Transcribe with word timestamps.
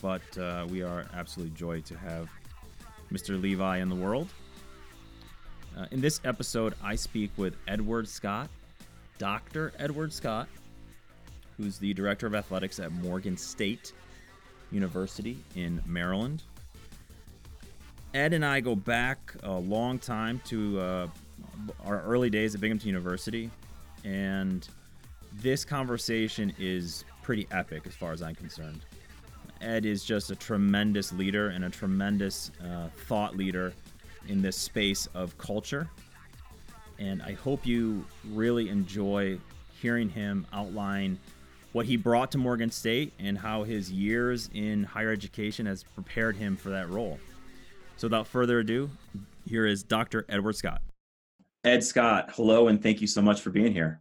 but 0.00 0.38
uh, 0.38 0.66
we 0.70 0.82
are 0.82 1.06
absolutely 1.14 1.56
joyed 1.56 1.84
to 1.86 1.96
have 1.96 2.28
Mr. 3.12 3.40
Levi 3.40 3.78
in 3.78 3.88
the 3.88 3.94
world. 3.94 4.28
Uh, 5.76 5.86
in 5.90 6.00
this 6.00 6.20
episode, 6.24 6.74
I 6.82 6.94
speak 6.94 7.30
with 7.36 7.56
Edward 7.66 8.08
Scott, 8.08 8.48
Dr. 9.18 9.72
Edward 9.78 10.12
Scott, 10.12 10.48
who's 11.56 11.78
the 11.78 11.94
director 11.94 12.26
of 12.26 12.34
athletics 12.34 12.80
at 12.80 12.92
Morgan 12.92 13.36
State 13.36 13.92
University 14.70 15.38
in 15.54 15.82
Maryland. 15.86 16.42
Ed 18.14 18.32
and 18.32 18.44
I 18.44 18.60
go 18.60 18.74
back 18.74 19.34
a 19.42 19.52
long 19.52 19.98
time 19.98 20.40
to 20.46 20.80
uh, 20.80 21.06
our 21.84 22.02
early 22.02 22.30
days 22.30 22.54
at 22.54 22.60
Binghamton 22.60 22.88
University, 22.88 23.50
and 24.04 24.66
this 25.34 25.64
conversation 25.64 26.52
is 26.58 27.04
pretty 27.22 27.46
epic 27.50 27.82
as 27.86 27.94
far 27.94 28.12
as 28.12 28.22
I'm 28.22 28.34
concerned. 28.34 28.80
Ed 29.60 29.84
is 29.84 30.04
just 30.04 30.30
a 30.30 30.36
tremendous 30.36 31.12
leader 31.12 31.48
and 31.48 31.64
a 31.64 31.70
tremendous 31.70 32.50
uh, 32.62 32.88
thought 33.06 33.36
leader 33.36 33.72
in 34.28 34.42
this 34.42 34.56
space 34.56 35.06
of 35.14 35.36
culture. 35.38 35.88
And 36.98 37.22
I 37.22 37.32
hope 37.32 37.66
you 37.66 38.04
really 38.30 38.68
enjoy 38.68 39.38
hearing 39.80 40.08
him 40.08 40.46
outline 40.52 41.18
what 41.72 41.86
he 41.86 41.96
brought 41.96 42.32
to 42.32 42.38
Morgan 42.38 42.70
State 42.70 43.12
and 43.18 43.38
how 43.38 43.62
his 43.62 43.90
years 43.90 44.50
in 44.52 44.84
higher 44.84 45.12
education 45.12 45.66
has 45.66 45.82
prepared 45.82 46.36
him 46.36 46.56
for 46.56 46.70
that 46.70 46.88
role. 46.88 47.18
So, 47.96 48.06
without 48.06 48.26
further 48.26 48.60
ado, 48.60 48.90
here 49.46 49.66
is 49.66 49.82
Dr. 49.82 50.24
Edward 50.28 50.56
Scott. 50.56 50.82
Ed 51.64 51.82
Scott, 51.82 52.30
hello, 52.34 52.68
and 52.68 52.82
thank 52.82 53.00
you 53.00 53.06
so 53.06 53.20
much 53.20 53.40
for 53.40 53.50
being 53.50 53.72
here. 53.72 54.00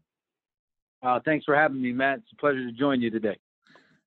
Uh, 1.02 1.20
thanks 1.24 1.46
for 1.46 1.56
having 1.56 1.82
me, 1.82 1.92
Matt. 1.92 2.20
It's 2.20 2.32
a 2.32 2.36
pleasure 2.36 2.66
to 2.66 2.72
join 2.72 3.02
you 3.02 3.10
today. 3.10 3.38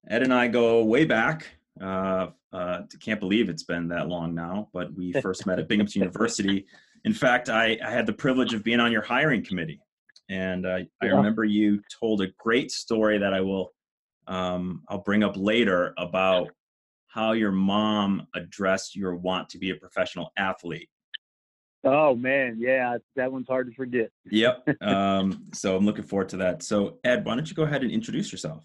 Ed 0.09 0.23
and 0.23 0.33
I 0.33 0.48
go 0.48 0.83
way 0.84 1.05
back. 1.05 1.47
Uh, 1.81 2.29
uh, 2.53 2.83
can't 3.01 3.20
believe 3.20 3.48
it's 3.48 3.62
been 3.62 3.89
that 3.89 4.09
long 4.09 4.34
now, 4.34 4.69
but 4.73 4.92
we 4.95 5.12
first 5.12 5.47
met 5.47 5.59
at 5.59 5.69
Binghamton 5.69 6.01
University. 6.01 6.67
In 7.05 7.15
fact, 7.15 7.48
I, 7.48 7.79
I, 7.84 7.91
had 7.91 8.07
the 8.07 8.12
privilege 8.12 8.53
of 8.53 8.62
being 8.62 8.81
on 8.81 8.92
your 8.92 9.03
hiring 9.03 9.42
committee, 9.42 9.81
and 10.29 10.67
uh, 10.67 10.81
I 11.01 11.07
remember 11.07 11.45
you 11.45 11.81
told 11.98 12.20
a 12.20 12.27
great 12.39 12.70
story 12.70 13.19
that 13.19 13.33
I 13.33 13.41
will 13.41 13.73
um, 14.27 14.83
I'll 14.89 14.98
bring 14.98 15.25
up 15.25 15.37
later 15.37 15.92
about 15.98 16.51
how 17.09 17.33
your 17.33 17.51
mom 17.51 18.27
addressed 18.35 18.95
your 18.95 19.17
want 19.17 19.48
to 19.51 19.59
be 19.59 19.70
a 19.70 19.75
professional 19.75 20.33
athlete. 20.37 20.89
Oh 21.83 22.14
man, 22.14 22.57
yeah, 22.59 22.98
that 23.17 23.33
one's 23.33 23.48
hard 23.48 23.69
to 23.69 23.75
forget. 23.75 24.11
Yep. 24.31 24.69
Um, 24.83 25.47
so 25.53 25.77
I'm 25.77 25.85
looking 25.85 26.05
forward 26.05 26.29
to 26.31 26.37
that. 26.39 26.62
So 26.62 26.98
Ed, 27.05 27.25
why 27.25 27.35
don't 27.35 27.48
you 27.48 27.57
go 27.57 27.64
ahead 27.64 27.83
and 27.83 27.91
introduce 27.91 28.31
yourself? 28.31 28.64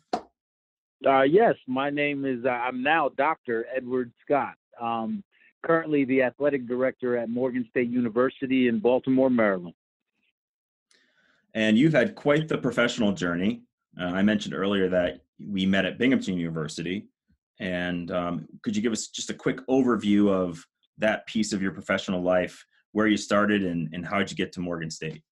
Uh, 1.05 1.23
yes, 1.23 1.55
my 1.67 1.89
name 1.89 2.25
is. 2.25 2.45
Uh, 2.45 2.49
I'm 2.49 2.83
now 2.83 3.09
Dr. 3.09 3.65
Edward 3.75 4.11
Scott. 4.23 4.53
Um, 4.79 5.23
currently 5.65 6.05
the 6.05 6.21
athletic 6.21 6.67
director 6.67 7.17
at 7.17 7.29
Morgan 7.29 7.65
State 7.69 7.89
University 7.89 8.67
in 8.67 8.79
Baltimore, 8.79 9.29
Maryland. 9.29 9.73
And 11.53 11.77
you've 11.77 11.93
had 11.93 12.15
quite 12.15 12.47
the 12.47 12.57
professional 12.57 13.13
journey. 13.13 13.63
Uh, 13.99 14.05
I 14.05 14.21
mentioned 14.21 14.53
earlier 14.53 14.89
that 14.89 15.21
we 15.39 15.65
met 15.65 15.85
at 15.85 15.97
Binghamton 15.97 16.37
University. 16.37 17.07
And 17.59 18.11
um, 18.11 18.47
could 18.61 18.75
you 18.75 18.81
give 18.81 18.91
us 18.91 19.07
just 19.07 19.29
a 19.29 19.33
quick 19.33 19.65
overview 19.67 20.29
of 20.29 20.63
that 20.97 21.25
piece 21.27 21.53
of 21.53 21.61
your 21.61 21.71
professional 21.71 22.21
life 22.21 22.65
where 22.91 23.07
you 23.07 23.17
started 23.17 23.63
and, 23.63 23.89
and 23.93 24.05
how 24.05 24.19
did 24.19 24.29
you 24.29 24.37
get 24.37 24.51
to 24.53 24.59
Morgan 24.59 24.91
State? 24.91 25.23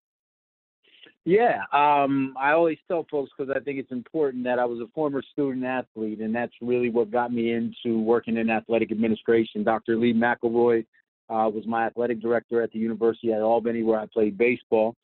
Yeah, 1.25 1.59
um, 1.73 2.35
I 2.37 2.51
always 2.51 2.79
tell 2.89 3.07
folks 3.09 3.31
because 3.37 3.55
I 3.55 3.61
think 3.61 3.79
it's 3.79 3.93
important 3.93 4.43
that 4.43 4.59
I 4.59 4.65
was 4.65 4.81
a 4.81 4.91
former 4.93 5.23
student 5.33 5.65
athlete, 5.65 6.21
and 6.21 6.35
that's 6.35 6.53
really 6.61 6.91
what 6.91 7.13
got 7.13 7.33
me 7.33 7.53
into 7.53 8.01
working 8.01 8.37
in 8.37 8.51
athletic 8.51 8.91
administration. 8.91 9.63
Dr. 9.63 9.97
Lee 9.97 10.13
McElroy 10.13 10.85
uh, 11.31 11.49
was 11.49 11.65
my 11.65 11.87
athletic 11.87 12.21
director 12.21 12.61
at 12.61 12.73
the 12.73 12.81
University 12.81 13.33
at 13.33 13.41
Albany, 13.41 13.85
where 13.85 14.01
I 14.01 14.07
played 14.07 14.37
baseball. 14.37 14.97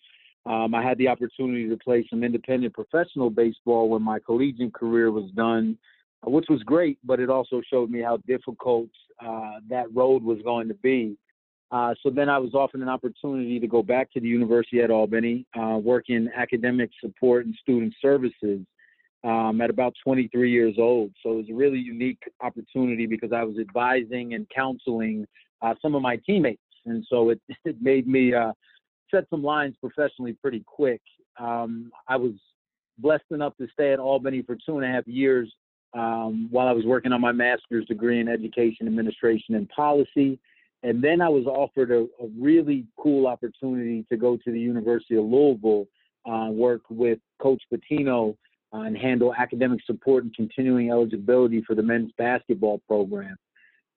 Um, 0.45 0.75
I 0.75 0.83
had 0.83 0.99
the 0.99 1.07
opportunity 1.07 1.69
to 1.69 1.77
play 1.77 2.05
some 2.11 2.25
independent 2.25 2.75
professional 2.75 3.31
baseball 3.31 3.89
when 3.89 4.03
my 4.03 4.19
collegiate 4.19 4.75
career 4.75 5.13
was 5.13 5.31
done, 5.33 5.79
which 6.25 6.47
was 6.49 6.63
great, 6.65 6.99
but 7.05 7.21
it 7.21 7.31
also 7.31 7.63
showed 7.71 7.91
me 7.91 8.01
how 8.01 8.17
difficult 8.27 8.89
uh, 9.25 9.61
that 9.69 9.87
road 9.95 10.25
was 10.25 10.39
going 10.43 10.67
to 10.67 10.75
be. 10.75 11.17
Uh, 11.71 11.95
so 12.03 12.11
then 12.11 12.29
I 12.29 12.39
was 12.39 12.55
offered 12.55 12.81
an 12.81 12.89
opportunity 12.89 13.61
to 13.61 13.67
go 13.67 13.83
back 13.83 14.11
to 14.13 14.21
the 14.21 14.29
University 14.29 14.81
at 14.81 14.91
Albany, 14.91 15.47
uh, 15.59 15.79
work 15.83 16.05
in 16.09 16.31
academic 16.35 16.91
support 17.01 17.45
and 17.45 17.55
student 17.61 17.95
services 18.01 18.61
um, 19.25 19.61
at 19.61 19.69
about 19.69 19.95
23 20.03 20.51
years 20.51 20.77
old. 20.79 21.13
So 21.23 21.33
it 21.33 21.37
was 21.37 21.51
a 21.51 21.55
really 21.55 21.79
unique 21.79 22.23
opportunity 22.41 23.07
because 23.07 23.33
I 23.33 23.43
was 23.43 23.59
advising 23.59 24.35
and 24.35 24.47
counseling 24.49 25.27
uh, 25.61 25.75
some 25.83 25.95
of 25.95 26.03
my 26.03 26.17
teammates. 26.17 26.63
And 26.87 27.05
so 27.09 27.31
it, 27.31 27.41
it 27.65 27.77
made 27.83 28.07
me 28.07 28.33
uh, 28.33 28.53
set 29.11 29.25
some 29.29 29.43
lines 29.43 29.77
professionally 29.81 30.35
pretty 30.41 30.63
quick. 30.67 31.03
Um, 31.39 31.91
I 32.09 32.17
was 32.17 32.33
blessed 32.99 33.31
enough 33.31 33.57
to 33.59 33.69
stay 33.73 33.93
at 33.93 33.99
Albany 33.99 34.43
for 34.43 34.57
two 34.57 34.79
and 34.79 34.85
a 34.85 34.89
half 34.89 35.07
years 35.07 35.53
um, 35.95 36.49
while 36.51 36.69
I 36.69 36.73
was 36.73 36.85
working 36.85 37.13
on 37.13 37.21
my 37.21 37.33
master's 37.33 37.87
degree 37.87 38.21
in 38.21 38.29
education 38.29 38.87
administration 38.87 39.55
and 39.55 39.69
policy. 39.69 40.39
And 40.83 41.03
then 41.03 41.21
I 41.21 41.29
was 41.29 41.47
offered 41.47 41.91
a, 41.91 42.03
a 42.23 42.29
really 42.39 42.87
cool 42.97 43.27
opportunity 43.27 44.05
to 44.11 44.17
go 44.17 44.37
to 44.37 44.53
the 44.53 44.61
University 44.61 45.17
of 45.17 45.25
Louisville, 45.25 45.87
uh, 46.25 46.51
work 46.51 46.83
with 46.89 47.19
Coach 47.41 47.63
Pitino 47.73 48.37
uh, 48.73 48.81
and 48.81 48.97
handle 48.97 49.35
academic 49.35 49.81
support 49.85 50.25
and 50.25 50.35
continuing 50.35 50.91
eligibility 50.91 51.63
for 51.67 51.75
the 51.75 51.83
men's 51.83 52.13
basketball 52.17 52.81
program. 52.87 53.37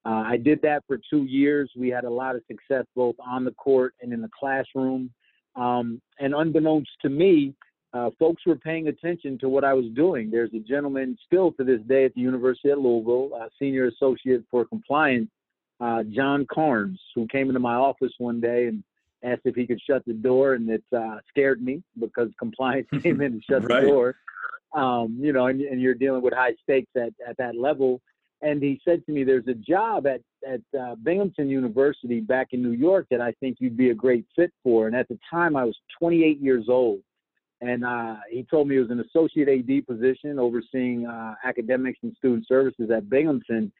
Uh, 0.05 0.23
I 0.25 0.37
did 0.37 0.61
that 0.63 0.83
for 0.87 0.99
two 1.09 1.23
years. 1.23 1.69
We 1.77 1.89
had 1.89 2.05
a 2.05 2.09
lot 2.09 2.35
of 2.35 2.41
success 2.47 2.85
both 2.95 3.15
on 3.19 3.45
the 3.45 3.51
court 3.51 3.93
and 4.01 4.11
in 4.11 4.21
the 4.21 4.29
classroom. 4.37 5.11
Um, 5.55 6.01
and 6.19 6.33
unbeknownst 6.33 6.89
to 7.01 7.09
me, 7.09 7.53
uh, 7.93 8.09
folks 8.17 8.43
were 8.45 8.55
paying 8.55 8.87
attention 8.87 9.37
to 9.39 9.49
what 9.49 9.63
I 9.63 9.73
was 9.73 9.85
doing. 9.93 10.31
There's 10.31 10.53
a 10.53 10.59
gentleman 10.59 11.17
still 11.25 11.51
to 11.53 11.63
this 11.63 11.81
day 11.87 12.05
at 12.05 12.13
the 12.13 12.21
University 12.21 12.69
of 12.69 12.79
Louisville, 12.79 13.31
a 13.35 13.49
senior 13.59 13.87
associate 13.87 14.43
for 14.49 14.65
compliance, 14.65 15.29
uh, 15.81 16.03
John 16.03 16.45
Carnes, 16.51 16.99
who 17.15 17.27
came 17.27 17.47
into 17.47 17.59
my 17.59 17.73
office 17.73 18.13
one 18.19 18.39
day 18.39 18.67
and 18.67 18.83
asked 19.23 19.41
if 19.45 19.55
he 19.55 19.65
could 19.65 19.81
shut 19.81 20.03
the 20.05 20.13
door, 20.13 20.53
and 20.53 20.69
it 20.69 20.83
uh, 20.95 21.17
scared 21.29 21.61
me 21.61 21.81
because 21.99 22.29
compliance 22.39 22.87
came 23.01 23.19
in 23.21 23.33
and 23.33 23.43
shut 23.49 23.67
right. 23.67 23.81
the 23.81 23.87
door. 23.87 24.15
Um, 24.73 25.17
you 25.19 25.33
know, 25.33 25.47
and, 25.47 25.59
and, 25.61 25.81
you're 25.81 25.95
dealing 25.95 26.21
with 26.21 26.33
high 26.33 26.53
stakes 26.63 26.91
at, 26.95 27.11
at 27.27 27.35
that 27.37 27.57
level. 27.57 27.99
And 28.41 28.63
he 28.63 28.79
said 28.85 29.05
to 29.05 29.11
me, 29.11 29.25
"There's 29.25 29.47
a 29.47 29.53
job 29.53 30.07
at 30.07 30.21
at 30.47 30.61
uh, 30.79 30.95
Binghamton 30.95 31.49
University 31.49 32.21
back 32.21 32.49
in 32.51 32.61
New 32.61 32.71
York 32.71 33.07
that 33.11 33.19
I 33.19 33.33
think 33.41 33.57
you'd 33.59 33.75
be 33.75 33.89
a 33.89 33.93
great 33.93 34.25
fit 34.33 34.53
for." 34.63 34.87
And 34.87 34.95
at 34.95 35.09
the 35.09 35.19
time, 35.29 35.57
I 35.57 35.65
was 35.65 35.75
28 35.99 36.39
years 36.39 36.65
old, 36.69 37.01
and 37.59 37.83
uh, 37.83 38.15
he 38.31 38.43
told 38.43 38.69
me 38.69 38.77
it 38.77 38.79
was 38.79 38.91
an 38.91 39.01
associate 39.01 39.49
AD 39.49 39.85
position 39.85 40.39
overseeing 40.39 41.05
uh, 41.05 41.35
academics 41.43 41.99
and 42.01 42.15
student 42.15 42.47
services 42.47 42.89
at 42.95 43.09
Binghamton 43.09 43.73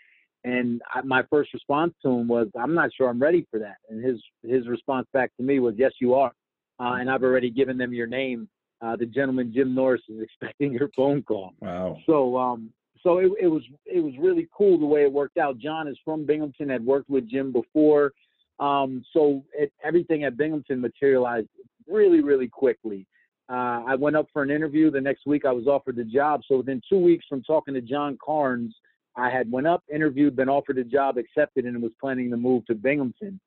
and 0.44 0.82
I, 0.94 1.02
my 1.02 1.24
first 1.30 1.54
response 1.54 1.94
to 2.04 2.10
him 2.10 2.28
was, 2.28 2.48
"I'm 2.60 2.74
not 2.74 2.92
sure 2.96 3.10
I'm 3.10 3.22
ready 3.22 3.46
for 3.52 3.60
that." 3.60 3.78
And 3.90 4.04
his 4.04 4.22
his 4.44 4.68
response 4.68 5.08
back 5.14 5.36
to 5.38 5.44
me 5.44 5.60
was, 5.60 5.76
"Yes, 5.78 5.94
you 6.00 6.14
are." 6.16 6.32
Uh, 6.80 6.96
and 6.96 7.10
I've 7.10 7.24
already 7.24 7.50
given 7.50 7.78
them 7.78 7.94
your 7.94 8.08
name. 8.08 8.50
Uh, 8.82 8.96
the 8.96 9.06
gentleman 9.06 9.54
Jim 9.54 9.76
Norris 9.76 10.02
is 10.10 10.22
expecting 10.22 10.74
your 10.74 10.90
phone 10.96 11.22
call. 11.22 11.54
Wow. 11.60 11.98
So 12.06 12.38
um, 12.38 12.72
so 13.04 13.18
it, 13.18 13.32
it 13.42 13.48
was 13.48 13.64
it 13.86 14.00
was 14.00 14.14
really 14.20 14.48
cool 14.56 14.80
the 14.80 14.86
way 14.86 15.04
it 15.04 15.12
worked 15.12 15.38
out. 15.38 15.58
John 15.58 15.88
is 15.88 15.98
from 16.04 16.26
Binghamton, 16.26 16.70
had 16.70 16.86
worked 16.86 17.10
with 17.10 17.30
Jim 17.30 17.52
before. 17.52 18.14
Um, 18.60 19.04
so 19.12 19.44
it, 19.54 19.72
everything 19.84 20.24
at 20.24 20.38
Binghamton 20.38 20.80
materialized 20.82 21.48
really, 21.88 22.22
really 22.22 22.48
quickly. 22.48 23.08
Uh, 23.50 23.84
I 23.86 23.96
went 23.96 24.16
up 24.16 24.28
for 24.32 24.44
an 24.44 24.52
interview. 24.52 24.92
The 24.92 25.02
next 25.02 25.26
week, 25.26 25.46
I 25.46 25.52
was 25.52 25.68
offered 25.68 25.98
the 25.98 26.06
job. 26.06 26.42
So 26.48 26.58
within 26.58 26.82
two 26.88 27.00
weeks 27.00 27.26
from 27.28 27.44
talking 27.44 27.74
to 27.74 27.82
John 27.82 28.18
Carnes, 28.24 28.74
I 29.16 29.30
had 29.30 29.52
went 29.52 29.68
up, 29.68 29.84
interviewed, 29.94 30.36
been 30.36 30.50
offered 30.50 30.78
a 30.78 30.84
job, 30.84 31.18
accepted, 31.18 31.66
and 31.66 31.82
was 31.82 31.92
planning 32.00 32.30
to 32.32 32.38
move 32.38 32.66
to 32.68 32.76
Binghamton. 32.76 33.40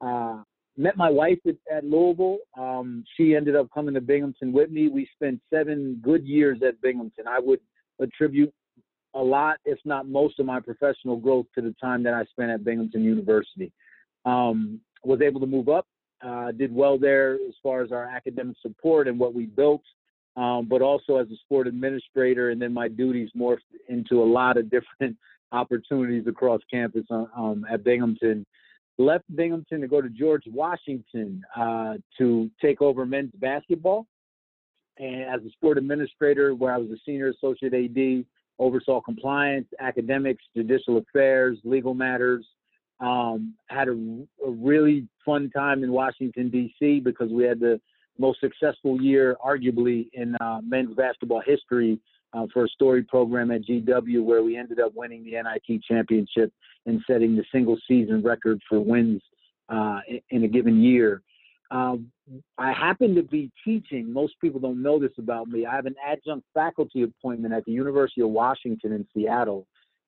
Uh, 0.00 0.42
met 0.76 0.96
my 0.96 1.10
wife 1.10 1.38
at, 1.46 1.56
at 1.70 1.84
Louisville. 1.84 2.38
Um, 2.58 3.04
she 3.16 3.36
ended 3.36 3.54
up 3.54 3.68
coming 3.72 3.94
to 3.94 4.00
Binghamton 4.00 4.52
with 4.52 4.70
me. 4.70 4.88
We 4.88 5.08
spent 5.14 5.40
seven 5.52 6.00
good 6.02 6.24
years 6.24 6.58
at 6.66 6.80
Binghamton. 6.80 7.26
I 7.28 7.38
would 7.38 7.60
attribute 8.00 8.52
a 9.14 9.22
lot, 9.22 9.58
if 9.64 9.78
not 9.84 10.08
most, 10.08 10.40
of 10.40 10.46
my 10.46 10.60
professional 10.60 11.16
growth 11.16 11.46
to 11.54 11.60
the 11.60 11.74
time 11.80 12.02
that 12.04 12.14
I 12.14 12.24
spent 12.24 12.50
at 12.50 12.64
Binghamton 12.64 13.04
University. 13.04 13.70
Um, 14.24 14.80
was 15.04 15.20
able 15.20 15.40
to 15.40 15.46
move 15.46 15.68
up, 15.68 15.86
uh, 16.24 16.52
did 16.52 16.74
well 16.74 16.96
there 16.98 17.34
as 17.34 17.54
far 17.62 17.82
as 17.82 17.92
our 17.92 18.04
academic 18.04 18.56
support 18.62 19.08
and 19.08 19.18
what 19.18 19.34
we 19.34 19.46
built, 19.46 19.82
um, 20.36 20.66
but 20.68 20.82
also 20.82 21.16
as 21.16 21.28
a 21.30 21.36
sport 21.36 21.66
administrator, 21.66 22.50
and 22.50 22.60
then 22.60 22.72
my 22.72 22.88
duties 22.88 23.30
morphed 23.36 23.58
into 23.88 24.22
a 24.22 24.24
lot 24.24 24.56
of 24.56 24.70
different 24.70 25.16
opportunities 25.52 26.26
across 26.26 26.60
campus 26.70 27.04
uh, 27.10 27.24
um, 27.36 27.66
at 27.70 27.84
Binghamton. 27.84 28.46
Left 28.98 29.24
Binghamton 29.34 29.80
to 29.80 29.88
go 29.88 30.00
to 30.00 30.08
George 30.08 30.44
Washington 30.46 31.42
uh, 31.56 31.94
to 32.18 32.50
take 32.60 32.80
over 32.80 33.04
men's 33.04 33.32
basketball. 33.34 34.06
And 34.98 35.22
as 35.22 35.40
a 35.46 35.50
sport 35.50 35.78
administrator, 35.78 36.54
where 36.54 36.72
I 36.72 36.78
was 36.78 36.90
a 36.90 36.96
senior 37.04 37.30
associate 37.30 37.74
AD, 37.74 38.24
oversaw 38.58 39.00
compliance, 39.00 39.66
academics, 39.80 40.44
judicial 40.54 40.98
affairs, 40.98 41.58
legal 41.64 41.94
matters. 41.94 42.46
Um, 43.00 43.54
had 43.66 43.88
a, 43.88 43.92
a, 44.46 44.50
really 44.50 45.08
fun 45.24 45.50
time 45.50 45.82
in 45.82 45.90
Washington 45.90 46.50
D.C. 46.50 47.00
because 47.00 47.30
we 47.32 47.42
had 47.42 47.58
the 47.58 47.80
most 48.18 48.40
successful 48.40 49.00
year, 49.00 49.36
arguably, 49.44 50.08
in 50.12 50.36
uh, 50.40 50.60
men's 50.62 50.94
basketball 50.94 51.42
history 51.44 51.98
uh, 52.32 52.46
for 52.52 52.64
a 52.64 52.68
story 52.68 53.02
program 53.02 53.50
at 53.50 53.62
GW, 53.62 54.22
where 54.22 54.42
we 54.42 54.56
ended 54.56 54.80
up 54.80 54.92
winning 54.94 55.24
the 55.24 55.32
NIT 55.32 55.82
championship 55.82 56.52
and 56.86 57.00
setting 57.06 57.36
the 57.36 57.44
single 57.52 57.76
season 57.88 58.22
record 58.22 58.60
for 58.68 58.80
wins 58.80 59.22
uh, 59.68 60.00
in, 60.08 60.20
in, 60.30 60.44
a 60.44 60.48
given 60.48 60.82
year. 60.82 61.22
Um, 61.70 62.10
I 62.58 62.72
happen 62.72 63.14
to 63.14 63.22
be 63.22 63.50
teaching. 63.64 64.12
Most 64.12 64.34
people 64.40 64.60
don't 64.60 64.82
know 64.82 64.98
this 64.98 65.12
about 65.18 65.48
me. 65.48 65.66
I 65.66 65.74
have 65.74 65.86
an 65.86 65.94
adjunct 66.06 66.46
faculty 66.54 67.02
appointment 67.02 67.54
at 67.54 67.64
the 67.64 67.72
University 67.72 68.20
of 68.20 68.28
Washington 68.30 68.92
in 68.92 69.06
Seattle, 69.14 69.66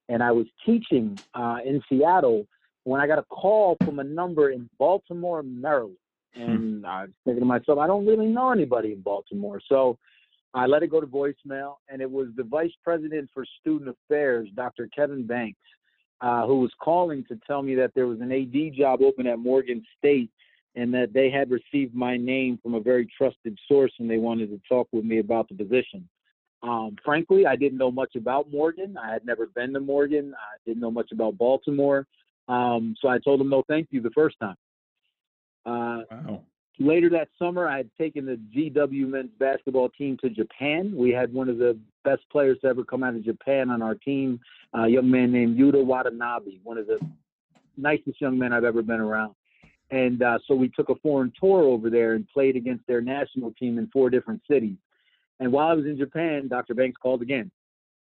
and 0.09 0.23
I 0.23 0.33
was 0.33 0.47
teaching 0.65 1.19
uh, 1.35 1.59
in 1.65 1.83
Seattle 1.89 2.47
when 2.85 3.01
I 3.01 3.07
got 3.07 3.19
a 3.19 3.25
call 3.25 3.77
from 3.85 3.99
a 3.99 4.05
number 4.05 4.51
in 4.51 4.69
Baltimore, 4.79 5.43
Maryland. 5.43 5.97
Hmm. 6.35 6.43
And 6.43 6.87
I 6.87 7.03
was 7.03 7.11
thinking 7.25 7.41
to 7.41 7.47
myself, 7.47 7.79
I 7.79 7.87
don't 7.87 8.07
really 8.07 8.27
know 8.27 8.51
anybody 8.51 8.93
in 8.93 9.01
Baltimore. 9.01 9.61
So 9.69 9.99
I 10.55 10.67
let 10.67 10.83
it 10.83 10.91
go 10.91 11.01
to 11.01 11.07
voicemail, 11.07 11.77
and 11.89 12.01
it 12.01 12.11
was 12.11 12.29
the 12.37 12.45
Vice 12.45 12.73
President 12.83 13.29
for 13.35 13.45
Student 13.61 13.91
Affairs, 13.91 14.49
Dr. 14.55 14.89
Kevin 14.95 15.27
Banks, 15.27 15.59
uh, 16.21 16.47
who 16.47 16.61
was 16.61 16.71
calling 16.81 17.25
to 17.29 17.39
tell 17.47 17.63
me 17.63 17.75
that 17.75 17.93
there 17.95 18.07
was 18.07 18.21
an 18.21 18.31
AD 18.31 18.75
job 18.77 19.03
open 19.03 19.27
at 19.27 19.39
Morgan 19.39 19.85
State 19.99 20.31
and 20.77 20.93
that 20.95 21.13
they 21.13 21.31
had 21.31 21.51
received 21.51 21.95
my 21.95 22.17
name 22.17 22.59
from 22.63 22.75
a 22.75 22.81
very 22.81 23.07
trusted 23.17 23.59
source 23.69 23.93
and 23.99 24.11
they 24.11 24.19
wanted 24.19 24.51
to 24.51 24.61
talk 24.69 24.89
with 24.93 25.05
me 25.05 25.19
about 25.19 25.49
the 25.49 25.55
position. 25.55 26.09
Um, 26.63 26.97
frankly, 27.05 27.47
I 27.47 27.57
didn't 27.57 27.79
know 27.79 27.91
much 27.91 28.17
about 28.17 28.51
Morgan. 28.51 28.97
I 28.97 29.13
had 29.13 29.25
never 29.25 29.47
been 29.47 29.73
to 29.75 29.81
Morgan. 29.81 30.35
I 30.35 30.57
didn't 30.67 30.81
know 30.81 30.91
much 30.91 31.13
about 31.13 31.37
Baltimore. 31.37 32.07
Um, 32.49 32.95
so 33.01 33.09
I 33.09 33.19
told 33.19 33.41
them 33.41 33.51
no 33.51 33.63
thank 33.69 33.89
you 33.91 34.01
the 34.01 34.11
first 34.11 34.37
time. 34.41 34.57
Uh, 35.67 36.03
wow. 36.11 36.43
Later 36.81 37.09
that 37.11 37.29
summer, 37.39 37.69
I 37.69 37.77
had 37.77 37.91
taken 37.97 38.27
the 38.27 38.41
GW 38.55 39.09
men's 39.09 39.31
basketball 39.39 39.91
team 39.91 40.17
to 40.23 40.29
Japan. 40.29 40.93
We 40.97 41.11
had 41.11 41.33
one 41.33 41.49
of 41.49 41.59
the 41.59 41.79
best 42.03 42.23
players 42.33 42.59
to 42.63 42.67
ever 42.67 42.85
come 42.85 43.05
out 43.05 43.15
of 43.15 43.25
Japan 43.25 43.71
on 43.71 43.81
our 43.81 43.95
team, 43.95 44.41
a 44.75 44.89
young 44.89 45.09
man 45.09 45.31
named 45.31 45.57
Yuta 45.57 45.85
Watanabe, 45.85 46.59
one 46.65 46.79
of 46.79 46.89
the 46.89 46.99
nicest 47.77 48.21
young 48.21 48.37
men 48.37 48.53
I've 48.53 48.65
ever 48.65 48.83
been 48.83 49.01
around. 49.01 49.35
And 49.91 50.23
uh, 50.23 50.39
so 50.47 50.55
we 50.55 50.69
took 50.69 50.89
a 50.89 50.97
foreign 50.97 51.33
tour 51.41 51.63
over 51.63 51.91
there 51.91 52.15
and 52.15 52.27
played 52.29 52.57
against 52.57 52.87
their 52.89 53.01
national 53.01 53.53
team 53.53 53.79
in 53.79 53.87
four 53.93 54.11
different 54.11 54.43
cities. 54.51 54.77
And 55.39 55.53
while 55.53 55.69
I 55.69 55.75
was 55.75 55.85
in 55.85 55.97
Japan, 55.97 56.49
Dr. 56.49 56.75
Banks 56.75 56.97
called 57.01 57.23
again. 57.23 57.51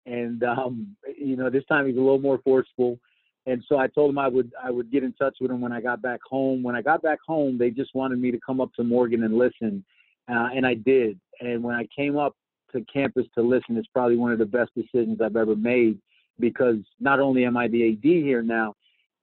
And 0.07 0.43
um, 0.43 0.97
you 1.17 1.37
know, 1.37 1.49
this 1.49 1.65
time 1.67 1.87
he's 1.87 1.97
a 1.97 2.01
little 2.01 2.19
more 2.19 2.41
forceful. 2.45 2.99
And 3.47 3.63
so 3.69 3.79
I 3.79 3.89
told 3.89 4.11
them 4.11 4.19
I 4.19 4.29
would 4.29 4.53
I 4.63 4.71
would 4.71 4.91
get 4.91 5.05
in 5.05 5.13
touch 5.13 5.37
with 5.41 5.51
them 5.51 5.61
when 5.61 5.73
I 5.73 5.81
got 5.81 6.01
back 6.01 6.21
home. 6.29 6.63
When 6.63 6.75
I 6.75 6.83
got 6.83 7.03
back 7.03 7.19
home, 7.27 7.59
they 7.59 7.71
just 7.71 7.95
wanted 7.95 8.19
me 8.19 8.31
to 8.31 8.39
come 8.45 8.61
up 8.61 8.73
to 8.75 8.85
Morgan 8.85 9.25
and 9.25 9.37
listen, 9.37 9.85
uh, 10.29 10.49
and 10.55 10.67
I 10.67 10.75
did. 10.75 11.21
And 11.41 11.63
when 11.63 11.75
I 11.75 11.87
came 11.95 12.17
up 12.17 12.35
to 12.73 12.85
campus 12.93 13.27
to 13.35 13.43
listen, 13.43 13.77
it's 13.77 13.89
probably 13.89 14.17
one 14.17 14.33
of 14.33 14.39
the 14.39 14.47
best 14.47 14.71
decisions 14.75 15.21
I've 15.21 15.37
ever 15.37 15.57
made 15.57 15.99
because 16.41 16.79
not 17.01 17.21
only 17.21 17.45
am 17.45 17.57
I 17.57 17.69
the 17.69 17.93
AD 17.93 18.03
here 18.03 18.43
now, 18.43 18.75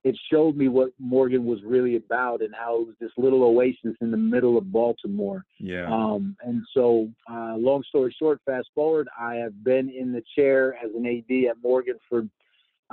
it 0.04 0.18
showed 0.32 0.56
me 0.56 0.68
what 0.68 0.90
Morgan 1.00 1.46
was 1.46 1.60
really 1.64 1.96
about 1.96 2.42
and 2.42 2.54
how 2.56 2.82
it 2.82 2.88
was 2.88 2.96
this 3.00 3.12
little 3.18 3.44
oasis 3.44 3.96
in 4.02 4.10
the 4.10 4.18
middle 4.18 4.58
of 4.58 4.72
Baltimore. 4.72 5.46
Yeah. 5.60 5.92
Um, 5.92 6.36
and 6.42 6.64
so, 6.74 7.10
uh, 7.30 7.56
long 7.58 7.84
story 7.88 8.16
short, 8.18 8.40
fast 8.46 8.70
forward, 8.74 9.08
I 9.20 9.36
have 9.36 9.64
been 9.64 9.90
in 9.90 10.12
the 10.12 10.24
chair 10.36 10.76
as 10.84 10.90
an 10.96 11.06
AD 11.06 11.50
at 11.50 11.58
Morgan 11.62 11.98
for 12.10 12.24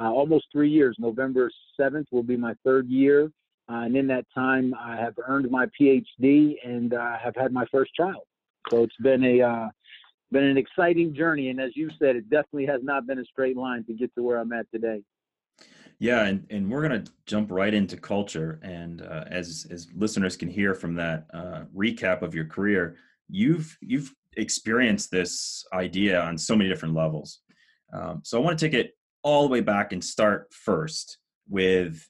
uh, 0.01 0.11
almost 0.11 0.47
three 0.53 0.71
years. 0.71 0.97
November 0.99 1.51
7th 1.79 2.07
will 2.11 2.23
be 2.23 2.37
my 2.37 2.55
third 2.65 2.89
year. 2.89 3.31
Uh, 3.71 3.83
and 3.85 3.97
in 3.97 4.07
that 4.07 4.25
time, 4.35 4.75
I 4.79 4.97
have 4.97 5.15
earned 5.27 5.51
my 5.51 5.67
PhD 5.79 6.55
and 6.65 6.95
uh, 6.95 7.19
have 7.19 7.35
had 7.37 7.53
my 7.53 7.67
first 7.71 7.93
child. 7.95 8.23
So 8.71 8.83
it's 8.83 8.97
been 9.01 9.25
a 9.25 9.43
uh, 9.43 9.69
been 10.31 10.45
an 10.45 10.57
exciting 10.57 11.15
journey. 11.15 11.51
And 11.51 11.61
as 11.61 11.73
you 11.75 11.91
said, 11.99 12.17
it 12.17 12.31
definitely 12.31 12.67
has 12.67 12.83
not 12.83 13.07
been 13.07 13.19
a 13.19 13.25
straight 13.25 13.57
line 13.57 13.85
to 13.85 13.95
get 13.95 14.15
to 14.15 14.23
where 14.23 14.39
I'm 14.39 14.53
at 14.53 14.71
today. 14.73 15.03
Yeah, 15.99 16.27
and, 16.27 16.47
and 16.51 16.71
we're 16.71 16.83
gonna 16.83 17.05
jump 17.27 17.51
right 17.51 17.75
into 17.75 17.97
culture. 17.97 18.61
And 18.63 19.03
uh, 19.03 19.25
as 19.31 19.67
as 19.71 19.89
listeners 19.95 20.37
can 20.37 20.49
hear 20.49 20.75
from 20.75 20.95
that 20.95 21.27
uh, 21.35 21.65
recap 21.77 22.23
of 22.23 22.35
your 22.35 22.47
career, 22.47 22.97
you've 23.29 23.77
you've 23.81 24.15
experienced 24.37 25.11
this 25.11 25.65
idea 25.73 26.21
on 26.21 26.39
so 26.39 26.57
many 26.57 26.71
different 26.71 26.95
levels. 26.95 27.41
Um, 27.93 28.21
so 28.23 28.39
I 28.39 28.45
want 28.45 28.59
to 28.59 28.65
take 28.65 28.75
it 28.75 28.93
all 29.29 29.43
the 29.43 29.49
way 29.49 29.61
back 29.61 29.93
and 29.93 30.03
start 30.03 30.49
first 30.55 31.19
with 31.51 32.09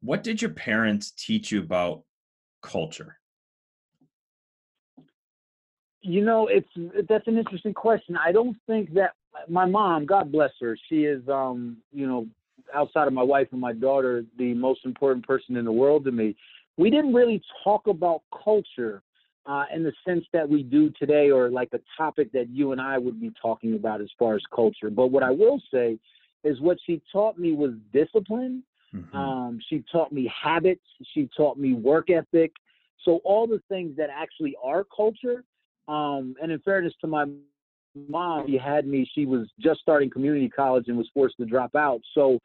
what 0.00 0.24
did 0.24 0.42
your 0.42 0.50
parents 0.50 1.12
teach 1.12 1.52
you 1.52 1.60
about 1.60 2.02
culture? 2.60 3.18
You 6.02 6.24
know, 6.24 6.48
it's 6.48 6.68
that's 7.08 7.28
an 7.28 7.38
interesting 7.38 7.72
question. 7.72 8.16
I 8.16 8.32
don't 8.32 8.56
think 8.66 8.92
that 8.94 9.12
my 9.48 9.64
mom, 9.64 10.06
God 10.06 10.32
bless 10.32 10.50
her, 10.60 10.76
she 10.88 11.04
is 11.04 11.22
um, 11.28 11.76
you 11.92 12.08
know, 12.08 12.26
outside 12.74 13.06
of 13.06 13.12
my 13.12 13.22
wife 13.22 13.46
and 13.52 13.60
my 13.60 13.72
daughter, 13.72 14.24
the 14.36 14.52
most 14.54 14.84
important 14.84 15.24
person 15.24 15.56
in 15.56 15.64
the 15.64 15.72
world 15.72 16.04
to 16.06 16.10
me. 16.10 16.34
We 16.76 16.90
didn't 16.90 17.14
really 17.14 17.40
talk 17.62 17.86
about 17.86 18.22
culture 18.42 19.02
uh, 19.46 19.66
in 19.72 19.84
the 19.84 19.92
sense 20.04 20.24
that 20.32 20.48
we 20.48 20.64
do 20.64 20.90
today, 20.98 21.30
or 21.30 21.48
like 21.48 21.68
a 21.74 21.80
topic 21.96 22.32
that 22.32 22.48
you 22.48 22.72
and 22.72 22.80
I 22.80 22.98
would 22.98 23.20
be 23.20 23.30
talking 23.40 23.74
about 23.74 24.00
as 24.00 24.10
far 24.18 24.34
as 24.34 24.42
culture. 24.52 24.90
But 24.90 25.08
what 25.08 25.22
I 25.22 25.30
will 25.30 25.62
say 25.72 25.96
is 26.44 26.60
what 26.60 26.78
she 26.84 27.00
taught 27.12 27.38
me 27.38 27.52
was 27.52 27.72
discipline. 27.92 28.62
Mm-hmm. 28.94 29.16
Um, 29.16 29.58
she 29.68 29.84
taught 29.90 30.12
me 30.12 30.30
habits. 30.42 30.84
She 31.12 31.28
taught 31.36 31.58
me 31.58 31.74
work 31.74 32.10
ethic. 32.10 32.52
So 33.04 33.20
all 33.24 33.46
the 33.46 33.62
things 33.68 33.96
that 33.96 34.10
actually 34.10 34.56
are 34.62 34.84
culture. 34.84 35.44
Um, 35.88 36.34
and 36.42 36.52
in 36.52 36.58
fairness 36.60 36.92
to 37.00 37.06
my 37.06 37.26
mom, 38.08 38.46
she 38.46 38.56
had 38.56 38.86
me. 38.86 39.08
She 39.14 39.26
was 39.26 39.48
just 39.58 39.80
starting 39.80 40.10
community 40.10 40.48
college 40.48 40.84
and 40.88 40.96
was 40.96 41.08
forced 41.12 41.36
to 41.38 41.46
drop 41.46 41.74
out. 41.74 42.00
So 42.14 42.38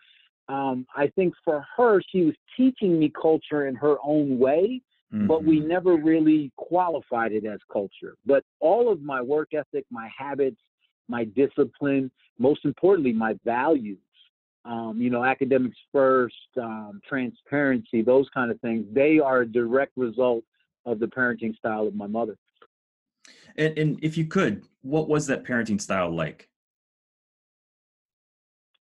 um, 0.47 0.85
I 0.95 1.07
think 1.15 1.33
for 1.43 1.65
her, 1.75 2.01
she 2.11 2.23
was 2.23 2.35
teaching 2.55 2.99
me 2.99 3.11
culture 3.19 3.67
in 3.67 3.75
her 3.75 3.97
own 4.03 4.37
way, 4.37 4.81
mm-hmm. 5.13 5.27
but 5.27 5.43
we 5.43 5.59
mm-hmm. 5.59 5.67
never 5.67 5.95
really 5.95 6.51
qualified 6.57 7.31
it 7.31 7.45
as 7.45 7.59
culture. 7.71 8.15
But 8.25 8.43
all 8.59 8.91
of 8.91 9.01
my 9.01 9.21
work 9.21 9.49
ethic, 9.53 9.85
my 9.89 10.09
habits, 10.15 10.61
my 11.07 11.25
discipline, 11.25 12.11
most 12.37 12.65
importantly, 12.65 13.13
my 13.13 13.35
values. 13.45 13.97
Um, 14.65 14.99
you 14.99 15.11
know, 15.11 15.23
academics 15.23 15.77
first, 15.91 16.33
um, 16.59 16.99
transparency, 17.07 18.01
those 18.01 18.27
kind 18.33 18.49
of 18.49 18.59
things. 18.61 18.87
They 18.91 19.19
are 19.19 19.41
a 19.41 19.47
direct 19.47 19.91
result 19.95 20.43
of 20.87 20.99
the 20.99 21.05
parenting 21.05 21.55
style 21.55 21.85
of 21.85 21.93
my 21.93 22.07
mother. 22.07 22.35
And, 23.57 23.77
and 23.77 23.99
if 24.01 24.17
you 24.17 24.25
could, 24.25 24.63
what 24.81 25.07
was 25.07 25.27
that 25.27 25.43
parenting 25.43 25.79
style 25.79 26.09
like? 26.09 26.49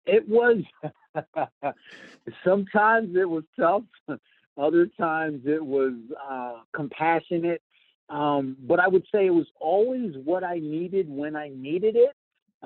It 0.05 0.29
was 0.29 0.63
sometimes 2.45 3.17
it 3.17 3.29
was 3.29 3.45
tough, 3.59 3.85
other 4.59 4.87
times 4.99 5.43
it 5.47 5.65
was 5.65 5.95
uh, 6.29 6.61
compassionate. 6.75 7.63
Um, 8.09 8.57
but 8.61 8.79
I 8.81 8.89
would 8.89 9.05
say 9.13 9.27
it 9.27 9.35
was 9.35 9.47
always 9.59 10.15
what 10.25 10.45
I 10.45 10.59
needed 10.59 11.09
when 11.09 11.37
I 11.37 11.51
needed 11.55 11.97
it. 11.97 12.15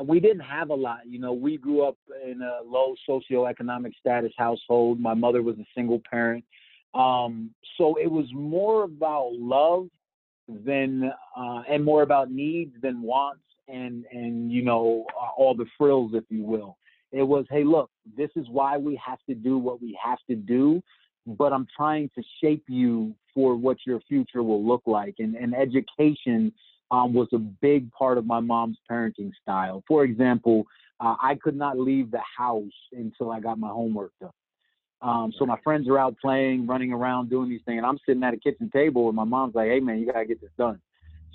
We 0.05 0.21
didn't 0.21 0.41
have 0.41 0.71
a 0.71 0.75
lot. 0.75 1.01
You 1.07 1.19
know, 1.19 1.33
we 1.33 1.57
grew 1.57 1.87
up 1.87 1.97
in 2.25 2.43
a 2.43 2.61
low 2.69 2.95
socioeconomic 3.09 3.93
status 3.99 4.33
household. 4.37 5.01
My 5.01 5.15
mother 5.15 5.43
was 5.43 5.57
a 5.59 5.67
single 5.75 6.03
parent. 6.11 6.45
Um, 6.95 7.51
so 7.79 7.97
it 7.97 8.11
was 8.11 8.27
more 8.35 8.85
about 8.85 9.33
love 9.33 9.89
than 10.49 11.11
uh, 11.37 11.63
and 11.69 11.85
more 11.85 12.03
about 12.03 12.31
needs 12.31 12.73
than 12.81 13.03
wants 13.03 13.43
and 13.69 14.05
and 14.13 14.53
you 14.53 14.63
know 14.63 15.07
all 15.37 15.55
the 15.55 15.67
frills, 15.77 16.13
if 16.15 16.25
you 16.29 16.43
will. 16.43 16.77
It 17.13 17.23
was, 17.23 17.47
hey, 17.51 17.65
look, 17.65 17.91
this 18.17 18.31
is 18.37 18.47
why 18.51 18.77
we 18.77 19.01
have 19.05 19.19
to 19.29 19.35
do 19.35 19.59
what 19.59 19.81
we 19.81 19.99
have 20.03 20.19
to 20.29 20.35
do, 20.35 20.83
but 21.27 21.53
I'm 21.53 21.67
trying 21.75 22.11
to 22.17 22.23
shape 22.43 22.65
you 22.69 23.15
for 23.33 23.55
what 23.55 23.79
your 23.87 24.01
future 24.01 24.43
will 24.43 24.65
look 24.65 24.83
like. 24.87 25.15
And, 25.19 25.35
and 25.35 25.55
education 25.55 26.53
um, 26.91 27.13
was 27.13 27.29
a 27.33 27.39
big 27.39 27.91
part 27.93 28.19
of 28.19 28.27
my 28.27 28.41
mom's 28.41 28.79
parenting 28.91 29.33
style. 29.43 29.83
For 29.89 30.05
example, 30.05 30.65
uh, 31.01 31.17
I 31.21 31.37
could 31.43 31.57
not 31.57 31.79
leave 31.79 32.11
the 32.11 32.23
house 32.37 32.65
until 32.93 33.31
I 33.31 33.41
got 33.41 33.59
my 33.59 33.69
homework 33.69 34.13
done. 34.21 34.31
Um, 35.03 35.33
so 35.39 35.45
my 35.45 35.59
friends 35.63 35.89
are 35.89 35.99
out 35.99 36.17
playing, 36.21 36.67
running 36.67 36.93
around, 36.93 37.29
doing 37.29 37.51
these 37.51 37.61
things, 37.67 37.79
and 37.79 37.87
I'm 37.87 37.99
sitting 38.07 38.23
at 38.23 38.33
a 38.33 38.39
kitchen 38.39 38.71
table, 38.73 39.09
and 39.09 39.17
my 39.17 39.25
mom's 39.25 39.55
like, 39.55 39.69
"Hey, 39.69 39.79
man, 39.79 39.99
you 39.99 40.07
gotta 40.07 40.25
get 40.25 40.41
this 40.41 40.51
done." 40.57 40.81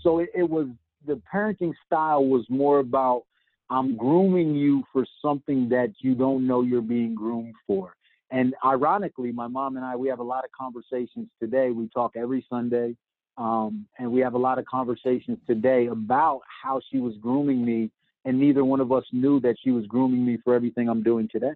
So 0.01 0.19
it, 0.19 0.29
it 0.33 0.49
was 0.49 0.67
the 1.05 1.21
parenting 1.31 1.73
style 1.85 2.25
was 2.25 2.43
more 2.49 2.79
about 2.79 3.23
I'm 3.69 3.95
grooming 3.95 4.55
you 4.55 4.83
for 4.91 5.05
something 5.21 5.69
that 5.69 5.93
you 5.99 6.15
don't 6.15 6.45
know 6.45 6.61
you're 6.61 6.81
being 6.81 7.15
groomed 7.15 7.55
for. 7.65 7.95
And 8.29 8.53
ironically, 8.65 9.31
my 9.31 9.47
mom 9.47 9.77
and 9.77 9.85
I, 9.85 9.95
we 9.95 10.07
have 10.09 10.19
a 10.19 10.23
lot 10.23 10.43
of 10.43 10.51
conversations 10.51 11.27
today. 11.39 11.71
We 11.71 11.87
talk 11.89 12.13
every 12.15 12.45
Sunday. 12.49 12.95
Um, 13.41 13.87
and 13.97 14.11
we 14.11 14.21
have 14.21 14.35
a 14.35 14.37
lot 14.37 14.59
of 14.59 14.65
conversations 14.65 15.39
today 15.47 15.87
about 15.87 16.41
how 16.61 16.79
she 16.91 16.99
was 16.99 17.15
grooming 17.17 17.65
me, 17.65 17.89
and 18.23 18.39
neither 18.39 18.63
one 18.63 18.79
of 18.79 18.91
us 18.91 19.03
knew 19.11 19.39
that 19.39 19.55
she 19.63 19.71
was 19.71 19.87
grooming 19.87 20.23
me 20.23 20.37
for 20.43 20.53
everything 20.53 20.87
I'm 20.87 21.01
doing 21.01 21.27
today. 21.27 21.53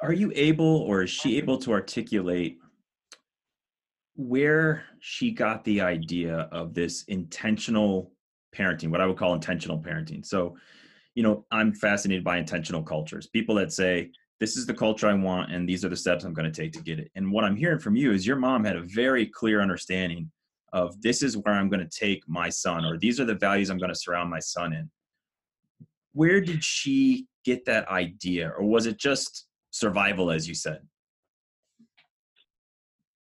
Are 0.00 0.12
you 0.12 0.30
able, 0.36 0.82
or 0.82 1.02
is 1.02 1.10
she 1.10 1.38
able 1.38 1.58
to 1.58 1.72
articulate 1.72 2.58
where 4.14 4.84
she 5.00 5.32
got 5.32 5.64
the 5.64 5.80
idea 5.80 6.48
of 6.52 6.72
this 6.72 7.02
intentional 7.08 8.12
parenting, 8.56 8.90
what 8.90 9.00
I 9.00 9.06
would 9.06 9.16
call 9.16 9.34
intentional 9.34 9.80
parenting? 9.80 10.24
So, 10.24 10.56
you 11.16 11.24
know, 11.24 11.44
I'm 11.50 11.74
fascinated 11.74 12.22
by 12.22 12.38
intentional 12.38 12.84
cultures. 12.84 13.26
People 13.26 13.56
that 13.56 13.72
say, 13.72 14.12
this 14.38 14.56
is 14.56 14.66
the 14.66 14.74
culture 14.74 15.08
I 15.08 15.14
want, 15.14 15.52
and 15.52 15.68
these 15.68 15.84
are 15.84 15.88
the 15.88 15.96
steps 15.96 16.22
I'm 16.22 16.34
going 16.34 16.50
to 16.52 16.62
take 16.62 16.72
to 16.74 16.82
get 16.82 17.00
it. 17.00 17.10
And 17.16 17.32
what 17.32 17.42
I'm 17.42 17.56
hearing 17.56 17.80
from 17.80 17.96
you 17.96 18.12
is 18.12 18.24
your 18.24 18.36
mom 18.36 18.64
had 18.64 18.76
a 18.76 18.82
very 18.82 19.26
clear 19.26 19.60
understanding 19.60 20.30
of 20.74 21.00
this 21.00 21.22
is 21.22 21.36
where 21.36 21.54
I'm 21.54 21.70
going 21.70 21.88
to 21.88 21.98
take 21.98 22.28
my 22.28 22.48
son, 22.50 22.84
or 22.84 22.98
these 22.98 23.20
are 23.20 23.24
the 23.24 23.36
values 23.36 23.70
I'm 23.70 23.78
going 23.78 23.92
to 23.92 23.98
surround 23.98 24.28
my 24.28 24.40
son 24.40 24.72
in. 24.72 24.90
Where 26.12 26.40
did 26.40 26.62
she 26.62 27.26
get 27.44 27.64
that 27.66 27.88
idea, 27.88 28.52
or 28.58 28.64
was 28.64 28.86
it 28.86 28.98
just 28.98 29.46
survival, 29.70 30.32
as 30.32 30.48
you 30.48 30.54
said? 30.54 30.80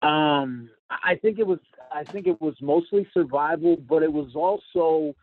Um, 0.01 0.71
I 0.91 1.15
think 1.21 1.39
it 1.39 1.47
was. 1.47 1.59
I 1.95 2.05
think 2.05 2.27
it 2.27 2.41
was 2.41 2.55
mostly 2.63 3.07
survival, 3.13 3.77
but 3.77 4.03
it 4.03 4.13
was 4.13 4.35
also 4.35 5.15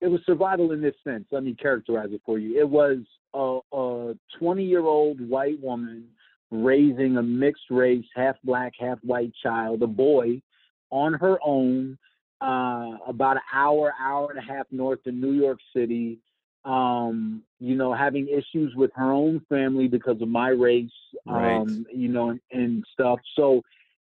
it 0.00 0.08
was 0.08 0.20
survival 0.26 0.72
in 0.72 0.80
this 0.80 0.94
sense. 1.04 1.26
Let 1.30 1.44
me 1.44 1.54
characterize 1.54 2.08
it 2.10 2.22
for 2.26 2.38
you. 2.38 2.58
It 2.58 2.68
was 2.68 2.98
a, 3.34 3.60
a 3.72 4.14
20 4.38 4.64
year 4.64 4.84
old 4.84 5.20
white 5.20 5.60
woman 5.60 6.08
raising 6.50 7.18
a 7.18 7.22
mixed 7.22 7.70
race, 7.70 8.04
half 8.16 8.36
black, 8.42 8.72
half 8.78 8.98
white 9.02 9.32
child, 9.42 9.82
a 9.82 9.86
boy, 9.86 10.40
on 10.90 11.14
her 11.14 11.38
own, 11.44 11.98
uh, 12.40 12.98
about 13.06 13.36
an 13.36 13.42
hour, 13.52 13.92
hour 14.00 14.30
and 14.30 14.38
a 14.38 14.42
half 14.42 14.66
north 14.70 15.00
of 15.06 15.14
New 15.14 15.32
York 15.32 15.58
City. 15.74 16.18
Um, 16.64 17.42
you 17.60 17.76
know, 17.76 17.94
having 17.94 18.28
issues 18.28 18.74
with 18.76 18.90
her 18.94 19.10
own 19.12 19.40
family 19.48 19.88
because 19.88 20.20
of 20.20 20.28
my 20.28 20.48
race, 20.48 20.90
Right. 21.26 21.60
um, 21.60 21.86
you 21.92 22.08
know, 22.08 22.30
and, 22.30 22.40
and 22.52 22.84
stuff. 22.92 23.20
So 23.36 23.62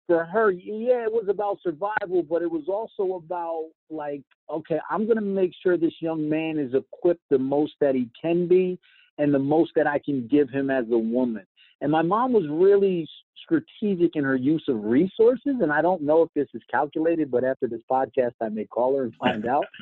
for 0.08 0.26
her, 0.26 0.52
yeah, 0.52 1.06
it 1.06 1.12
was 1.12 1.28
about 1.30 1.60
survival, 1.64 2.22
but 2.22 2.42
it 2.42 2.52
was 2.52 2.66
also 2.68 3.16
about 3.16 3.70
like, 3.90 4.22
okay, 4.50 4.80
I'm 4.90 5.08
gonna 5.08 5.22
make 5.22 5.54
sure 5.64 5.78
this 5.78 5.94
young 6.00 6.30
man 6.30 6.60
is 6.60 6.74
equipped 6.74 7.24
the 7.30 7.40
most 7.40 7.74
that 7.80 7.96
he 7.96 8.10
can 8.22 8.48
be, 8.48 8.78
and 9.18 9.34
the 9.34 9.40
most 9.40 9.72
that 9.76 9.88
I 9.88 10.00
can 10.00 10.28
give 10.28 10.50
him 10.50 10.70
as 10.70 10.86
a 10.92 10.98
woman. 10.98 11.46
And 11.84 11.92
my 11.92 12.02
mom 12.02 12.32
was 12.32 12.46
really 12.50 13.06
strategic 13.44 14.16
in 14.16 14.24
her 14.24 14.38
use 14.38 14.64
of 14.70 14.86
resources, 14.86 15.58
and 15.62 15.70
I 15.70 15.82
don't 15.82 16.02
know 16.02 16.22
if 16.22 16.30
this 16.34 16.48
is 16.54 16.62
calculated, 16.72 17.30
but 17.30 17.44
after 17.44 17.68
this 17.68 17.82
podcast, 17.92 18.32
I 18.42 18.48
may 18.48 18.64
call 18.64 18.96
her 18.96 19.04
and 19.04 19.14
find 19.16 19.46
out. 19.46 19.66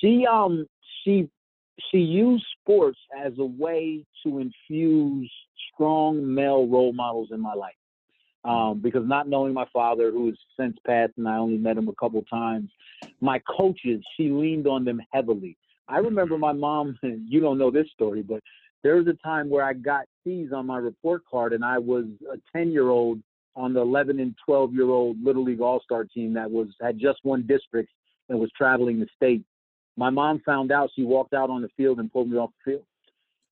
She 0.00 0.24
um 0.30 0.64
she 1.02 1.28
she 1.90 1.98
used 1.98 2.44
sports 2.60 3.00
as 3.20 3.32
a 3.40 3.44
way 3.44 4.04
to 4.24 4.38
infuse 4.38 5.28
strong 5.74 6.32
male 6.32 6.68
role 6.68 6.92
models 6.92 7.30
in 7.32 7.40
my 7.40 7.54
life 7.54 7.74
um, 8.44 8.80
because 8.80 9.06
not 9.06 9.28
knowing 9.28 9.52
my 9.54 9.66
father, 9.72 10.10
who 10.10 10.26
has 10.26 10.36
since 10.58 10.76
passed, 10.86 11.14
and 11.16 11.28
I 11.28 11.36
only 11.36 11.58
met 11.58 11.76
him 11.76 11.88
a 11.88 11.94
couple 11.94 12.22
times, 12.22 12.70
my 13.20 13.40
coaches, 13.40 14.02
she 14.16 14.28
leaned 14.30 14.66
on 14.66 14.84
them 14.84 15.00
heavily. 15.12 15.56
I 15.88 15.98
remember 15.98 16.38
my 16.38 16.52
mom, 16.52 16.96
you 17.02 17.40
don't 17.40 17.58
know 17.58 17.70
this 17.70 17.86
story, 17.92 18.22
but 18.22 18.40
there 18.82 18.96
was 18.96 19.06
a 19.06 19.14
time 19.14 19.48
where 19.48 19.64
I 19.64 19.72
got 19.72 20.06
C's 20.24 20.52
on 20.52 20.66
my 20.66 20.78
report 20.78 21.22
card, 21.30 21.52
and 21.52 21.64
I 21.64 21.78
was 21.78 22.04
a 22.32 22.38
10 22.56 22.70
year 22.72 22.88
old 22.88 23.20
on 23.54 23.74
the 23.74 23.80
11 23.80 24.18
and 24.18 24.34
12 24.44 24.74
year 24.74 24.88
old 24.88 25.22
Little 25.22 25.44
League 25.44 25.60
All 25.60 25.80
Star 25.82 26.04
team 26.04 26.32
that 26.34 26.50
was 26.50 26.68
had 26.80 26.98
just 26.98 27.20
won 27.24 27.46
districts 27.46 27.92
and 28.28 28.38
was 28.38 28.50
traveling 28.56 28.98
the 28.98 29.08
state. 29.14 29.44
My 29.96 30.10
mom 30.10 30.40
found 30.40 30.72
out. 30.72 30.90
She 30.94 31.04
walked 31.04 31.34
out 31.34 31.50
on 31.50 31.60
the 31.60 31.68
field 31.76 31.98
and 31.98 32.10
pulled 32.10 32.30
me 32.30 32.38
off 32.38 32.50
the 32.64 32.72
field. 32.72 32.84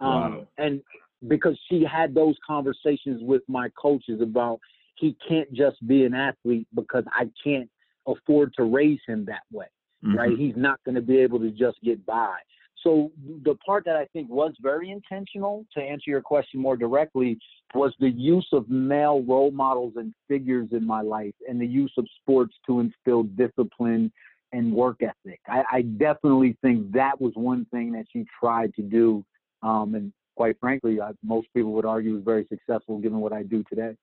Um, 0.00 0.08
Wow. 0.08 0.46
And 0.58 0.82
because 1.28 1.58
she 1.68 1.84
had 1.84 2.14
those 2.14 2.36
conversations 2.46 3.22
with 3.22 3.42
my 3.46 3.68
coaches 3.70 4.22
about 4.22 4.58
he 4.94 5.16
can't 5.26 5.52
just 5.52 5.86
be 5.86 6.04
an 6.04 6.14
athlete 6.14 6.66
because 6.74 7.04
I 7.12 7.30
can't 7.42 7.68
afford 8.06 8.54
to 8.54 8.64
raise 8.64 9.00
him 9.06 9.24
that 9.26 9.42
way, 9.52 9.66
Mhm. 10.02 10.16
right? 10.16 10.38
He's 10.38 10.56
not 10.56 10.82
going 10.84 10.94
to 10.94 11.02
be 11.02 11.18
able 11.18 11.38
to 11.40 11.50
just 11.50 11.80
get 11.82 12.04
by. 12.06 12.38
So 12.82 13.10
the 13.44 13.54
part 13.66 13.84
that 13.84 13.96
I 13.96 14.06
think 14.06 14.30
was 14.30 14.52
very 14.60 14.90
intentional, 14.90 15.66
to 15.74 15.82
answer 15.82 16.10
your 16.10 16.22
question 16.22 16.60
more 16.60 16.76
directly, 16.76 17.38
was 17.74 17.94
the 18.00 18.10
use 18.10 18.48
of 18.52 18.68
male 18.68 19.22
role 19.22 19.50
models 19.50 19.94
and 19.96 20.12
figures 20.28 20.68
in 20.72 20.86
my 20.86 21.02
life, 21.02 21.34
and 21.48 21.60
the 21.60 21.66
use 21.66 21.92
of 21.98 22.06
sports 22.20 22.54
to 22.66 22.80
instill 22.80 23.24
discipline 23.24 24.10
and 24.52 24.72
work 24.72 25.02
ethic. 25.02 25.40
I, 25.46 25.62
I 25.70 25.82
definitely 25.82 26.56
think 26.62 26.90
that 26.92 27.20
was 27.20 27.32
one 27.34 27.66
thing 27.66 27.92
that 27.92 28.06
she 28.12 28.24
tried 28.40 28.74
to 28.74 28.82
do, 28.82 29.24
um, 29.62 29.94
and 29.94 30.12
quite 30.36 30.58
frankly, 30.58 31.00
I, 31.00 31.10
most 31.22 31.48
people 31.54 31.72
would 31.72 31.84
argue 31.84 32.14
was 32.14 32.24
very 32.24 32.46
successful 32.48 32.98
given 32.98 33.20
what 33.20 33.32
I 33.32 33.42
do 33.42 33.62
today. 33.68 33.94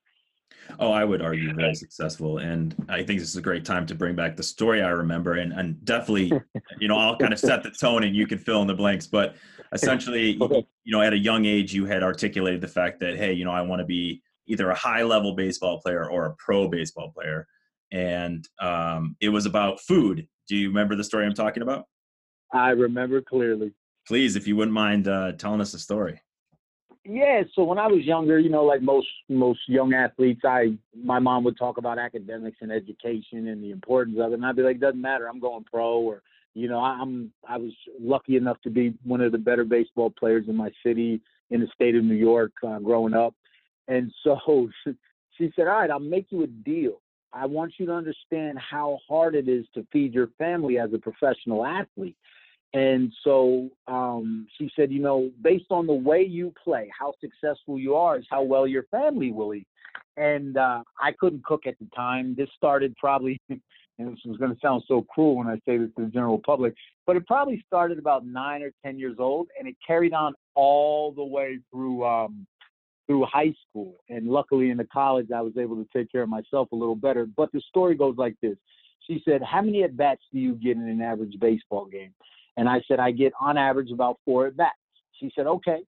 Oh, 0.79 0.91
I 0.91 1.03
would 1.03 1.21
argue 1.21 1.53
very 1.53 1.75
successful. 1.75 2.39
And 2.39 2.75
I 2.89 3.03
think 3.03 3.19
this 3.19 3.29
is 3.29 3.35
a 3.35 3.41
great 3.41 3.65
time 3.65 3.85
to 3.87 3.95
bring 3.95 4.15
back 4.15 4.35
the 4.35 4.43
story 4.43 4.81
I 4.81 4.89
remember. 4.89 5.33
And, 5.33 5.53
and 5.53 5.83
definitely, 5.85 6.31
you 6.79 6.87
know, 6.87 6.97
I'll 6.97 7.17
kind 7.17 7.33
of 7.33 7.39
set 7.39 7.63
the 7.63 7.71
tone 7.71 8.03
and 8.03 8.15
you 8.15 8.27
can 8.27 8.37
fill 8.37 8.61
in 8.61 8.67
the 8.67 8.73
blanks. 8.73 9.07
But 9.07 9.35
essentially, 9.71 10.37
Okay. 10.41 10.65
you 10.83 10.91
know, 10.91 11.01
at 11.01 11.13
a 11.13 11.17
young 11.17 11.45
age, 11.45 11.73
you 11.73 11.85
had 11.85 12.03
articulated 12.03 12.61
the 12.61 12.67
fact 12.67 12.99
that, 12.99 13.17
hey, 13.17 13.33
you 13.33 13.45
know, 13.45 13.51
I 13.51 13.61
want 13.61 13.79
to 13.79 13.85
be 13.85 14.21
either 14.47 14.69
a 14.69 14.75
high 14.75 15.03
level 15.03 15.33
baseball 15.35 15.81
player 15.81 16.09
or 16.09 16.25
a 16.25 16.35
pro 16.35 16.67
baseball 16.67 17.11
player. 17.11 17.47
And 17.91 18.47
um, 18.61 19.15
it 19.21 19.29
was 19.29 19.45
about 19.45 19.79
food. 19.81 20.27
Do 20.47 20.55
you 20.55 20.67
remember 20.67 20.95
the 20.95 21.03
story 21.03 21.25
I'm 21.25 21.33
talking 21.33 21.63
about? 21.63 21.85
I 22.53 22.69
remember 22.71 23.21
clearly. 23.21 23.73
Please, 24.07 24.35
if 24.35 24.47
you 24.47 24.55
wouldn't 24.55 24.73
mind 24.73 25.07
uh, 25.07 25.33
telling 25.33 25.59
us 25.59 25.71
the 25.73 25.79
story. 25.79 26.21
Yeah, 27.09 27.43
so 27.55 27.63
when 27.63 27.77
I 27.77 27.87
was 27.87 28.03
younger, 28.03 28.37
you 28.37 28.49
know, 28.49 28.65
like 28.65 28.81
most 28.81 29.07
most 29.29 29.61
young 29.67 29.93
athletes, 29.93 30.41
I 30.43 30.77
my 30.93 31.19
mom 31.19 31.45
would 31.45 31.57
talk 31.57 31.77
about 31.77 31.97
academics 31.97 32.57
and 32.59 32.69
education 32.69 33.47
and 33.47 33.63
the 33.63 33.71
importance 33.71 34.17
of 34.19 34.31
it, 34.31 34.35
and 34.35 34.45
I'd 34.45 34.57
be 34.57 34.61
like, 34.61 34.81
doesn't 34.81 34.99
matter, 34.99 35.29
I'm 35.29 35.39
going 35.39 35.63
pro, 35.63 35.99
or 35.99 36.21
you 36.53 36.67
know, 36.67 36.79
I'm 36.79 37.31
I 37.47 37.55
was 37.57 37.71
lucky 37.97 38.35
enough 38.35 38.61
to 38.63 38.69
be 38.69 38.93
one 39.05 39.21
of 39.21 39.31
the 39.31 39.37
better 39.37 39.63
baseball 39.63 40.09
players 40.09 40.49
in 40.49 40.57
my 40.57 40.69
city 40.85 41.21
in 41.49 41.61
the 41.61 41.67
state 41.73 41.95
of 41.95 42.03
New 42.03 42.13
York 42.13 42.51
uh, 42.67 42.79
growing 42.79 43.13
up, 43.13 43.33
and 43.87 44.11
so 44.25 44.37
she 45.37 45.53
said, 45.55 45.67
all 45.67 45.79
right, 45.79 45.89
I'll 45.89 45.99
make 45.99 46.25
you 46.29 46.43
a 46.43 46.47
deal. 46.47 46.99
I 47.31 47.45
want 47.45 47.75
you 47.77 47.85
to 47.85 47.93
understand 47.93 48.59
how 48.59 48.99
hard 49.07 49.33
it 49.33 49.47
is 49.47 49.65
to 49.75 49.87
feed 49.93 50.13
your 50.13 50.27
family 50.37 50.77
as 50.77 50.91
a 50.93 50.97
professional 50.97 51.65
athlete. 51.65 52.17
And 52.73 53.13
so 53.23 53.69
um, 53.87 54.47
she 54.57 54.69
said, 54.75 54.91
you 54.91 55.01
know, 55.01 55.31
based 55.41 55.71
on 55.71 55.87
the 55.87 55.93
way 55.93 56.21
you 56.21 56.53
play, 56.63 56.91
how 56.97 57.13
successful 57.21 57.79
you 57.79 57.95
are 57.95 58.17
is 58.17 58.25
how 58.29 58.43
well 58.43 58.67
your 58.67 58.83
family 58.83 59.31
will 59.31 59.53
eat. 59.53 59.67
And 60.17 60.57
uh, 60.57 60.83
I 60.99 61.11
couldn't 61.13 61.45
cook 61.45 61.65
at 61.65 61.79
the 61.79 61.87
time. 61.95 62.35
This 62.35 62.49
started 62.57 62.95
probably, 62.97 63.39
and 63.49 63.61
this 63.99 64.19
is 64.25 64.37
going 64.37 64.53
to 64.53 64.59
sound 64.61 64.83
so 64.87 65.01
cruel 65.03 65.37
when 65.37 65.47
I 65.47 65.55
say 65.65 65.77
this 65.77 65.89
to 65.97 66.05
the 66.05 66.11
general 66.11 66.41
public, 66.45 66.73
but 67.05 67.15
it 67.15 67.25
probably 67.25 67.63
started 67.65 67.99
about 67.99 68.25
nine 68.25 68.61
or 68.61 68.71
10 68.83 68.99
years 68.99 69.15
old 69.19 69.47
and 69.57 69.67
it 69.67 69.75
carried 69.85 70.13
on 70.13 70.33
all 70.55 71.11
the 71.11 71.23
way 71.23 71.59
through. 71.71 72.05
Um, 72.05 72.45
through 73.07 73.25
high 73.25 73.53
school 73.69 73.95
and 74.09 74.27
luckily 74.27 74.69
in 74.69 74.75
the 74.75 74.83
college 74.83 75.27
I 75.33 75.39
was 75.39 75.53
able 75.57 75.77
to 75.77 75.87
take 75.95 76.11
care 76.11 76.23
of 76.23 76.27
myself 76.29 76.67
a 76.73 76.75
little 76.75 76.93
better. 76.93 77.25
But 77.25 77.49
the 77.53 77.61
story 77.61 77.95
goes 77.95 78.15
like 78.17 78.35
this. 78.41 78.57
She 79.07 79.21
said, 79.23 79.41
How 79.41 79.61
many 79.61 79.83
at 79.83 79.95
bats 79.95 80.21
do 80.33 80.39
you 80.39 80.55
get 80.55 80.75
in 80.75 80.87
an 80.87 81.01
average 81.01 81.39
baseball 81.39 81.85
game? 81.85 82.13
And 82.57 82.67
I 82.67 82.81
said, 82.87 82.99
I 82.99 83.11
get 83.11 83.33
on 83.39 83.57
average 83.57 83.91
about 83.91 84.19
four 84.25 84.47
at 84.47 84.57
bats. 84.57 84.75
She 85.19 85.31
said, 85.35 85.47
Okay. 85.47 85.79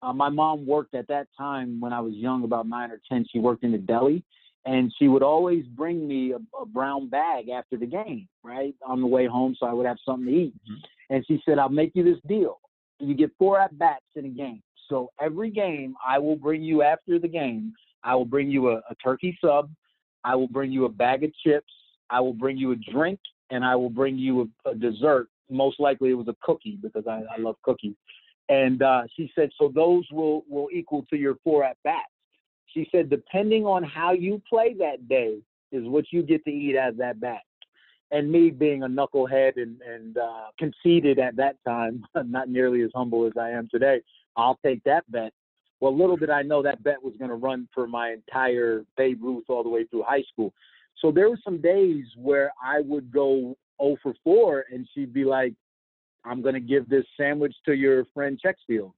Uh, 0.00 0.12
my 0.12 0.28
mom 0.28 0.66
worked 0.66 0.94
at 0.94 1.06
that 1.06 1.28
time 1.38 1.80
when 1.80 1.92
I 1.92 2.00
was 2.00 2.14
young, 2.14 2.42
about 2.42 2.66
nine 2.66 2.90
or 2.90 3.00
10. 3.08 3.24
She 3.30 3.38
worked 3.38 3.62
in 3.62 3.70
the 3.70 3.78
deli 3.78 4.24
and 4.64 4.92
she 4.98 5.08
would 5.08 5.22
always 5.22 5.64
bring 5.66 6.06
me 6.06 6.32
a, 6.32 6.38
a 6.60 6.66
brown 6.66 7.08
bag 7.08 7.48
after 7.48 7.76
the 7.76 7.86
game, 7.86 8.28
right? 8.42 8.74
On 8.86 9.00
the 9.00 9.06
way 9.06 9.26
home, 9.26 9.56
so 9.58 9.66
I 9.66 9.72
would 9.72 9.86
have 9.86 9.98
something 10.04 10.26
to 10.26 10.32
eat. 10.32 10.54
Mhm. 10.68 10.76
And 11.10 11.26
she 11.26 11.42
said, 11.44 11.58
I'll 11.58 11.68
make 11.68 11.92
you 11.94 12.04
this 12.04 12.20
deal. 12.26 12.60
You 12.98 13.14
get 13.14 13.32
four 13.38 13.60
at 13.60 13.76
bats 13.76 14.04
in 14.14 14.24
a 14.24 14.28
game. 14.28 14.62
So 14.88 15.10
every 15.20 15.50
game, 15.50 15.94
I 16.06 16.18
will 16.18 16.36
bring 16.36 16.62
you 16.62 16.82
after 16.82 17.18
the 17.18 17.28
game, 17.28 17.72
I 18.04 18.14
will 18.14 18.24
bring 18.24 18.50
you 18.50 18.70
a, 18.70 18.76
a 18.90 18.94
turkey 19.02 19.36
sub, 19.40 19.70
I 20.24 20.34
will 20.36 20.48
bring 20.48 20.70
you 20.70 20.84
a 20.84 20.88
bag 20.88 21.24
of 21.24 21.32
chips, 21.44 21.72
I 22.10 22.20
will 22.20 22.34
bring 22.34 22.56
you 22.56 22.72
a 22.72 22.76
drink, 22.76 23.18
and 23.50 23.64
I 23.64 23.74
will 23.76 23.90
bring 23.90 24.18
you 24.18 24.50
a, 24.64 24.70
a 24.70 24.74
dessert. 24.74 25.28
Most 25.52 25.80
likely 25.80 26.10
it 26.10 26.14
was 26.14 26.28
a 26.28 26.36
cookie 26.42 26.78
because 26.82 27.04
I, 27.06 27.22
I 27.36 27.40
love 27.40 27.56
cookies. 27.62 27.94
And 28.48 28.82
uh, 28.82 29.02
she 29.16 29.30
said, 29.34 29.50
so 29.58 29.70
those 29.74 30.04
will 30.10 30.44
will 30.48 30.68
equal 30.72 31.06
to 31.10 31.16
your 31.16 31.36
four 31.44 31.64
at 31.64 31.76
bats. 31.84 32.06
She 32.66 32.88
said, 32.90 33.10
depending 33.10 33.66
on 33.66 33.82
how 33.82 34.12
you 34.12 34.42
play 34.48 34.74
that 34.78 35.08
day 35.08 35.38
is 35.70 35.84
what 35.86 36.06
you 36.10 36.22
get 36.22 36.44
to 36.44 36.50
eat 36.50 36.76
as 36.76 36.94
that 36.96 37.20
bat. 37.20 37.42
And 38.10 38.30
me 38.30 38.50
being 38.50 38.82
a 38.82 38.88
knucklehead 38.88 39.52
and, 39.56 39.80
and 39.80 40.18
uh, 40.18 40.46
conceited 40.58 41.18
at 41.18 41.36
that 41.36 41.56
time, 41.66 42.04
not 42.24 42.48
nearly 42.48 42.82
as 42.82 42.90
humble 42.94 43.26
as 43.26 43.32
I 43.38 43.50
am 43.50 43.68
today, 43.70 44.02
I'll 44.36 44.58
take 44.64 44.82
that 44.84 45.10
bet. 45.10 45.32
Well, 45.80 45.96
little 45.96 46.16
did 46.16 46.30
I 46.30 46.42
know 46.42 46.62
that 46.62 46.82
bet 46.82 47.02
was 47.02 47.14
going 47.18 47.30
to 47.30 47.36
run 47.36 47.68
for 47.74 47.86
my 47.88 48.10
entire 48.12 48.84
Babe 48.96 49.22
Ruth 49.22 49.44
all 49.48 49.62
the 49.62 49.68
way 49.68 49.84
through 49.84 50.04
high 50.06 50.22
school. 50.30 50.52
So 51.00 51.10
there 51.10 51.28
were 51.28 51.38
some 51.42 51.60
days 51.60 52.04
where 52.16 52.52
I 52.62 52.80
would 52.82 53.10
go 53.10 53.56
0 53.82 53.96
for 54.02 54.14
4, 54.24 54.66
and 54.72 54.88
she'd 54.94 55.12
be 55.12 55.24
like, 55.24 55.54
I'm 56.24 56.42
going 56.42 56.54
to 56.54 56.60
give 56.60 56.88
this 56.88 57.04
sandwich 57.16 57.54
to 57.66 57.74
your 57.74 58.04
friend 58.14 58.40
Checksfield, 58.40 58.92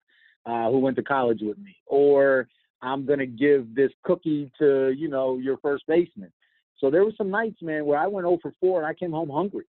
uh, 0.46 0.70
who 0.70 0.78
went 0.78 0.96
to 0.96 1.02
college 1.02 1.40
with 1.42 1.58
me. 1.58 1.74
Or 1.86 2.48
I'm 2.82 3.06
going 3.06 3.18
to 3.18 3.26
give 3.26 3.74
this 3.74 3.90
cookie 4.02 4.50
to, 4.58 4.90
you 4.90 5.08
know, 5.08 5.38
your 5.38 5.56
first 5.58 5.84
baseman. 5.88 6.32
So 6.78 6.90
there 6.90 7.04
were 7.04 7.12
some 7.16 7.30
nights, 7.30 7.62
man, 7.62 7.86
where 7.86 7.98
I 7.98 8.06
went 8.06 8.26
0 8.26 8.38
for 8.42 8.52
4 8.60 8.80
and 8.80 8.86
I 8.86 8.94
came 8.94 9.12
home 9.12 9.30
hungry. 9.30 9.64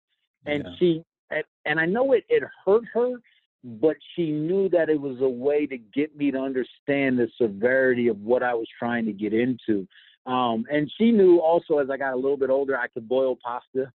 And 0.46 0.64
Yeah. 0.66 0.72
she, 0.78 1.04
and, 1.32 1.44
and 1.66 1.80
I 1.80 1.86
know 1.86 2.12
it, 2.12 2.26
it 2.28 2.44
hurt 2.66 2.84
her, 2.94 3.22
but 3.64 3.96
she 4.16 4.32
knew 4.32 4.70
that 4.70 4.90
it 4.90 5.00
was 5.00 5.22
a 5.22 5.30
way 5.30 5.66
to 5.66 5.78
get 5.78 6.16
me 6.16 6.30
to 6.32 6.38
understand 6.38 7.18
the 7.18 7.30
severity 7.42 8.08
of 8.10 8.20
what 8.22 8.44
I 8.44 8.54
was 8.54 8.68
trying 8.78 9.06
to 9.06 9.14
get 9.14 9.34
into. 9.34 9.88
Um, 10.26 10.66
and 10.72 10.92
she 10.98 11.12
knew 11.12 11.40
also 11.40 11.78
as 11.78 11.90
I 11.90 11.98
got 11.98 12.14
a 12.14 12.16
little 12.16 12.38
bit 12.38 12.50
older, 12.50 12.78
I 12.78 12.88
could 12.88 13.08
boil 13.08 13.38
pasta 13.44 13.92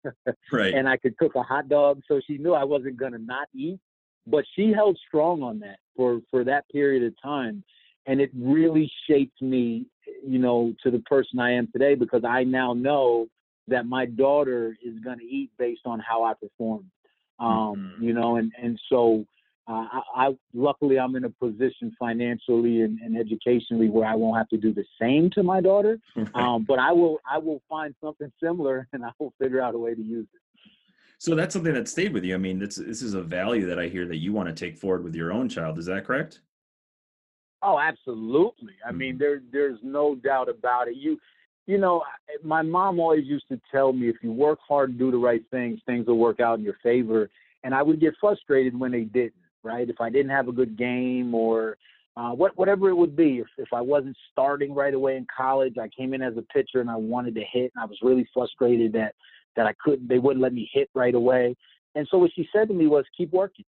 Right. 0.53 0.75
and 0.75 0.89
I 0.89 0.97
could 0.97 1.17
cook 1.19 1.37
a 1.37 1.43
hot 1.43 1.69
dog. 1.69 2.03
So 2.09 2.21
she 2.27 2.39
knew 2.39 2.53
I 2.53 2.65
wasn't 2.65 2.97
going 2.97 3.13
to 3.13 3.19
not 3.19 3.49
eat, 3.55 3.79
but 4.27 4.45
she 4.55 4.73
held 4.73 4.99
strong 5.07 5.43
on 5.43 5.61
that 5.61 5.79
for, 5.97 6.21
for 6.31 6.43
that 6.45 6.69
period 6.71 7.05
of 7.05 7.15
time. 7.23 7.63
And 8.07 8.21
it 8.21 8.31
really 8.37 8.91
shaped 9.09 9.41
me, 9.41 9.87
you 10.27 10.39
know, 10.39 10.75
to 10.83 10.91
the 10.91 11.01
person 11.01 11.39
I 11.39 11.53
am 11.53 11.69
today 11.73 11.95
because 11.95 12.25
I 12.25 12.43
now 12.45 12.73
know 12.73 13.29
that 13.69 13.87
my 13.87 14.07
daughter 14.07 14.77
is 14.85 14.99
going 15.01 15.19
to 15.19 15.25
eat 15.25 15.51
based 15.59 15.83
on 15.87 16.01
how 16.01 16.25
I 16.25 16.35
perform. 16.35 16.91
Um, 17.39 17.93
Mhm. 17.99 18.03
you 18.03 18.13
know, 18.15 18.37
and, 18.37 18.53
and 18.61 18.81
so, 18.89 19.27
uh, 19.69 19.87
I, 19.93 20.01
I 20.15 20.37
luckily 20.55 20.99
I'm 20.99 21.17
in 21.17 21.25
a 21.25 21.31
position 21.31 21.95
financially 21.99 22.83
and, 22.83 23.01
and 23.01 23.17
educationally 23.19 23.89
where 23.89 24.07
I 24.07 24.15
won't 24.15 24.37
have 24.37 24.49
to 24.51 24.57
do 24.57 24.73
the 24.73 24.85
same 25.01 25.29
to 25.31 25.43
my 25.43 25.61
daughter. 25.61 25.99
Um, 26.35 26.65
but 26.65 26.79
I 26.79 26.93
will 26.93 27.19
I 27.31 27.39
will 27.39 27.63
find 27.69 27.95
something 28.03 28.31
similar 28.43 28.87
and 28.93 29.05
I 29.05 29.11
will 29.19 29.33
figure 29.41 29.61
out 29.63 29.75
a 29.75 29.79
way 29.79 29.95
to 29.95 30.03
use 30.03 30.27
it. 30.35 30.41
so 31.19 31.35
that's 31.35 31.55
something 31.55 31.73
that 31.73 31.89
stayed 31.89 32.13
with 32.13 32.25
you. 32.25 32.35
I 32.35 32.39
mean, 32.39 32.59
this 32.59 32.77
this 32.77 33.01
is 33.01 33.15
a 33.15 33.23
value 33.23 33.65
that 33.67 33.79
I 33.79 33.89
hear 33.89 34.07
that 34.07 34.17
you 34.19 34.33
want 34.35 34.49
to 34.49 34.55
take 34.55 34.77
forward 34.77 35.03
with 35.03 35.15
your 35.15 35.33
own 35.33 35.49
child. 35.49 35.79
Is 35.79 35.87
that 35.87 36.05
correct? 36.05 36.41
Oh, 37.63 37.79
absolutely. 37.79 38.75
I 38.87 38.93
mean, 38.93 39.15
Mhm. 39.17 39.19
there 39.19 39.43
there's 39.51 39.79
no 39.83 40.15
doubt 40.15 40.49
about 40.49 40.89
it. 40.89 40.97
You 40.97 41.19
you 41.67 41.79
know, 41.79 42.05
my 42.45 42.63
mom 42.63 43.01
always 43.01 43.25
used 43.25 43.49
to 43.49 43.61
tell 43.73 43.93
me 43.93 44.09
if 44.09 44.17
you 44.23 44.31
work 44.31 44.59
hard 44.69 44.91
and 44.91 44.99
do 44.99 45.11
the 45.11 45.17
right 45.19 45.43
things, 45.51 45.81
things 45.87 46.07
will 46.07 46.19
work 46.19 46.39
out 46.39 46.59
in 46.59 46.65
your 46.65 46.79
favor. 46.83 47.29
And 47.65 47.75
I 47.75 47.83
would 47.83 47.99
get 47.99 48.15
frustrated 48.21 48.79
when 48.79 48.93
they 48.93 49.03
didn't, 49.05 49.35
right? 49.67 49.89
If 49.89 50.01
I 50.01 50.09
didn't 50.09 50.31
have 50.31 50.49
a 50.49 50.53
good 50.53 50.79
game 50.79 51.35
or 51.35 51.77
uh, 52.17 52.31
what 52.31 52.57
whatever 52.57 52.89
it 52.89 52.95
would 52.95 53.15
be. 53.15 53.41
If 53.41 53.49
if 53.59 53.69
I 53.75 53.83
wasn't 53.83 54.17
starting 54.33 54.75
right 54.75 54.95
away 54.95 55.17
in 55.17 55.27
college, 55.37 55.75
I 55.79 55.89
came 55.89 56.15
in 56.15 56.23
as 56.23 56.37
a 56.39 56.43
pitcher 56.43 56.81
and 56.81 56.89
I 56.89 56.97
wanted 56.97 57.35
to 57.35 57.43
hit, 57.53 57.73
and 57.75 57.83
I 57.83 57.85
was 57.85 57.99
really 58.01 58.27
frustrated 58.33 58.93
that 58.95 59.15
that 59.57 59.67
I 59.67 59.75
couldn't. 59.85 60.09
They 60.09 60.19
wouldn't 60.19 60.43
let 60.43 60.55
me 60.55 60.71
hit 60.73 60.89
right 60.95 61.15
away. 61.15 61.55
And 61.95 62.07
so 62.11 62.17
what 62.19 62.31
she 62.35 62.49
said 62.55 62.69
to 62.69 62.75
me 62.75 62.87
was, 62.87 63.05
keep 63.17 63.33
working 63.33 63.65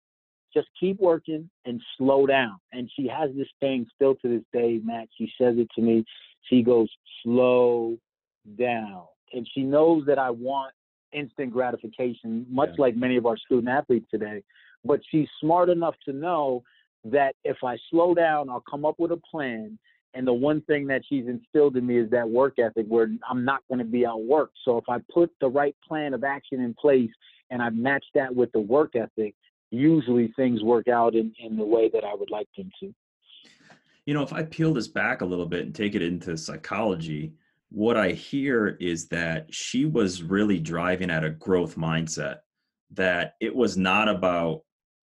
just 0.53 0.67
keep 0.79 0.99
working 0.99 1.49
and 1.65 1.81
slow 1.97 2.25
down. 2.25 2.57
And 2.71 2.89
she 2.95 3.07
has 3.07 3.29
this 3.35 3.47
thing 3.59 3.85
still 3.95 4.15
to 4.15 4.27
this 4.27 4.43
day, 4.53 4.79
Matt. 4.83 5.07
She 5.17 5.31
says 5.39 5.55
it 5.57 5.67
to 5.75 5.81
me. 5.81 6.03
She 6.49 6.63
goes, 6.63 6.89
slow 7.23 7.97
down. 8.57 9.03
And 9.33 9.47
she 9.53 9.61
knows 9.61 10.05
that 10.07 10.17
I 10.17 10.29
want 10.29 10.73
instant 11.11 11.51
gratification, 11.51 12.45
much 12.49 12.69
Yeah. 12.69 12.81
like 12.81 12.95
many 12.95 13.17
of 13.17 13.25
our 13.25 13.37
student 13.37 13.69
athletes 13.69 14.07
today. 14.09 14.43
But 14.85 15.01
she's 15.09 15.27
smart 15.41 15.69
enough 15.69 15.95
to 16.05 16.13
know 16.13 16.63
that 17.05 17.35
if 17.43 17.57
I 17.63 17.77
slow 17.89 18.13
down, 18.13 18.49
I'll 18.49 18.63
come 18.69 18.85
up 18.85 18.95
with 18.97 19.11
a 19.11 19.21
plan. 19.29 19.77
And 20.13 20.25
the 20.25 20.33
one 20.33 20.61
thing 20.61 20.87
that 20.87 21.03
she's 21.07 21.27
instilled 21.27 21.77
in 21.77 21.85
me 21.85 21.97
is 21.97 22.09
that 22.11 22.27
work 22.27 22.57
ethic 22.59 22.85
where 22.87 23.09
I'm 23.29 23.45
not 23.45 23.61
going 23.67 23.79
to 23.79 23.85
be 23.85 24.01
outworked. 24.01 24.55
So 24.65 24.77
if 24.77 24.85
I 24.89 24.99
put 25.13 25.31
the 25.39 25.47
right 25.47 25.75
plan 25.87 26.13
of 26.13 26.23
action 26.23 26.61
in 26.61 26.73
place 26.73 27.11
and 27.51 27.61
I 27.61 27.69
match 27.69 28.05
that 28.15 28.33
with 28.33 28.51
the 28.51 28.59
work 28.59 28.95
ethic, 28.95 29.35
usually 29.69 30.33
things 30.35 30.63
work 30.63 30.87
out 30.87 31.13
in, 31.13 31.33
in 31.39 31.57
the 31.57 31.65
way 31.65 31.89
that 31.93 32.03
I 32.03 32.15
would 32.15 32.31
like 32.31 32.47
them 32.57 32.71
to. 32.79 32.93
You 34.05 34.13
know, 34.13 34.23
if 34.23 34.31
I 34.31 34.43
peel 34.43 34.73
this 34.73 34.87
back 34.87 35.21
a 35.21 35.25
little 35.25 35.45
bit 35.45 35.65
and 35.65 35.75
take 35.75 35.93
it 35.93 36.01
into 36.01 36.37
psychology, 36.37 37.33
what 37.69 37.97
I 37.97 38.11
hear 38.11 38.77
is 38.79 39.09
that 39.09 39.53
she 39.53 39.85
was 39.85 40.23
really 40.23 40.59
driving 40.59 41.09
at 41.09 41.25
a 41.25 41.29
growth 41.29 41.75
mindset, 41.75 42.37
that 42.91 43.35
it 43.41 43.53
was 43.53 43.77
not 43.77 44.07
about 44.07 44.61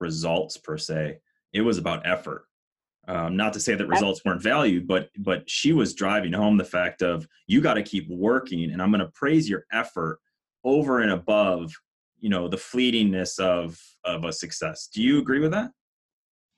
results 0.08 0.54
per 0.66 0.76
se, 0.78 1.18
it 1.52 1.62
was 1.62 1.78
about 1.78 2.06
effort. 2.14 2.42
Um, 3.06 3.36
not 3.36 3.52
to 3.52 3.60
say 3.60 3.74
that 3.74 3.86
results 3.96 4.20
weren't 4.24 4.42
valued, 4.42 4.86
but 4.86 5.10
but 5.18 5.40
she 5.58 5.72
was 5.72 5.94
driving 6.02 6.32
home 6.32 6.56
the 6.56 6.72
fact 6.78 7.02
of 7.02 7.16
you 7.46 7.60
got 7.60 7.74
to 7.74 7.82
keep 7.92 8.06
working, 8.08 8.70
and 8.70 8.80
I'm 8.80 8.92
going 8.94 9.06
to 9.06 9.20
praise 9.22 9.46
your 9.52 9.64
effort 9.82 10.20
over 10.62 11.00
and 11.02 11.12
above, 11.20 11.64
you 12.24 12.30
know, 12.30 12.48
the 12.48 12.62
fleetingness 12.70 13.38
of 13.38 13.78
of 14.04 14.24
a 14.24 14.32
success. 14.32 14.88
Do 14.94 15.00
you 15.02 15.18
agree 15.18 15.40
with 15.44 15.52
that? 15.52 15.70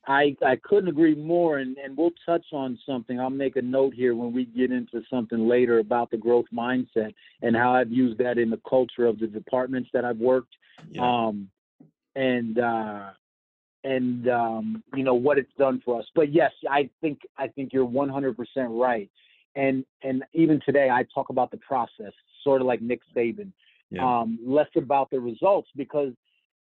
I, 0.09 0.37
I 0.53 0.57
couldn't 0.69 0.89
agree 0.89 1.17
more, 1.17 1.59
and, 1.59 1.77
and 1.83 1.97
we'll 1.97 2.19
touch 2.25 2.47
on 2.53 2.79
something. 2.89 3.19
I'll 3.19 3.29
make 3.47 3.57
a 3.57 3.63
note 3.63 3.93
here 4.03 4.15
when 4.15 4.33
we 4.33 4.45
get 4.45 4.71
into 4.71 5.03
something 5.11 5.49
later 5.49 5.81
about 5.81 6.11
the 6.13 6.17
growth 6.17 6.47
mindset 6.53 7.13
and 7.43 7.57
how 7.57 7.75
I've 7.75 7.91
used 7.91 8.19
that 8.19 8.39
in 8.39 8.49
the 8.51 8.61
culture 8.69 9.07
of 9.07 9.19
the 9.19 9.27
departments 9.27 9.91
that 9.93 10.05
I've 10.05 10.23
worked. 10.33 10.55
Um, 11.01 11.51
and 12.15 12.59
uh, 12.59 13.11
and 13.87 14.29
um, 14.29 14.83
you 14.95 15.05
know 15.05 15.15
what 15.15 15.39
it's 15.39 15.53
done 15.59 15.81
for 15.85 16.01
us. 16.01 16.07
But 16.15 16.33
yes, 16.33 16.51
I 16.69 16.91
think 17.01 17.21
I 17.39 17.47
think 17.47 17.73
you're 17.73 17.87
100% 17.87 18.35
right. 18.69 19.09
And 19.55 19.85
and 20.03 20.25
even 20.35 20.61
today, 20.67 20.91
I 20.91 21.05
talk 21.15 21.31
about 21.31 21.51
the 21.51 21.57
process, 21.59 22.13
sort 22.43 22.61
of 22.61 22.67
like 22.67 22.83
Nick 22.83 23.01
Saban, 23.15 23.53
Yeah. 23.91 24.05
um, 24.05 24.39
less 24.45 24.69
about 24.77 25.11
the 25.11 25.21
results 25.21 25.69
because 25.77 26.13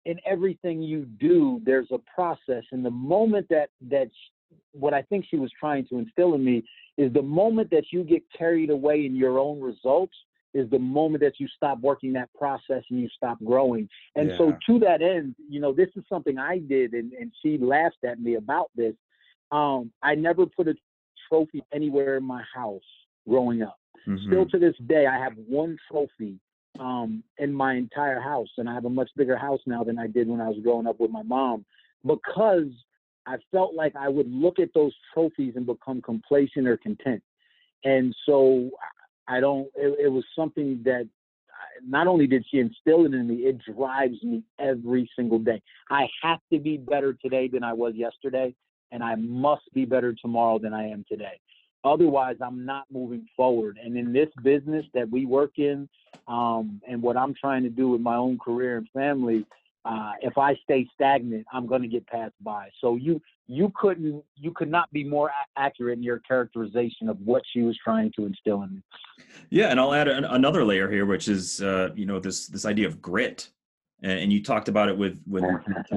in 0.04 0.20
everything 0.24 0.82
you 0.82 1.06
do, 1.18 1.60
there's 1.64 1.90
a 1.90 1.98
process. 2.14 2.64
And 2.70 2.84
the 2.84 2.90
moment 2.90 3.48
that 3.48 3.70
that 3.90 4.08
sh- 4.08 4.54
what 4.72 4.92
I 4.92 5.02
think 5.02 5.24
she 5.30 5.36
was 5.36 5.50
trying 5.58 5.86
to 5.88 5.98
instill 5.98 6.34
in 6.34 6.44
me 6.44 6.64
is 6.98 7.12
the 7.12 7.22
moment 7.22 7.70
that 7.70 7.86
you 7.92 8.04
get 8.04 8.22
carried 8.36 8.70
away 8.70 9.06
in 9.06 9.16
your 9.16 9.38
own 9.38 9.60
results 9.60 10.14
is 10.54 10.68
the 10.70 10.78
moment 10.78 11.22
that 11.22 11.38
you 11.38 11.48
stop 11.48 11.78
working 11.80 12.12
that 12.14 12.32
process 12.34 12.82
and 12.90 13.00
you 13.00 13.08
stop 13.14 13.38
growing. 13.44 13.88
And 14.14 14.32
so 14.38 14.56
to 14.66 14.78
that 14.80 15.02
end, 15.02 15.34
you 15.48 15.60
know, 15.60 15.72
this 15.72 15.88
is 15.96 16.04
something 16.08 16.38
I 16.38 16.58
did 16.58 16.94
and, 16.94 17.12
and 17.12 17.32
she 17.42 17.58
laughed 17.58 18.04
at 18.04 18.20
me 18.20 18.34
about 18.34 18.70
this. 18.74 18.94
Um, 19.50 19.92
I 20.02 20.14
never 20.14 20.46
put 20.46 20.68
a 20.68 20.74
trophy 21.28 21.62
anywhere 21.72 22.16
in 22.16 22.24
my 22.24 22.42
house 22.54 22.80
growing 23.28 23.62
up. 23.62 23.78
Mhm. 24.06 24.26
Still 24.26 24.46
to 24.46 24.58
this 24.58 24.76
day, 24.86 25.06
I 25.06 25.18
have 25.18 25.36
one 25.36 25.76
trophy 25.90 26.38
um, 26.78 27.22
in 27.38 27.52
my 27.52 27.74
entire 27.74 28.20
house, 28.20 28.50
and 28.58 28.68
I 28.68 28.74
have 28.74 28.84
a 28.84 28.90
much 28.90 29.10
bigger 29.16 29.36
house 29.36 29.60
now 29.66 29.82
than 29.82 29.98
I 29.98 30.06
did 30.06 30.28
when 30.28 30.40
I 30.40 30.48
was 30.48 30.58
growing 30.62 30.86
up 30.86 31.00
with 31.00 31.10
my 31.10 31.22
mom, 31.22 31.64
because 32.04 32.68
I 33.26 33.38
felt 33.50 33.74
like 33.74 33.96
I 33.96 34.08
would 34.08 34.30
look 34.30 34.58
at 34.58 34.72
those 34.74 34.94
trophies 35.12 35.54
and 35.56 35.66
become 35.66 36.00
complacent 36.02 36.68
or 36.68 36.76
content. 36.76 37.22
And 37.84 38.14
so 38.24 38.70
I 39.28 39.40
don't. 39.40 39.68
It, 39.74 40.06
it 40.06 40.08
was 40.08 40.24
something 40.34 40.82
that 40.84 41.08
not 41.86 42.06
only 42.06 42.26
did 42.26 42.44
she 42.50 42.58
instill 42.58 43.04
it 43.04 43.14
in 43.14 43.26
me, 43.26 43.36
it 43.46 43.58
drives 43.76 44.22
me 44.22 44.42
every 44.58 45.10
single 45.16 45.38
day. 45.38 45.62
I 45.90 46.06
have 46.22 46.40
to 46.52 46.58
be 46.58 46.76
better 46.76 47.12
today 47.14 47.48
than 47.48 47.62
I 47.62 47.72
was 47.72 47.94
yesterday, 47.94 48.54
and 48.92 49.02
I 49.02 49.14
must 49.16 49.72
be 49.74 49.84
better 49.84 50.14
tomorrow 50.14 50.58
than 50.58 50.72
I 50.72 50.88
am 50.88 51.04
today. 51.08 51.40
Otherwise, 51.84 52.36
I'm 52.40 52.64
not 52.64 52.84
moving 52.90 53.28
forward. 53.36 53.78
And 53.82 53.96
in 53.96 54.12
this 54.12 54.28
business 54.42 54.84
that 54.94 55.08
we 55.08 55.24
work 55.24 55.52
in, 55.58 55.88
um, 56.26 56.80
and 56.88 57.00
what 57.00 57.16
I'm 57.16 57.34
trying 57.34 57.62
to 57.62 57.68
do 57.68 57.88
with 57.88 58.00
my 58.00 58.16
own 58.16 58.38
career 58.38 58.76
and 58.78 58.88
family, 58.90 59.46
uh, 59.86 60.12
if 60.20 60.36
I 60.36 60.54
stay 60.64 60.86
stagnant, 60.94 61.46
I'm 61.52 61.66
going 61.66 61.82
to 61.82 61.88
get 61.88 62.06
passed 62.08 62.34
by. 62.42 62.68
So 62.80 62.96
you 62.96 63.20
you 63.46 63.72
couldn't 63.76 64.24
you 64.34 64.50
could 64.50 64.70
not 64.70 64.92
be 64.92 65.04
more 65.04 65.28
a- 65.28 65.60
accurate 65.60 65.98
in 65.98 66.02
your 66.02 66.18
characterization 66.20 67.08
of 67.08 67.18
what 67.20 67.42
she 67.52 67.62
was 67.62 67.78
trying 67.82 68.12
to 68.16 68.26
instill 68.26 68.62
in 68.62 68.74
me. 68.74 68.82
Yeah, 69.50 69.68
and 69.68 69.78
I'll 69.78 69.94
add 69.94 70.08
an, 70.08 70.24
another 70.24 70.64
layer 70.64 70.90
here, 70.90 71.06
which 71.06 71.28
is 71.28 71.62
uh, 71.62 71.90
you 71.94 72.04
know 72.04 72.18
this 72.18 72.48
this 72.48 72.66
idea 72.66 72.88
of 72.88 73.00
grit, 73.00 73.48
and, 74.02 74.18
and 74.18 74.32
you 74.32 74.42
talked 74.42 74.68
about 74.68 74.88
it 74.88 74.98
with 74.98 75.20
with 75.26 75.44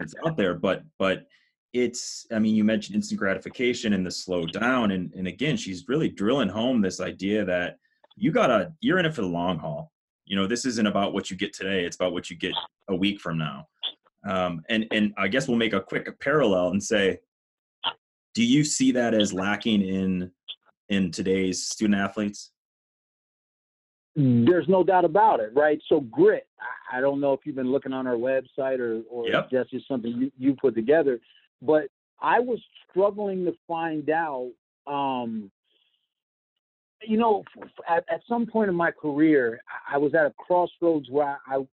it's 0.00 0.14
out 0.26 0.36
there, 0.36 0.54
but 0.54 0.82
but 0.98 1.26
it's 1.72 2.26
I 2.32 2.40
mean 2.40 2.56
you 2.56 2.64
mentioned 2.64 2.96
instant 2.96 3.20
gratification 3.20 3.92
and 3.92 4.04
the 4.04 4.10
slow 4.10 4.46
down, 4.46 4.90
and 4.90 5.12
and 5.14 5.28
again 5.28 5.56
she's 5.56 5.86
really 5.86 6.08
drilling 6.08 6.48
home 6.48 6.80
this 6.80 7.00
idea 7.00 7.44
that 7.44 7.78
you 8.16 8.32
gotta 8.32 8.72
you're 8.80 8.98
in 8.98 9.06
it 9.06 9.14
for 9.14 9.22
the 9.22 9.28
long 9.28 9.58
haul. 9.58 9.92
You 10.28 10.36
know 10.36 10.46
this 10.46 10.66
isn't 10.66 10.86
about 10.86 11.12
what 11.14 11.30
you 11.30 11.36
get 11.36 11.52
today; 11.52 11.84
it's 11.84 11.96
about 11.96 12.12
what 12.12 12.28
you 12.30 12.36
get 12.36 12.52
a 12.88 12.94
week 12.94 13.20
from 13.20 13.38
now. 13.38 13.66
Um, 14.28 14.62
and 14.68 14.86
and 14.90 15.14
I 15.16 15.28
guess 15.28 15.48
we'll 15.48 15.56
make 15.56 15.72
a 15.72 15.80
quick 15.80 16.08
parallel 16.20 16.68
and 16.68 16.82
say 16.82 17.18
Do 18.34 18.44
you 18.44 18.62
see 18.62 18.92
that 18.92 19.14
as 19.14 19.32
lacking 19.32 19.82
in 19.82 20.30
in 20.90 21.10
today's 21.10 21.64
student 21.64 21.98
athletes? 21.98 22.52
There's 24.16 24.68
no 24.68 24.82
doubt 24.82 25.04
about 25.04 25.40
it, 25.40 25.50
right? 25.54 25.80
So 25.88 26.00
grit. 26.00 26.46
I 26.92 27.00
don't 27.00 27.20
know 27.20 27.32
if 27.32 27.40
you've 27.44 27.56
been 27.56 27.70
looking 27.70 27.92
on 27.92 28.06
our 28.06 28.16
website 28.16 28.80
or 28.80 29.02
or 29.08 29.28
yep. 29.28 29.48
that's 29.50 29.70
just 29.70 29.88
something 29.88 30.10
you, 30.10 30.32
you 30.36 30.56
put 30.60 30.74
together, 30.74 31.20
but 31.62 31.84
I 32.20 32.40
was 32.40 32.60
struggling 32.90 33.44
to 33.46 33.54
find 33.66 34.10
out. 34.10 34.50
Um, 34.86 35.50
you 37.02 37.16
know, 37.16 37.44
at, 37.88 38.04
at 38.10 38.20
some 38.28 38.46
point 38.46 38.68
in 38.68 38.74
my 38.74 38.90
career, 38.90 39.60
I 39.90 39.98
was 39.98 40.14
at 40.14 40.26
a 40.26 40.32
crossroads 40.38 41.08
where 41.10 41.38
I, 41.46 41.64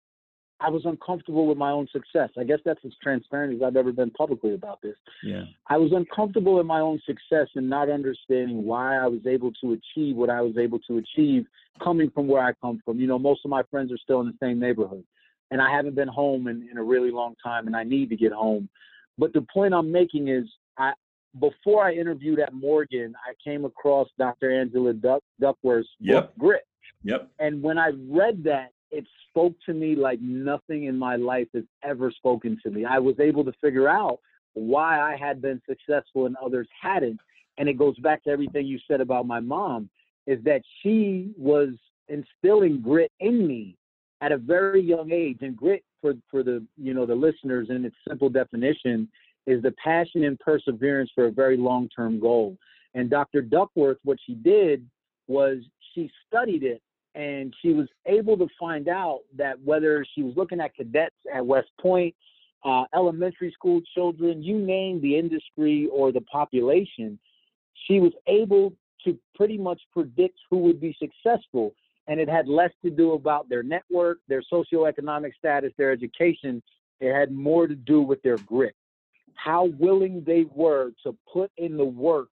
I 0.59 0.69
was 0.69 0.83
uncomfortable 0.85 1.47
with 1.47 1.57
my 1.57 1.71
own 1.71 1.87
success. 1.91 2.29
I 2.37 2.43
guess 2.43 2.59
that's 2.63 2.79
as 2.85 2.93
transparent 3.01 3.55
as 3.55 3.61
I've 3.61 3.75
ever 3.75 3.91
been 3.91 4.11
publicly 4.11 4.53
about 4.53 4.81
this. 4.81 4.95
Yeah. 5.23 5.43
I 5.67 5.77
was 5.77 5.91
uncomfortable 5.93 6.59
in 6.61 6.67
my 6.67 6.79
own 6.79 7.01
success 7.05 7.47
and 7.55 7.69
not 7.69 7.89
understanding 7.89 8.63
why 8.63 8.97
I 8.97 9.07
was 9.07 9.25
able 9.27 9.51
to 9.61 9.73
achieve 9.73 10.15
what 10.15 10.29
I 10.29 10.41
was 10.41 10.57
able 10.57 10.79
to 10.87 10.97
achieve 10.97 11.45
coming 11.83 12.09
from 12.09 12.27
where 12.27 12.43
I 12.43 12.53
come 12.61 12.81
from. 12.85 12.99
You 12.99 13.07
know, 13.07 13.19
most 13.19 13.41
of 13.43 13.51
my 13.51 13.63
friends 13.69 13.91
are 13.91 13.97
still 13.97 14.21
in 14.21 14.27
the 14.27 14.37
same 14.41 14.59
neighborhood. 14.59 15.03
And 15.51 15.61
I 15.61 15.71
haven't 15.71 15.95
been 15.95 16.07
home 16.07 16.47
in, 16.47 16.67
in 16.71 16.77
a 16.77 16.83
really 16.83 17.11
long 17.11 17.35
time 17.43 17.67
and 17.67 17.75
I 17.75 17.83
need 17.83 18.09
to 18.09 18.15
get 18.15 18.31
home. 18.31 18.69
But 19.17 19.33
the 19.33 19.45
point 19.53 19.73
I'm 19.73 19.91
making 19.91 20.29
is 20.29 20.45
I 20.77 20.93
before 21.39 21.83
I 21.83 21.93
interviewed 21.93 22.39
at 22.39 22.53
Morgan, 22.53 23.13
I 23.27 23.33
came 23.43 23.65
across 23.65 24.07
Dr. 24.17 24.51
Angela 24.51 24.93
Duck, 24.93 25.23
Duckworth's 25.39 25.87
yep. 25.99 26.23
book, 26.23 26.33
Grit. 26.37 26.67
Yep. 27.03 27.29
And 27.39 27.61
when 27.61 27.77
I 27.77 27.91
read 28.09 28.43
that, 28.45 28.71
it 28.91 29.05
spoke 29.29 29.53
to 29.65 29.73
me 29.73 29.95
like 29.95 30.19
nothing 30.21 30.85
in 30.85 30.97
my 30.97 31.15
life 31.17 31.47
has 31.53 31.63
ever 31.83 32.11
spoken 32.11 32.57
to 32.63 32.71
me. 32.71 32.85
I 32.85 32.99
was 32.99 33.19
able 33.19 33.43
to 33.43 33.53
figure 33.61 33.89
out 33.89 34.19
why 34.53 34.99
I 35.01 35.17
had 35.17 35.41
been 35.41 35.61
successful 35.67 36.25
and 36.25 36.35
others 36.37 36.67
hadn't. 36.81 37.19
And 37.57 37.67
it 37.67 37.77
goes 37.77 37.97
back 37.99 38.23
to 38.23 38.29
everything 38.29 38.65
you 38.65 38.79
said 38.89 39.01
about 39.01 39.27
my 39.27 39.39
mom, 39.39 39.89
is 40.27 40.43
that 40.43 40.61
she 40.81 41.31
was 41.37 41.69
instilling 42.07 42.81
grit 42.81 43.11
in 43.19 43.45
me 43.45 43.77
at 44.21 44.31
a 44.31 44.37
very 44.37 44.81
young 44.81 45.11
age. 45.11 45.39
And 45.41 45.55
grit 45.55 45.83
for 46.01 46.13
for 46.29 46.43
the 46.43 46.63
you 46.77 46.93
know 46.93 47.05
the 47.05 47.15
listeners 47.15 47.67
in 47.69 47.85
its 47.85 47.95
simple 48.07 48.29
definition 48.29 49.09
is 49.45 49.61
the 49.61 49.73
passion 49.83 50.23
and 50.23 50.39
perseverance 50.39 51.11
for 51.13 51.25
a 51.27 51.31
very 51.31 51.57
long 51.57 51.89
term 51.89 52.19
goal. 52.19 52.57
And 52.93 53.09
Dr. 53.09 53.41
Duckworth, 53.41 53.97
what 54.03 54.17
she 54.25 54.33
did 54.33 54.85
was 55.27 55.59
she 55.93 56.09
studied 56.27 56.63
it 56.63 56.81
and 57.15 57.53
she 57.61 57.73
was 57.73 57.87
able 58.05 58.37
to 58.37 58.47
find 58.59 58.89
out 58.89 59.21
that 59.37 59.59
whether 59.61 60.05
she 60.13 60.21
was 60.21 60.35
looking 60.35 60.59
at 60.59 60.75
cadets 60.75 61.15
at 61.33 61.45
West 61.45 61.69
Point, 61.79 62.13
uh, 62.65 62.83
elementary 62.93 63.51
school 63.51 63.81
children, 63.93 64.43
you 64.43 64.57
name 64.59 64.99
the 65.01 65.17
industry 65.17 65.87
or 65.91 66.11
the 66.11 66.21
population, 66.21 67.17
she 67.87 67.99
was 67.99 68.11
able 68.27 68.73
to 69.05 69.17
pretty 69.35 69.57
much 69.57 69.81
predict 69.93 70.37
who 70.49 70.57
would 70.57 70.81
be 70.81 70.95
successful. 70.99 71.73
And 72.07 72.19
it 72.19 72.27
had 72.27 72.47
less 72.47 72.71
to 72.83 72.89
do 72.89 73.13
about 73.13 73.49
their 73.49 73.63
network, 73.63 74.19
their 74.27 74.43
socioeconomic 74.51 75.35
status, 75.37 75.71
their 75.77 75.91
education. 75.91 76.61
It 76.99 77.13
had 77.13 77.31
more 77.31 77.67
to 77.67 77.75
do 77.75 78.01
with 78.01 78.21
their 78.23 78.37
grit, 78.37 78.75
how 79.35 79.65
willing 79.79 80.23
they 80.25 80.45
were 80.53 80.91
to 81.03 81.15
put 81.31 81.51
in 81.57 81.77
the 81.77 81.85
work 81.85 82.29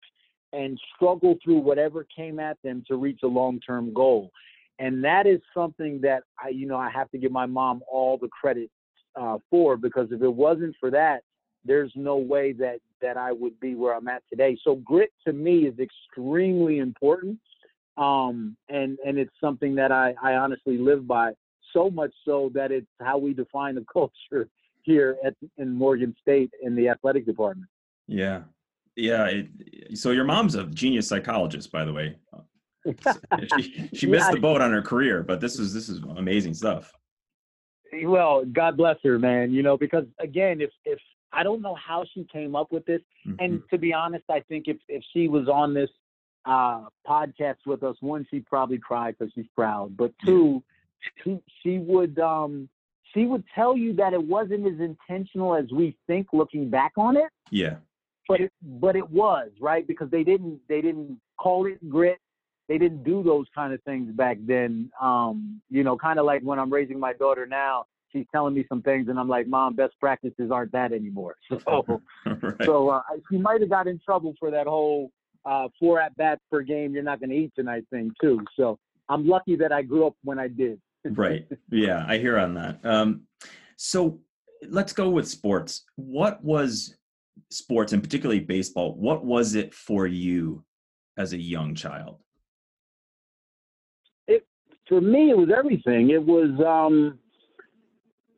and 0.52 0.78
struggle 0.94 1.36
through 1.42 1.58
whatever 1.58 2.06
came 2.14 2.38
at 2.38 2.56
them 2.62 2.84
to 2.86 2.96
reach 2.96 3.20
a 3.22 3.26
long-term 3.26 3.92
goal 3.92 4.30
and 4.82 5.04
that 5.04 5.26
is 5.26 5.40
something 5.54 6.00
that 6.00 6.24
I, 6.42 6.48
you 6.48 6.66
know, 6.66 6.76
I 6.76 6.90
have 6.90 7.10
to 7.12 7.18
give 7.18 7.30
my 7.30 7.46
mom 7.46 7.82
all 7.90 8.18
the 8.18 8.28
credit 8.28 8.68
uh, 9.14 9.38
for 9.48 9.76
because 9.76 10.08
if 10.10 10.22
it 10.22 10.34
wasn't 10.34 10.74
for 10.80 10.90
that, 10.90 11.22
there's 11.64 11.92
no 11.94 12.16
way 12.16 12.52
that 12.54 12.80
that 13.00 13.16
I 13.16 13.30
would 13.32 13.58
be 13.60 13.74
where 13.74 13.94
I'm 13.94 14.08
at 14.08 14.22
today. 14.28 14.58
So 14.64 14.76
grit 14.76 15.12
to 15.26 15.32
me 15.32 15.66
is 15.66 15.78
extremely 15.78 16.78
important, 16.78 17.38
um, 17.96 18.56
and 18.68 18.98
and 19.06 19.18
it's 19.18 19.34
something 19.40 19.76
that 19.76 19.92
I, 19.92 20.14
I 20.20 20.34
honestly 20.34 20.78
live 20.78 21.06
by. 21.06 21.32
So 21.72 21.88
much 21.88 22.12
so 22.24 22.50
that 22.54 22.72
it's 22.72 22.86
how 23.00 23.18
we 23.18 23.34
define 23.34 23.76
the 23.76 23.86
culture 23.92 24.48
here 24.82 25.16
at 25.24 25.34
in 25.58 25.74
Morgan 25.74 26.14
State 26.20 26.50
in 26.62 26.74
the 26.74 26.88
athletic 26.88 27.26
department. 27.26 27.68
Yeah, 28.06 28.42
yeah. 28.96 29.26
It, 29.26 29.98
so 29.98 30.10
your 30.10 30.24
mom's 30.24 30.54
a 30.54 30.64
genius 30.66 31.08
psychologist, 31.08 31.72
by 31.72 31.84
the 31.84 31.92
way 31.92 32.16
she, 33.58 33.88
she 33.94 34.06
missed 34.06 34.26
yeah. 34.26 34.32
the 34.32 34.40
boat 34.40 34.60
on 34.60 34.72
her 34.72 34.82
career, 34.82 35.22
but 35.22 35.40
this 35.40 35.58
is 35.58 35.72
this 35.72 35.88
is 35.88 36.00
amazing 36.16 36.54
stuff. 36.54 36.92
Well, 38.04 38.44
God 38.44 38.76
bless 38.76 38.96
her, 39.04 39.18
man. 39.18 39.52
You 39.52 39.62
know, 39.62 39.76
because 39.76 40.04
again, 40.18 40.60
if 40.60 40.70
if 40.84 40.98
I 41.32 41.42
don't 41.42 41.62
know 41.62 41.74
how 41.74 42.04
she 42.12 42.26
came 42.32 42.56
up 42.56 42.72
with 42.72 42.84
this, 42.86 43.00
mm-hmm. 43.26 43.42
and 43.44 43.62
to 43.70 43.78
be 43.78 43.92
honest, 43.92 44.24
I 44.30 44.40
think 44.40 44.64
if 44.66 44.78
if 44.88 45.02
she 45.12 45.28
was 45.28 45.48
on 45.48 45.74
this 45.74 45.90
uh, 46.44 46.86
podcast 47.06 47.58
with 47.66 47.82
us, 47.82 47.96
one, 48.00 48.26
she'd 48.30 48.46
probably 48.46 48.78
cry 48.78 49.12
because 49.12 49.32
she's 49.34 49.46
proud, 49.54 49.96
but 49.96 50.12
two, 50.24 50.62
she, 51.22 51.38
she 51.62 51.78
would 51.78 52.18
um 52.18 52.68
she 53.14 53.26
would 53.26 53.44
tell 53.54 53.76
you 53.76 53.94
that 53.94 54.12
it 54.12 54.22
wasn't 54.22 54.66
as 54.66 54.80
intentional 54.80 55.54
as 55.54 55.66
we 55.72 55.96
think 56.06 56.28
looking 56.32 56.70
back 56.70 56.92
on 56.96 57.16
it. 57.16 57.30
Yeah. 57.50 57.76
But 58.28 58.40
it 58.40 58.52
but 58.62 58.96
it 58.96 59.08
was, 59.10 59.50
right? 59.60 59.86
Because 59.86 60.10
they 60.10 60.24
didn't 60.24 60.60
they 60.68 60.80
didn't 60.80 61.20
call 61.38 61.66
it 61.66 61.88
grit 61.90 62.18
they 62.68 62.78
didn't 62.78 63.04
do 63.04 63.22
those 63.22 63.46
kind 63.54 63.72
of 63.72 63.82
things 63.82 64.10
back 64.14 64.38
then. 64.46 64.90
Um, 65.00 65.60
you 65.68 65.84
know, 65.84 65.96
kind 65.96 66.18
of 66.18 66.24
like 66.24 66.42
when 66.42 66.58
I'm 66.58 66.72
raising 66.72 66.98
my 66.98 67.12
daughter 67.12 67.46
now, 67.46 67.84
she's 68.10 68.26
telling 68.32 68.54
me 68.54 68.64
some 68.68 68.82
things, 68.82 69.08
and 69.08 69.18
I'm 69.18 69.28
like, 69.28 69.46
Mom, 69.46 69.74
best 69.74 69.92
practices 70.00 70.50
aren't 70.50 70.72
that 70.72 70.92
anymore. 70.92 71.36
So, 71.66 72.00
right. 72.26 72.54
so 72.64 72.88
uh, 72.88 73.02
she 73.30 73.38
might 73.38 73.60
have 73.60 73.70
got 73.70 73.86
in 73.86 74.00
trouble 74.04 74.34
for 74.38 74.50
that 74.50 74.66
whole 74.66 75.10
uh, 75.44 75.68
four 75.78 76.00
at 76.00 76.16
bats 76.16 76.40
per 76.50 76.62
game. 76.62 76.94
You're 76.94 77.02
not 77.02 77.20
going 77.20 77.30
to 77.30 77.36
eat 77.36 77.52
tonight 77.54 77.84
thing 77.90 78.10
too. 78.20 78.40
So 78.56 78.78
I'm 79.08 79.26
lucky 79.26 79.54
that 79.56 79.70
I 79.70 79.82
grew 79.82 80.06
up 80.06 80.14
when 80.24 80.38
I 80.38 80.48
did. 80.48 80.80
Right. 81.04 81.46
Yeah, 81.70 82.04
I 82.06 82.18
hear 82.18 82.38
on 82.38 82.54
that. 82.54 82.80
Um, 82.84 83.22
so 83.76 84.20
let's 84.68 84.92
go 84.92 85.10
with 85.10 85.28
sports. 85.28 85.84
What 85.96 86.42
was 86.42 86.96
sports, 87.50 87.92
and 87.92 88.02
particularly 88.02 88.40
baseball? 88.40 88.94
What 88.94 89.24
was 89.24 89.54
it 89.54 89.74
for 89.74 90.06
you 90.06 90.64
as 91.16 91.32
a 91.32 91.38
young 91.38 91.74
child? 91.74 92.18
It 94.26 94.46
for 94.88 95.00
me, 95.00 95.30
it 95.30 95.36
was 95.36 95.50
everything. 95.56 96.10
It 96.10 96.24
was, 96.24 96.50
um, 96.64 97.18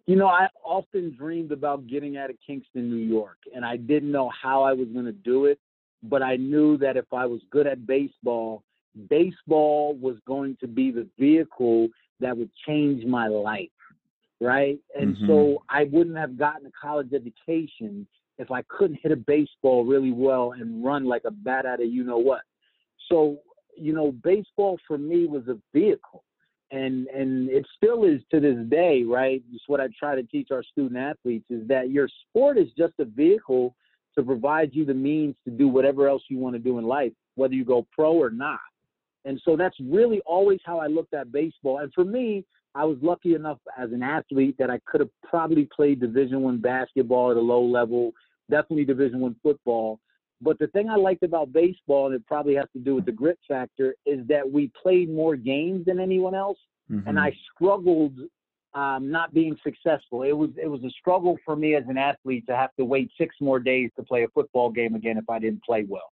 you 0.07 0.17
know, 0.17 0.29
I 0.29 0.49
often 0.65 1.15
dreamed 1.17 1.53
about 1.53 1.87
getting 1.87 2.17
out 2.17 2.31
of 2.31 2.37
Kingston, 2.47 2.91
New 2.91 2.97
York, 2.97 3.39
and 3.55 3.65
I 3.65 3.77
didn't 3.77 4.13
know 4.13 4.31
how 4.31 4.63
I 4.63 4.73
was 4.73 4.89
going 4.89 5.07
to 5.07 5.13
do 5.13 5.47
it. 5.47 5.59
But 6.03 6.23
I 6.23 6.37
knew 6.37 6.77
that 6.79 6.99
if 6.99 7.07
I 7.15 7.25
was 7.25 7.41
good 7.51 7.67
at 7.67 7.87
baseball, 7.87 8.63
baseball 9.09 9.95
was 9.95 10.17
going 10.27 10.57
to 10.61 10.67
be 10.67 10.91
the 10.91 11.09
vehicle 11.19 11.89
that 12.25 12.37
would 12.37 12.51
change 12.67 13.05
my 13.05 13.29
life, 13.29 13.69
right? 14.41 14.79
And 14.99 15.15
mm-hmm. 15.15 15.27
so 15.27 15.63
I 15.69 15.85
wouldn't 15.85 16.17
have 16.17 16.39
gotten 16.39 16.67
a 16.67 16.71
college 16.81 17.13
education 17.13 18.07
if 18.39 18.51
I 18.51 18.63
couldn't 18.63 18.99
hit 19.03 19.13
a 19.13 19.17
baseball 19.17 19.85
really 19.85 20.11
well 20.11 20.53
and 20.53 20.85
run 20.85 21.05
like 21.05 21.23
a 21.25 21.31
bat 21.31 21.67
out 21.67 21.83
of 21.83 21.87
you 21.87 22.03
know 22.03 22.19
what. 22.19 22.41
So, 23.09 23.37
you 23.77 23.93
know, 23.93 24.13
baseball 24.25 24.79
for 24.89 24.97
me 24.97 25.27
was 25.27 25.47
a 25.49 25.59
vehicle 25.73 26.25
and 26.71 27.07
and 27.09 27.51
it 27.51 27.67
still 27.77 28.05
is 28.05 28.21
to 28.31 28.41
this 28.41 28.57
day, 28.69 29.03
right? 29.05 29.43
It's 29.53 29.65
what 29.67 29.81
I 29.81 29.89
try 29.99 30.15
to 30.15 30.23
teach 30.23 30.49
our 30.51 30.63
student 30.63 30.97
athletes 30.97 31.47
is 31.51 31.69
that 31.69 31.91
your 31.91 32.09
sport 32.29 32.59
is 32.59 32.69
just 32.77 32.95
a 32.99 33.05
vehicle 33.05 33.77
to 34.17 34.25
provide 34.25 34.71
you 34.73 34.85
the 34.85 34.95
means 34.95 35.35
to 35.45 35.51
do 35.51 35.69
whatever 35.69 36.09
else 36.09 36.23
you 36.29 36.39
want 36.39 36.55
to 36.55 36.61
do 36.61 36.79
in 36.79 36.85
life, 36.85 37.13
whether 37.35 37.55
you 37.55 37.65
go 37.65 37.87
pro 37.93 38.13
or 38.13 38.31
not. 38.31 38.61
And 39.25 39.41
so 39.45 39.57
that's 39.57 39.77
really 39.81 40.21
always 40.27 40.61
how 40.65 40.79
I 40.79 40.87
looked 40.87 41.15
at 41.15 41.33
baseball. 41.33 41.79
And 41.79 41.93
for 41.95 42.05
me, 42.05 42.45
I 42.75 42.85
was 42.85 42.99
lucky 43.03 43.35
enough 43.35 43.59
as 43.79 43.93
an 43.93 44.03
athlete 44.03 44.57
that 44.59 44.71
I 44.71 44.81
could 44.87 45.01
have 45.01 45.11
probably 45.23 45.69
played 45.75 46.01
Division 46.01 46.43
One 46.43 46.59
basketball 46.59 47.31
at 47.31 47.37
a 47.37 47.41
low 47.41 47.65
level, 47.65 48.13
definitely 48.51 48.85
Division 48.85 49.21
One 49.21 49.37
football. 49.43 50.01
But 50.41 50.59
the 50.59 50.67
thing 50.69 50.91
I 50.91 50.97
liked 50.97 51.23
about 51.23 51.53
baseball, 51.53 52.07
and 52.07 52.15
it 52.15 52.27
probably 52.27 52.55
has 52.57 52.67
to 52.75 52.81
do 52.81 52.95
with 52.97 53.07
the 53.07 53.13
grit 53.13 53.39
factor, 53.47 53.95
is 54.05 54.27
that 54.29 54.51
we 54.51 54.71
played 54.81 55.09
more 55.09 55.37
games 55.37 55.87
than 55.87 56.01
anyone 56.01 56.35
else, 56.35 56.59
mm-hmm. 56.91 57.09
and 57.09 57.19
I 57.19 57.33
struggled 57.55 58.19
um, 58.75 59.11
not 59.11 59.33
being 59.33 59.57
successful. 59.63 60.23
It 60.23 60.33
was 60.33 60.51
it 60.61 60.67
was 60.67 60.83
a 60.83 60.91
struggle 60.91 61.39
for 61.45 61.55
me 61.55 61.77
as 61.77 61.85
an 61.89 61.97
athlete 61.97 62.45
to 62.49 62.57
have 62.57 62.75
to 62.77 62.85
wait 62.85 63.11
six 63.17 63.37
more 63.41 63.61
days 63.61 63.91
to 63.97 64.03
play 64.03 64.25
a 64.25 64.29
football 64.29 64.71
game 64.71 64.97
again 64.97 65.17
if 65.17 65.31
I 65.31 65.39
didn't 65.39 65.63
play 65.63 65.87
well. 65.89 66.11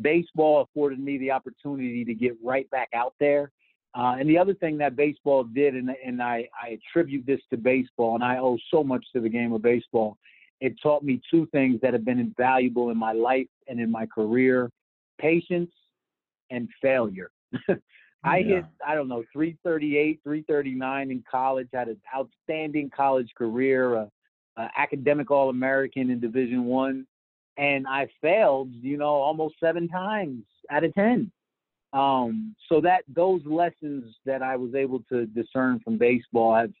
Baseball 0.00 0.62
afforded 0.62 0.98
me 0.98 1.18
the 1.18 1.30
opportunity 1.30 2.04
to 2.04 2.14
get 2.14 2.36
right 2.42 2.68
back 2.70 2.88
out 2.94 3.14
there. 3.18 3.50
Uh, 3.94 4.16
and 4.18 4.28
the 4.28 4.36
other 4.36 4.52
thing 4.54 4.76
that 4.76 4.94
baseball 4.94 5.44
did, 5.44 5.74
and, 5.74 5.90
and 6.04 6.22
I, 6.22 6.48
I 6.62 6.78
attribute 6.78 7.24
this 7.24 7.40
to 7.50 7.56
baseball, 7.56 8.14
and 8.14 8.22
I 8.22 8.38
owe 8.38 8.58
so 8.70 8.84
much 8.84 9.04
to 9.14 9.20
the 9.20 9.28
game 9.28 9.54
of 9.54 9.62
baseball, 9.62 10.18
it 10.60 10.74
taught 10.82 11.02
me 11.02 11.20
two 11.30 11.46
things 11.46 11.80
that 11.80 11.94
have 11.94 12.04
been 12.04 12.18
invaluable 12.18 12.90
in 12.90 12.98
my 12.98 13.12
life 13.12 13.48
and 13.68 13.80
in 13.80 13.90
my 13.90 14.06
career 14.06 14.70
patience 15.18 15.70
and 16.50 16.68
failure. 16.82 17.30
I 18.24 18.38
yeah. 18.38 18.56
hit, 18.56 18.64
I 18.86 18.94
don't 18.94 19.08
know, 19.08 19.24
338, 19.32 20.20
339 20.22 21.10
in 21.10 21.24
college, 21.30 21.68
had 21.72 21.88
an 21.88 22.00
outstanding 22.14 22.90
college 22.94 23.30
career, 23.36 23.96
uh, 23.96 24.06
uh, 24.56 24.68
academic 24.76 25.30
All 25.30 25.48
American 25.48 26.10
in 26.10 26.20
Division 26.20 26.64
One. 26.64 27.06
And 27.56 27.86
I 27.86 28.08
failed, 28.20 28.70
you 28.72 28.96
know, 28.96 29.14
almost 29.14 29.56
seven 29.60 29.88
times 29.88 30.44
out 30.70 30.84
of 30.84 30.94
ten. 30.94 31.32
Um, 31.92 32.54
so 32.68 32.80
that 32.82 33.04
those 33.08 33.40
lessons 33.46 34.14
that 34.26 34.42
I 34.42 34.56
was 34.56 34.74
able 34.74 35.02
to 35.10 35.26
discern 35.26 35.80
from 35.80 35.96
baseball 35.96 36.54
have 36.54 36.72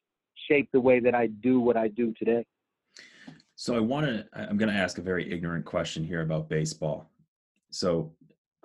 shaped 0.48 0.72
the 0.72 0.80
way 0.80 1.00
that 1.00 1.14
I 1.14 1.28
do 1.28 1.60
what 1.60 1.76
I 1.76 1.88
do 1.88 2.12
today. 2.18 2.44
So 3.54 3.74
I 3.74 3.80
want 3.80 4.06
to. 4.06 4.26
I'm 4.34 4.58
going 4.58 4.72
to 4.72 4.78
ask 4.78 4.98
a 4.98 5.02
very 5.02 5.32
ignorant 5.32 5.64
question 5.64 6.04
here 6.04 6.20
about 6.20 6.48
baseball. 6.48 7.10
So 7.70 8.12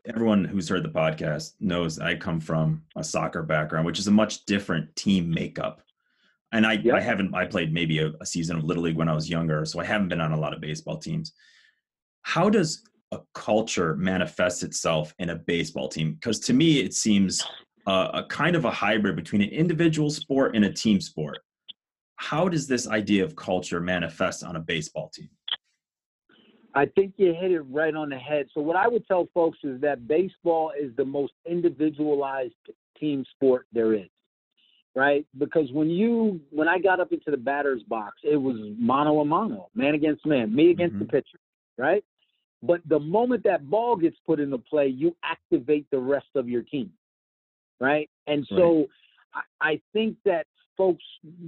everyone 0.05 0.43
who's 0.43 0.67
heard 0.67 0.83
the 0.83 0.89
podcast 0.89 1.53
knows 1.59 1.99
I 1.99 2.15
come 2.15 2.39
from 2.39 2.83
a 2.95 3.03
soccer 3.03 3.43
background, 3.43 3.85
which 3.85 3.99
is 3.99 4.07
a 4.07 4.11
much 4.11 4.45
different 4.45 4.93
team 4.95 5.29
makeup. 5.29 5.81
And 6.51 6.65
I, 6.65 6.73
yep. 6.73 6.95
I 6.95 6.99
haven't. 6.99 7.33
I 7.33 7.45
played 7.45 7.73
maybe 7.73 7.99
a, 7.99 8.11
a 8.19 8.25
season 8.25 8.57
of 8.57 8.65
little 8.65 8.83
league 8.83 8.97
when 8.97 9.07
I 9.07 9.15
was 9.15 9.29
younger, 9.29 9.63
so 9.63 9.79
I 9.79 9.85
haven't 9.85 10.09
been 10.09 10.19
on 10.19 10.33
a 10.33 10.39
lot 10.39 10.53
of 10.53 10.59
baseball 10.59 10.97
teams. 10.97 11.31
How 12.23 12.49
does 12.49 12.83
a 13.11 13.19
culture 13.33 13.95
manifest 13.95 14.63
itself 14.63 15.13
in 15.19 15.29
a 15.29 15.35
baseball 15.35 15.89
team? 15.89 16.13
Because 16.13 16.39
to 16.41 16.53
me, 16.53 16.79
it 16.79 16.93
seems 16.93 17.45
uh, 17.87 18.09
a 18.13 18.23
kind 18.25 18.55
of 18.55 18.65
a 18.65 18.71
hybrid 18.71 19.15
between 19.15 19.41
an 19.41 19.49
individual 19.49 20.09
sport 20.09 20.55
and 20.55 20.65
a 20.65 20.71
team 20.71 21.01
sport. 21.01 21.39
How 22.15 22.47
does 22.47 22.67
this 22.67 22.87
idea 22.87 23.23
of 23.23 23.35
culture 23.35 23.79
manifest 23.79 24.43
on 24.43 24.55
a 24.55 24.59
baseball 24.59 25.09
team? 25.09 25.29
I 26.73 26.85
think 26.85 27.15
you 27.17 27.33
hit 27.33 27.51
it 27.51 27.61
right 27.61 27.93
on 27.93 28.09
the 28.09 28.17
head. 28.17 28.47
So 28.53 28.61
what 28.61 28.75
I 28.75 28.87
would 28.87 29.05
tell 29.07 29.27
folks 29.33 29.57
is 29.63 29.81
that 29.81 30.07
baseball 30.07 30.71
is 30.79 30.95
the 30.95 31.03
most 31.03 31.33
individualized 31.45 32.53
team 32.97 33.25
sport 33.35 33.65
there 33.73 33.93
is. 33.93 34.07
Right? 34.93 35.25
Because 35.37 35.71
when 35.71 35.89
you 35.89 36.41
when 36.49 36.67
I 36.67 36.77
got 36.77 36.99
up 36.99 37.13
into 37.13 37.31
the 37.31 37.37
batter's 37.37 37.81
box, 37.83 38.17
it 38.23 38.35
was 38.35 38.57
mano 38.77 39.21
a 39.21 39.25
mano, 39.25 39.69
man 39.73 39.95
against 39.95 40.25
man, 40.25 40.53
me 40.53 40.69
against 40.69 40.95
mm-hmm. 40.95 41.05
the 41.05 41.11
pitcher, 41.11 41.39
right? 41.77 42.03
But 42.63 42.81
the 42.87 42.99
moment 42.99 43.43
that 43.45 43.69
ball 43.69 43.95
gets 43.95 44.17
put 44.25 44.39
into 44.39 44.57
play, 44.57 44.87
you 44.87 45.15
activate 45.23 45.89
the 45.91 45.99
rest 45.99 46.27
of 46.35 46.47
your 46.47 46.61
team. 46.61 46.91
Right? 47.79 48.09
And 48.27 48.45
so 48.49 48.87
right. 49.35 49.43
I, 49.61 49.69
I 49.71 49.81
think 49.93 50.17
that 50.25 50.45
folks 50.77 51.03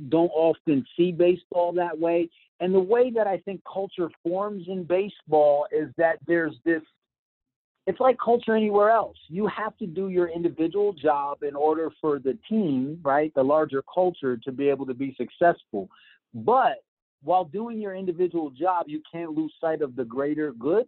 don't 0.10 0.32
often 0.32 0.86
see 0.98 1.12
baseball 1.12 1.74
that 1.74 1.98
way. 1.98 2.30
And 2.60 2.74
the 2.74 2.80
way 2.80 3.12
that 3.12 3.28
I 3.28 3.38
think 3.40 3.62
culture 3.72 4.10
forms 4.24 4.66
in 4.68 4.84
baseball 4.84 5.68
is 5.72 5.90
that 5.98 6.18
there's 6.28 6.56
this 6.66 6.82
it's 7.86 8.00
like 8.00 8.18
culture 8.24 8.56
anywhere 8.56 8.90
else. 8.90 9.18
You 9.28 9.46
have 9.48 9.78
to 9.78 9.86
do 9.86 10.08
your 10.08 10.30
individual 10.30 10.94
job 10.94 11.44
in 11.44 11.56
order 11.56 11.92
for 12.00 12.18
the 12.18 12.38
team, 12.48 13.00
right, 13.04 13.34
the 13.36 13.44
larger 13.44 13.84
culture 13.94 14.38
to 14.38 14.52
be 14.52 14.70
able 14.70 14.86
to 14.86 14.94
be 14.94 15.14
successful. 15.18 15.90
But 16.34 16.84
while 17.24 17.44
doing 17.44 17.82
your 17.82 17.96
individual 17.96 18.52
job, 18.52 18.86
you 18.88 19.02
can't 19.12 19.32
lose 19.32 19.54
sight 19.60 19.82
of 19.82 19.96
the 19.96 20.06
greater 20.06 20.54
good. 20.54 20.86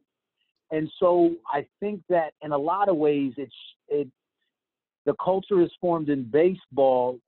And 0.71 0.91
so 0.99 1.36
I 1.51 1.65
think 1.80 2.01
that 2.10 2.34
in 2.41 2.51
a 2.51 2.58
lot 2.58 2.89
of 2.89 2.97
ways, 2.97 3.34
it's 3.38 3.54
it 3.88 4.08
the 5.06 5.13
culture 5.23 5.62
is 5.62 5.69
formed 5.80 6.10
in 6.10 6.23
baseball 6.23 7.19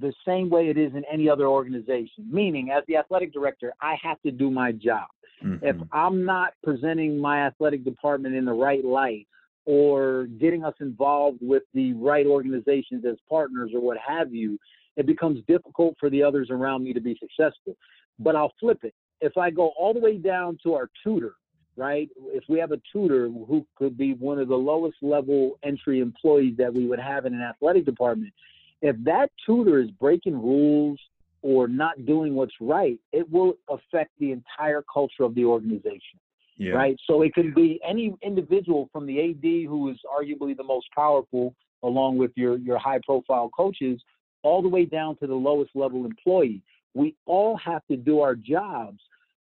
the 0.00 0.12
same 0.26 0.50
way 0.50 0.68
it 0.68 0.76
is 0.76 0.92
in 0.94 1.04
any 1.10 1.28
other 1.28 1.46
organization. 1.46 2.26
Meaning, 2.30 2.70
as 2.70 2.82
the 2.88 2.96
athletic 2.96 3.32
director, 3.32 3.72
I 3.80 3.96
have 4.02 4.20
to 4.22 4.30
do 4.30 4.50
my 4.50 4.72
job. 4.72 5.06
Mm-hmm. 5.44 5.64
If 5.64 5.76
I'm 5.92 6.24
not 6.24 6.54
presenting 6.64 7.18
my 7.18 7.46
athletic 7.46 7.84
department 7.84 8.34
in 8.34 8.44
the 8.44 8.52
right 8.52 8.84
light 8.84 9.26
or 9.66 10.26
getting 10.40 10.64
us 10.64 10.74
involved 10.80 11.38
with 11.40 11.62
the 11.74 11.92
right 11.94 12.26
organizations 12.26 13.04
as 13.04 13.16
partners 13.28 13.70
or 13.74 13.80
what 13.80 13.98
have 13.98 14.34
you, 14.34 14.58
it 14.96 15.06
becomes 15.06 15.40
difficult 15.46 15.94
for 16.00 16.10
the 16.10 16.22
others 16.22 16.48
around 16.50 16.82
me 16.82 16.92
to 16.92 17.00
be 17.00 17.16
successful. 17.20 17.76
But 18.18 18.34
I'll 18.34 18.52
flip 18.58 18.80
it. 18.82 18.94
If 19.20 19.36
I 19.36 19.50
go 19.50 19.72
all 19.78 19.94
the 19.94 20.00
way 20.00 20.16
down 20.16 20.58
to 20.64 20.74
our 20.74 20.90
tutor, 21.04 21.34
right? 21.78 22.08
If 22.26 22.44
we 22.48 22.58
have 22.58 22.72
a 22.72 22.80
tutor 22.92 23.28
who 23.28 23.64
could 23.76 23.96
be 23.96 24.12
one 24.14 24.38
of 24.38 24.48
the 24.48 24.56
lowest 24.56 24.96
level 25.00 25.58
entry 25.62 26.00
employees 26.00 26.56
that 26.58 26.74
we 26.74 26.86
would 26.86 26.98
have 26.98 27.24
in 27.24 27.34
an 27.34 27.40
athletic 27.40 27.86
department, 27.86 28.34
if 28.82 28.96
that 29.04 29.30
tutor 29.46 29.78
is 29.78 29.90
breaking 29.92 30.34
rules 30.34 30.98
or 31.40 31.68
not 31.68 32.04
doing 32.04 32.34
what's 32.34 32.54
right, 32.60 32.98
it 33.12 33.30
will 33.30 33.54
affect 33.70 34.10
the 34.18 34.32
entire 34.32 34.82
culture 34.92 35.22
of 35.22 35.34
the 35.36 35.44
organization. 35.44 36.18
Yeah. 36.56 36.72
Right. 36.72 36.98
So 37.06 37.22
it 37.22 37.32
could 37.34 37.54
be 37.54 37.80
any 37.88 38.12
individual 38.22 38.90
from 38.92 39.06
the 39.06 39.30
AD 39.30 39.68
who 39.68 39.90
is 39.90 39.96
arguably 40.12 40.56
the 40.56 40.64
most 40.64 40.86
powerful, 40.92 41.54
along 41.84 42.18
with 42.18 42.32
your, 42.34 42.58
your 42.58 42.78
high 42.78 42.98
profile 43.06 43.48
coaches, 43.56 44.02
all 44.42 44.60
the 44.60 44.68
way 44.68 44.84
down 44.84 45.16
to 45.18 45.28
the 45.28 45.34
lowest 45.34 45.70
level 45.76 46.04
employee. 46.04 46.60
We 46.94 47.14
all 47.26 47.56
have 47.58 47.86
to 47.88 47.96
do 47.96 48.20
our 48.20 48.34
jobs, 48.34 48.98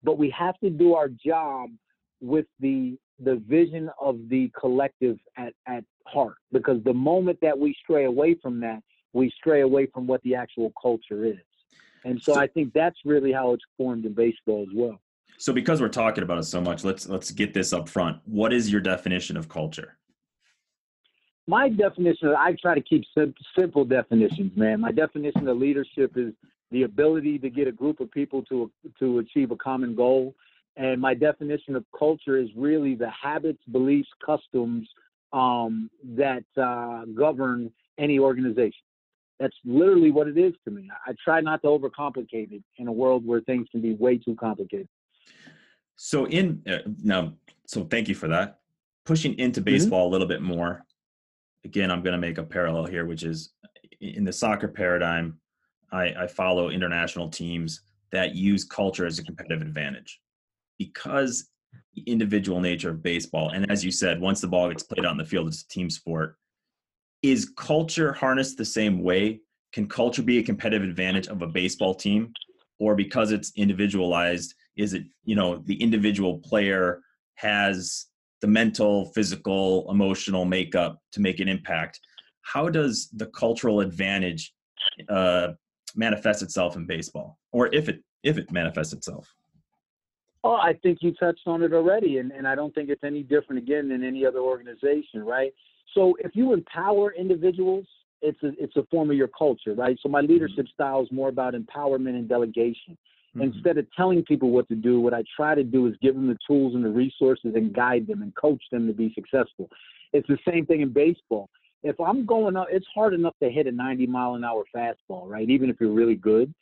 but 0.02 0.16
we 0.16 0.30
have 0.30 0.58
to 0.60 0.70
do 0.70 0.94
our 0.94 1.08
job 1.08 1.68
with 2.22 2.46
the 2.60 2.96
the 3.18 3.36
vision 3.46 3.90
of 4.00 4.18
the 4.30 4.50
collective 4.58 5.16
at, 5.36 5.52
at 5.68 5.84
heart. 6.06 6.36
Because 6.50 6.82
the 6.82 6.94
moment 6.94 7.38
that 7.42 7.56
we 7.56 7.74
stray 7.82 8.04
away 8.04 8.36
from 8.42 8.58
that, 8.60 8.82
we 9.12 9.30
stray 9.30 9.60
away 9.60 9.86
from 9.86 10.06
what 10.06 10.22
the 10.22 10.34
actual 10.34 10.72
culture 10.80 11.24
is. 11.24 11.36
And 12.04 12.20
so, 12.20 12.34
so 12.34 12.40
I 12.40 12.48
think 12.48 12.72
that's 12.72 12.96
really 13.04 13.32
how 13.32 13.52
it's 13.52 13.62
formed 13.76 14.06
in 14.06 14.14
baseball 14.14 14.66
as 14.68 14.74
well. 14.74 15.00
So 15.38 15.52
because 15.52 15.80
we're 15.80 15.88
talking 15.88 16.24
about 16.24 16.38
it 16.38 16.44
so 16.44 16.60
much, 16.60 16.84
let's 16.84 17.08
let's 17.08 17.30
get 17.30 17.54
this 17.54 17.72
up 17.72 17.88
front. 17.88 18.18
What 18.24 18.52
is 18.52 18.70
your 18.70 18.80
definition 18.80 19.36
of 19.36 19.48
culture? 19.48 19.96
My 21.46 21.68
definition, 21.68 22.34
I 22.36 22.54
try 22.60 22.74
to 22.74 22.80
keep 22.80 23.04
simple 23.58 23.84
definitions, 23.84 24.56
man. 24.56 24.80
My 24.80 24.92
definition 24.92 25.48
of 25.48 25.56
leadership 25.56 26.16
is 26.16 26.32
the 26.70 26.84
ability 26.84 27.38
to 27.40 27.50
get 27.50 27.66
a 27.66 27.72
group 27.72 28.00
of 28.00 28.10
people 28.10 28.42
to 28.44 28.70
to 28.98 29.18
achieve 29.18 29.50
a 29.50 29.56
common 29.56 29.94
goal. 29.94 30.34
And 30.76 31.00
my 31.00 31.14
definition 31.14 31.76
of 31.76 31.84
culture 31.96 32.38
is 32.38 32.48
really 32.56 32.94
the 32.94 33.10
habits, 33.10 33.62
beliefs, 33.70 34.08
customs 34.24 34.88
um, 35.32 35.90
that 36.04 36.44
uh, 36.56 37.04
govern 37.14 37.70
any 37.98 38.18
organization. 38.18 38.72
That's 39.38 39.56
literally 39.64 40.10
what 40.10 40.28
it 40.28 40.38
is 40.38 40.54
to 40.64 40.70
me. 40.70 40.88
I 41.06 41.14
try 41.22 41.40
not 41.40 41.62
to 41.62 41.68
overcomplicate 41.68 42.52
it 42.52 42.62
in 42.78 42.88
a 42.88 42.92
world 42.92 43.26
where 43.26 43.40
things 43.40 43.66
can 43.70 43.82
be 43.82 43.94
way 43.94 44.18
too 44.18 44.34
complicated. 44.36 44.88
So 45.96 46.26
in 46.26 46.62
uh, 46.68 46.78
now, 47.02 47.34
so 47.66 47.84
thank 47.84 48.08
you 48.08 48.14
for 48.14 48.28
that. 48.28 48.60
Pushing 49.04 49.38
into 49.38 49.60
mm-hmm. 49.60 49.64
baseball 49.64 50.06
mm-hmm. 50.06 50.08
a 50.08 50.12
little 50.12 50.28
bit 50.28 50.42
more. 50.42 50.84
Again, 51.64 51.90
I'm 51.90 52.02
going 52.02 52.12
to 52.12 52.18
make 52.18 52.38
a 52.38 52.42
parallel 52.42 52.86
here, 52.86 53.04
which 53.04 53.24
is 53.24 53.52
in 54.00 54.24
the 54.24 54.32
soccer 54.32 54.68
paradigm. 54.68 55.38
I, 55.92 56.14
I 56.22 56.26
follow 56.26 56.70
international 56.70 57.28
teams 57.28 57.82
that 58.10 58.34
use 58.34 58.64
culture 58.64 59.06
as 59.06 59.18
a 59.18 59.24
competitive 59.24 59.60
advantage 59.60 60.21
because 60.84 61.48
the 61.94 62.02
individual 62.02 62.60
nature 62.60 62.90
of 62.90 63.02
baseball. 63.02 63.50
And 63.50 63.70
as 63.70 63.84
you 63.84 63.90
said, 63.90 64.20
once 64.20 64.40
the 64.40 64.48
ball 64.48 64.68
gets 64.68 64.82
played 64.82 65.04
in 65.04 65.16
the 65.16 65.24
field, 65.24 65.48
it's 65.48 65.62
a 65.62 65.68
team 65.68 65.90
sport 65.90 66.36
is 67.22 67.52
culture 67.56 68.12
harnessed 68.12 68.58
the 68.58 68.64
same 68.64 69.02
way? 69.02 69.40
Can 69.72 69.88
culture 69.88 70.22
be 70.22 70.38
a 70.38 70.42
competitive 70.42 70.88
advantage 70.88 71.28
of 71.28 71.40
a 71.42 71.46
baseball 71.46 71.94
team? 71.94 72.32
Or 72.78 72.96
because 72.96 73.30
it's 73.30 73.52
individualized, 73.56 74.54
is 74.76 74.92
it, 74.92 75.04
you 75.24 75.36
know, 75.36 75.62
the 75.66 75.80
individual 75.80 76.38
player 76.38 77.00
has 77.36 78.06
the 78.40 78.48
mental, 78.48 79.06
physical, 79.12 79.88
emotional 79.90 80.44
makeup 80.44 80.98
to 81.12 81.20
make 81.20 81.38
an 81.38 81.48
impact? 81.48 82.00
How 82.42 82.68
does 82.68 83.08
the 83.12 83.26
cultural 83.26 83.80
advantage 83.80 84.52
uh, 85.08 85.52
manifest 85.94 86.42
itself 86.42 86.74
in 86.74 86.86
baseball, 86.86 87.38
or 87.52 87.72
if 87.72 87.88
it 87.88 88.00
if 88.24 88.36
it 88.36 88.50
manifests 88.50 88.92
itself? 88.92 89.32
Oh, 90.44 90.54
I 90.54 90.72
think 90.82 90.98
you 91.02 91.12
touched 91.12 91.46
on 91.46 91.62
it 91.62 91.72
already, 91.72 92.18
and, 92.18 92.32
and 92.32 92.48
I 92.48 92.54
don't 92.54 92.74
think 92.74 92.88
it's 92.88 93.04
any 93.04 93.22
different 93.22 93.62
again 93.62 93.88
than 93.88 94.02
any 94.02 94.26
other 94.26 94.40
organization, 94.40 95.24
right? 95.24 95.52
So 95.94 96.16
if 96.18 96.34
you 96.34 96.52
empower 96.52 97.12
individuals, 97.12 97.86
it's 98.22 98.42
a, 98.42 98.50
it's 98.58 98.76
a 98.76 98.84
form 98.90 99.10
of 99.10 99.16
your 99.16 99.28
culture, 99.28 99.74
right? 99.74 99.96
So 100.02 100.08
my 100.08 100.20
mm-hmm. 100.20 100.32
leadership 100.32 100.66
style 100.72 101.02
is 101.02 101.12
more 101.12 101.28
about 101.28 101.54
empowerment 101.54 102.10
and 102.10 102.28
delegation. 102.28 102.96
Mm-hmm. 103.36 103.42
Instead 103.42 103.78
of 103.78 103.86
telling 103.96 104.22
people 104.24 104.50
what 104.50 104.68
to 104.68 104.74
do, 104.74 105.00
what 105.00 105.14
I 105.14 105.22
try 105.36 105.54
to 105.54 105.64
do 105.64 105.86
is 105.86 105.94
give 106.02 106.14
them 106.14 106.28
the 106.28 106.38
tools 106.46 106.74
and 106.74 106.84
the 106.84 106.90
resources 106.90 107.52
and 107.54 107.72
guide 107.72 108.06
them 108.06 108.22
and 108.22 108.34
coach 108.34 108.62
them 108.70 108.86
to 108.86 108.92
be 108.92 109.12
successful. 109.14 109.70
It's 110.12 110.28
the 110.28 110.38
same 110.48 110.66
thing 110.66 110.82
in 110.82 110.92
baseball. 110.92 111.48
If 111.82 111.98
I'm 111.98 112.26
going 112.26 112.56
up, 112.56 112.68
it's 112.70 112.86
hard 112.94 113.14
enough 113.14 113.34
to 113.42 113.50
hit 113.50 113.66
a 113.66 113.72
90 113.72 114.06
mile 114.06 114.34
an 114.34 114.44
hour 114.44 114.64
fastball, 114.74 115.28
right? 115.28 115.48
Even 115.48 115.70
if 115.70 115.76
you're 115.80 115.90
really 115.92 116.14
good. 116.14 116.52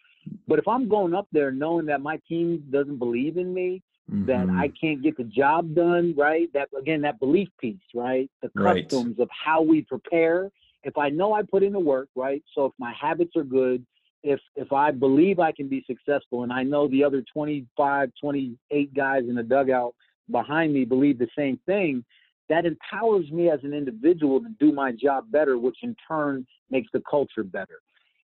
But 0.47 0.59
if 0.59 0.69
I'm 0.69 0.89
going 0.89 1.15
up 1.15 1.29
there 1.33 1.51
knowing 1.51 1.87
that 1.87 2.01
my 2.01 2.19
team 2.29 2.65
doesn't 2.71 2.99
believe 2.99 3.37
in 3.37 3.53
me, 3.53 3.83
mm-hmm. 4.11 4.27
that 4.27 4.49
I 4.51 4.73
can't 4.81 5.03
get 5.03 5.17
the 5.17 5.25
job 5.25 5.75
done, 5.75 6.15
right? 6.17 6.53
That 6.53 6.69
again, 6.79 7.03
that 7.03 7.21
belief 7.21 7.49
piece, 7.61 7.77
right? 7.95 8.31
The 8.43 8.49
customs 8.49 9.19
right. 9.19 9.23
of 9.23 9.29
how 9.31 9.63
we 9.63 9.83
prepare. 9.83 10.51
If 10.83 10.97
I 10.97 11.11
know 11.11 11.35
I 11.35 11.43
put 11.43 11.63
in 11.63 11.73
the 11.73 11.81
work, 11.81 12.09
right? 12.15 12.43
So 12.55 12.67
if 12.67 12.73
my 12.79 12.93
habits 12.99 13.37
are 13.37 13.45
good, 13.45 13.85
if 14.23 14.41
if 14.57 14.73
I 14.73 14.91
believe 14.91 15.39
I 15.39 15.53
can 15.53 15.69
be 15.69 15.85
successful 15.87 16.43
and 16.43 16.53
I 16.53 16.63
know 16.63 16.89
the 16.89 17.05
other 17.05 17.23
25, 17.33 18.11
28 18.21 18.95
guys 18.95 19.25
in 19.29 19.35
the 19.35 19.43
dugout 19.43 19.95
behind 20.31 20.73
me 20.73 20.85
believe 20.85 21.19
the 21.19 21.29
same 21.37 21.59
thing, 21.67 22.05
that 22.49 22.67
empowers 22.67 23.31
me 23.31 23.49
as 23.49 23.61
an 23.63 23.73
individual 23.73 24.41
to 24.41 24.49
do 24.59 24.73
my 24.73 24.93
job 24.93 25.31
better, 25.31 25.59
which 25.59 25.79
in 25.83 25.97
turn 26.07 26.47
makes 26.71 26.89
the 26.93 27.03
culture 27.09 27.45
better. 27.45 27.81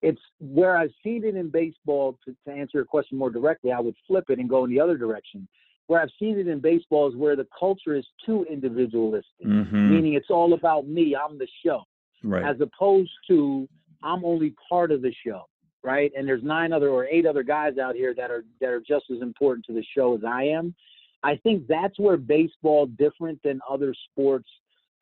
It's 0.02 0.20
where 0.38 0.76
I've 0.76 0.92
seen 1.02 1.24
it 1.24 1.34
in 1.36 1.50
baseball. 1.50 2.18
To, 2.24 2.36
to 2.46 2.52
answer 2.52 2.78
your 2.78 2.84
question 2.84 3.18
more 3.18 3.30
directly, 3.30 3.72
I 3.72 3.80
would 3.80 3.96
flip 4.06 4.24
it 4.30 4.38
and 4.38 4.48
go 4.48 4.64
in 4.64 4.70
the 4.70 4.80
other 4.80 4.96
direction 4.96 5.48
where 5.88 6.02
I've 6.02 6.10
seen 6.18 6.38
it 6.38 6.46
in 6.46 6.60
baseball 6.60 7.08
is 7.08 7.16
where 7.16 7.34
the 7.34 7.46
culture 7.58 7.94
is 7.96 8.06
too 8.24 8.44
individualistic, 8.50 9.46
Mhm. 9.46 9.88
meaning 9.90 10.12
it's 10.14 10.28
all 10.30 10.52
about 10.52 10.86
me. 10.86 11.16
I'm 11.16 11.38
the 11.38 11.48
show, 11.64 11.82
Right. 12.22 12.44
as 12.44 12.60
opposed 12.60 13.10
to 13.28 13.66
I'm 14.02 14.24
only 14.24 14.54
part 14.68 14.92
of 14.92 15.00
the 15.02 15.12
show, 15.26 15.46
right? 15.82 16.12
And 16.16 16.28
there's 16.28 16.42
nine 16.44 16.72
other 16.72 16.90
or 16.90 17.06
eight 17.06 17.26
other 17.26 17.42
guys 17.42 17.78
out 17.78 17.96
here 17.96 18.14
that 18.14 18.30
are 18.30 18.44
that 18.60 18.68
are 18.68 18.80
just 18.80 19.10
as 19.10 19.22
important 19.22 19.64
to 19.66 19.72
the 19.72 19.82
show 19.82 20.14
as 20.14 20.22
I 20.24 20.44
am. 20.44 20.74
I 21.22 21.36
think 21.36 21.66
that's 21.66 21.98
where 21.98 22.16
baseball, 22.18 22.86
different 22.86 23.42
than 23.42 23.60
other 23.68 23.92
sports, 23.94 24.48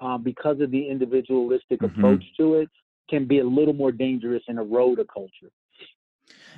um, 0.00 0.22
because 0.22 0.60
of 0.60 0.70
the 0.70 0.88
individualistic 0.88 1.80
Mhm. 1.80 1.86
approach 1.98 2.24
to 2.36 2.54
it, 2.54 2.70
can 3.08 3.26
be 3.26 3.38
a 3.38 3.44
little 3.44 3.74
more 3.74 3.92
dangerous 3.92 4.42
and 4.48 4.58
erode 4.58 4.98
a 4.98 5.04
culture. 5.04 5.50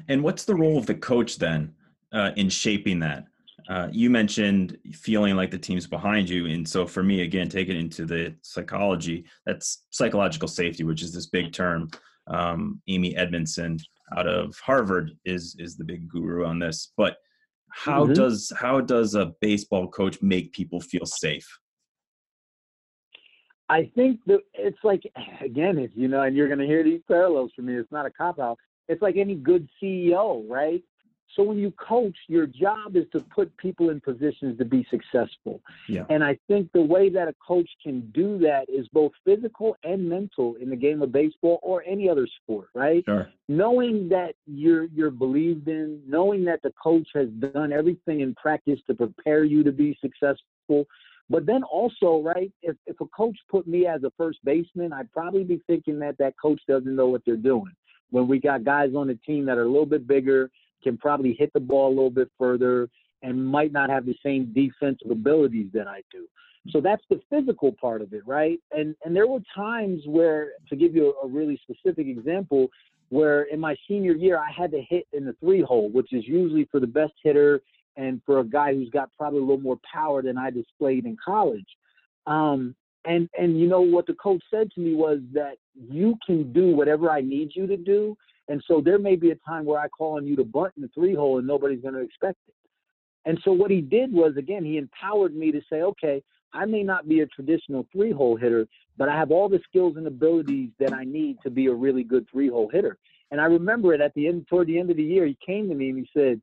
And 0.09 0.23
what's 0.23 0.45
the 0.45 0.55
role 0.55 0.79
of 0.79 0.87
the 0.87 0.95
coach 0.95 1.37
then 1.39 1.75
uh, 2.13 2.31
in 2.37 2.49
shaping 2.49 2.99
that? 3.01 3.27
Uh, 3.69 3.89
you 3.93 4.09
mentioned 4.09 4.79
feeling 4.95 5.37
like 5.37 5.51
the 5.51 5.59
team's 5.59 5.87
behind 5.87 6.29
you, 6.29 6.47
and 6.47 6.67
so 6.67 6.87
for 6.87 7.03
me, 7.03 7.21
again, 7.21 7.49
take 7.49 7.69
it 7.69 7.77
into 7.77 8.07
the 8.07 8.35
psychology. 8.41 9.27
That's 9.45 9.85
psychological 9.91 10.49
safety, 10.49 10.85
which 10.85 11.03
is 11.03 11.13
this 11.13 11.27
big 11.27 11.53
term. 11.53 11.91
Um, 12.29 12.81
Amy 12.89 13.15
Edmondson 13.17 13.79
out 14.17 14.27
of 14.27 14.59
Harvard 14.59 15.11
is 15.27 15.55
is 15.59 15.77
the 15.77 15.85
big 15.85 16.09
guru 16.09 16.47
on 16.47 16.59
this. 16.59 16.93
But 16.97 17.19
how 17.71 18.07
Mhm. 18.07 18.15
does 18.15 18.53
how 18.57 18.81
does 18.81 19.15
a 19.15 19.35
baseball 19.41 19.89
coach 19.89 20.23
make 20.23 20.53
people 20.53 20.81
feel 20.81 21.05
safe? 21.05 21.47
I 23.69 23.91
think 23.95 24.21
that 24.27 24.41
it's 24.55 24.79
like 24.83 25.03
again, 25.45 25.79
it's 25.79 25.95
you 25.97 26.09
know, 26.09 26.23
and 26.23 26.37
you're 26.37 26.49
gonna 26.49 26.67
hear 26.67 26.85
these 26.85 27.03
parallels 27.07 27.53
from 27.55 27.67
me. 27.67 27.75
It's 27.75 27.93
not 27.93 28.07
a 28.07 28.11
cop 28.11 28.39
out. 28.39 28.59
It's 28.89 29.03
like 29.03 29.17
any 29.17 29.35
good 29.35 29.69
CEO, 29.83 30.49
right? 30.49 30.83
So 31.37 31.43
when 31.43 31.59
you 31.59 31.71
coach, 31.73 32.17
your 32.27 32.47
job 32.47 32.97
is 32.97 33.05
to 33.13 33.21
put 33.21 33.55
people 33.59 33.91
in 33.91 34.01
positions 34.01 34.59
to 34.59 34.65
be 34.65 34.87
successful. 34.91 35.61
Yeah. 35.89 36.05
And 36.09 36.25
I 36.25 36.39
think 36.49 36.71
the 36.73 36.81
way 36.81 37.11
that 37.11 37.29
a 37.29 37.35
coach 37.47 37.69
can 37.83 38.11
do 38.13 38.39
that 38.39 38.69
is 38.69 38.89
both 38.89 39.13
physical 39.25 39.77
and 39.85 40.09
mental 40.09 40.55
in 40.57 40.71
the 40.71 40.77
game 40.77 41.03
of 41.03 41.13
baseball 41.13 41.61
or 41.63 41.85
any 41.87 42.09
other 42.09 42.27
sport, 42.43 42.69
right? 42.75 43.05
Sure. 43.05 43.29
knowing 43.49 44.09
that 44.09 44.35
you're 44.47 44.85
you're 44.87 45.11
believed 45.11 45.69
in, 45.69 46.01
knowing 46.07 46.45
that 46.47 46.63
the 46.63 46.73
coach 46.83 47.09
has 47.15 47.29
done 47.29 47.73
everything 47.73 48.21
in 48.21 48.35
practice 48.35 48.81
to 48.87 48.95
prepare 48.95 49.45
you 49.45 49.63
to 49.63 49.73
be 49.73 49.97
successful. 50.01 50.87
But 51.31 51.45
then 51.45 51.63
also, 51.63 52.23
right, 52.23 52.51
if, 52.63 52.77
if 52.87 53.01
a 53.01 53.07
coach 53.07 53.37
put 53.51 53.67
me 53.67 53.87
as 53.87 54.03
a 54.03 54.13
first 54.17 54.39
baseman, 54.45 54.93
I'd 54.93 55.13
probably 55.13 55.45
be 55.45 55.61
thinking 55.67 55.99
that 55.99 56.17
that 56.19 56.35
coach 56.41 56.61
doesn't 56.67 56.97
know 56.97 57.09
what 57.09 57.23
they're 57.27 57.37
doing. 57.37 57.73
When 58.11 58.27
we 58.27 58.39
got 58.39 58.65
guys 58.65 58.91
on 58.97 59.09
the 59.09 59.19
team 59.27 59.45
that 59.47 59.59
are 59.59 59.65
a 59.65 59.69
little 59.71 59.87
bit 59.87 60.07
bigger, 60.07 60.51
can 60.83 60.97
probably 60.97 61.37
hit 61.39 61.53
the 61.53 61.61
ball 61.61 61.89
a 61.89 61.95
little 61.95 62.11
bit 62.11 62.31
further, 62.39 62.89
and 63.23 63.45
might 63.45 63.73
not 63.73 63.91
have 63.91 64.07
the 64.07 64.17
same 64.25 64.53
defensive 64.55 65.11
abilities 65.11 65.67
that 65.75 65.89
I 65.89 66.03
do. 66.11 66.27
So 66.71 66.81
that's 66.81 67.03
the 67.11 67.21
physical 67.31 67.73
part 67.73 68.01
of 68.01 68.13
it, 68.13 68.27
right? 68.27 68.59
And 68.73 68.95
and 69.05 69.15
there 69.15 69.27
were 69.27 69.41
times 69.55 70.03
where, 70.07 70.53
to 70.69 70.77
give 70.77 70.95
you 70.95 71.15
a, 71.23 71.27
a 71.27 71.29
really 71.29 71.61
specific 71.63 72.07
example, 72.07 72.69
where 73.11 73.43
in 73.45 73.59
my 73.59 73.75
senior 73.87 74.13
year 74.13 74.39
I 74.39 74.51
had 74.51 74.71
to 74.73 74.83
hit 74.89 75.07
in 75.13 75.25
the 75.25 75.35
three 75.41 75.63
hole, 75.63 75.91
which 75.91 76.13
is 76.13 76.27
usually 76.27 76.69
for 76.71 76.79
the 76.79 76.87
best 76.87 77.15
hitter 77.23 77.63
and 77.99 78.23
for 78.25 78.39
a 78.39 78.45
guy 78.45 78.73
who's 78.73 78.89
got 78.89 79.11
probably 79.19 79.41
a 79.41 79.43
little 79.43 79.61
more 79.61 79.79
power 79.93 80.23
than 80.23 80.39
I 80.39 80.51
displayed 80.51 81.05
in 81.05 81.17
college. 81.23 81.67
Um, 82.27 82.75
and 83.05 83.29
and 83.39 83.61
you 83.61 83.69
know 83.69 83.81
what 83.81 84.07
the 84.07 84.15
coach 84.15 84.43
said 84.51 84.71
to 84.73 84.81
me 84.81 84.95
was 84.95 85.19
that 85.33 85.57
you 85.75 86.17
can 86.25 86.53
do 86.53 86.75
whatever 86.75 87.11
I 87.11 87.21
need 87.21 87.51
you 87.55 87.67
to 87.67 87.77
do. 87.77 88.17
And 88.49 88.63
so 88.67 88.81
there 88.81 88.99
may 88.99 89.17
be 89.17 89.31
a 89.31 89.35
time 89.47 89.67
where 89.67 89.81
I 89.81 89.89
call 89.89 90.17
on 90.17 90.27
you 90.27 90.37
to 90.37 90.45
bunt 90.45 90.73
in 90.77 90.83
the 90.83 90.89
three 90.95 91.15
hole 91.15 91.39
and 91.39 91.47
nobody's 91.47 91.83
going 91.83 91.95
to 91.95 92.01
expect 92.01 92.39
it. 92.49 92.55
And 93.27 93.39
so 93.45 93.53
what 93.53 93.71
he 93.71 93.81
did 93.81 94.13
was 94.13 94.37
again 94.37 94.65
he 94.65 94.79
empowered 94.79 95.35
me 95.35 95.53
to 95.53 95.61
say, 95.71 95.83
okay, 95.83 96.23
I 96.53 96.65
may 96.65 96.83
not 96.83 97.09
be 97.09 97.21
a 97.21 97.27
traditional 97.27 97.87
three 97.93 98.13
hole 98.13 98.37
hitter, 98.37 98.67
but 98.97 99.09
I 99.09 99.17
have 99.17 99.31
all 99.31 99.49
the 99.49 99.61
skills 99.69 99.97
and 99.97 100.07
abilities 100.07 100.71
that 100.79 100.93
I 100.93 101.05
need 101.05 101.39
to 101.43 101.51
be 101.51 101.67
a 101.67 101.75
really 101.75 102.05
good 102.05 102.27
three 102.31 102.49
hole 102.49 102.71
hitter. 102.73 102.97
And 103.31 103.41
I 103.41 103.45
remember 103.45 103.93
it 103.93 104.01
at 104.01 104.15
the 104.15 104.27
end, 104.27 104.47
toward 104.49 104.69
the 104.69 104.79
end 104.79 104.91
of 104.91 104.97
the 104.97 105.03
year, 105.03 105.27
he 105.27 105.37
came 105.45 105.69
to 105.69 105.75
me 105.75 105.91
and 105.91 105.99
he 105.99 106.09
said, 106.19 106.41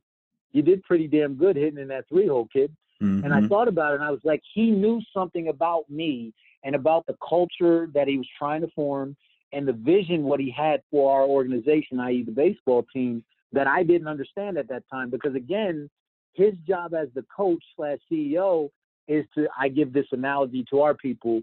"You 0.52 0.62
did 0.62 0.82
pretty 0.84 1.08
damn 1.08 1.34
good 1.34 1.56
hitting 1.56 1.78
in 1.78 1.88
that 1.88 2.08
three 2.08 2.26
hole, 2.26 2.48
kid." 2.52 2.74
And 3.00 3.34
I 3.34 3.40
Mhm. 3.40 3.48
thought 3.48 3.68
about 3.68 3.92
it 3.92 3.96
and 3.96 4.04
I 4.04 4.10
was 4.10 4.24
like, 4.24 4.42
he 4.54 4.70
knew 4.70 5.00
something 5.12 5.48
about 5.48 5.88
me 5.90 6.32
and 6.64 6.74
about 6.74 7.06
the 7.06 7.16
culture 7.26 7.88
that 7.92 8.08
he 8.08 8.16
was 8.18 8.28
trying 8.38 8.62
to 8.62 8.68
form 8.68 9.16
and 9.52 9.66
the 9.66 9.72
vision 9.72 10.24
what 10.24 10.40
he 10.40 10.50
had 10.50 10.82
for 10.90 11.12
our 11.12 11.26
organization, 11.26 12.00
i.e. 12.00 12.22
the 12.22 12.32
baseball 12.32 12.84
team, 12.92 13.24
that 13.52 13.66
I 13.66 13.82
didn't 13.82 14.08
understand 14.08 14.58
at 14.58 14.68
that 14.68 14.82
time. 14.90 15.10
Because 15.10 15.34
again, 15.34 15.88
his 16.32 16.54
job 16.66 16.94
as 16.94 17.08
the 17.14 17.24
coach 17.34 17.62
slash 17.76 17.98
CEO 18.10 18.70
is 19.08 19.24
to 19.34 19.48
I 19.58 19.68
give 19.68 19.92
this 19.92 20.06
analogy 20.12 20.64
to 20.70 20.80
our 20.80 20.94
people. 20.94 21.42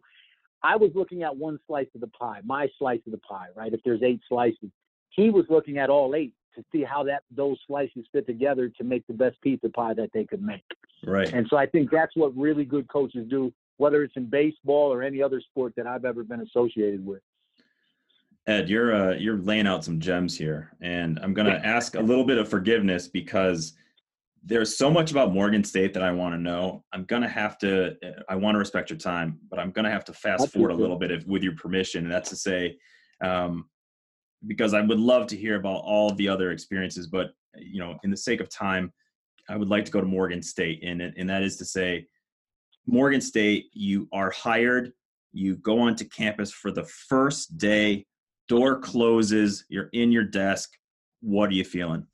I 0.63 0.75
was 0.75 0.91
looking 0.95 1.23
at 1.23 1.35
one 1.35 1.59
slice 1.67 1.87
of 1.95 2.01
the 2.01 2.07
pie, 2.07 2.41
my 2.43 2.69
slice 2.77 3.01
of 3.05 3.11
the 3.11 3.17
pie, 3.19 3.47
right? 3.55 3.73
If 3.73 3.81
there's 3.83 4.03
eight 4.03 4.21
slices. 4.27 4.69
He 5.09 5.29
was 5.29 5.45
looking 5.49 5.77
at 5.77 5.89
all 5.89 6.15
eight 6.15 6.33
to 6.55 6.63
see 6.71 6.83
how 6.83 7.03
that 7.03 7.23
those 7.31 7.57
slices 7.67 8.05
fit 8.11 8.25
together 8.25 8.69
to 8.69 8.83
make 8.83 9.05
the 9.07 9.13
best 9.13 9.41
pizza 9.41 9.69
pie 9.69 9.93
that 9.93 10.09
they 10.13 10.25
could 10.25 10.41
make. 10.41 10.63
Right. 11.05 11.31
And 11.33 11.47
so 11.49 11.57
I 11.57 11.65
think 11.65 11.91
that's 11.91 12.15
what 12.15 12.35
really 12.35 12.65
good 12.65 12.87
coaches 12.87 13.27
do, 13.29 13.53
whether 13.77 14.03
it's 14.03 14.15
in 14.15 14.29
baseball 14.29 14.93
or 14.93 15.01
any 15.01 15.21
other 15.21 15.41
sport 15.41 15.73
that 15.77 15.87
I've 15.87 16.05
ever 16.05 16.23
been 16.23 16.41
associated 16.41 17.05
with. 17.05 17.21
Ed, 18.45 18.69
you're 18.69 18.93
uh, 18.93 19.15
you're 19.15 19.37
laying 19.37 19.67
out 19.67 19.85
some 19.85 19.99
gems 19.99 20.37
here, 20.37 20.75
and 20.81 21.17
I'm 21.23 21.33
going 21.33 21.47
to 21.47 21.65
ask 21.65 21.95
a 21.95 22.01
little 22.01 22.25
bit 22.25 22.37
of 22.37 22.49
forgiveness 22.49 23.07
because 23.07 23.73
there's 24.43 24.77
so 24.77 24.91
much 24.91 25.11
about 25.11 25.33
Morgan 25.33 25.63
State 25.63 25.93
that 25.93 26.03
I 26.03 26.11
want 26.11 26.35
to 26.35 26.39
know. 26.39 26.83
I'm 26.91 27.05
going 27.05 27.21
to 27.21 27.29
have 27.29 27.57
to. 27.59 27.95
I 28.27 28.35
want 28.35 28.55
to 28.55 28.59
respect 28.59 28.89
your 28.89 28.99
time, 28.99 29.39
but 29.49 29.59
I'm 29.59 29.71
going 29.71 29.85
to 29.85 29.91
have 29.91 30.03
to 30.05 30.13
fast 30.13 30.51
forward 30.51 30.71
a 30.71 30.75
little 30.75 30.97
bit, 30.97 31.11
if, 31.11 31.25
with 31.25 31.41
your 31.41 31.55
permission. 31.55 32.03
And 32.03 32.11
that's 32.11 32.29
to 32.31 32.35
say, 32.35 32.77
um, 33.23 33.69
because 34.47 34.73
I 34.73 34.81
would 34.81 34.99
love 34.99 35.27
to 35.27 35.37
hear 35.37 35.55
about 35.55 35.83
all 35.83 36.13
the 36.13 36.27
other 36.27 36.51
experiences, 36.51 37.07
but 37.07 37.31
you 37.57 37.79
know, 37.79 37.97
in 38.03 38.11
the 38.11 38.17
sake 38.17 38.39
of 38.39 38.49
time, 38.49 38.91
I 39.49 39.57
would 39.57 39.69
like 39.69 39.85
to 39.85 39.91
go 39.91 40.01
to 40.01 40.07
Morgan 40.07 40.41
State, 40.41 40.81
and 40.83 41.01
and 41.01 41.29
that 41.29 41.43
is 41.43 41.57
to 41.57 41.65
say, 41.65 42.07
Morgan 42.85 43.21
State, 43.21 43.67
you 43.73 44.07
are 44.13 44.31
hired. 44.31 44.93
You 45.31 45.55
go 45.57 45.79
onto 45.79 46.05
campus 46.05 46.51
for 46.51 46.71
the 46.71 46.83
first 46.83 47.57
day 47.57 48.05
door 48.47 48.79
closes 48.79 49.65
you're 49.69 49.89
in 49.93 50.11
your 50.11 50.23
desk 50.23 50.71
what 51.21 51.49
are 51.49 51.53
you 51.53 51.63
feeling 51.63 52.05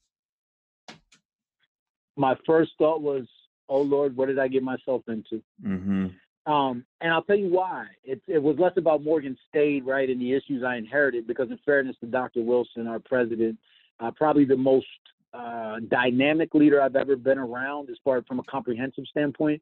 My 2.16 2.38
first 2.46 2.72
thought 2.78 3.02
was, 3.02 3.28
"Oh 3.68 3.82
Lord, 3.82 4.16
what 4.16 4.28
did 4.28 4.40
I 4.40 4.48
get 4.48 4.64
myself 4.64 5.04
into?" 5.08 5.42
mm-hmm. 5.66 6.08
Um, 6.50 6.84
and 7.00 7.14
I'll 7.14 7.22
tell 7.22 7.38
you 7.38 7.50
why. 7.50 7.86
It, 8.04 8.22
it 8.28 8.42
was 8.42 8.58
less 8.58 8.72
about 8.76 9.04
Morgan 9.04 9.38
State, 9.48 9.86
right, 9.86 10.10
and 10.10 10.20
the 10.20 10.34
issues 10.34 10.64
I 10.64 10.78
inherited. 10.78 11.28
Because 11.28 11.52
in 11.52 11.60
fairness 11.64 11.96
to 12.02 12.08
Dr. 12.08 12.42
Wilson, 12.42 12.88
our 12.88 12.98
president, 12.98 13.58
uh, 14.00 14.10
probably 14.10 14.46
the 14.46 14.58
most 14.58 14.88
uh, 15.32 15.76
dynamic 15.90 16.56
leader 16.56 16.82
I've 16.82 16.96
ever 16.96 17.16
been 17.16 17.38
around, 17.38 17.92
as 17.92 17.98
far 18.04 18.24
from 18.24 18.40
a 18.40 18.44
comprehensive 18.44 19.04
standpoint. 19.12 19.62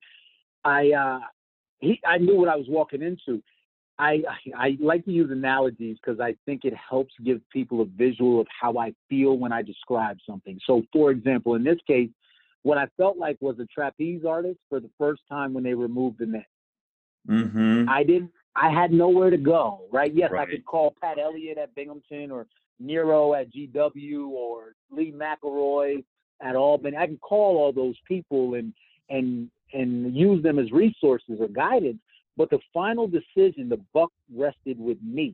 I 0.64 0.92
uh, 0.92 1.20
he 1.80 2.00
I 2.06 2.20
knew 2.20 2.38
what 2.38 2.48
I 2.48 2.56
was 2.56 2.68
walking 2.70 3.02
into. 3.02 3.44
I 4.00 4.22
I, 4.30 4.52
I 4.58 4.78
like 4.80 5.04
to 5.06 5.12
use 5.12 5.30
analogies 5.30 5.98
because 6.02 6.22
I 6.22 6.38
think 6.46 6.64
it 6.64 6.74
helps 6.74 7.14
give 7.26 7.42
people 7.52 7.82
a 7.82 7.86
visual 7.86 8.40
of 8.40 8.48
how 8.62 8.78
I 8.78 8.94
feel 9.10 9.38
when 9.38 9.52
I 9.52 9.62
describe 9.62 10.20
something. 10.26 10.58
So, 10.66 10.84
for 10.94 11.12
example, 11.12 11.56
in 11.56 11.66
this 11.66 11.80
case, 11.86 12.10
what 12.64 12.78
I 12.78 12.88
felt 12.96 13.18
like 13.18 13.36
was 13.42 13.60
a 13.60 13.66
trapeze 13.66 14.24
artist 14.26 14.60
for 14.70 14.80
the 14.80 14.90
first 14.98 15.24
time 15.28 15.54
when 15.54 15.66
they 15.66 15.74
removed 15.74 16.20
the 16.20 16.28
net. 16.28 16.46
Mm-hmm. 17.28 17.90
I 17.90 18.04
didn't. 18.04 18.32
I 18.56 18.72
had 18.72 18.92
nowhere 18.92 19.30
to 19.30 19.38
go. 19.38 19.82
Right? 19.92 20.14
Yes, 20.14 20.32
I 20.38 20.46
could 20.46 20.66
call 20.66 20.96
Pat 21.02 21.20
Elliott 21.20 21.58
at 21.58 21.76
Binghamton 21.76 22.32
or 22.32 22.48
Nero 22.80 23.34
at 23.34 23.52
GW 23.52 24.30
or 24.30 24.74
Lee 24.92 25.12
McElroy 25.12 26.04
at 26.42 26.56
Albany. 26.56 26.98
I 26.98 27.08
can 27.08 27.18
call 27.18 27.58
all 27.58 27.72
those 27.72 27.96
people 28.08 28.56
and 28.56 28.74
and 29.10 29.50
and 29.74 30.16
use 30.16 30.42
them 30.44 30.60
as 30.60 30.72
resources 30.72 31.40
or 31.40 31.48
guidance. 31.48 32.00
But 32.38 32.50
the 32.50 32.60
final 32.74 33.08
decision, 33.08 33.68
the 33.68 33.82
buck 33.94 34.12
rested 34.34 34.80
with 34.80 34.98
me. 35.02 35.34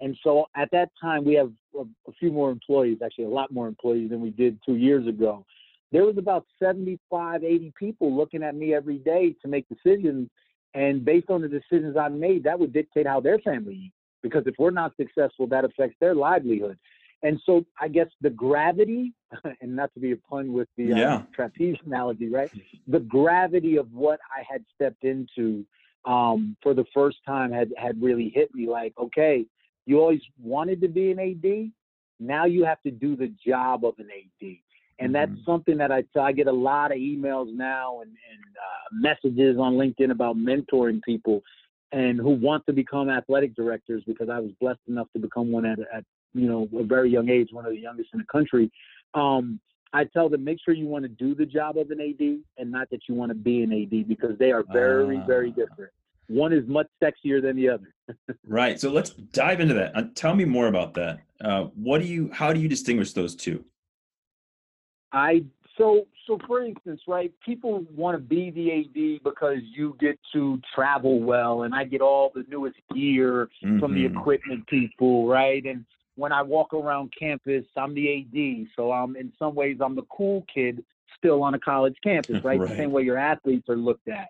And 0.00 0.16
so 0.22 0.46
at 0.56 0.70
that 0.70 0.90
time, 1.00 1.24
we 1.24 1.34
have 1.34 1.50
a, 1.76 1.82
a 2.08 2.12
few 2.18 2.30
more 2.30 2.50
employees, 2.50 2.98
actually 3.04 3.24
a 3.24 3.28
lot 3.28 3.52
more 3.52 3.66
employees 3.66 4.10
than 4.10 4.20
we 4.20 4.30
did 4.30 4.58
two 4.64 4.76
years 4.76 5.06
ago. 5.06 5.44
There 5.92 6.04
was 6.04 6.18
about 6.18 6.46
75, 6.58 7.44
80 7.44 7.72
people 7.78 8.16
looking 8.16 8.42
at 8.42 8.54
me 8.54 8.74
every 8.74 8.98
day 8.98 9.34
to 9.42 9.48
make 9.48 9.66
decisions. 9.68 10.28
And 10.74 11.04
based 11.04 11.30
on 11.30 11.40
the 11.40 11.48
decisions 11.48 11.96
I 11.96 12.08
made, 12.08 12.44
that 12.44 12.58
would 12.58 12.72
dictate 12.72 13.06
how 13.06 13.20
their 13.20 13.38
family 13.38 13.74
eats. 13.74 13.94
Because 14.22 14.44
if 14.46 14.54
we're 14.58 14.70
not 14.70 14.92
successful, 14.96 15.46
that 15.48 15.64
affects 15.64 15.96
their 16.00 16.14
livelihood. 16.14 16.78
And 17.22 17.40
so 17.46 17.64
I 17.80 17.88
guess 17.88 18.08
the 18.20 18.30
gravity, 18.30 19.12
and 19.60 19.76
not 19.76 19.92
to 19.94 20.00
be 20.00 20.12
a 20.12 20.16
pun 20.16 20.52
with 20.52 20.68
the 20.76 20.92
uh, 20.92 21.22
trapeze 21.34 21.76
analogy, 21.86 22.28
right? 22.28 22.50
The 22.88 23.00
gravity 23.00 23.76
of 23.76 23.90
what 23.92 24.20
I 24.34 24.44
had 24.50 24.64
stepped 24.74 25.04
into 25.04 25.64
um, 26.04 26.56
for 26.62 26.74
the 26.74 26.84
first 26.92 27.18
time 27.26 27.50
had 27.50 27.72
had 27.78 28.00
really 28.02 28.30
hit 28.34 28.54
me. 28.54 28.68
Like, 28.68 28.92
okay, 28.98 29.46
you 29.86 30.00
always 30.00 30.20
wanted 30.42 30.80
to 30.82 30.88
be 30.88 31.10
an 31.12 31.18
AD, 31.18 31.70
now 32.20 32.44
you 32.44 32.64
have 32.64 32.82
to 32.82 32.90
do 32.90 33.16
the 33.16 33.32
job 33.46 33.84
of 33.84 33.94
an 33.98 34.08
AD. 34.10 34.56
And 35.00 35.14
that's 35.14 35.30
Mhm. 35.32 35.44
something 35.44 35.76
that 35.78 35.90
I 35.90 36.04
I 36.16 36.32
get 36.32 36.46
a 36.46 36.52
lot 36.52 36.92
of 36.92 36.98
emails 36.98 37.52
now 37.52 38.00
and, 38.00 38.10
and 38.10 38.40
uh, 38.56 38.88
messages 38.92 39.58
on 39.58 39.74
LinkedIn 39.74 40.10
about 40.10 40.36
mentoring 40.36 41.02
people 41.02 41.42
and 41.92 42.18
who 42.18 42.30
want 42.30 42.64
to 42.66 42.72
become 42.72 43.08
athletic 43.10 43.54
directors 43.54 44.02
because 44.06 44.28
I 44.28 44.38
was 44.38 44.50
blessed 44.60 44.80
enough 44.88 45.08
to 45.12 45.18
become 45.18 45.50
one 45.50 45.64
at, 45.66 45.78
at 45.92 46.04
you 46.32 46.48
know 46.48 46.68
a 46.78 46.84
very 46.84 47.10
young 47.10 47.28
age, 47.28 47.48
one 47.52 47.66
of 47.66 47.72
the 47.72 47.78
youngest 47.78 48.10
in 48.12 48.18
the 48.20 48.26
country. 48.26 48.70
Um, 49.14 49.60
I 49.92 50.04
tell 50.04 50.28
them 50.28 50.42
make 50.42 50.58
sure 50.64 50.74
you 50.74 50.86
want 50.86 51.04
to 51.04 51.08
do 51.08 51.34
the 51.36 51.46
job 51.46 51.76
of 51.78 51.90
an 51.90 52.00
AD 52.00 52.40
and 52.58 52.70
not 52.70 52.90
that 52.90 53.00
you 53.08 53.14
want 53.14 53.30
to 53.30 53.34
be 53.36 53.62
an 53.62 53.72
AD 53.72 54.08
because 54.08 54.36
they 54.38 54.50
are 54.52 54.64
very 54.72 55.18
very 55.26 55.50
Ah. 55.50 55.60
different. 55.60 55.90
One 56.28 56.52
is 56.52 56.66
much 56.66 56.86
sexier 57.02 57.42
than 57.42 57.54
the 57.56 57.68
other. 57.68 57.94
Right. 58.46 58.80
So 58.80 58.90
let's 58.90 59.10
dive 59.10 59.60
into 59.60 59.74
that. 59.74 59.94
Uh, 59.96 60.04
tell 60.14 60.34
me 60.34 60.44
more 60.46 60.68
about 60.68 60.94
that. 60.94 61.20
Uh, 61.40 61.64
what 61.74 62.00
do 62.00 62.06
you? 62.06 62.30
How 62.32 62.52
do 62.52 62.60
you 62.60 62.68
distinguish 62.68 63.12
those 63.12 63.34
two? 63.36 63.64
I 65.14 65.42
so 65.78 66.06
so 66.26 66.38
for 66.46 66.62
instance, 66.62 67.00
right? 67.06 67.32
People 67.44 67.84
want 67.94 68.16
to 68.16 68.22
be 68.22 68.50
the 68.50 68.72
AD 68.72 69.24
because 69.24 69.58
you 69.62 69.96
get 70.00 70.18
to 70.32 70.60
travel 70.74 71.20
well, 71.20 71.62
and 71.62 71.74
I 71.74 71.84
get 71.84 72.00
all 72.00 72.32
the 72.34 72.44
newest 72.48 72.76
gear 72.94 73.48
from 73.78 73.94
the 73.94 74.04
Mhm. 74.04 74.16
equipment 74.16 74.66
people, 74.66 75.26
right? 75.26 75.64
And 75.64 75.84
when 76.16 76.32
I 76.32 76.42
walk 76.42 76.72
around 76.74 77.12
campus, 77.18 77.64
I'm 77.76 77.94
the 77.94 78.08
AD, 78.08 78.68
so 78.76 78.92
I'm 78.92 79.16
in 79.16 79.32
some 79.38 79.54
ways 79.54 79.78
I'm 79.80 79.94
the 79.94 80.06
cool 80.10 80.44
kid 80.52 80.84
still 81.16 81.42
on 81.42 81.54
a 81.54 81.58
college 81.58 81.96
campus, 82.02 82.42
right? 82.44 82.58
Right. 82.60 82.70
The 82.70 82.76
same 82.76 82.92
way 82.92 83.02
your 83.02 83.18
athletes 83.18 83.68
are 83.68 83.76
looked 83.76 84.08
at. 84.08 84.28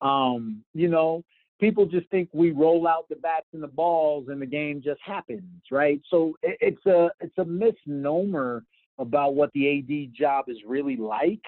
Um, 0.00 0.64
you 0.74 0.88
know, 0.88 1.24
people 1.58 1.86
just 1.86 2.08
think 2.10 2.28
we 2.32 2.50
roll 2.52 2.86
out 2.86 3.08
the 3.08 3.16
bats 3.16 3.46
and 3.52 3.62
the 3.62 3.68
balls 3.68 4.28
and 4.28 4.40
the 4.40 4.46
game 4.46 4.82
just 4.82 5.00
happens, 5.02 5.62
right? 5.70 6.00
So 6.10 6.36
it, 6.42 6.56
it's 6.60 6.86
a 6.86 7.10
it's 7.20 7.36
a 7.38 7.44
misnomer 7.44 8.64
about 8.98 9.34
what 9.34 9.50
the 9.52 9.78
AD 9.78 10.14
job 10.14 10.46
is 10.48 10.58
really 10.66 10.96
like. 10.96 11.42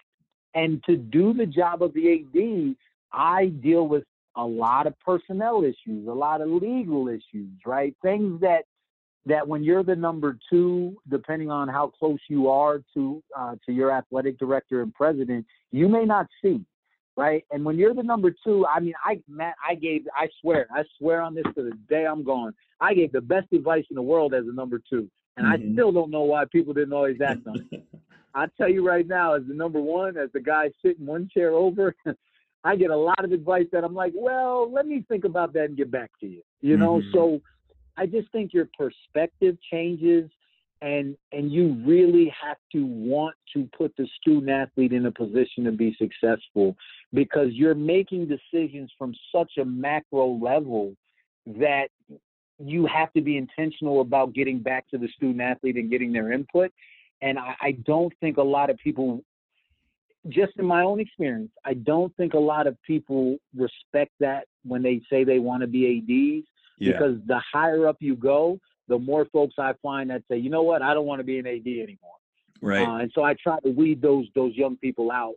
And 0.55 0.82
to 0.84 0.96
do 0.96 1.32
the 1.32 1.46
job 1.46 1.82
of 1.82 1.92
the 1.94 2.12
AD, 2.12 2.76
I 3.12 3.46
deal 3.46 3.86
with 3.86 4.05
a 4.36 4.44
lot 4.44 4.86
of 4.86 4.99
personnel 5.01 5.64
issues, 5.64 6.07
a 6.07 6.12
lot 6.12 6.40
of 6.40 6.49
legal 6.49 7.09
issues, 7.09 7.51
right? 7.66 7.94
Things 8.03 8.40
that 8.40 8.64
that 9.26 9.46
when 9.46 9.62
you're 9.62 9.82
the 9.82 9.96
number 9.96 10.38
two, 10.51 10.96
depending 11.11 11.51
on 11.51 11.68
how 11.68 11.88
close 11.88 12.20
you 12.28 12.49
are 12.49 12.82
to 12.94 13.22
uh, 13.36 13.57
to 13.66 13.72
your 13.72 13.90
athletic 13.90 14.38
director 14.38 14.80
and 14.82 14.94
president, 14.94 15.44
you 15.70 15.88
may 15.88 16.05
not 16.05 16.26
see, 16.42 16.64
right? 17.16 17.44
And 17.51 17.64
when 17.64 17.76
you're 17.76 17.94
the 17.94 18.03
number 18.03 18.34
two, 18.44 18.66
I 18.66 18.80
mean, 18.80 18.94
I 19.05 19.20
Matt, 19.28 19.55
I 19.66 19.74
gave, 19.74 20.07
I 20.16 20.28
swear, 20.40 20.66
I 20.72 20.84
swear 20.99 21.20
on 21.20 21.34
this 21.34 21.44
to 21.57 21.62
the 21.62 21.72
day 21.90 22.07
I'm 22.07 22.24
gone, 22.24 22.55
I 22.80 22.94
gave 22.94 23.12
the 23.12 23.20
best 23.20 23.53
advice 23.53 23.84
in 23.90 23.96
the 23.96 24.03
world 24.03 24.34
as 24.34 24.44
a 24.46 24.55
number 24.55 24.80
two, 24.88 25.11
and 25.39 25.47
I 25.47 25.57
Mhm. 25.57 25.72
still 25.72 25.93
don't 25.93 26.11
know 26.11 26.24
why 26.24 26.45
people 26.45 26.74
didn't 26.74 26.93
always 26.93 27.20
act 27.20 27.47
on 27.47 27.61
it. 27.70 27.82
I 28.34 28.47
tell 28.59 28.68
you 28.68 28.86
right 28.86 29.07
now, 29.07 29.34
as 29.34 29.47
the 29.47 29.55
number 29.55 29.80
one, 29.80 30.16
as 30.16 30.30
the 30.32 30.41
guy 30.41 30.70
sitting 30.82 31.07
one 31.07 31.28
chair 31.28 31.53
over, 31.53 31.95
I 32.64 32.76
get 32.76 32.91
a 32.91 32.97
lot 32.97 33.24
of 33.24 33.32
advice 33.32 33.66
that 33.72 33.84
I'm 33.84 33.95
like, 33.95 34.12
well, 34.14 34.70
let 34.70 34.86
me 34.86 35.05
think 35.09 35.24
about 35.24 35.53
that 35.55 35.66
and 35.66 35.76
get 35.76 35.91
back 35.91 36.11
to 36.20 36.26
you. 36.26 36.43
You 36.61 36.76
know, 36.76 37.01
Mhm. 37.01 37.12
so 37.12 37.41
I 37.97 38.07
just 38.07 38.30
think 38.32 38.53
your 38.53 38.68
perspective 38.76 39.59
changes 39.62 40.30
and 40.80 41.16
and 41.32 41.51
you 41.51 41.72
really 41.84 42.28
have 42.28 42.59
to 42.70 42.86
want 42.86 43.34
to 43.53 43.68
put 43.76 43.97
the 43.97 44.07
student 44.20 44.49
athlete 44.49 44.93
in 44.93 45.07
a 45.07 45.11
position 45.11 45.64
to 45.64 45.72
be 45.72 45.93
successful 45.95 46.76
because 47.12 47.53
you're 47.53 47.74
making 47.74 48.28
decisions 48.28 48.93
from 48.97 49.12
such 49.32 49.59
a 49.59 49.64
macro 49.64 50.28
level 50.28 50.95
that 51.47 51.89
you 52.59 52.87
have 52.87 53.13
to 53.13 53.21
be 53.21 53.37
intentional 53.37 54.01
about 54.01 54.33
getting 54.33 54.59
back 54.59 54.89
to 54.91 54.99
the 54.99 55.09
student 55.09 55.41
athlete 55.41 55.77
and 55.77 55.91
getting 55.91 56.13
their 56.13 56.33
input. 56.33 56.73
And 57.23 57.39
I, 57.39 57.55
I 57.61 57.73
don't 57.73 58.13
think 58.21 58.37
a 58.37 58.43
lot 58.43 58.71
of 58.71 58.79
people, 58.79 59.23
just 60.29 60.53
in 60.59 60.65
my 60.65 60.83
own 60.83 61.01
experience, 61.01 61.51
I 61.65 61.75
don't 61.75 62.15
think 62.17 62.35
a 62.35 62.39
lot 62.39 62.67
of 62.67 62.77
people 62.87 63.39
respect 63.57 64.13
that 64.21 64.47
when 64.65 64.83
they 64.83 65.01
say 65.11 65.25
they 65.25 65.39
want 65.39 65.63
to 65.63 65.67
be 65.67 65.99
ADs 65.99 66.47
Yeah. 66.79 66.93
because 66.93 67.17
the 67.27 67.41
higher 67.53 67.87
up 67.87 67.97
you 68.01 68.17
go, 68.17 68.59
the 68.89 68.99
more 68.99 69.27
folks 69.27 69.55
I 69.59 69.75
find 69.83 70.11
that 70.11 70.23
say, 70.31 70.39
you 70.39 70.51
know 70.51 70.63
what, 70.63 70.83
I 70.83 70.95
don't 70.95 71.07
want 71.07 71.21
to 71.21 71.25
be 71.25 71.39
an 71.39 71.47
AD 71.47 71.67
anymore. 71.67 72.17
Right. 72.61 72.87
Uh, 72.87 72.97
and 72.97 73.13
so 73.15 73.23
I 73.23 73.35
try 73.35 73.61
to 73.61 73.71
weed 73.71 74.03
those 74.03 74.27
those 74.35 74.55
young 74.57 74.77
people 74.77 75.13
out 75.13 75.35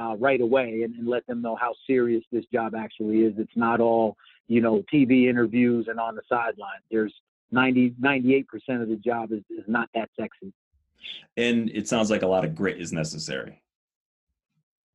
uh, 0.00 0.16
right 0.18 0.40
away 0.40 0.82
and, 0.84 0.94
and 0.96 1.06
let 1.08 1.26
them 1.26 1.42
know 1.42 1.54
how 1.56 1.74
serious 1.86 2.24
this 2.32 2.44
job 2.52 2.74
actually 2.74 3.18
is. 3.22 3.34
It's 3.38 3.56
not 3.56 3.80
all 3.80 4.16
you 4.48 4.60
know 4.60 4.82
TV 4.92 5.28
interviews 5.28 5.86
and 5.88 5.98
on 6.00 6.14
the 6.14 6.22
sideline. 6.28 6.80
There's 6.90 7.14
90 7.50 7.94
98 7.98 8.48
percent 8.48 8.82
of 8.82 8.88
the 8.88 8.96
job 8.96 9.32
is, 9.32 9.42
is 9.50 9.64
not 9.68 9.88
that 9.94 10.08
sexy. 10.18 10.52
and 11.36 11.70
it 11.70 11.86
sounds 11.88 12.10
like 12.10 12.22
a 12.22 12.26
lot 12.26 12.44
of 12.44 12.54
grit 12.54 12.80
is 12.80 12.92
necessary. 12.92 13.60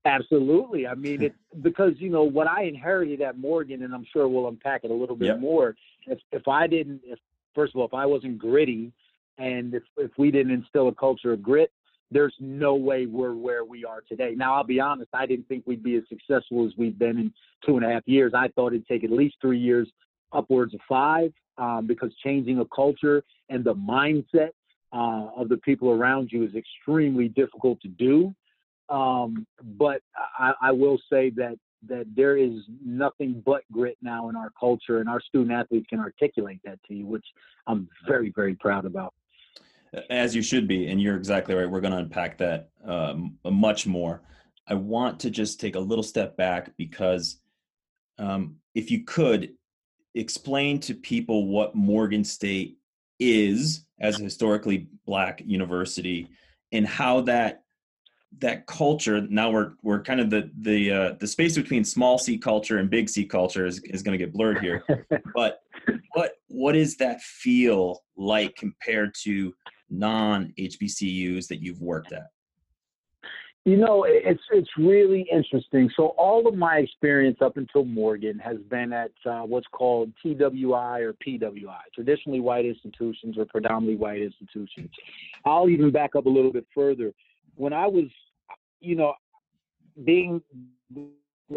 Absolutely. 0.05 0.87
I 0.87 0.95
mean, 0.95 1.21
it's 1.21 1.35
because 1.61 1.93
you 1.97 2.09
know 2.09 2.23
what 2.23 2.47
I 2.47 2.63
inherited 2.63 3.21
at 3.21 3.37
Morgan, 3.37 3.83
and 3.83 3.93
I'm 3.93 4.05
sure 4.11 4.27
we'll 4.27 4.47
unpack 4.47 4.81
it 4.83 4.91
a 4.91 4.93
little 4.93 5.15
bit 5.15 5.27
Yep. 5.27 5.39
more. 5.39 5.75
If 6.07 6.19
if 6.31 6.47
I 6.47 6.67
didn't, 6.67 7.01
if 7.05 7.19
first 7.53 7.75
of 7.75 7.81
all, 7.81 7.87
if 7.87 7.93
I 7.93 8.05
wasn't 8.05 8.37
gritty, 8.37 8.91
and 9.37 9.73
if 9.73 9.83
if 9.97 10.11
we 10.17 10.31
didn't 10.31 10.53
instill 10.53 10.87
a 10.87 10.95
culture 10.95 11.33
of 11.33 11.43
grit, 11.43 11.71
there's 12.11 12.35
no 12.39 12.75
way 12.75 13.05
we're 13.05 13.33
where 13.33 13.65
we 13.65 13.83
are 13.83 14.01
today. 14.07 14.33
Now, 14.35 14.55
I'll 14.55 14.63
be 14.63 14.79
honest, 14.79 15.09
I 15.13 15.25
didn't 15.25 15.47
think 15.47 15.63
we'd 15.65 15.83
be 15.83 15.95
as 15.95 16.03
successful 16.07 16.65
as 16.65 16.73
we've 16.77 16.97
been 16.97 17.17
in 17.17 17.33
two 17.65 17.77
and 17.77 17.85
a 17.85 17.89
half 17.89 18.03
years. 18.05 18.33
I 18.35 18.47
thought 18.49 18.67
it'd 18.73 18.87
take 18.87 19.03
at 19.03 19.11
least 19.11 19.35
three 19.41 19.59
years, 19.59 19.89
upwards 20.31 20.73
of 20.73 20.79
five, 20.87 21.33
um, 21.57 21.87
because 21.87 22.13
changing 22.23 22.59
a 22.59 22.65
culture 22.65 23.23
and 23.49 23.63
the 23.63 23.75
mindset 23.75 24.51
uh, 24.93 25.27
of 25.35 25.49
the 25.49 25.57
people 25.57 25.89
around 25.89 26.29
you 26.31 26.43
is 26.43 26.55
extremely 26.55 27.27
difficult 27.29 27.81
to 27.81 27.89
do. 27.89 28.33
Um, 28.89 29.45
but 29.77 30.01
I, 30.39 30.53
I 30.61 30.71
will 30.71 30.97
say 31.09 31.29
that 31.31 31.57
that 31.87 32.05
there 32.15 32.37
is 32.37 32.53
nothing 32.83 33.43
but 33.45 33.61
grit 33.71 33.97
now 34.01 34.29
in 34.29 34.35
our 34.35 34.51
culture, 34.59 34.99
and 34.99 35.07
our 35.07 35.21
student 35.21 35.51
athletes 35.51 35.85
can 35.89 35.99
articulate 35.99 36.59
that 36.65 36.79
to 36.87 36.95
you, 36.95 37.05
which 37.05 37.25
I'm 37.67 37.87
very, 38.07 38.33
very 38.35 38.55
proud 38.55 38.85
about. 38.85 39.13
As 40.09 40.35
you 40.35 40.41
should 40.41 40.67
be, 40.67 40.87
and 40.87 41.01
you're 41.01 41.15
exactly 41.15 41.55
right. 41.55 41.69
We're 41.69 41.81
going 41.81 41.93
to 41.93 41.99
unpack 41.99 42.37
that 42.39 42.69
um, 42.85 43.37
much 43.45 43.87
more. 43.87 44.21
I 44.67 44.73
want 44.73 45.19
to 45.21 45.29
just 45.29 45.59
take 45.59 45.75
a 45.75 45.79
little 45.79 46.03
step 46.03 46.35
back 46.35 46.71
because 46.77 47.39
um, 48.19 48.57
if 48.75 48.91
you 48.91 49.05
could 49.05 49.53
explain 50.13 50.79
to 50.81 50.93
people 50.93 51.47
what 51.47 51.75
Morgan 51.75 52.23
State 52.23 52.77
is 53.19 53.85
as 53.99 54.19
a 54.19 54.23
historically 54.23 54.89
black 55.05 55.41
university 55.45 56.27
and 56.71 56.85
how 56.85 57.21
that 57.21 57.63
that 58.39 58.67
culture 58.67 59.21
now 59.29 59.49
we're 59.49 59.71
we're 59.81 60.01
kind 60.01 60.19
of 60.19 60.29
the 60.29 60.51
the 60.59 60.91
uh, 60.91 61.13
the 61.19 61.25
space 61.25 61.55
between 61.55 61.83
small 61.83 62.17
c 62.17 62.37
culture 62.37 62.77
and 62.77 62.89
big 62.89 63.09
c 63.09 63.25
culture 63.25 63.65
is, 63.65 63.79
is 63.85 64.03
going 64.03 64.17
to 64.17 64.23
get 64.23 64.33
blurred 64.33 64.59
here 64.59 64.83
but 65.33 65.61
what 66.13 66.33
what 66.47 66.75
is 66.75 66.97
that 66.97 67.21
feel 67.21 68.03
like 68.17 68.55
compared 68.55 69.15
to 69.15 69.53
non 69.89 70.53
hbcus 70.57 71.47
that 71.47 71.61
you've 71.61 71.81
worked 71.81 72.11
at 72.11 72.27
You 73.65 73.75
know, 73.75 74.05
it's 74.07 74.41
it's 74.51 74.69
really 74.77 75.27
interesting. 75.29 75.89
So 75.97 76.07
all 76.17 76.47
of 76.47 76.55
my 76.55 76.77
experience 76.77 77.39
up 77.41 77.57
until 77.57 77.83
Morgan 77.83 78.39
has 78.39 78.57
been 78.69 78.93
at 78.93 79.11
uh, 79.25 79.41
what's 79.41 79.67
called 79.73 80.13
TWI 80.23 80.99
or 81.01 81.13
PWI, 81.13 81.81
traditionally 81.93 82.39
white 82.39 82.65
institutions 82.65 83.37
or 83.37 83.45
predominantly 83.45 83.97
white 83.97 84.21
institutions. 84.21 84.89
I'll 85.43 85.67
even 85.67 85.91
back 85.91 86.15
up 86.15 86.27
a 86.27 86.29
little 86.29 86.53
bit 86.53 86.65
further. 86.73 87.11
When 87.55 87.73
I 87.73 87.87
was, 87.87 88.05
you 88.79 88.95
know, 88.95 89.13
being 90.05 90.41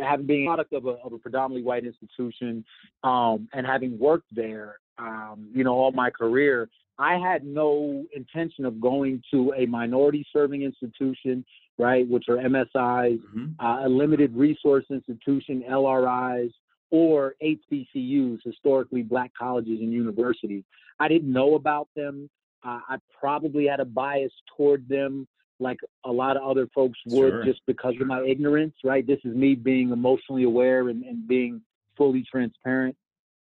having 0.01 0.27
being 0.27 0.47
a 0.47 0.49
product 0.49 0.73
of 0.73 0.87
a, 0.87 0.97
of 1.05 1.13
a 1.13 1.19
predominantly 1.19 1.63
white 1.63 1.85
institution 1.85 2.65
um, 3.05 3.49
and 3.53 3.67
having 3.67 3.99
worked 3.99 4.35
there, 4.35 4.77
um, 4.99 5.49
you 5.55 5.65
know, 5.65 5.75
all 5.75 5.93
my 5.93 6.11
career, 6.11 6.69
I 7.01 7.19
had 7.19 7.45
no 7.45 8.05
intention 8.15 8.65
of 8.65 8.81
going 8.81 9.23
to 9.33 9.53
a 9.57 9.67
minority 9.67 10.25
serving 10.33 10.63
institution 10.63 11.45
right, 11.79 12.07
which 12.09 12.29
are 12.29 12.37
MSIs, 12.37 13.19
Mhm. 13.35 13.55
uh, 13.59 13.87
a 13.87 13.89
limited 13.89 14.37
resource 14.37 14.85
institution, 14.91 15.63
LRIs, 15.67 16.53
or 16.91 17.37
HBCUs, 17.41 18.43
historically 18.45 19.03
black 19.03 19.33
colleges 19.33 19.81
and 19.81 19.91
universities. 19.91 20.63
I 20.99 21.09
didn't 21.09 21.33
know 21.33 21.55
about 21.55 21.89
them. 21.97 22.29
Uh, 22.63 22.81
I 22.87 22.99
probably 23.19 23.67
had 23.67 23.81
a 23.81 23.87
bias 23.87 24.33
toward 24.57 24.87
them, 24.89 25.27
like 25.59 25.79
a 26.05 26.13
lot 26.13 26.37
of 26.37 26.43
other 26.43 26.67
folks 26.75 26.99
would, 27.07 27.31
Sure. 27.31 27.45
just 27.45 27.65
because 27.65 27.99
of 27.99 28.07
my 28.07 28.23
ignorance, 28.25 28.75
right? 28.85 29.07
This 29.07 29.25
is 29.25 29.35
me 29.35 29.55
being 29.55 29.91
emotionally 29.91 30.43
aware 30.43 30.91
and, 30.91 31.03
and 31.05 31.27
being 31.27 31.63
fully 31.97 32.23
transparent. 32.25 32.95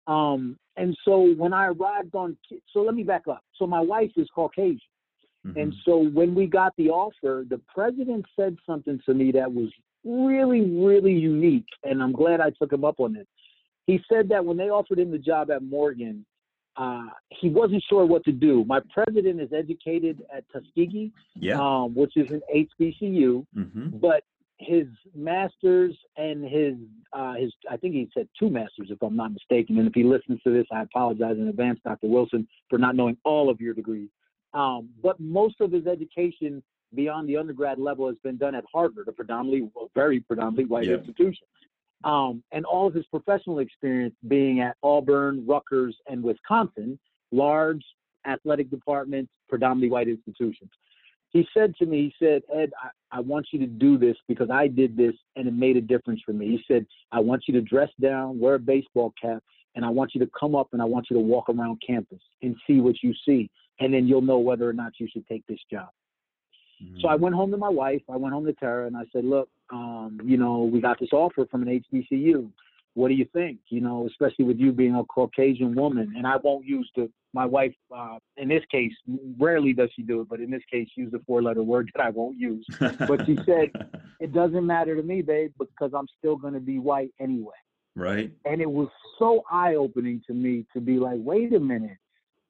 Um, 0.07 0.57
and 0.75 0.97
so 1.05 1.33
when 1.35 1.53
I 1.53 1.67
arrived 1.67 2.15
on, 2.15 2.37
so 2.71 2.81
let 2.81 2.95
me 2.95 3.03
back 3.03 3.27
up. 3.27 3.43
So 3.57 3.67
my 3.67 3.79
wife 3.81 4.11
is 4.17 4.27
Caucasian. 4.33 4.79
And 5.43 5.73
Mhm. 5.73 5.83
so 5.83 5.97
when 6.09 6.33
we 6.33 6.47
got 6.47 6.75
the 6.77 6.89
offer, 6.89 7.45
the 7.47 7.59
president 7.59 8.25
said 8.35 8.57
something 8.65 8.99
to 9.05 9.13
me 9.13 9.31
that 9.33 9.53
was 9.53 9.69
really, 10.03 10.61
really 10.61 11.13
unique. 11.13 11.67
And 11.83 12.01
I'm 12.01 12.13
glad 12.13 12.39
I 12.41 12.49
took 12.51 12.71
him 12.71 12.85
up 12.85 12.99
on 12.99 13.15
it. 13.15 13.27
He 13.85 13.99
said 14.09 14.29
that 14.29 14.43
when 14.43 14.57
they 14.57 14.69
offered 14.69 14.99
him 14.99 15.11
the 15.11 15.17
job 15.17 15.51
at 15.51 15.61
Morgan, 15.61 16.25
uh, 16.75 17.09
he 17.29 17.49
wasn't 17.49 17.83
sure 17.83 18.05
what 18.05 18.23
to 18.25 18.31
do. 18.31 18.63
My 18.65 18.79
president 18.91 19.39
is 19.39 19.51
educated 19.53 20.23
at 20.33 20.43
Tuskegee, 20.49 21.11
Yeah. 21.35 21.59
um, 21.61 21.93
which 21.93 22.17
is 22.17 22.31
an 22.31 22.41
HBCU, 22.51 23.45
hmm 23.53 23.89
but 23.99 24.23
his 24.63 24.87
masters 25.15 25.95
and 26.17 26.43
his 26.43 26.75
uh, 27.13 27.33
his 27.33 27.53
I 27.69 27.77
think 27.77 27.93
he 27.93 28.09
said 28.13 28.27
two 28.37 28.49
masters 28.49 28.87
if 28.89 29.01
I'm 29.01 29.15
not 29.15 29.31
mistaken. 29.33 29.77
And 29.77 29.87
if 29.87 29.93
he 29.93 30.03
listens 30.03 30.41
to 30.43 30.51
this, 30.51 30.65
I 30.71 30.81
apologize 30.81 31.37
in 31.37 31.47
advance, 31.47 31.79
Dr. 31.83 32.07
Wilson, 32.07 32.47
for 32.69 32.79
not 32.79 32.95
knowing 32.95 33.17
all 33.23 33.49
of 33.49 33.61
your 33.61 33.73
degrees. 33.73 34.09
Um, 34.53 34.89
but 35.01 35.19
most 35.19 35.61
of 35.61 35.71
his 35.71 35.87
education 35.87 36.63
beyond 36.95 37.27
the 37.27 37.37
undergrad 37.37 37.79
level 37.79 38.07
has 38.07 38.17
been 38.23 38.37
done 38.37 38.55
at 38.55 38.63
Harvard, 38.71 39.07
a 39.07 39.11
predominantly, 39.11 39.69
well, 39.73 39.89
very 39.95 40.19
predominantly 40.19 40.65
white 40.65 40.87
Yeah. 40.87 40.95
institution. 40.95 41.47
Um, 42.03 42.43
and 42.51 42.65
all 42.65 42.85
of 42.85 42.93
his 42.93 43.05
professional 43.07 43.59
experience 43.59 44.15
being 44.27 44.59
at 44.59 44.75
Auburn, 44.83 45.45
Rutgers, 45.45 45.95
and 46.07 46.21
Wisconsin, 46.21 46.99
large 47.31 47.83
athletic 48.25 48.69
departments, 48.69 49.31
predominantly 49.49 49.89
white 49.89 50.07
institutions. 50.07 50.69
He 51.33 51.47
said 51.51 51.75
to 51.77 51.87
me, 51.87 52.13
he 52.19 52.25
said, 52.25 52.43
Ed, 52.55 52.71
I, 52.81 53.17
I 53.17 53.19
want 53.19 53.47
you 53.51 53.59
to 53.59 53.65
do 53.65 53.97
this 53.97 54.15
because 54.27 54.49
I 54.51 54.67
did 54.67 54.95
this 54.95 55.15
and 55.35 55.47
it 55.47 55.53
made 55.53 55.77
a 55.77 55.81
difference 55.81 56.21
for 56.23 56.31
me. 56.31 56.45
He 56.47 56.63
said, 56.71 56.85
I 57.11 57.19
want 57.19 57.43
you 57.47 57.53
to 57.55 57.61
dress 57.61 57.89
down, 57.99 58.39
wear 58.39 58.55
a 58.55 58.59
baseball 58.59 59.13
cap, 59.19 59.43
and 59.75 59.83
I 59.83 59.89
want 59.89 60.11
you 60.13 60.21
to 60.21 60.29
come 60.39 60.55
up 60.55 60.69
and 60.73 60.81
I 60.81 60.85
want 60.85 61.07
you 61.09 61.15
to 61.15 61.21
walk 61.21 61.49
around 61.49 61.81
campus 61.85 62.19
and 62.43 62.55
see 62.67 62.79
what 62.79 63.01
you 63.01 63.13
see. 63.25 63.49
And 63.79 63.91
then 63.91 64.07
you'll 64.07 64.21
know 64.21 64.37
whether 64.37 64.69
or 64.69 64.73
not 64.73 64.93
you 64.99 65.07
should 65.11 65.27
take 65.27 65.45
this 65.47 65.59
job. 65.71 65.89
So 67.01 67.07
I 67.07 67.15
went 67.15 67.33
home 67.33 67.49
to 67.51 67.57
my 67.57 67.69
wife. 67.69 68.01
I 68.11 68.17
went 68.17 68.33
home 68.33 68.45
to 68.45 68.53
Tara 68.53 68.87
and 68.87 68.95
I 68.95 69.03
said, 69.11 69.25
look, 69.25 69.49
um, 69.71 70.19
you 70.23 70.37
know, 70.37 70.63
we 70.63 70.81
got 70.81 70.99
this 70.99 71.09
offer 71.13 71.45
from 71.49 71.63
an 71.63 71.83
HBCU. 71.91 72.49
What 72.95 73.07
do 73.07 73.15
you 73.15 73.25
think? 73.33 73.59
You 73.69 73.81
know, 73.81 74.07
especially 74.07 74.45
with 74.45 74.59
you 74.59 74.71
being 74.71 74.95
a 74.95 75.03
Caucasian 75.03 75.73
woman. 75.75 76.13
And 76.15 76.27
I 76.27 76.37
won't 76.37 76.65
use 76.65 76.89
the, 76.95 77.09
my 77.33 77.45
wife, 77.45 77.73
uh, 77.95 78.17
in 78.37 78.47
this 78.47 78.63
case, 78.71 78.93
rarely 79.39 79.73
does 79.73 79.89
she 79.95 80.03
do 80.03 80.21
it, 80.21 80.29
but 80.29 80.39
in 80.39 80.51
this 80.51 80.61
case, 80.71 80.87
use 80.95 81.11
the 81.11 81.21
four 81.25 81.41
letter 81.41 81.63
word 81.63 81.89
that 81.95 82.03
I 82.03 82.09
won't 82.09 82.37
use. 82.37 82.65
But 82.79 83.25
she 83.25 83.37
said, 83.45 83.71
it 84.19 84.33
doesn't 84.33 84.65
matter 84.65 84.95
to 84.95 85.03
me, 85.03 85.21
babe, 85.21 85.53
because 85.57 85.91
I'm 85.95 86.07
still 86.19 86.35
going 86.35 86.53
to 86.53 86.59
be 86.59 86.79
white 86.79 87.11
anyway. 87.19 87.55
right. 87.95 88.31
And 88.45 88.61
it 88.61 88.69
was 88.69 88.89
so 89.17 89.43
eye 89.51 89.75
opening 89.75 90.21
to 90.27 90.33
me 90.33 90.65
to 90.73 90.79
be 90.79 90.99
like, 90.99 91.17
wait 91.19 91.53
a 91.53 91.59
minute. 91.59 91.97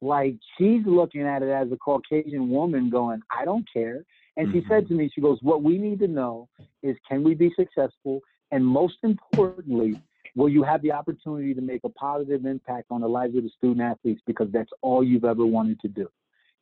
Like 0.01 0.35
she's 0.57 0.81
looking 0.85 1.21
at 1.21 1.41
it 1.43 1.49
as 1.49 1.71
a 1.71 1.77
Caucasian 1.77 2.49
woman 2.49 2.89
going, 2.89 3.21
I 3.31 3.45
don't 3.45 3.65
care. 3.71 4.03
And 4.35 4.51
she 4.51 4.63
said 4.67 4.87
to 4.87 4.93
me, 4.93 5.09
she 5.13 5.21
goes, 5.21 5.37
What 5.41 5.63
we 5.63 5.77
need 5.77 5.99
to 5.99 6.07
know 6.07 6.49
is 6.81 6.97
can 7.07 7.23
we 7.23 7.35
be 7.35 7.53
successful? 7.55 8.19
And 8.51 8.65
most 8.65 8.97
importantly, 9.03 10.01
will 10.35 10.49
you 10.49 10.63
have 10.63 10.81
the 10.81 10.91
opportunity 10.91 11.53
to 11.53 11.61
make 11.61 11.81
a 11.83 11.89
positive 11.89 12.45
impact 12.45 12.87
on 12.89 13.01
the 13.01 13.07
lives 13.07 13.35
of 13.35 13.43
the 13.43 13.51
student 13.57 13.81
athletes 13.81 14.21
because 14.25 14.47
that's 14.51 14.71
all 14.81 15.03
you've 15.03 15.25
ever 15.25 15.45
wanted 15.45 15.79
to 15.81 15.87
do. 15.87 16.07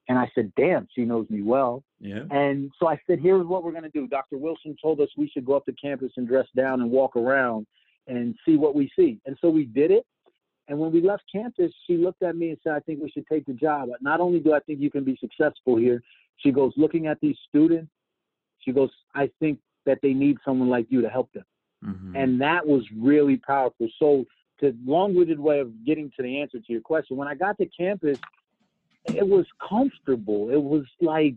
And 0.10 0.18
I 0.18 0.30
said, 0.36 0.52
Damn, 0.58 0.88
she 0.94 1.06
knows 1.06 1.30
me 1.30 1.42
well. 1.42 1.84
Yeah. 2.00 2.24
And 2.32 2.72
so 2.80 2.88
I 2.88 3.00
said, 3.08 3.20
here's 3.20 3.46
what 3.46 3.64
we're 3.64 3.72
going 3.72 3.84
to 3.84 3.90
do. 3.90 4.08
Dr. 4.08 4.38
Wilson 4.38 4.76
told 4.82 5.00
us 5.00 5.08
we 5.16 5.30
should 5.30 5.46
go 5.46 5.54
up 5.54 5.66
to 5.66 5.74
campus 5.74 6.12
and 6.18 6.28
dress 6.28 6.48
down 6.56 6.82
and 6.82 6.90
walk 6.90 7.16
around 7.16 7.68
and 8.08 8.36
see 8.46 8.58
what 8.58 8.76
we 8.76 8.92
see. 8.98 9.20
And 9.26 9.38
so 9.40 9.50
we 9.50 9.66
did 9.66 9.92
it. 9.92 10.06
And 10.68 10.80
when 10.80 10.92
we 10.92 11.02
left 11.02 11.24
campus, 11.32 11.72
she 11.86 11.98
looked 11.98 12.24
at 12.24 12.36
me 12.36 12.50
and 12.50 12.58
said, 12.64 12.74
I 12.74 12.80
think 12.80 13.02
we 13.02 13.10
should 13.10 13.28
take 13.28 13.46
the 13.46 13.54
job. 13.54 13.90
Not 14.02 14.20
only 14.20 14.40
do 14.40 14.54
I 14.54 14.60
think 14.60 14.80
you 14.80 14.90
can 14.90 15.04
be 15.04 15.18
successful 15.20 15.78
here, 15.78 16.02
she 16.38 16.52
goes, 16.52 16.74
looking 16.76 17.08
at 17.08 17.20
these 17.22 17.36
students, 17.48 17.92
she 18.60 18.72
goes, 18.72 18.90
I 19.14 19.30
think 19.40 19.60
that 19.86 20.00
they 20.02 20.14
need 20.14 20.38
someone 20.46 20.70
like 20.70 20.88
you 20.90 21.02
to 21.02 21.10
help 21.10 21.32
them. 21.34 21.44
Mhm. 21.84 22.16
And 22.16 22.42
that 22.42 22.66
was 22.66 22.84
really 22.92 23.38
powerful. 23.38 23.88
So, 23.98 24.26
the 24.60 24.76
long 24.86 25.16
winded 25.16 25.40
way 25.40 25.60
of 25.60 25.84
getting 25.86 26.12
to 26.16 26.22
the 26.22 26.40
answer 26.40 26.60
to 26.60 26.72
your 26.72 26.82
question, 26.82 27.18
when 27.18 27.28
I 27.28 27.34
got 27.34 27.58
to 27.58 27.66
campus, 27.66 28.20
it 29.06 29.28
was 29.28 29.48
comfortable. 29.68 30.52
It 30.52 30.62
was 30.62 30.86
like, 31.02 31.36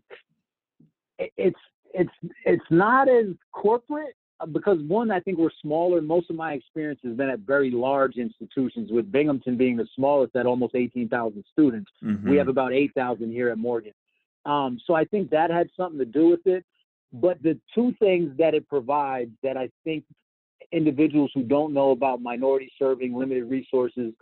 it's, 1.19 1.59
it's, 1.95 2.11
it's 2.45 2.71
not 2.71 3.09
as 3.09 3.29
corporate 3.53 4.15
uh, 4.41 4.47
because 4.47 4.83
one, 4.83 5.11
I 5.11 5.21
think 5.21 5.39
we're 5.39 5.49
smaller. 5.63 6.03
Most 6.03 6.29
of 6.29 6.37
my 6.37 6.53
experience 6.53 7.01
has 7.05 7.17
been 7.17 7.31
at 7.31 7.39
very 7.41 7.71
large 7.71 8.17
institutions, 8.17 8.91
with 8.93 9.11
Binghamton 9.11 9.57
being 9.57 9.77
the 9.77 9.87
smallest 9.95 10.37
at 10.37 10.45
almost 10.45 10.75
18,000 10.75 11.43
students. 11.51 11.91
We 12.03 12.09
Mhm. 12.09 12.39
have 12.39 12.49
about 12.49 12.75
8,000 12.75 13.31
here 13.31 13.49
at 13.49 13.57
Morgan. 13.57 13.95
Um, 14.45 14.79
so 14.85 14.93
I 14.95 15.07
think 15.07 15.31
that 15.31 15.51
had 15.51 15.71
something 15.77 15.99
to 15.99 16.05
do 16.05 16.29
with 16.29 16.47
it. 16.47 16.65
But 17.15 17.43
the 17.43 17.59
two 17.75 17.93
things 17.93 18.37
that 18.37 18.55
it 18.55 18.69
provides 18.69 19.31
that 19.43 19.57
I 19.57 19.71
think 19.85 20.05
individuals 20.75 21.31
who 21.35 21.43
don't 21.43 21.73
know 21.73 21.91
about 21.91 22.21
minority 22.21 22.71
serving 22.79 23.15
limited 23.15 23.45
resources 23.45 24.13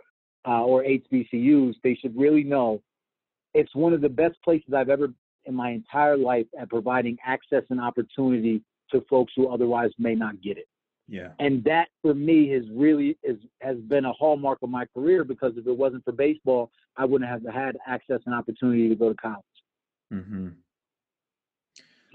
uh, 0.47 0.63
or 0.63 0.83
HBCUs, 0.83 1.75
they 1.83 1.95
should 1.95 2.17
really 2.17 2.43
know 2.43 2.81
it's 3.53 3.73
one 3.75 3.93
of 3.93 4.01
the 4.01 4.09
best 4.09 4.35
places 4.43 4.73
I've 4.75 4.89
ever 4.89 5.09
in 5.45 5.55
my 5.55 5.71
entire 5.71 6.17
life 6.17 6.47
at 6.59 6.69
providing 6.69 7.17
access 7.25 7.63
and 7.69 7.79
opportunity 7.79 8.61
to 8.91 9.01
folks 9.09 9.33
who 9.35 9.49
otherwise 9.49 9.91
may 9.97 10.15
not 10.15 10.41
get 10.41 10.57
it 10.57 10.67
yeah. 11.07 11.29
and 11.39 11.63
that 11.65 11.89
for 12.01 12.13
me 12.13 12.49
has 12.49 12.63
really 12.71 13.17
is 13.23 13.37
has 13.61 13.77
been 13.77 14.05
a 14.05 14.13
hallmark 14.13 14.59
of 14.61 14.69
my 14.69 14.85
career 14.93 15.23
because 15.23 15.53
if 15.57 15.67
it 15.67 15.77
wasn't 15.77 16.03
for 16.03 16.11
baseball, 16.11 16.71
I 16.97 17.05
wouldn't 17.05 17.29
have 17.29 17.43
had 17.53 17.77
access 17.85 18.21
and 18.25 18.33
opportunity 18.33 18.89
to 18.89 18.95
go 18.95 19.09
to 19.09 19.15
college. 19.15 19.43
hmm 20.11 20.49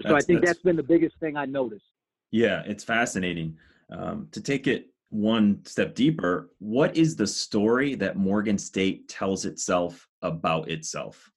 so 0.01 0.15
I 0.15 0.21
think 0.21 0.39
that's- 0.39 0.55
that's 0.55 0.63
been 0.63 0.77
the 0.77 0.83
biggest 0.83 1.17
thing 1.19 1.35
I 1.35 1.45
noticed. 1.45 1.83
Yeah, 2.31 2.63
it's 2.65 2.85
fascinating. 2.85 3.57
Um, 3.91 4.27
to 4.31 4.41
take 4.41 4.67
it 4.67 4.89
one 5.09 5.65
step 5.65 5.95
deeper, 5.95 6.51
what 6.59 6.95
is 6.95 7.15
the 7.15 7.27
story 7.27 7.95
that 7.95 8.15
Morgan 8.15 8.57
State 8.57 9.07
tells 9.07 9.45
itself 9.45 10.07
about 10.21 10.69
itself? 10.69 11.31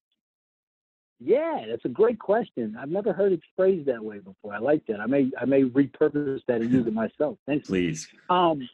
Yeah, 1.25 1.65
that's 1.69 1.85
a 1.85 1.89
great 1.89 2.19
question. 2.19 2.77
I've 2.79 2.91
never 2.91 3.13
heard 3.13 3.33
it 3.33 3.41
phrased 3.57 3.87
that 3.87 4.03
way 4.03 4.19
before. 4.19 4.55
I 4.55 4.59
like 4.59 4.85
that. 4.87 5.01
I 5.01 5.07
may 5.07 5.31
I 5.41 5.45
may 5.45 5.63
repurpose 5.63 6.41
that 6.49 6.61
and 6.61 6.71
use 6.71 6.87
it 6.87 6.93
myself. 6.93 7.39
Thanks. 7.47 7.69
Please. 7.69 8.09
Um, 8.29 8.69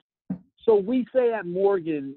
so 0.64 0.76
we 0.76 1.06
say 1.14 1.32
at 1.32 1.46
Morgan, 1.46 2.14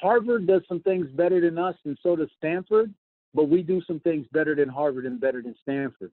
Harvard 0.00 0.46
does 0.46 0.62
some 0.68 0.80
things 0.80 1.08
better 1.12 1.40
than 1.40 1.56
us, 1.58 1.76
and 1.84 1.98
so 2.02 2.14
does 2.14 2.28
Stanford. 2.36 2.92
But 3.32 3.48
we 3.48 3.62
do 3.62 3.80
some 3.86 4.00
things 4.00 4.26
better 4.32 4.54
than 4.54 4.68
Harvard 4.68 5.06
and 5.06 5.20
better 5.20 5.40
than 5.40 5.54
Stanford. 5.62 6.12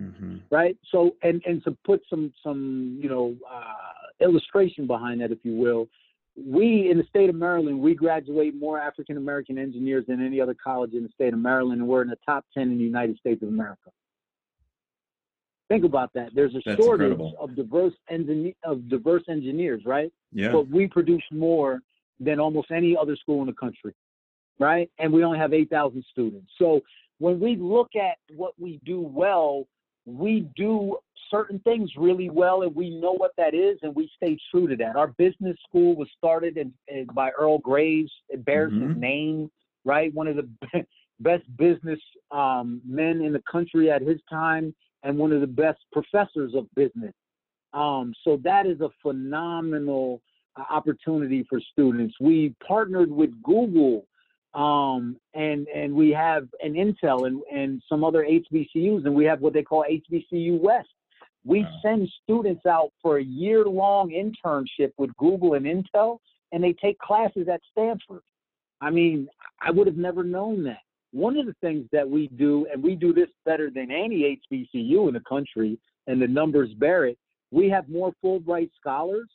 Hmm 0.00 0.36
right? 0.50 0.76
So, 0.90 1.14
and 1.22 1.42
and 1.46 1.62
to 1.64 1.76
put 1.84 2.02
some 2.08 2.32
some 2.42 2.98
you 3.02 3.08
know 3.08 3.36
uh, 3.50 4.24
illustration 4.24 4.86
behind 4.86 5.20
that, 5.20 5.30
if 5.30 5.38
you 5.42 5.54
will, 5.54 5.88
we 6.36 6.90
in 6.90 6.98
the 6.98 7.04
state 7.04 7.28
of 7.28 7.34
Maryland 7.34 7.80
we 7.80 7.94
graduate 7.94 8.54
more 8.54 8.78
African 8.78 9.16
American 9.16 9.58
engineers 9.58 10.04
than 10.08 10.24
any 10.24 10.40
other 10.40 10.54
college 10.62 10.92
in 10.94 11.02
the 11.02 11.10
state 11.10 11.32
of 11.32 11.38
Maryland, 11.38 11.80
and 11.80 11.88
we're 11.88 12.02
in 12.02 12.08
the 12.08 12.18
top 12.24 12.44
ten 12.54 12.70
in 12.70 12.78
the 12.78 12.84
United 12.84 13.18
States 13.18 13.42
of 13.42 13.48
America. 13.48 13.90
Think 15.68 15.84
about 15.84 16.12
that. 16.14 16.30
There's 16.34 16.54
a 16.56 16.60
That's 16.64 16.82
shortage 16.82 17.12
incredible. 17.12 17.36
of 17.38 17.54
diverse 17.54 17.94
engineer 18.08 18.54
of 18.64 18.88
diverse 18.88 19.22
engineers, 19.28 19.82
right? 19.86 20.12
Yeah. 20.32 20.52
But 20.52 20.68
we 20.68 20.88
produce 20.88 21.22
more 21.30 21.80
than 22.18 22.40
almost 22.40 22.70
any 22.70 22.96
other 22.96 23.16
school 23.16 23.40
in 23.40 23.46
the 23.46 23.52
country, 23.52 23.94
right? 24.58 24.90
And 24.98 25.12
we 25.12 25.24
only 25.24 25.38
have 25.38 25.54
8,000 25.54 26.04
students. 26.10 26.52
So 26.58 26.82
when 27.18 27.40
we 27.40 27.56
look 27.56 27.90
at 27.96 28.18
what 28.36 28.52
we 28.58 28.80
do 28.84 29.00
well, 29.00 29.64
we 30.06 30.48
do 30.56 30.96
certain 31.30 31.58
things 31.60 31.90
really 31.96 32.30
well, 32.30 32.62
and 32.62 32.74
we 32.74 32.90
know 32.90 33.12
what 33.12 33.32
that 33.36 33.54
is, 33.54 33.78
and 33.82 33.94
we 33.94 34.10
stay 34.16 34.36
true 34.50 34.66
to 34.66 34.76
that. 34.76 34.96
Our 34.96 35.08
business 35.08 35.56
school 35.68 35.94
was 35.94 36.08
started 36.16 36.56
in, 36.56 36.72
in, 36.88 37.06
by 37.14 37.30
Earl 37.30 37.58
Graves. 37.58 38.12
It 38.28 38.44
bears 38.44 38.72
Mhm. 38.72 38.88
his 38.88 38.96
name, 38.96 39.50
right? 39.84 40.12
One 40.12 40.26
of 40.26 40.36
the 40.36 40.48
best 41.20 41.44
business 41.56 42.00
um, 42.30 42.80
men 42.84 43.20
in 43.20 43.32
the 43.32 43.42
country 43.50 43.90
at 43.90 44.02
his 44.02 44.20
time, 44.28 44.74
and 45.02 45.16
one 45.16 45.32
of 45.32 45.40
the 45.40 45.46
best 45.46 45.78
professors 45.92 46.54
of 46.54 46.66
business. 46.74 47.14
Um, 47.72 48.12
so 48.24 48.36
that 48.38 48.66
is 48.66 48.80
a 48.80 48.90
phenomenal 49.02 50.20
uh, 50.56 50.64
opportunity 50.68 51.44
for 51.48 51.60
students. 51.60 52.14
We 52.20 52.54
partnered 52.66 53.10
with 53.10 53.30
Google 53.42 54.06
um, 54.54 55.16
and 55.34 55.68
and 55.68 55.94
we 55.94 56.10
have 56.10 56.48
an 56.62 56.74
Intel 56.74 57.26
and, 57.26 57.42
and 57.52 57.82
some 57.88 58.04
other 58.04 58.24
HBCUs, 58.24 59.04
and 59.04 59.14
we 59.14 59.24
have 59.24 59.40
what 59.40 59.52
they 59.52 59.62
call 59.62 59.84
HBCU 59.88 60.60
West. 60.60 60.88
We 61.44 61.62
Wow. 61.62 61.78
send 61.82 62.08
students 62.22 62.66
out 62.66 62.92
for 63.00 63.18
a 63.18 63.22
year 63.22 63.64
long 63.64 64.10
internship 64.10 64.92
with 64.98 65.16
Google 65.16 65.54
and 65.54 65.64
Intel, 65.66 66.18
and 66.52 66.62
they 66.62 66.72
take 66.74 66.98
classes 66.98 67.48
at 67.48 67.60
Stanford. 67.70 68.22
I 68.80 68.90
mean, 68.90 69.28
I 69.60 69.70
would 69.70 69.86
have 69.86 69.96
never 69.96 70.22
known 70.22 70.64
that. 70.64 70.80
One 71.12 71.36
of 71.36 71.46
the 71.46 71.54
things 71.60 71.86
that 71.92 72.08
we 72.08 72.28
do, 72.28 72.66
and 72.72 72.82
we 72.82 72.94
do 72.94 73.12
this 73.12 73.28
better 73.44 73.70
than 73.70 73.90
any 73.90 74.40
HBCU 74.52 75.08
in 75.08 75.14
the 75.14 75.22
country, 75.28 75.78
and 76.06 76.20
the 76.20 76.28
numbers 76.28 76.72
bear 76.74 77.06
it, 77.06 77.18
we 77.50 77.68
have 77.68 77.88
more 77.88 78.12
Fulbright 78.22 78.70
scholars 78.78 79.28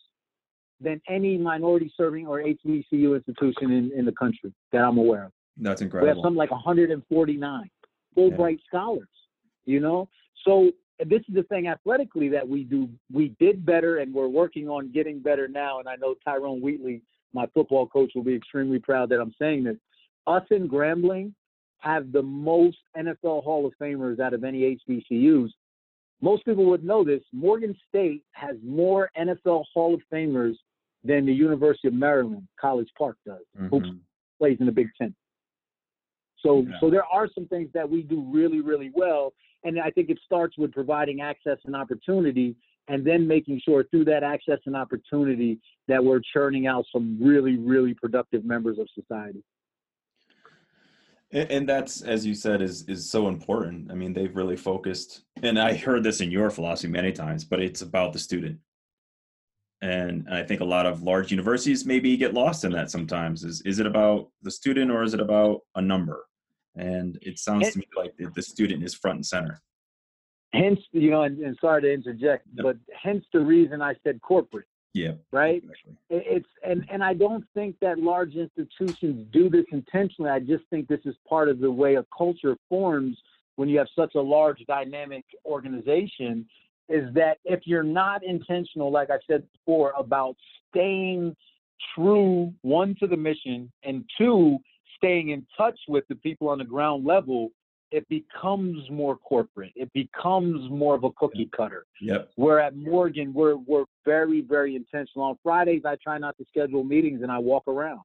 than 0.82 1.02
any 1.08 1.38
minority 1.38 1.92
serving 1.96 2.28
or 2.28 2.40
HBCU 2.40 3.16
institution 3.16 3.72
in, 3.72 3.92
in 3.96 4.06
the 4.06 4.12
country 4.12 4.54
that 4.72 4.80
I'm 4.80 4.98
aware 4.98 5.26
of. 5.26 5.32
That's 5.58 5.82
incredible. 5.82 6.12
We 6.12 6.18
have 6.18 6.24
something 6.24 6.38
like 6.38 6.52
149 6.52 7.70
Fulbright 8.18 8.60
scholars, 8.68 9.08
you 9.66 9.80
know? 9.80 10.10
So 10.44 10.72
this 11.00 11.22
is 11.28 11.36
the 11.36 11.44
thing 11.44 11.68
athletically 11.68 12.30
that 12.30 12.48
we 12.48 12.64
do. 12.64 12.90
We 13.12 13.36
did 13.40 13.66
better 13.66 13.98
and 13.98 14.14
we're 14.14 14.28
working 14.28 14.70
on 14.70 14.92
getting 14.92 15.20
better 15.20 15.48
now. 15.48 15.80
And 15.80 15.88
I 15.88 15.96
know 15.96 16.16
Tyrone 16.24 16.62
Wheatley, 16.62 17.02
my 17.34 17.48
football 17.54 17.88
coach, 17.88 18.12
will 18.16 18.24
be 18.24 18.36
extremely 18.36 18.80
proud 18.80 19.10
that 19.10 19.20
I'm 19.20 19.34
saying 19.40 19.64
this. 19.64 19.78
us 20.28 20.44
in 20.52 20.68
Grambling 20.68 21.34
have 21.80 22.12
the 22.12 22.22
most 22.22 22.78
NFL 22.98 23.44
Hall 23.44 23.66
of 23.66 23.74
Famers 23.82 24.20
out 24.20 24.34
of 24.34 24.44
any 24.44 24.78
HBCUs. 24.90 25.50
Most 26.22 26.46
people 26.46 26.66
would 26.66 26.84
know 26.84 27.04
this. 27.04 27.22
Morgan 27.32 27.76
State 27.88 28.24
has 28.32 28.56
more 28.64 29.12
NFL 29.18 29.66
Hall 29.74 29.94
of 29.94 30.02
Famers 30.12 30.56
than 31.06 31.26
the 31.26 31.34
University 31.34 31.88
of 31.88 31.94
Maryland, 31.94 32.48
College 32.60 32.90
Park 32.98 33.18
does. 33.26 33.46
Mhm. 33.58 34.00
plays 34.38 34.58
in 34.60 34.66
the 34.66 34.72
Big 34.72 34.90
Ten. 34.98 35.16
So, 36.40 36.64
Yeah. 36.64 36.78
so 36.82 36.90
there 36.90 37.06
are 37.06 37.30
some 37.30 37.48
things 37.48 37.72
that 37.72 37.90
we 37.90 38.04
do 38.04 38.20
really, 38.20 38.60
really 38.60 38.92
well, 38.94 39.34
and 39.64 39.80
I 39.80 39.92
think 39.92 40.10
it 40.10 40.20
starts 40.26 40.58
with 40.58 40.74
providing 40.74 41.22
access 41.22 41.58
and 41.64 41.74
opportunity, 41.74 42.58
and 42.90 43.06
then 43.06 43.26
making 43.26 43.62
sure 43.62 43.86
through 43.86 44.04
that 44.06 44.24
access 44.24 44.60
and 44.66 44.76
opportunity 44.76 45.58
that 45.88 46.04
we're 46.04 46.20
churning 46.20 46.68
out 46.68 46.86
some 46.92 47.18
really, 47.22 47.56
really 47.56 47.94
productive 47.94 48.44
members 48.44 48.78
of 48.78 48.90
society. 48.90 49.42
And, 51.32 51.50
and 51.50 51.70
that's, 51.70 52.02
as 52.02 52.26
you 52.26 52.34
said, 52.34 52.62
is 52.62 52.88
is 52.90 53.10
so 53.10 53.30
important. 53.30 53.90
I 53.90 53.96
mean, 53.96 54.12
they've 54.12 54.36
really 54.36 54.58
focused, 54.58 55.24
and 55.42 55.58
I 55.58 55.76
heard 55.76 56.04
this 56.04 56.20
in 56.20 56.30
your 56.30 56.50
philosophy 56.50 56.92
many 56.92 57.14
times, 57.14 57.46
but 57.46 57.62
it's 57.62 57.82
about 57.82 58.12
the 58.12 58.20
student. 58.20 58.60
And 59.86 60.28
I 60.32 60.42
think 60.42 60.62
a 60.62 60.66
lot 60.66 60.88
of 60.88 61.04
large 61.04 61.30
universities 61.30 61.86
maybe 61.86 62.18
get 62.18 62.34
lost 62.34 62.64
in 62.64 62.72
that 62.72 62.90
sometimes. 62.90 63.44
Is 63.44 63.62
is 63.62 63.78
it 63.78 63.86
about 63.86 64.30
the 64.42 64.50
student 64.50 64.90
or 64.90 65.04
is 65.04 65.14
it 65.14 65.20
about 65.20 65.62
a 65.76 65.82
number? 65.82 66.26
And 66.76 67.20
it 67.22 67.38
sounds 67.38 67.72
to 67.72 67.78
me 67.78 67.86
like 67.96 68.18
the, 68.18 68.32
the 68.34 68.42
student 68.42 68.84
is 68.84 68.96
front 68.96 69.18
and 69.18 69.26
center. 69.26 69.62
Hence, 70.54 70.80
you 70.92 71.12
know, 71.12 71.22
and, 71.24 71.38
and 71.38 71.56
sorry 71.62 71.84
to 71.84 71.94
interject, 71.94 72.48
No. 72.56 72.64
but 72.64 72.78
hence 73.00 73.26
the 73.32 73.42
reason 73.42 73.80
I 73.82 73.94
said 74.04 74.20
corporate, 74.22 74.66
Yeah. 74.96 75.14
right? 75.32 75.62
Exactly. 75.64 75.94
It's 76.10 76.50
and 76.68 76.84
and 76.90 77.04
I 77.04 77.14
don't 77.14 77.46
think 77.54 77.76
that 77.82 78.00
large 78.00 78.34
institutions 78.34 79.28
do 79.32 79.52
this 79.52 79.66
intentionally. 79.72 80.32
I 80.32 80.40
just 80.40 80.64
think 80.72 80.88
this 80.88 81.06
is 81.06 81.16
part 81.30 81.48
of 81.48 81.60
the 81.60 81.70
way 81.72 81.94
a 81.96 82.06
culture 82.18 82.58
forms 82.70 83.16
when 83.58 83.70
you 83.70 83.78
have 83.78 83.88
such 83.96 84.16
a 84.16 84.22
large 84.22 84.64
dynamic 84.68 85.26
organization. 85.46 86.48
Is 86.88 87.12
that 87.16 87.38
if 87.46 87.62
you're 87.66 87.84
not 87.84 88.24
intentional, 88.24 88.92
like 88.92 89.10
I 89.10 89.18
said 89.30 89.44
before, 89.54 89.94
about 89.98 90.36
staying 90.70 91.36
true 91.96 92.54
one 92.62 92.96
to 93.00 93.08
the 93.08 93.18
mission 93.18 93.72
and 93.84 94.04
two 94.18 94.58
staying 94.98 95.30
in 95.30 95.46
touch 95.58 95.78
with 95.88 96.08
the 96.08 96.16
people 96.16 96.48
on 96.48 96.58
the 96.58 96.64
ground 96.64 97.06
level, 97.06 97.50
it 97.92 98.08
becomes 98.10 98.90
more 98.90 99.18
corporate. 99.18 99.72
It 99.76 99.92
becomes 99.94 100.70
more 100.70 100.96
of 100.96 101.04
a 101.04 101.12
cookie 101.12 101.50
cutter. 101.56 101.86
Yep. 102.02 102.32
Where 102.36 102.60
at 102.60 102.76
Morgan, 102.76 103.34
we're 103.34 103.56
we're 103.56 103.86
very 104.06 104.42
very 104.42 104.76
intentional. 104.76 105.26
On 105.26 105.38
Fridays, 105.44 105.84
I 105.86 105.96
try 106.04 106.18
not 106.18 106.38
to 106.38 106.46
schedule 106.50 106.84
meetings 106.84 107.22
and 107.24 107.32
I 107.32 107.38
walk 107.40 107.64
around. 107.68 108.02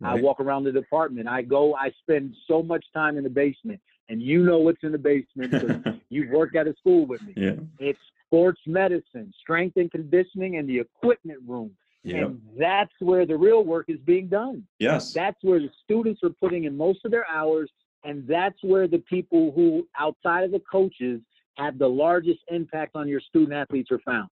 I 0.00 0.14
walk 0.14 0.38
around 0.38 0.62
the 0.62 0.70
department. 0.70 1.26
I 1.28 1.42
go. 1.42 1.74
I 1.74 1.90
spend 2.02 2.34
so 2.46 2.62
much 2.62 2.84
time 2.94 3.16
in 3.18 3.24
the 3.24 3.30
basement, 3.30 3.80
and 4.08 4.22
you 4.22 4.44
know 4.44 4.58
what's 4.58 4.84
in 4.84 4.92
the 4.92 4.98
basement. 4.98 5.50
'cause 5.50 5.94
You've 6.08 6.30
worked 6.30 6.54
at 6.54 6.68
a 6.68 6.74
school 6.76 7.04
with 7.04 7.20
me. 7.22 7.34
yeah. 7.36 7.54
It's 7.80 7.98
sports 8.28 8.60
medicine, 8.66 9.32
strength 9.40 9.76
and 9.76 9.90
conditioning, 9.90 10.56
and 10.56 10.68
the 10.68 10.78
equipment 10.78 11.40
room. 11.46 11.70
Yep. 12.04 12.26
And 12.26 12.40
that's 12.58 12.92
where 13.00 13.26
the 13.26 13.36
real 13.36 13.64
work 13.64 13.86
is 13.88 13.98
being 14.04 14.28
done. 14.28 14.64
Yes. 14.78 15.12
That's 15.12 15.38
where 15.42 15.58
the 15.58 15.70
students 15.84 16.20
are 16.22 16.30
putting 16.30 16.64
in 16.64 16.76
most 16.76 17.00
of 17.04 17.10
their 17.10 17.26
hours, 17.28 17.70
and 18.04 18.26
that's 18.26 18.58
where 18.62 18.86
the 18.86 18.98
people 18.98 19.52
who, 19.54 19.86
outside 19.98 20.44
of 20.44 20.52
the 20.52 20.62
coaches, 20.70 21.20
have 21.56 21.78
the 21.78 21.88
largest 21.88 22.38
impact 22.48 22.92
on 22.94 23.08
your 23.08 23.20
student 23.20 23.52
athletes 23.52 23.90
are 23.90 23.98
found. 24.06 24.28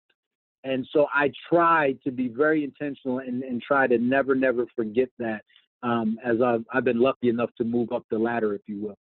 And 0.64 0.88
so 0.92 1.08
I 1.14 1.32
try 1.50 1.96
to 2.04 2.12
be 2.12 2.28
very 2.28 2.64
intentional 2.64 3.20
and, 3.20 3.44
and 3.44 3.62
try 3.62 3.88
to 3.88 3.98
never, 3.98 4.36
never 4.36 4.66
forget 4.76 5.10
that 5.20 5.44
um, 5.84 6.18
as 6.24 6.42
I've, 6.42 6.64
I've 6.74 6.84
been 6.84 7.00
lucky 7.00 7.30
enough 7.30 7.50
to 7.58 7.64
move 7.64 7.92
up 7.92 8.06
the 8.10 8.20
ladder, 8.20 8.54
if 8.54 8.62
you 8.68 8.80
will. 8.80 8.98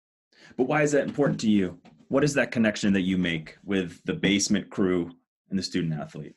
But 0.57 0.65
why 0.65 0.83
is 0.83 0.93
that 0.93 1.05
important 1.05 1.41
to 1.41 1.51
you? 1.51 1.79
What 2.09 2.23
is 2.25 2.35
that 2.35 2.53
connection 2.53 2.93
that 2.93 3.03
you 3.03 3.19
make 3.19 3.57
with 3.65 4.01
the 4.05 4.15
basement 4.15 4.71
crew 4.71 5.11
and 5.51 5.59
the 5.59 5.63
student 5.63 5.95
athlete? 5.95 6.37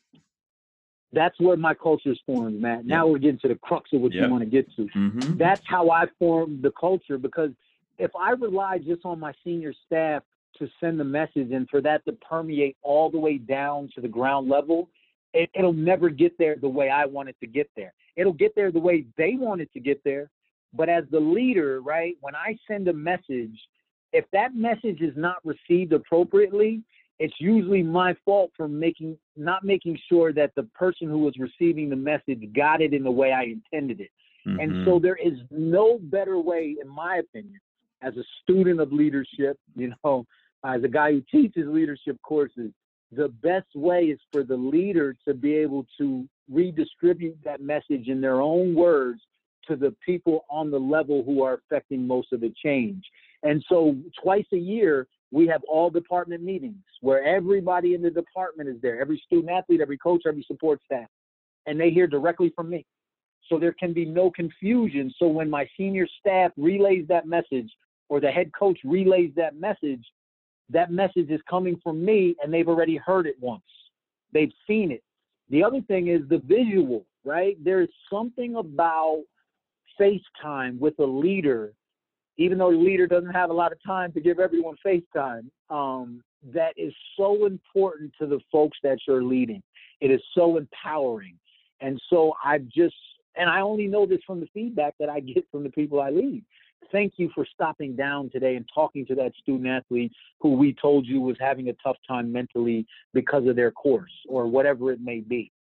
That's 1.12 1.40
where 1.40 1.58
my 1.58 1.74
culture 1.74 2.12
is 2.12 2.20
formed, 2.26 2.62
Matt. 2.62 2.86
Now 2.86 3.08
we're 3.08 3.18
getting 3.18 3.40
to 3.40 3.48
the 3.48 3.56
crux 3.56 3.92
of 3.94 4.02
what 4.02 4.14
Yep. 4.14 4.24
you 4.24 4.30
want 4.30 4.44
to 4.44 4.50
get 4.50 4.68
to. 4.76 4.86
Mm-hmm. 4.96 5.38
that's 5.38 5.62
how 5.66 5.90
I 5.90 6.06
formed 6.20 6.62
the 6.62 6.72
culture 6.72 7.18
because 7.18 7.52
if 7.98 8.12
I 8.16 8.32
rely 8.32 8.78
just 8.78 9.06
on 9.06 9.20
my 9.20 9.34
senior 9.44 9.74
staff 9.86 10.24
to 10.58 10.68
send 10.80 11.00
the 11.00 11.04
message 11.04 11.52
and 11.52 11.68
for 11.70 11.82
that 11.82 12.06
to 12.06 12.14
permeate 12.14 12.78
all 12.82 13.10
the 13.10 13.20
way 13.20 13.38
down 13.38 13.90
to 13.96 14.02
the 14.02 14.08
ground 14.08 14.50
level, 14.50 14.90
it, 15.34 15.50
it'll 15.54 15.74
never 15.74 16.10
get 16.10 16.38
there 16.38 16.56
the 16.56 16.70
way 16.70 16.90
I 16.90 17.06
want 17.06 17.30
it 17.30 17.36
to 17.42 17.48
get 17.48 17.70
there. 17.76 17.94
It'll 18.16 18.34
get 18.34 18.56
there 18.56 18.72
the 18.72 18.80
way 18.80 19.06
they 19.18 19.36
want 19.36 19.62
it 19.62 19.72
to 19.74 19.80
get 19.80 20.04
there. 20.04 20.30
But 20.74 20.90
as 20.90 21.06
the 21.12 21.20
leader, 21.20 21.82
right, 21.82 22.16
when 22.22 22.36
I 22.36 22.56
send 22.68 22.88
a 22.88 22.94
message, 22.94 23.58
if 24.14 24.26
that 24.34 24.56
message 24.56 25.02
is 25.02 25.14
not 25.16 25.38
received 25.44 25.94
appropriately, 25.94 26.82
it's 27.20 27.34
usually 27.40 27.84
my 27.84 28.16
fault 28.24 28.52
for 28.56 28.68
making 28.68 29.18
not 29.36 29.64
making 29.64 30.00
sure 30.08 30.32
that 30.34 30.52
the 30.56 30.64
person 30.64 31.08
who 31.08 31.20
was 31.20 31.34
receiving 31.38 31.90
the 31.90 31.96
message 31.96 32.42
got 32.56 32.82
it 32.82 32.94
in 32.94 33.04
the 33.04 33.12
way 33.12 33.32
I 33.34 33.44
intended 33.44 34.00
it. 34.00 34.10
Mm-hmm. 34.48 34.60
And 34.60 34.86
so 34.86 35.00
there 35.00 35.18
is 35.18 35.34
no 35.52 36.00
better 36.02 36.40
way, 36.40 36.78
in 36.82 36.88
my 36.88 37.18
opinion, 37.18 37.60
as 38.02 38.16
a 38.16 38.24
student 38.42 38.80
of 38.80 38.94
leadership, 38.94 39.60
you 39.76 39.94
know, 40.04 40.26
as 40.66 40.84
a 40.84 40.88
guy 40.88 41.12
who 41.12 41.24
teaches 41.30 41.68
leadership 41.68 42.18
courses, 42.22 42.72
the 43.12 43.28
best 43.42 43.68
way 43.76 44.06
is 44.06 44.20
for 44.32 44.44
the 44.44 44.56
leader 44.56 45.16
to 45.28 45.34
be 45.34 45.56
able 45.56 45.86
to 45.98 46.28
redistribute 46.50 47.38
that 47.44 47.62
message 47.62 48.08
in 48.08 48.22
their 48.22 48.42
own 48.42 48.76
words 48.76 49.22
to 49.68 49.76
the 49.76 49.96
people 50.06 50.46
on 50.50 50.72
the 50.72 50.80
level 50.80 51.24
who 51.24 51.44
are 51.44 51.56
affecting 51.56 52.06
most 52.06 52.32
of 52.34 52.42
the 52.42 52.54
change. 52.64 53.04
And 53.44 53.64
so 53.70 53.96
twice 54.22 54.46
a 54.54 54.58
year, 54.58 55.08
we 55.32 55.48
have 55.48 55.62
all 55.68 55.90
department 55.90 56.44
meetings 56.44 56.84
where 57.02 57.24
everybody 57.24 57.94
in 57.94 58.02
the 58.02 58.10
department 58.10 58.68
is 58.70 58.82
there, 58.82 59.00
every 59.00 59.22
student 59.26 59.52
athlete, 59.52 59.82
every 59.82 59.98
coach, 59.98 60.24
every 60.28 60.44
support 60.48 60.82
staff, 60.86 61.08
and 61.66 61.80
they 61.80 61.92
hear 61.92 62.08
directly 62.08 62.52
from 62.56 62.70
me 62.70 62.86
so 63.48 63.58
there 63.58 63.74
can 63.74 63.94
be 63.94 64.06
no 64.06 64.30
confusion. 64.32 65.14
So 65.18 65.28
when 65.28 65.50
my 65.50 65.68
senior 65.76 66.08
staff 66.20 66.52
relays 66.58 67.08
that 67.08 67.28
message 67.28 67.70
or 68.08 68.20
the 68.20 68.32
head 68.32 68.52
coach 68.58 68.80
relays 68.84 69.32
that 69.36 69.60
message, 69.60 70.06
that 70.70 70.92
message 70.92 71.30
is 71.30 71.42
coming 71.50 71.80
from 71.84 72.04
me 72.04 72.36
and 72.42 72.54
they've 72.54 72.68
already 72.68 72.98
heard 72.98 73.26
it 73.26 73.36
once. 73.40 73.64
They've 74.34 74.52
seen 74.68 74.92
it. 74.92 75.04
The 75.50 75.64
other 75.64 75.82
thing 75.82 76.08
is 76.08 76.22
the 76.30 76.42
visual, 76.46 77.06
right? 77.26 77.58
There's 77.64 77.90
something 78.12 78.56
about 78.56 79.24
FaceTime 80.00 80.80
with 80.80 80.98
a 81.00 81.06
leader, 81.06 81.74
even 82.40 82.58
though 82.58 82.72
the 82.72 82.78
leader 82.78 83.06
doesn't 83.06 83.32
have 83.32 83.50
a 83.50 83.54
lot 83.54 83.74
of 83.74 83.84
time 83.86 84.14
to 84.14 84.22
give 84.22 84.40
everyone 84.40 84.76
FaceTime, 84.84 85.44
um, 85.70 86.24
that 86.54 86.74
is 86.78 86.94
so 87.18 87.46
important 87.46 88.14
to 88.18 88.26
the 88.26 88.40
folks 88.50 88.78
that 88.82 88.98
you're 89.06 89.22
leading. 89.22 89.62
It 90.00 90.10
is 90.10 90.22
so 90.34 90.56
empowering. 90.56 91.38
And 91.82 92.02
so 92.10 92.34
I've 92.44 92.66
just, 92.70 92.96
and 93.36 93.50
I 93.50 93.60
only 93.60 93.88
know 93.88 94.06
this 94.06 94.22
from 94.26 94.40
the 94.40 94.48
feedback 94.54 94.96
that 95.02 95.10
I 95.10 95.20
get 95.20 95.46
from 95.52 95.64
the 95.64 95.70
people 95.70 96.00
I 96.00 96.12
lead. 96.12 96.46
Thank 96.94 97.16
you 97.18 97.30
for 97.36 97.46
stopping 97.54 97.98
down 97.98 98.30
today 98.30 98.56
and 98.56 98.68
talking 98.74 99.06
to 99.08 99.16
that 99.16 99.34
student 99.42 99.68
athlete 99.68 100.14
who 100.40 100.56
we 100.56 100.74
told 100.82 101.06
you 101.06 101.20
was 101.20 101.36
having 101.42 101.68
a 101.68 101.74
tough 101.84 101.98
time 102.08 102.32
mentally 102.32 102.88
because 103.14 103.48
of 103.48 103.58
their 103.58 103.72
course 103.72 104.14
or 104.30 104.48
whatever 104.48 104.94
it 104.94 105.02
may 105.02 105.20
be. 105.20 105.52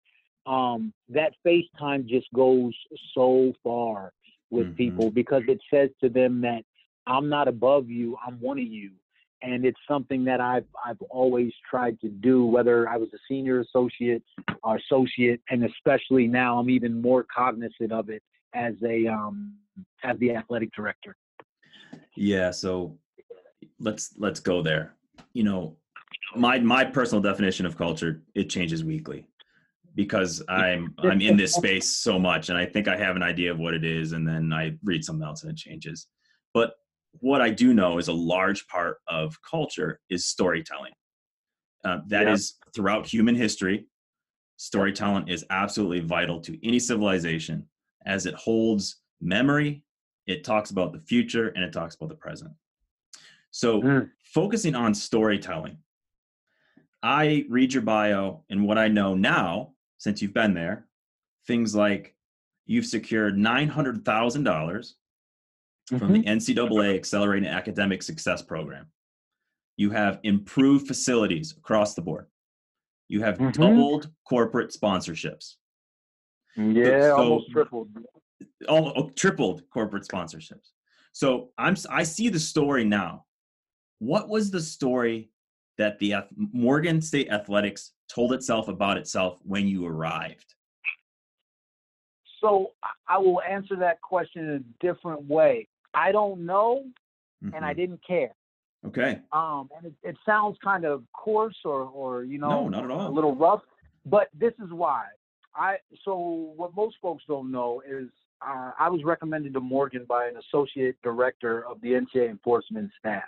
Um, 0.47 0.93
that 1.09 1.33
FaceTime 1.45 2.07
just 2.07 2.33
goes 2.33 2.72
so 3.14 3.53
far 3.64 4.12
with 4.51 4.68
Mhm. 4.68 4.76
people 4.76 5.11
because 5.11 5.43
it 5.49 5.61
says 5.68 5.91
to 6.01 6.09
them 6.09 6.41
that 6.41 6.64
I'm 7.09 7.28
not 7.28 7.48
above 7.48 7.88
you, 7.88 8.16
I'm 8.24 8.38
one 8.40 8.59
of 8.59 8.66
you. 8.66 8.92
And 9.40 9.64
it's 9.64 9.78
something 9.88 10.24
that 10.24 10.40
I've 10.40 10.66
I've 10.84 11.00
always 11.11 11.52
tried 11.68 12.00
to 12.00 12.09
do, 12.09 12.44
whether 12.44 12.88
I 12.88 12.96
was 12.96 13.09
a 13.14 13.18
senior 13.28 13.61
associate 13.61 14.22
or 14.64 14.76
associate, 14.76 15.40
and 15.48 15.64
especially 15.64 16.26
now 16.26 16.59
I'm 16.59 16.68
even 16.68 17.00
more 17.00 17.24
cognizant 17.34 17.92
of 17.92 18.11
it 18.11 18.20
as 18.52 18.74
a 18.84 19.06
um, 19.06 19.54
as 20.02 20.18
the 20.18 20.34
athletic 20.34 20.70
director. 20.74 21.16
Yeah, 22.16 22.50
so 22.50 22.98
let's 23.78 24.14
let's 24.18 24.40
go 24.40 24.61
there. 24.61 24.96
You 25.34 25.44
know, 25.44 25.76
my 26.34 26.59
my 26.59 26.84
personal 26.84 27.22
definition 27.22 27.64
of 27.64 27.76
culture 27.76 28.22
it 28.34 28.50
changes 28.50 28.84
weekly 28.84 29.28
because 29.94 30.42
I'm 30.48 30.94
I'm 30.98 31.20
in 31.20 31.36
this 31.36 31.54
space 31.54 31.96
so 31.96 32.18
much 32.18 32.48
and 32.48 32.59
I 32.59 32.66
think 32.66 32.88
I 32.88 32.96
have 32.96 33.16
an 33.16 33.22
idea 33.22 33.50
of 33.50 33.59
what 33.59 33.74
it 33.74 33.84
is 33.84 34.12
and 34.12 34.26
then 34.26 34.52
I 34.52 34.76
read 34.82 35.04
something 35.04 35.26
else 35.26 35.42
and 35.42 35.52
it 35.52 35.56
changes. 35.56 36.09
But 36.54 36.74
what 37.21 37.41
I 37.41 37.51
do 37.51 37.75
know 37.75 37.99
is 37.99 38.09
a 38.09 38.12
large 38.12 38.66
part 38.69 38.99
of 39.09 39.41
culture 39.43 40.01
is 40.11 40.27
storytelling. 40.27 40.93
Uh, 41.85 42.01
that 42.09 42.29
is 42.29 42.55
Yeah. 42.64 42.71
throughout 42.75 43.07
human 43.07 43.35
history. 43.35 43.87
Storytelling 44.57 45.29
is 45.29 45.45
absolutely 45.51 46.01
vital 46.01 46.41
to 46.41 46.66
any 46.66 46.79
civilization 46.79 47.69
as 48.07 48.27
it 48.27 48.35
holds 48.35 49.03
memory, 49.21 49.85
it 50.27 50.45
talks 50.45 50.71
about 50.71 50.93
the 50.93 51.01
future, 51.01 51.49
and 51.49 51.64
it 51.64 51.73
talks 51.73 51.95
about 51.95 52.09
the 52.09 52.14
present. 52.16 52.53
So, 53.51 53.81
Mm. 53.83 54.11
focusing 54.23 54.75
on 54.75 54.95
storytelling, 54.95 55.83
I 57.03 57.47
read 57.49 57.73
your 57.73 57.83
bio 57.83 58.45
and 58.51 58.66
what 58.66 58.79
I 58.79 58.89
know 58.89 59.14
now, 59.14 59.75
since 59.99 60.21
you've 60.21 60.35
been 60.35 60.55
there, 60.55 60.89
things 61.47 61.75
like 61.75 62.16
you've 62.66 62.87
secured 62.87 63.39
$900,000 63.39 64.97
from 65.89 66.12
the 66.12 66.18
Mhm. 66.20 66.26
NCAA 66.26 66.95
Accelerating 66.95 67.49
Academic 67.49 68.03
Success 68.03 68.43
Program. 68.43 68.91
You 69.76 69.91
have 69.91 70.20
improved 70.22 70.86
facilities 70.86 71.57
across 71.57 71.95
the 71.95 72.03
board. 72.03 72.26
You 73.09 73.22
have 73.22 73.39
Mhm. 73.39 73.53
doubled 73.55 74.12
corporate 74.24 74.70
sponsorships, 74.70 75.57
Yeah, 76.57 77.01
so- 77.01 77.16
almost 77.16 77.51
tripled. 77.51 77.89
all 78.68 78.93
oh, 78.97 79.11
tripled 79.11 79.68
corporate 79.70 80.05
sponsorships. 80.05 80.72
So 81.12 81.53
I'm 81.57 81.72
s- 81.72 81.86
I 81.86 82.03
see 82.03 82.28
the 82.28 82.39
story 82.41 82.84
now. 82.84 83.26
What 83.99 84.28
was 84.28 84.51
the 84.51 84.61
story 84.61 85.30
that 85.78 85.99
the 86.01 86.14
Morgan 86.36 87.01
State 87.01 87.30
Athletics 87.30 87.95
told 88.09 88.32
itself 88.32 88.68
about 88.68 88.99
itself 88.99 89.41
when 89.43 89.66
you 89.66 89.86
arrived? 89.86 90.55
So 92.41 92.74
I- 92.82 92.93
I 93.09 93.18
will 93.18 93.41
answer 93.43 93.76
that 93.76 94.01
question 94.03 94.45
in 94.45 94.51
a 94.57 94.59
different 94.80 95.22
way. 95.24 95.68
I 95.95 96.12
don't 96.12 96.45
know, 96.47 96.84
and 97.55 97.64
I 97.64 97.72
Mhm. 97.72 97.76
didn't 97.76 98.03
care. 98.07 98.34
Okay. 98.86 99.20
Um, 99.32 99.68
and 99.76 99.86
it, 99.86 99.95
it 100.03 100.16
sounds 100.24 100.57
kind 100.62 100.84
of 100.84 101.03
coarse 101.12 101.57
or, 101.64 101.82
or 101.82 102.22
you 102.24 102.39
know, 102.39 102.64
No, 102.64 102.68
not 102.68 102.84
at 102.84 102.91
all. 102.91 103.09
a 103.09 103.11
little 103.11 103.34
rough, 103.34 103.62
but 104.07 104.28
this 104.34 104.55
is 104.64 104.70
why. 104.72 105.07
I 105.55 105.78
so 106.05 106.53
what 106.57 106.74
most 106.76 106.97
folks 107.03 107.24
don't 107.26 107.51
know 107.51 107.82
is 107.86 108.09
uh, 108.41 108.70
I 108.78 108.89
was 108.89 109.03
recommended 109.03 109.53
to 109.55 109.61
Morgan 109.61 110.05
by 110.05 110.26
an 110.28 110.36
associate 110.36 110.97
director 111.03 111.66
of 111.66 111.80
the 111.80 111.95
NCAA 111.95 112.30
enforcement 112.30 112.93
staff. 112.99 113.24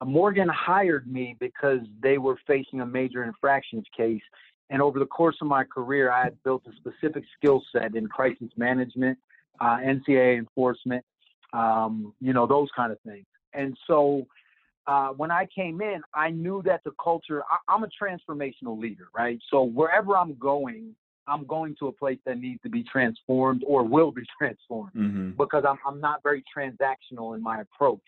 Uh, 0.00 0.06
Morgan 0.06 0.48
hired 0.48 1.06
me 1.06 1.36
because 1.38 1.80
they 2.02 2.16
were 2.16 2.36
facing 2.46 2.80
a 2.80 2.86
major 2.86 3.24
infractions 3.24 3.84
case, 3.94 4.22
and 4.70 4.80
over 4.80 4.98
the 4.98 5.06
course 5.06 5.36
of 5.42 5.48
my 5.48 5.64
career, 5.64 6.10
I 6.10 6.24
had 6.24 6.42
built 6.42 6.62
a 6.66 6.72
specific 6.76 7.24
skill 7.36 7.62
set 7.70 7.94
in 7.94 8.06
crisis 8.06 8.48
management, 8.56 9.18
uh, 9.60 9.76
NCAA 9.82 10.38
enforcement, 10.38 11.04
um, 11.52 12.14
you 12.20 12.32
know, 12.32 12.46
those 12.46 12.68
kind 12.74 12.92
of 12.92 12.98
things. 13.00 13.26
And 13.52 13.76
so 13.86 14.26
uh, 14.86 15.08
when 15.08 15.30
I 15.30 15.46
came 15.54 15.80
in, 15.80 16.00
I 16.14 16.30
knew 16.30 16.62
that 16.64 16.82
the 16.84 16.92
culture, 17.02 17.42
I, 17.50 17.72
I'm 17.72 17.84
a 17.84 17.88
transformational 18.02 18.78
leader, 18.80 19.08
right? 19.14 19.38
So 19.50 19.62
wherever 19.64 20.16
I'm 20.16 20.34
going, 20.34 20.94
I'm 21.26 21.46
going 21.46 21.76
to 21.78 21.88
a 21.88 21.92
place 21.92 22.18
that 22.26 22.38
needs 22.38 22.60
to 22.62 22.68
be 22.68 22.82
transformed 22.82 23.62
or 23.66 23.84
will 23.84 24.10
be 24.10 24.22
transformed 24.38 24.92
hmm 24.94 25.30
because 25.38 25.64
I'm, 25.66 25.78
I'm 25.86 26.00
not 26.00 26.22
very 26.22 26.44
transactional 26.54 27.34
in 27.34 27.42
my 27.42 27.62
approach. 27.62 28.00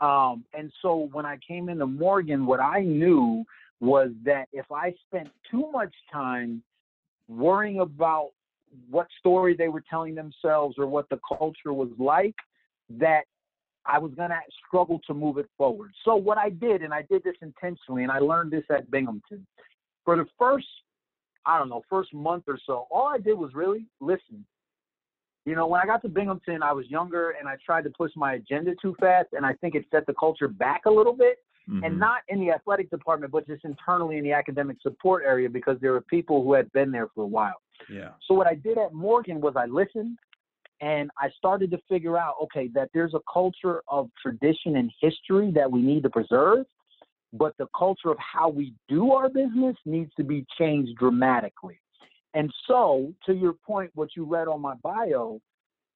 Um, 0.00 0.44
and 0.54 0.70
so 0.82 1.08
when 1.12 1.26
I 1.26 1.38
came 1.46 1.68
into 1.68 1.86
Morgan, 1.86 2.46
what 2.46 2.60
I 2.60 2.80
knew 2.80 3.44
was 3.80 4.10
that 4.24 4.48
if 4.52 4.70
I 4.70 4.94
spent 5.06 5.30
too 5.50 5.70
much 5.72 5.92
time 6.12 6.62
worrying 7.28 7.80
about 7.80 8.30
what 8.88 9.08
story 9.18 9.56
they 9.56 9.68
were 9.68 9.82
telling 9.88 10.14
themselves 10.14 10.76
or 10.78 10.86
what 10.86 11.08
the 11.08 11.18
culture 11.26 11.72
was 11.72 11.90
like, 11.98 12.34
that 12.98 13.22
I 13.86 13.98
was 13.98 14.12
going 14.14 14.30
to 14.30 14.38
struggle 14.66 15.00
to 15.06 15.14
move 15.14 15.38
it 15.38 15.48
forward. 15.56 15.92
So 16.04 16.14
what 16.14 16.38
I 16.38 16.50
did, 16.50 16.82
and 16.82 16.92
I 16.92 17.02
did 17.02 17.22
this 17.24 17.36
intentionally, 17.40 18.02
and 18.02 18.12
I 18.12 18.18
learned 18.18 18.52
this 18.52 18.64
at 18.70 18.90
Binghamton. 18.90 19.46
For 20.04 20.16
the 20.16 20.26
first, 20.38 20.66
I 21.46 21.58
don't 21.58 21.68
know, 21.68 21.82
first 21.88 22.12
month 22.12 22.44
or 22.46 22.58
so, 22.66 22.86
all 22.90 23.08
I 23.08 23.18
did 23.18 23.34
was 23.34 23.54
really 23.54 23.86
listen. 24.00 24.44
You 25.46 25.54
know, 25.54 25.66
when 25.66 25.80
I 25.80 25.86
got 25.86 26.02
to 26.02 26.08
Binghamton, 26.08 26.62
I 26.62 26.72
was 26.72 26.86
younger 26.88 27.30
and 27.30 27.48
I 27.48 27.56
tried 27.64 27.84
to 27.84 27.90
push 27.90 28.12
my 28.14 28.34
agenda 28.34 28.72
too 28.80 28.94
fast, 29.00 29.28
and 29.32 29.46
I 29.46 29.54
think 29.54 29.74
it 29.74 29.86
set 29.90 30.06
the 30.06 30.14
culture 30.14 30.48
back 30.48 30.82
a 30.86 30.90
little 30.90 31.14
bit. 31.14 31.38
Mm-hmm. 31.68 31.84
And 31.84 32.00
not 32.00 32.22
in 32.28 32.40
the 32.40 32.50
athletic 32.50 32.90
department, 32.90 33.32
but 33.32 33.46
just 33.46 33.64
internally 33.64 34.16
in 34.16 34.24
the 34.24 34.32
academic 34.32 34.78
support 34.82 35.22
area 35.24 35.48
because 35.48 35.76
there 35.80 35.92
were 35.92 36.00
people 36.00 36.42
who 36.42 36.54
had 36.54 36.72
been 36.72 36.90
there 36.90 37.08
for 37.14 37.22
a 37.22 37.26
while. 37.26 37.60
yeah. 37.88 38.08
So 38.26 38.34
what 38.34 38.46
I 38.46 38.54
did 38.54 38.78
at 38.78 38.94
Morgan 38.94 39.40
was 39.40 39.54
I 39.56 39.66
listened 39.66 40.18
and 40.80 41.10
I 41.18 41.28
started 41.36 41.70
to 41.72 41.78
figure 41.88 42.16
out, 42.16 42.36
okay, 42.44 42.68
that 42.74 42.90
there's 42.94 43.14
a 43.14 43.20
culture 43.32 43.82
of 43.88 44.08
tradition 44.20 44.76
and 44.76 44.90
history 45.00 45.50
that 45.52 45.70
we 45.70 45.82
need 45.82 46.02
to 46.04 46.10
preserve, 46.10 46.66
but 47.32 47.54
the 47.58 47.66
culture 47.76 48.10
of 48.10 48.18
how 48.18 48.48
we 48.48 48.74
do 48.88 49.12
our 49.12 49.28
business 49.28 49.76
needs 49.84 50.10
to 50.16 50.24
be 50.24 50.46
changed 50.58 50.96
dramatically. 50.96 51.78
And 52.34 52.52
so, 52.66 53.12
to 53.26 53.34
your 53.34 53.52
point, 53.52 53.90
what 53.94 54.10
you 54.16 54.24
read 54.24 54.48
on 54.48 54.60
my 54.60 54.74
bio, 54.82 55.40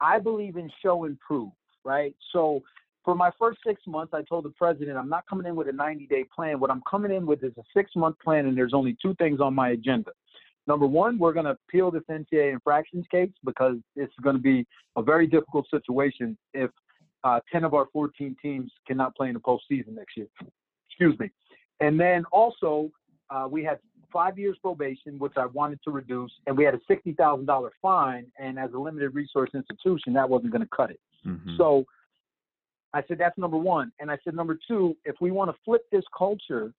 I 0.01 0.19
believe 0.19 0.57
in 0.57 0.71
show 0.83 1.05
and 1.05 1.19
prove, 1.21 1.53
right? 1.85 2.15
So 2.33 2.63
for 3.05 3.15
my 3.15 3.31
first 3.39 3.61
six 3.67 3.81
months, 3.87 4.15
I 4.15 4.23
told 4.23 4.45
the 4.45 4.51
president, 4.51 4.97
I'm 4.97 5.09
not 5.09 5.27
coming 5.29 5.47
in 5.47 5.55
with 5.55 5.69
a 5.69 5.73
90 5.73 6.07
day 6.07 6.25
plan. 6.35 6.59
What 6.59 6.71
I'm 6.71 6.83
coming 6.91 7.13
in 7.13 7.27
with 7.27 7.45
is 7.45 7.53
a 7.59 7.63
six 7.75 7.93
month 7.95 8.17
plan, 8.19 8.47
and 8.47 8.57
there's 8.57 8.75
only 8.75 8.97
two 9.01 9.15
things 9.15 9.41
on 9.41 9.55
my 9.55 9.71
agenda. 9.71 10.11
Number 10.67 10.87
one, 10.87 11.19
we're 11.19 11.33
going 11.33 11.45
to 11.45 11.57
appeal 11.69 11.91
this 11.91 12.03
NCAA 12.11 12.53
infractions 12.53 13.05
case 13.11 13.31
because 13.45 13.77
it's 13.97 14.15
going 14.23 14.37
to 14.37 14.43
be 14.43 14.67
a 14.97 15.03
very 15.03 15.27
difficult 15.27 15.67
situation 15.71 16.37
if 16.55 16.71
uh, 17.23 17.41
10 17.53 17.65
of 17.65 17.75
our 17.75 17.87
14 17.93 18.37
teams 18.41 18.71
cannot 18.87 19.15
play 19.17 19.29
in 19.29 19.35
the 19.35 19.41
postseason 19.41 19.95
next 19.95 20.17
year. 20.17 20.27
Excuse 20.89 21.19
me. 21.19 21.31
And 21.81 21.99
then 21.99 22.25
also, 22.33 22.91
uh, 23.31 23.47
we 23.51 23.65
had 23.65 23.79
five 24.13 24.39
years 24.39 24.57
probation, 24.63 25.19
which 25.19 25.33
I 25.37 25.47
wanted 25.47 25.81
to 25.85 25.91
reduce, 25.91 26.33
and 26.47 26.57
we 26.57 26.65
had 26.65 26.75
a 26.75 26.81
$60,000 26.91 27.71
fine. 27.83 28.27
And 28.39 28.59
as 28.59 28.73
a 28.73 28.79
limited 28.79 29.15
resource 29.15 29.51
institution, 29.55 30.13
that 30.15 30.29
wasn't 30.29 30.53
going 30.53 30.63
to 30.63 30.69
cut 30.75 30.91
it. 30.91 31.01
Mhm. 31.27 31.57
So 31.57 31.85
I 32.93 33.03
said, 33.09 33.19
that's 33.19 33.37
number 33.37 33.57
one. 33.57 33.91
And 33.99 34.11
I 34.11 34.19
said, 34.23 34.35
number 34.35 34.57
two, 34.69 34.97
if 35.05 35.17
we 35.21 35.31
want 35.31 35.51
to 35.51 35.57
flip 35.65 35.83
this 35.91 36.05
culture, 36.17 36.73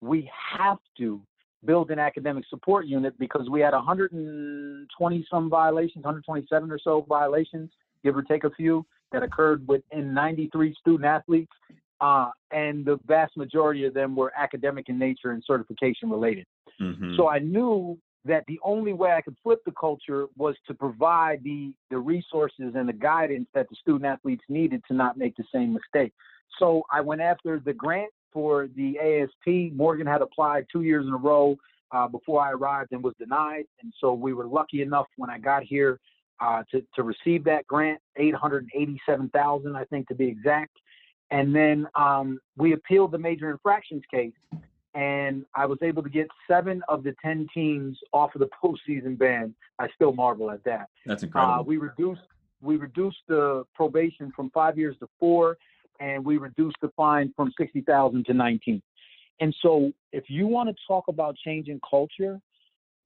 we 0.00 0.30
have 0.56 0.78
to 0.98 1.20
build 1.64 1.90
an 1.90 1.98
academic 1.98 2.44
support 2.48 2.86
unit 2.86 3.18
because 3.18 3.48
we 3.50 3.60
had 3.60 3.72
120 3.72 5.26
some 5.30 5.50
violations, 5.50 6.04
127 6.04 6.70
or 6.70 6.78
so 6.78 7.04
violations, 7.08 7.70
give 8.04 8.16
or 8.16 8.22
take 8.22 8.44
a 8.44 8.50
few, 8.50 8.84
that 9.12 9.22
occurred 9.22 9.66
within 9.66 10.12
93 10.12 10.74
student 10.80 11.04
athletes. 11.04 11.52
Uh, 12.00 12.30
and 12.50 12.84
the 12.84 12.98
vast 13.06 13.36
majority 13.38 13.86
of 13.86 13.94
them 13.94 14.14
were 14.14 14.30
academic 14.36 14.90
in 14.90 14.98
nature 14.98 15.30
and 15.30 15.42
certification 15.46 16.10
related. 16.10 16.44
Mhm. 16.78 17.16
So 17.16 17.28
I 17.28 17.38
knew 17.38 17.98
that 18.26 18.44
the 18.46 18.60
only 18.62 18.92
way 18.92 19.12
I 19.12 19.22
could 19.22 19.36
flip 19.42 19.60
the 19.64 19.72
culture 19.72 20.26
was 20.36 20.56
to 20.66 20.74
provide 20.74 21.42
the 21.42 21.72
the 21.90 21.98
resources 21.98 22.74
and 22.74 22.88
the 22.88 22.92
guidance 22.92 23.48
that 23.54 23.68
the 23.70 23.76
student 23.76 24.04
athletes 24.04 24.44
needed 24.48 24.82
to 24.88 24.94
not 24.94 25.16
make 25.16 25.36
the 25.36 25.44
same 25.52 25.72
mistake. 25.72 26.12
So 26.58 26.82
I 26.92 27.00
went 27.00 27.20
after 27.20 27.58
the 27.58 27.72
grant 27.72 28.12
for 28.36 28.68
the 28.76 28.98
ASP. 28.98 29.72
Morgan 29.74 30.06
had 30.06 30.20
applied 30.20 30.66
two 30.70 30.82
years 30.82 31.06
in 31.06 31.12
a 31.14 31.16
row 31.16 31.56
uh, 31.90 32.06
before 32.06 32.42
I 32.42 32.52
arrived 32.52 32.92
and 32.92 33.02
was 33.02 33.14
denied. 33.18 33.64
And 33.82 33.90
so 33.98 34.12
we 34.12 34.34
were 34.34 34.46
lucky 34.46 34.82
enough 34.82 35.06
when 35.16 35.30
I 35.30 35.38
got 35.38 35.62
here 35.62 35.98
uh, 36.38 36.62
to 36.70 36.82
to 36.96 37.02
receive 37.02 37.44
that 37.44 37.66
grant, 37.66 37.98
eight 38.16 38.34
hundred 38.34 38.68
eighty-seven 38.74 39.30
thousand, 39.30 39.74
I 39.74 39.84
think 39.84 40.06
to 40.08 40.14
be 40.14 40.26
exact. 40.28 40.76
And 41.30 41.56
then 41.56 41.86
um, 41.94 42.38
we 42.58 42.74
appealed 42.74 43.12
the 43.12 43.18
major 43.18 43.50
infractions 43.50 44.02
case 44.12 44.34
and 44.94 45.44
I 45.54 45.64
was 45.66 45.78
able 45.82 46.02
to 46.02 46.08
get 46.10 46.26
seven 46.46 46.82
of 46.88 47.04
the 47.04 47.14
ten 47.24 47.46
teams 47.54 47.98
off 48.12 48.34
of 48.34 48.40
the 48.42 48.50
postseason 48.62 49.16
ban. 49.16 49.54
I 49.78 49.88
still 49.94 50.12
marvel 50.12 50.50
at 50.50 50.62
that. 50.64 50.88
That's 51.06 51.22
Uh, 51.22 51.26
incredible. 51.28 51.64
we 51.64 51.78
reduced 51.78 52.20
we 52.60 52.76
reduced 52.76 53.22
the 53.28 53.64
probation 53.74 54.30
from 54.36 54.50
five 54.50 54.76
years 54.76 54.96
to 55.00 55.08
four, 55.18 55.56
and 56.00 56.24
we 56.24 56.36
reduced 56.36 56.76
the 56.82 56.90
fine 56.96 57.32
from 57.36 57.52
sixty 57.58 57.80
thousand 57.80 58.26
to 58.26 58.34
nineteen. 58.34 58.82
And 59.40 59.54
so, 59.60 59.92
if 60.12 60.24
you 60.28 60.46
want 60.46 60.68
to 60.70 60.74
talk 60.88 61.04
about 61.08 61.36
changing 61.44 61.80
culture, 61.88 62.40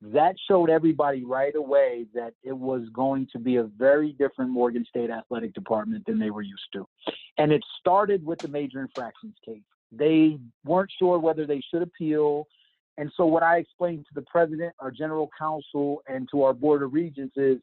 that 0.01 0.35
showed 0.49 0.71
everybody 0.71 1.25
right 1.25 1.55
away 1.55 2.07
that 2.15 2.33
it 2.43 2.57
was 2.57 2.83
going 2.93 3.29
to 3.33 3.39
be 3.39 3.57
a 3.57 3.65
very 3.65 4.13
different 4.13 4.51
Morgan 4.51 4.85
State 4.89 5.11
athletic 5.11 5.53
department 5.55 6.07
than 6.07 6.19
they 6.19 6.31
were 6.31 6.43
used 6.43 6.69
to. 6.73 6.87
And 7.37 7.53
it 7.53 7.63
started 7.79 8.25
with 8.25 8.39
the 8.39 8.49
major 8.49 8.81
infractions 8.81 9.35
case. 9.45 9.63
They 9.93 10.39
weren't 10.65 10.91
sure 10.99 11.19
whether 11.19 11.47
they 11.47 11.61
should 11.71 11.83
appeal. 11.83 12.47
And 12.97 13.11
so, 13.17 13.27
what 13.27 13.43
I 13.43 13.59
explained 13.59 14.07
to 14.07 14.15
the 14.15 14.27
president, 14.31 14.73
our 14.79 14.91
general 14.91 15.31
counsel, 15.39 16.03
and 16.09 16.29
to 16.33 16.43
our 16.45 16.55
board 16.55 16.83
of 16.83 16.93
regents 16.93 17.37
is 17.37 17.59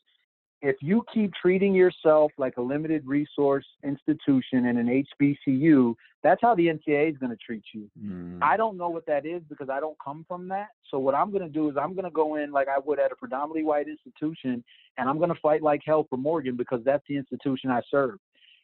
if 0.61 0.77
you 0.81 1.03
keep 1.13 1.33
treating 1.39 1.75
yourself 1.75 2.31
like 2.37 2.57
a 2.57 2.61
limited 2.61 3.05
resource 3.05 3.65
institution 3.83 4.65
and 4.65 4.79
an 4.79 5.05
HBCU, 5.21 5.93
that's 6.23 6.41
how 6.41 6.55
the 6.55 6.67
NCAA 6.67 7.11
is 7.11 7.17
going 7.17 7.29
to 7.29 7.37
treat 7.37 7.63
you. 7.73 7.89
Mm. 8.03 8.39
I 8.41 8.57
don't 8.57 8.75
know 8.75 8.89
what 8.89 9.05
that 9.05 9.25
is 9.25 9.43
because 9.49 9.69
I 9.69 9.79
don't 9.79 9.97
come 10.03 10.25
from 10.27 10.47
that. 10.47 10.69
So 10.89 10.97
what 10.97 11.13
I'm 11.13 11.31
going 11.31 11.43
to 11.43 11.49
do 11.49 11.69
is 11.69 11.77
I'm 11.79 11.93
going 11.93 12.05
to 12.05 12.11
go 12.11 12.35
in 12.35 12.51
like 12.51 12.67
I 12.67 12.79
would 12.79 12.99
at 12.99 13.11
a 13.11 13.15
predominantly 13.15 13.63
white 13.63 13.87
institution, 13.87 14.63
and 14.97 15.07
I'm 15.07 15.17
going 15.17 15.29
to 15.29 15.39
fight 15.41 15.61
like 15.61 15.81
hell 15.85 16.07
for 16.09 16.17
Morgan 16.17 16.57
because 16.57 16.81
that's 16.83 17.03
the 17.07 17.17
institution 17.17 17.69
I 17.69 17.81
serve. 17.91 18.17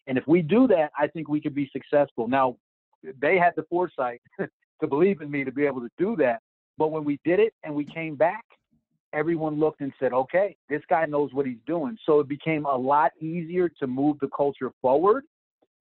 And 0.08 0.18
if 0.18 0.28
we 0.28 0.42
do 0.42 0.68
that, 0.68 0.92
I 0.98 1.08
think 1.08 1.30
we 1.30 1.40
could 1.40 1.56
be 1.56 1.70
successful. 1.72 2.28
Now, 2.28 2.58
they 3.22 3.38
had 3.38 3.54
the 3.56 3.64
foresight 3.70 4.22
to 4.40 4.88
believe 4.88 5.22
in 5.22 5.30
me 5.30 5.44
to 5.44 5.52
be 5.52 5.66
able 5.66 5.82
to 5.82 5.90
do 5.98 6.16
that. 6.18 6.42
But 6.78 6.92
when 6.92 7.04
we 7.04 7.20
did 7.24 7.40
it 7.40 7.54
and 7.64 7.76
we 7.76 7.86
came 7.86 8.16
back, 8.16 8.44
everyone 9.14 9.60
looked 9.60 9.82
and 9.82 9.94
said, 10.00 10.12
okay, 10.12 10.56
this 10.70 10.82
guy 10.90 11.06
knows 11.06 11.34
what 11.34 11.46
he's 11.46 11.58
doing. 11.66 11.98
So 12.06 12.20
it 12.20 12.28
became 12.28 12.66
a 12.66 12.76
lot 12.76 13.12
easier 13.22 13.70
to 13.80 13.88
move 13.88 14.18
the 14.20 14.30
culture 14.36 14.72
forward 14.82 15.24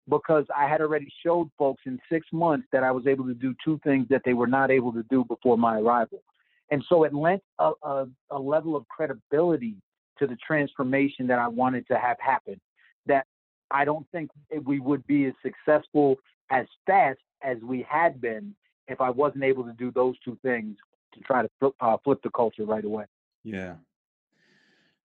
because 0.08 0.44
I 0.56 0.68
had 0.68 0.80
already 0.80 1.08
showed 1.24 1.50
folks 1.58 1.82
in 1.86 1.98
six 2.10 2.26
months 2.32 2.66
that 2.72 2.82
I 2.82 2.90
was 2.90 3.06
able 3.06 3.26
to 3.26 3.34
do 3.34 3.54
two 3.64 3.78
things 3.84 4.06
that 4.10 4.22
they 4.24 4.32
were 4.32 4.46
not 4.46 4.70
able 4.70 4.92
to 4.92 5.04
do 5.04 5.24
before 5.24 5.56
my 5.56 5.78
arrival. 5.78 6.22
And 6.70 6.84
so 6.88 7.04
it 7.04 7.14
lent 7.14 7.42
a, 7.58 7.72
a, 7.82 8.06
a 8.30 8.38
level 8.38 8.74
of 8.76 8.88
credibility 8.88 9.76
to 10.18 10.26
the 10.26 10.36
transformation 10.44 11.26
that 11.26 11.38
I 11.38 11.48
wanted 11.48 11.86
to 11.88 11.98
have 11.98 12.16
happen. 12.20 12.60
That 13.06 13.26
I 13.70 13.84
don't 13.84 14.06
think 14.10 14.30
we 14.64 14.80
would 14.80 15.06
be 15.06 15.26
as 15.26 15.34
successful 15.42 16.16
as 16.50 16.66
fast 16.86 17.18
as 17.42 17.58
we 17.62 17.86
had 17.88 18.20
been 18.20 18.54
if 18.88 19.00
I 19.00 19.10
wasn't 19.10 19.44
able 19.44 19.64
to 19.64 19.72
do 19.72 19.92
those 19.92 20.16
two 20.24 20.36
things 20.42 20.76
to 21.12 21.20
try 21.20 21.42
to 21.42 21.48
flip, 21.58 21.72
uh, 21.80 21.96
flip 22.02 22.20
the 22.22 22.30
culture 22.30 22.64
right 22.64 22.84
away. 22.84 23.04
Yeah. 23.44 23.74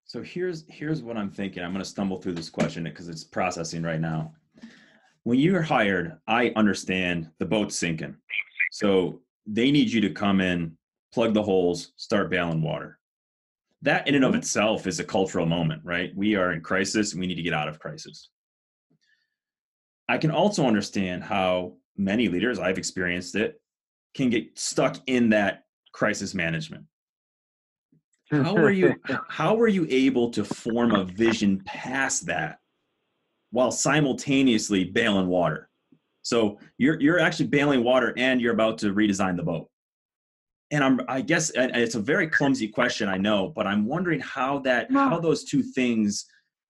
So 0.04 0.22
here's 0.22 0.66
here's 0.70 1.02
what 1.02 1.18
I'm 1.18 1.32
thinking. 1.32 1.64
I'm 1.64 1.72
going 1.72 1.84
to 1.84 1.90
stumble 1.90 2.22
through 2.22 2.34
this 2.34 2.50
question 2.50 2.84
because 2.84 3.10
it's 3.10 3.24
processing 3.24 3.82
right 3.82 4.00
now. 4.00 4.34
When 5.24 5.40
you're 5.40 5.64
hired, 5.64 6.18
I 6.28 6.54
understand 6.56 7.32
the 7.40 7.46
boat's 7.46 7.76
sinking. 7.76 8.16
So 8.72 9.22
they 9.48 9.72
need 9.72 9.90
you 9.90 10.02
to 10.02 10.12
come 10.12 10.42
in, 10.42 10.78
plug 11.12 11.34
the 11.34 11.42
holes, 11.42 11.94
start 11.96 12.30
bailing 12.30 12.62
water. 12.62 13.00
That 13.82 14.08
in 14.08 14.16
and 14.16 14.24
of 14.24 14.34
Mhm. 14.34 14.38
itself 14.40 14.86
is 14.86 15.00
a 15.00 15.04
cultural 15.04 15.46
moment, 15.48 15.84
right? 15.84 16.16
We 16.16 16.36
are 16.36 16.52
in 16.52 16.62
crisis 16.62 17.12
and 17.12 17.20
we 17.20 17.28
need 17.28 17.36
to 17.36 17.42
get 17.42 17.54
out 17.54 17.68
of 17.68 17.80
crisis. 17.80 18.30
I 20.08 20.20
can 20.20 20.30
also 20.32 20.68
understand 20.68 21.24
how 21.24 21.78
many 21.98 22.28
leaders, 22.28 22.60
I've 22.60 22.78
experienced 22.78 23.36
it, 23.36 23.60
can 24.14 24.30
get 24.30 24.58
stuck 24.58 24.98
in 25.08 25.30
that 25.30 25.65
crisis 25.96 26.36
management. 26.36 26.84
How 28.30 28.54
were 28.54 28.72
you 28.72 28.96
how 29.30 29.56
were 29.56 29.70
you 29.70 29.88
able 29.90 30.30
to 30.32 30.44
form 30.44 30.94
a 30.94 31.06
vision 31.06 31.62
past 31.66 32.26
that 32.26 32.58
while 33.52 33.72
simultaneously 33.72 34.84
bailing 34.84 35.28
water? 35.28 35.70
So 36.22 36.60
you're 36.78 37.00
you're 37.00 37.20
actually 37.20 37.48
bailing 37.48 37.84
water 37.84 38.14
and 38.18 38.42
you're 38.42 38.54
about 38.54 38.78
to 38.80 38.94
redesign 38.94 39.38
the 39.38 39.44
boat. 39.44 39.70
And 40.72 40.84
I'm 40.84 41.00
I 41.08 41.22
guess 41.22 41.52
it's 41.56 41.96
a 41.96 42.00
very 42.00 42.28
clumsy 42.28 42.68
question, 42.68 43.08
I 43.08 43.18
know, 43.18 43.54
but 43.56 43.66
I'm 43.66 43.86
wondering 43.86 44.20
how 44.20 44.60
that 44.60 44.92
how 44.92 45.20
those 45.20 45.46
two 45.46 45.64
things 45.64 46.26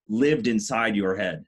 lived 0.08 0.46
inside 0.48 0.96
your 0.96 1.16
head. 1.16 1.46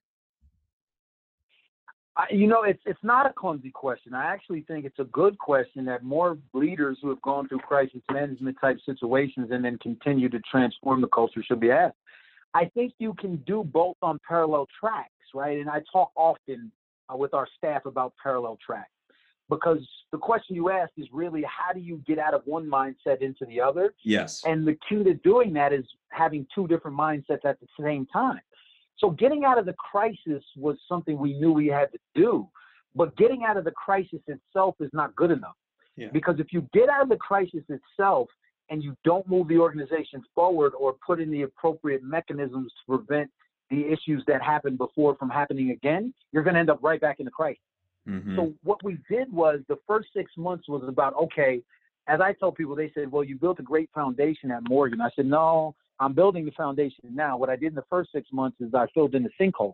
I, 2.18 2.26
you 2.32 2.48
know, 2.48 2.64
it's 2.64 2.82
it's 2.86 3.04
not 3.04 3.30
a 3.30 3.34
clumsy 3.34 3.70
question. 3.70 4.16
I 4.16 4.26
actually 4.26 4.62
think 4.62 4.86
it's 4.86 4.98
a 4.98 5.04
good 5.06 5.38
question 5.38 5.86
that 5.86 6.04
more 6.04 6.38
leaders 6.54 6.98
who 7.02 7.10
have 7.10 7.22
gone 7.22 7.48
through 7.48 7.60
crisis 7.60 8.02
management 8.12 8.58
type 8.60 8.78
situations 8.86 9.50
and 9.52 9.64
then 9.64 9.78
continue 9.78 10.28
to 10.30 10.40
transform 10.52 11.00
the 11.02 11.08
culture 11.08 11.44
should 11.44 11.60
be 11.60 11.72
asked. 11.72 11.96
I 12.56 12.66
think 12.66 12.94
you 12.98 13.14
can 13.14 13.36
do 13.46 13.64
both 13.64 13.98
on 14.02 14.20
parallel 14.28 14.68
tracks, 14.80 15.12
right? 15.36 15.60
And 15.60 15.70
I 15.70 15.82
talk 15.92 16.12
often 16.16 16.72
uh, 17.08 17.16
with 17.16 17.36
our 17.36 17.48
staff 17.56 17.86
about 17.86 18.14
parallel 18.22 18.58
tracks 18.66 18.90
because 19.48 19.88
the 20.12 20.18
question 20.18 20.56
you 20.56 20.72
asked 20.72 20.94
is 20.98 21.08
really 21.14 21.44
how 21.44 21.72
do 21.72 21.80
you 21.80 22.02
get 22.08 22.18
out 22.18 22.34
of 22.34 22.42
one 22.46 22.68
mindset 22.68 23.22
into 23.22 23.46
the 23.46 23.62
other? 23.62 23.94
Yes. 24.04 24.42
And 24.44 24.68
the 24.68 24.78
key 24.90 25.04
to 25.04 25.14
doing 25.14 25.54
that 25.54 25.72
is 25.72 25.86
having 26.10 26.48
two 26.54 26.68
different 26.68 26.98
mindsets 26.98 27.46
at 27.46 27.60
the 27.60 27.68
same 27.80 28.08
time. 28.08 28.42
So 28.98 29.12
getting 29.12 29.46
out 29.46 29.58
of 29.58 29.66
the 29.66 29.74
crisis 29.74 30.44
was 30.56 30.78
something 30.88 31.18
we 31.18 31.34
knew 31.34 31.52
we 31.52 31.68
had 31.68 31.92
to 31.92 32.00
do, 32.16 32.48
but 32.96 33.16
getting 33.16 33.44
out 33.44 33.58
of 33.58 33.64
the 33.64 33.72
crisis 33.72 34.20
itself 34.28 34.76
is 34.80 34.90
not 34.94 35.16
good 35.16 35.32
enough. 35.32 35.56
Yeah. 35.96 36.08
Because 36.12 36.40
if 36.40 36.48
you 36.52 36.68
get 36.74 36.90
out 36.90 37.02
of 37.02 37.10
the 37.10 37.18
crisis 37.18 37.64
itself 37.70 38.28
and 38.70 38.84
you 38.84 38.96
don't 39.04 39.28
move 39.28 39.48
the 39.48 39.58
organization 39.58 40.24
forward 40.36 40.74
or 40.78 40.96
put 41.06 41.20
in 41.20 41.32
the 41.32 41.44
appropriate 41.44 42.04
mechanisms 42.04 42.72
to 42.72 42.98
prevent 42.98 43.30
the 43.70 43.86
issues 43.86 44.24
that 44.28 44.42
happened 44.42 44.78
before 44.78 45.16
from 45.16 45.30
happening 45.30 45.72
again, 45.72 46.14
you're 46.32 46.44
going 46.44 46.54
to 46.54 46.60
end 46.60 46.70
up 46.70 46.80
right 46.82 47.02
back 47.02 47.20
in 47.20 47.26
the 47.26 47.32
crisis. 47.32 47.62
Mhm. 48.08 48.36
So 48.36 48.54
what 48.64 48.82
we 48.84 48.98
did 49.10 49.32
was 49.32 49.62
the 49.68 49.78
first 49.88 50.08
six 50.14 50.32
months 50.38 50.68
was 50.70 50.84
about 50.88 51.14
okay. 51.16 51.62
As 52.08 52.22
I 52.22 52.32
tell 52.34 52.54
people, 52.54 52.74
they 52.74 52.90
said, 52.92 53.12
"Well, 53.12 53.24
you 53.24 53.36
built 53.36 53.60
a 53.60 53.64
great 53.64 53.90
foundation 53.92 54.50
at 54.50 54.64
Morgan." 54.70 55.02
I 55.02 55.10
said, 55.10 55.26
"No, 55.26 55.76
I'm 56.00 56.14
building 56.14 56.46
the 56.46 56.52
foundation 56.52 57.04
now. 57.12 57.38
What 57.38 57.50
I 57.50 57.56
did 57.56 57.68
in 57.68 57.76
the 57.76 57.86
first 57.90 58.12
six 58.12 58.28
months 58.32 58.58
is 58.62 58.74
I 58.74 58.88
filled 58.94 59.16
in 59.16 59.24
the 59.24 59.32
sinkhole. 59.40 59.74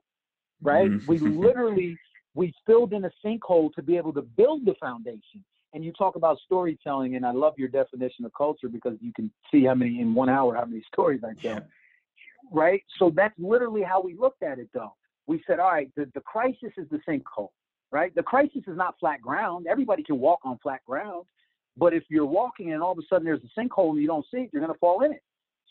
Right? 0.61 0.89
Mhm. 0.89 1.05
we 1.07 1.19
literally 1.19 1.97
we 2.35 2.53
filled 2.65 2.93
in 2.93 3.05
a 3.05 3.11
sinkhole 3.23 3.73
to 3.73 3.81
be 3.81 3.97
able 3.97 4.13
to 4.13 4.21
build 4.21 4.65
the 4.65 4.73
foundation. 4.75 5.43
And 5.73 5.83
you 5.83 5.91
talk 5.91 6.15
about 6.15 6.39
storytelling, 6.39 7.15
and 7.15 7.25
I 7.25 7.31
love 7.31 7.57
your 7.57 7.67
definition 7.67 8.25
of 8.25 8.33
culture 8.33 8.69
because 8.69 8.97
you 9.01 9.11
can 9.13 9.31
see 9.51 9.65
how 9.65 9.73
many 9.73 9.99
in 9.99 10.13
one 10.13 10.29
hour 10.29 10.55
how 10.55 10.65
many 10.65 10.83
stories 10.91 11.23
I 11.23 11.33
tell 11.41 11.55
Yeah. 11.55 11.59
right? 12.51 12.83
So 12.99 13.09
that's 13.09 13.37
literally 13.39 13.81
how 13.81 14.01
we 14.01 14.13
looked 14.15 14.43
at 14.43 14.59
it, 14.59 14.69
though. 14.73 14.95
We 15.27 15.43
said, 15.47 15.59
all 15.59 15.71
right, 15.71 15.89
the, 15.95 16.09
the 16.13 16.21
crisis 16.21 16.71
is 16.77 16.87
the 16.89 16.99
sinkhole, 17.07 17.49
right? 17.91 18.13
The 18.13 18.23
crisis 18.23 18.63
is 18.67 18.77
not 18.77 18.99
flat 18.99 19.21
ground. 19.21 19.67
Everybody 19.67 20.03
can 20.03 20.19
walk 20.19 20.39
on 20.43 20.57
flat 20.59 20.81
ground. 20.85 21.25
But 21.75 21.93
if 21.93 22.03
you're 22.09 22.25
walking 22.25 22.73
and 22.73 22.83
all 22.83 22.91
of 22.91 22.99
a 22.99 23.01
sudden 23.09 23.25
there's 23.25 23.41
a 23.43 23.59
sinkhole 23.59 23.91
and 23.91 24.01
you 24.01 24.07
don't 24.07 24.25
see 24.31 24.41
it, 24.41 24.49
you're 24.53 24.61
going 24.61 24.73
to 24.73 24.79
fall 24.79 25.01
in 25.03 25.11
it. 25.13 25.23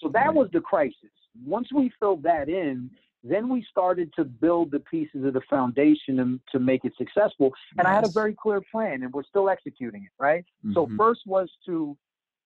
So 0.02 0.08
that 0.10 0.34
was 0.34 0.48
the 0.52 0.60
crisis. 0.60 1.10
Once 1.44 1.68
we 1.72 1.90
filled 2.00 2.22
that 2.24 2.48
in, 2.48 2.90
then 3.24 3.48
we 3.48 3.64
started 3.70 4.12
to 4.16 4.24
build 4.24 4.72
the 4.72 4.80
pieces 4.80 5.24
of 5.24 5.32
the 5.34 5.40
foundation 5.48 6.16
to, 6.16 6.40
to 6.50 6.58
make 6.58 6.84
it 6.84 6.92
successful. 6.98 7.52
And 7.78 7.86
I 7.86 7.94
had 7.94 8.04
a 8.04 8.08
very 8.08 8.34
clear 8.34 8.60
plan, 8.70 9.04
and 9.04 9.12
we're 9.12 9.22
still 9.22 9.48
executing 9.48 10.02
it, 10.04 10.10
right? 10.18 10.44
So 10.74 10.86
Mhm. 10.86 10.96
first 10.96 11.20
was 11.26 11.48
to 11.66 11.96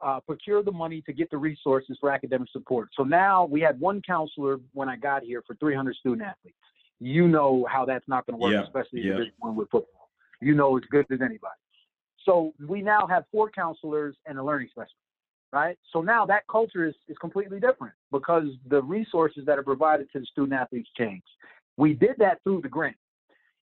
uh, 0.02 0.20
procure 0.20 0.62
the 0.62 0.72
money 0.72 1.02
to 1.04 1.14
get 1.14 1.32
the 1.32 1.38
resources 1.38 1.98
for 2.02 2.12
academic 2.12 2.50
support. 2.52 2.90
So 2.94 3.04
now 3.04 3.46
we 3.46 3.62
had 3.62 3.80
one 3.80 4.02
counselor 4.02 4.60
when 4.74 4.90
I 4.90 4.98
got 4.98 5.24
here 5.24 5.42
for 5.48 5.56
300 5.56 5.96
student 5.96 6.22
athletes. 6.22 6.58
You 7.00 7.30
know 7.30 7.66
how 7.72 7.86
that's 7.86 8.08
not 8.08 8.26
going 8.26 8.38
to 8.38 8.44
work, 8.44 8.52
Yeah, 8.52 8.64
especially 8.64 9.02
yeah. 9.08 9.24
One 9.40 9.56
with 9.56 9.70
football. 9.70 10.10
You 10.42 10.54
know 10.54 10.78
as 10.78 10.84
good 10.92 11.06
as 11.10 11.22
anybody. 11.22 11.56
So 12.26 12.54
we 12.68 12.82
now 12.82 13.08
have 13.08 13.24
four 13.32 13.50
counselors 13.50 14.18
and 14.26 14.38
a 14.38 14.44
learning 14.44 14.68
specialist, 14.68 14.96
right? 15.56 15.78
So 15.94 16.02
now 16.02 16.26
that 16.26 16.44
culture 16.52 16.86
is, 16.86 16.94
is 17.08 17.18
completely 17.20 17.62
different 17.62 17.94
because 18.12 18.44
the 18.68 18.84
resources 18.84 19.46
that 19.46 19.58
are 19.58 19.64
provided 19.64 20.12
to 20.12 20.20
the 20.20 20.26
student 20.26 20.54
athletes 20.54 20.90
change. 20.98 21.24
We 21.78 21.94
did 21.94 22.16
that 22.18 22.44
through 22.44 22.62
the 22.62 22.68
grant. 22.68 22.98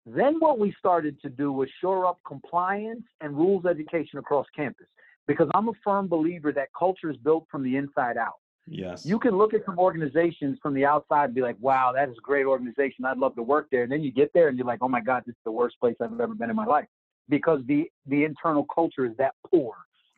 Then 0.07 0.37
what 0.39 0.57
we 0.57 0.73
started 0.79 1.21
to 1.21 1.29
do 1.29 1.51
was 1.51 1.69
shore 1.79 2.07
up 2.07 2.17
compliance 2.25 3.03
and 3.21 3.37
rules 3.37 3.65
education 3.65 4.17
across 4.17 4.47
campus 4.55 4.87
because 5.27 5.49
I'm 5.53 5.67
a 5.69 5.73
firm 5.83 6.07
believer 6.07 6.51
that 6.53 6.69
culture 6.77 7.11
is 7.11 7.17
built 7.17 7.45
from 7.51 7.63
the 7.63 7.75
inside 7.75 8.17
out. 8.17 8.39
yes. 8.65 9.05
You 9.05 9.19
can 9.19 9.37
look 9.37 9.53
at 9.53 9.63
some 9.65 9.77
organizations 9.77 10.57
from 10.63 10.73
the 10.73 10.85
outside 10.85 11.25
and 11.25 11.35
be 11.35 11.41
like, 11.41 11.57
wow, 11.59 11.91
that 11.93 12.09
is 12.09 12.15
a 12.17 12.21
great 12.21 12.45
organization. 12.45 13.05
I'd 13.05 13.19
love 13.19 13.35
to 13.35 13.43
work 13.43 13.67
there. 13.71 13.83
And 13.83 13.91
then 13.91 14.01
you 14.01 14.11
get 14.11 14.31
there 14.33 14.47
and 14.47 14.57
you're 14.57 14.65
like, 14.65 14.79
oh 14.81 14.89
my 14.89 15.01
God, 15.01 15.23
this 15.27 15.33
is 15.33 15.45
the 15.45 15.51
worst 15.51 15.79
place 15.79 15.95
I've 16.01 16.19
ever 16.19 16.33
been 16.33 16.49
in 16.49 16.55
my 16.55 16.65
life 16.65 16.87
because 17.29 17.59
the, 17.67 17.85
the 18.07 18.23
internal 18.23 18.65
culture 18.73 19.05
is 19.05 19.15
that 19.17 19.35
poor. 19.51 19.75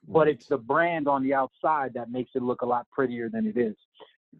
But 0.07 0.27
it's 0.27 0.47
the 0.47 0.57
brand 0.57 1.07
on 1.07 1.23
the 1.23 1.33
outside 1.33 1.93
that 1.93 2.11
makes 2.11 2.31
it 2.35 2.41
look 2.41 2.61
a 2.61 2.65
lot 2.65 2.87
prettier 2.91 3.29
than 3.29 3.45
it 3.45 3.57
is. 3.57 3.75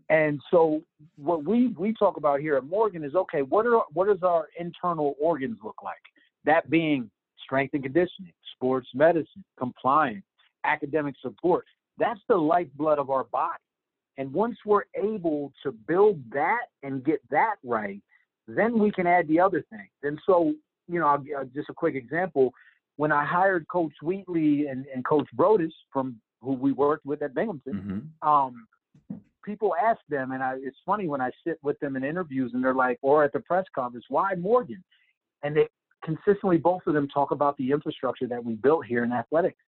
And 0.10 0.40
so 0.52 0.82
what 1.18 1.44
we, 1.44 1.68
we 1.70 1.94
talk 1.94 2.18
about 2.18 2.40
here 2.40 2.56
at 2.56 2.66
Morgan 2.66 3.04
is 3.04 3.16
okay, 3.16 3.42
what 3.42 3.66
are 3.66 3.84
what 3.94 4.08
does 4.08 4.24
our 4.24 4.48
internal 4.60 5.16
organs 5.20 5.58
look 5.64 5.82
like? 5.84 5.98
That 6.46 6.70
being 6.70 7.10
strength 7.44 7.74
and 7.74 7.84
conditioning, 7.84 8.34
sports 8.56 8.88
medicine, 8.94 9.44
compliance, 9.58 10.26
academic 10.64 11.16
support. 11.22 11.66
That's 11.98 12.20
the 12.28 12.36
lifeblood 12.36 13.00
of 13.00 13.10
our 13.10 13.26
body. 13.26 13.60
And 14.18 14.32
once 14.34 14.58
we're 14.66 14.84
able 14.96 15.54
to 15.64 15.72
build 15.72 16.20
that 16.32 16.66
and 16.84 17.04
get 17.04 17.20
that 17.32 17.56
right, 17.64 18.02
then 18.48 18.78
we 18.78 18.92
can 18.92 19.08
add 19.08 19.28
the 19.28 19.40
other 19.40 19.64
things. 19.70 19.90
And 20.04 20.20
so, 20.26 20.54
you 20.88 21.00
know, 21.00 21.08
I'll, 21.08 21.24
uh, 21.40 21.46
just 21.56 21.70
a 21.70 21.74
quick 21.74 21.96
example. 21.96 22.52
When 23.00 23.14
I 23.14 23.24
hired 23.24 23.66
Coach 23.70 23.94
Wheatley 24.04 24.68
and, 24.68 24.86
and 24.94 25.06
Coach 25.06 25.30
Broadus 25.32 25.72
from 25.90 26.20
who 26.42 26.52
we 26.52 26.74
worked 26.74 27.06
with 27.06 27.22
at 27.22 27.34
Binghamton, 27.34 28.12
Mhm. 28.22 28.28
um, 28.28 28.68
people 29.42 29.74
ask 29.82 30.02
them, 30.10 30.34
and 30.34 30.44
I, 30.44 30.58
it's 30.62 30.82
funny 30.86 31.08
when 31.08 31.22
I 31.22 31.32
sit 31.46 31.60
with 31.64 31.80
them 31.80 31.96
in 31.96 32.04
interviews 32.04 32.54
and 32.54 32.62
they're 32.62 32.74
like, 32.74 33.00
or 33.02 33.24
at 33.24 33.32
the 33.32 33.40
press 33.40 33.66
conference, 33.74 34.04
why 34.10 34.36
Morgan? 34.36 34.84
And 35.44 35.56
they 35.56 35.70
consistently, 36.04 36.58
both 36.58 36.86
of 36.88 36.94
them 36.94 37.08
talk 37.08 37.32
about 37.32 37.56
the 37.56 37.72
infrastructure 37.72 38.28
that 38.28 38.44
we 38.44 38.56
built 38.56 38.86
here 38.86 39.06
in 39.06 39.14
athletics, 39.14 39.64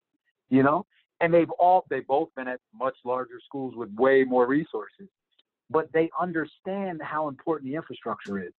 you 0.49 0.61
know? 0.61 0.85
And 1.21 1.33
they've 1.33 1.51
all, 1.51 1.85
they've 1.89 2.05
both 2.05 2.35
been 2.35 2.49
at 2.49 2.59
much 2.73 2.97
larger 3.05 3.39
schools 3.45 3.75
with 3.77 3.93
way 3.93 4.25
more 4.25 4.45
resources, 4.45 5.07
but 5.69 5.89
they 5.93 6.09
understand 6.19 7.01
how 7.01 7.29
important 7.29 7.71
the 7.71 7.77
infrastructure 7.77 8.39
is. 8.43 8.51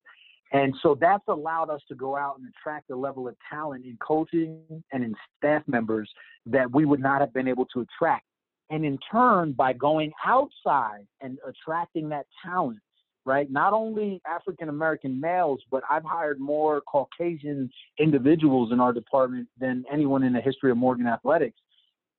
And 0.53 0.75
so 0.83 0.95
that's 0.99 1.23
allowed 1.27 1.71
us 1.71 1.81
to 1.89 1.95
go 1.95 2.15
out 2.15 2.37
and 2.37 2.47
attract 2.47 2.91
a 2.91 2.95
level 2.95 3.27
of 3.27 3.35
talent 3.49 3.85
in 3.85 3.97
coaching 3.97 4.61
and 4.91 5.03
in 5.03 5.15
staff 5.37 5.63
members 5.67 6.09
that 6.45 6.71
we 6.71 6.85
would 6.85 6.99
not 6.99 7.21
have 7.21 7.33
been 7.33 7.47
able 7.47 7.65
to 7.73 7.81
attract. 7.81 8.25
And 8.69 8.85
in 8.85 8.99
turn, 9.11 9.53
by 9.53 9.73
going 9.73 10.11
outside 10.25 11.07
and 11.21 11.39
attracting 11.47 12.07
that 12.09 12.27
talent, 12.43 12.79
right? 13.25 13.49
Not 13.51 13.73
only 13.73 14.21
African 14.27 14.69
American 14.69 15.19
males, 15.19 15.59
but 15.71 15.83
I've 15.89 16.03
hired 16.03 16.39
more 16.39 16.81
Caucasian 16.81 17.69
individuals 17.99 18.71
in 18.71 18.79
our 18.79 18.93
department 18.93 19.47
than 19.59 19.83
anyone 19.91 20.23
in 20.23 20.33
the 20.33 20.41
history 20.41 20.69
of 20.69 20.77
Morgan 20.77 21.07
Athletics. 21.07 21.57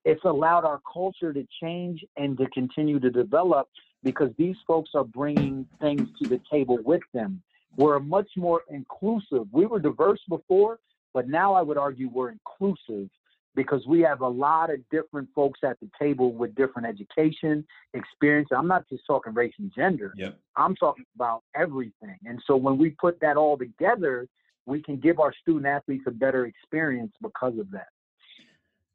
It's 0.05 0.25
allowed 0.25 0.65
our 0.65 0.81
culture 0.93 1.33
to 1.33 1.47
change 1.63 2.05
and 2.17 2.37
to 2.39 2.47
continue 2.49 2.99
to 3.01 3.11
develop 3.11 3.69
because 4.03 4.31
these 4.37 4.57
folks 4.67 4.91
are 4.95 5.05
bringing 5.05 5.67
things 5.81 6.09
to 6.23 6.29
the 6.29 6.41
table 6.51 6.79
with 6.85 7.03
them. 7.13 7.43
We're 7.77 7.99
much 7.99 8.29
more 8.37 8.63
inclusive. 8.71 9.47
We 9.53 9.67
were 9.67 9.81
diverse 9.81 10.21
before, 10.29 10.79
but 11.13 11.29
now 11.29 11.55
I 11.55 11.63
would 11.63 11.79
argue 11.79 12.09
we're 12.09 12.31
inclusive 12.31 13.09
because 13.55 13.87
we 13.87 14.01
have 14.01 14.21
a 14.21 14.29
lot 14.29 14.73
of 14.73 14.79
different 14.91 15.29
folks 15.35 15.61
at 15.63 15.79
the 15.81 15.89
table 15.99 16.33
with 16.33 16.55
different 16.55 16.89
education, 16.89 17.65
experience. 17.95 18.49
I'm 18.57 18.67
not 18.67 18.89
just 18.89 19.05
talking 19.07 19.33
race 19.33 19.55
and 19.59 19.73
gender. 19.75 20.13
Yep. 20.17 20.39
I'm 20.57 20.75
talking 20.75 21.05
about 21.15 21.43
everything. 21.55 22.17
And 22.25 22.41
so 22.47 22.57
when 22.57 22.77
we 22.77 22.91
put 22.91 23.21
that 23.21 23.37
all 23.37 23.57
together, 23.57 24.27
we 24.67 24.83
can 24.83 24.97
give 24.97 25.21
our 25.21 25.33
student 25.43 25.67
athletes 25.67 26.05
a 26.07 26.11
better 26.11 26.47
experience 26.47 27.13
because 27.23 27.59
of 27.59 27.71
that. 27.71 27.89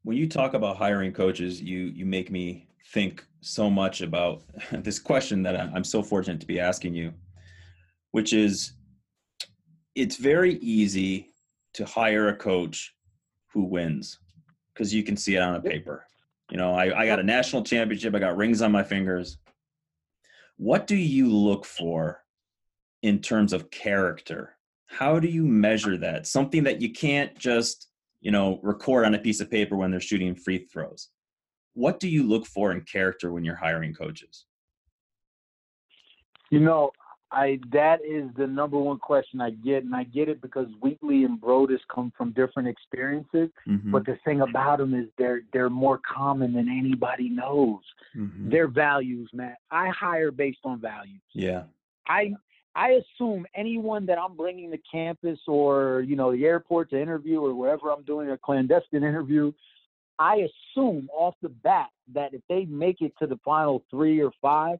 When 0.03 0.17
you 0.17 0.27
talk 0.27 0.53
about 0.53 0.77
hiring 0.77 1.13
coaches, 1.13 1.61
you 1.61 1.79
you 1.79 2.05
make 2.05 2.31
me 2.31 2.67
think 2.93 3.25
so 3.41 3.69
much 3.69 4.01
about 4.01 4.41
this 4.71 4.99
question 4.99 5.43
that 5.43 5.59
I'm 5.59 5.83
so 5.83 6.01
fortunate 6.01 6.39
to 6.41 6.47
be 6.47 6.59
asking 6.59 6.95
you, 6.95 7.13
which 8.11 8.33
is 8.33 8.73
it's 9.95 10.15
very 10.15 10.55
easy 10.55 11.33
to 11.73 11.85
hire 11.85 12.29
a 12.29 12.35
coach 12.35 12.93
who 13.53 13.63
wins 13.63 14.19
because 14.73 14.93
you 14.93 15.03
can 15.03 15.17
see 15.17 15.35
it 15.35 15.41
on 15.41 15.55
a 15.55 15.61
paper. 15.61 16.05
You 16.49 16.57
know, 16.57 16.73
I, 16.73 17.01
I 17.01 17.05
got 17.05 17.19
a 17.19 17.23
national 17.23 17.63
championship, 17.63 18.15
I 18.15 18.19
got 18.19 18.37
rings 18.37 18.61
on 18.61 18.71
my 18.71 18.83
fingers. 18.83 19.37
What 20.57 20.87
do 20.87 20.95
you 20.95 21.29
look 21.29 21.65
for 21.65 22.23
in 23.03 23.19
terms 23.19 23.53
of 23.53 23.69
character? 23.69 24.55
How 24.87 25.19
do 25.19 25.27
you 25.27 25.45
measure 25.45 25.97
that? 25.97 26.27
Something 26.27 26.63
that 26.63 26.81
you 26.81 26.91
can't 26.91 27.37
just, 27.37 27.89
you 28.21 28.31
know, 28.31 28.59
record 28.63 29.05
on 29.05 29.13
a 29.13 29.19
piece 29.19 29.39
of 29.39 29.51
paper 29.51 29.75
when 29.77 29.91
they're 29.91 29.99
shooting 29.99 30.35
free 30.35 30.65
throws. 30.71 31.09
What 31.73 31.99
do 31.99 32.09
you 32.09 32.23
look 32.23 32.45
for 32.45 32.71
in 32.71 32.81
character 32.81 33.31
when 33.31 33.43
you're 33.43 33.55
hiring 33.55 33.93
coaches? 33.93 34.45
You 36.49 36.59
know, 36.59 36.91
I 37.31 37.59
that 37.71 37.99
is 38.03 38.29
the 38.37 38.47
number 38.47 38.77
one 38.79 38.97
question 38.97 39.39
I 39.39 39.51
get, 39.51 39.83
and 39.83 39.95
I 39.95 40.03
get 40.03 40.29
it 40.29 40.41
because 40.41 40.67
Wheatley 40.81 41.25
and 41.25 41.39
Broadus 41.39 41.81
come 41.93 42.11
from 42.17 42.31
different 42.31 42.67
experiences. 42.67 43.49
Mm-hmm. 43.67 43.91
But 43.91 44.05
the 44.05 44.17
thing 44.25 44.41
about 44.41 44.79
them 44.79 44.93
is 44.95 45.07
they're 45.17 45.41
they're 45.53 45.69
more 45.69 45.99
common 45.99 46.53
than 46.53 46.67
anybody 46.67 47.29
knows. 47.29 47.81
Mhm. 48.15 48.49
Their 48.49 48.67
values, 48.67 49.29
Matt. 49.31 49.57
I 49.69 49.89
hire 49.89 50.31
based 50.31 50.59
on 50.63 50.81
values. 50.81 51.21
Yeah. 51.33 51.63
I 52.07 52.33
I 52.75 53.01
assume 53.01 53.45
anyone 53.53 54.05
that 54.07 54.17
I'm 54.17 54.35
bringing 54.35 54.71
to 54.71 54.79
campus 54.91 55.39
or 55.47 56.01
you 56.07 56.15
know 56.15 56.31
the 56.31 56.45
airport 56.45 56.89
to 56.91 57.01
interview 57.01 57.41
or 57.41 57.53
wherever 57.53 57.91
I'm 57.91 58.03
doing 58.03 58.31
a 58.31 58.37
clandestine 58.37 59.03
interview, 59.03 59.51
I 60.17 60.47
assume 60.75 61.09
off 61.13 61.35
the 61.43 61.49
bat 61.49 61.89
that 62.13 62.33
if 62.33 62.41
they 62.49 62.65
make 62.65 63.01
it 63.01 63.13
to 63.19 63.27
the 63.27 63.37
final 63.45 63.83
three 63.91 64.19
or 64.21 64.31
five, 64.41 64.79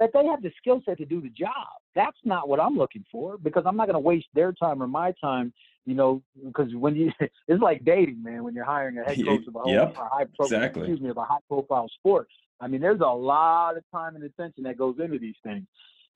that 0.00 0.10
they 0.12 0.24
have 0.26 0.42
the 0.42 0.50
skill 0.58 0.82
set 0.84 0.98
to 0.98 1.04
do 1.04 1.20
the 1.20 1.30
job. 1.30 1.68
That's 1.94 2.16
not 2.24 2.48
what 2.48 2.60
I'm 2.60 2.76
looking 2.76 3.04
for 3.10 3.38
because 3.38 3.64
I'm 3.66 3.76
not 3.76 3.86
going 3.86 3.94
to 3.94 4.00
waste 4.00 4.26
their 4.34 4.52
time 4.52 4.82
or 4.82 4.86
my 4.86 5.12
time. 5.20 5.52
You 5.86 5.94
know, 5.94 6.22
because 6.46 6.74
when 6.74 6.96
you 6.96 7.12
it's 7.48 7.62
like 7.62 7.84
dating, 7.84 8.22
man. 8.22 8.42
When 8.42 8.54
you're 8.54 8.64
hiring 8.64 8.98
a 8.98 9.04
head 9.04 9.18
coach 9.24 9.46
of 9.46 9.54
a, 9.54 9.70
yep, 9.70 9.94
a 9.96 10.08
high 10.08 10.24
profile, 10.24 10.46
exactly. 10.46 10.82
excuse 10.82 11.00
me, 11.00 11.10
of 11.10 11.18
a 11.18 11.24
high 11.24 11.38
profile 11.48 11.88
sport. 11.98 12.28
I 12.60 12.68
mean, 12.68 12.80
there's 12.80 13.00
a 13.00 13.04
lot 13.04 13.76
of 13.76 13.84
time 13.92 14.14
and 14.14 14.24
attention 14.24 14.64
that 14.64 14.78
goes 14.78 14.96
into 14.98 15.18
these 15.18 15.34
things. 15.42 15.66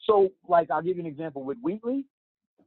So, 0.07 0.31
like, 0.49 0.70
I'll 0.70 0.83
give 0.83 0.97
you 0.97 1.03
an 1.03 1.09
example 1.09 1.43
with 1.45 1.59
Wheatley. 1.62 2.05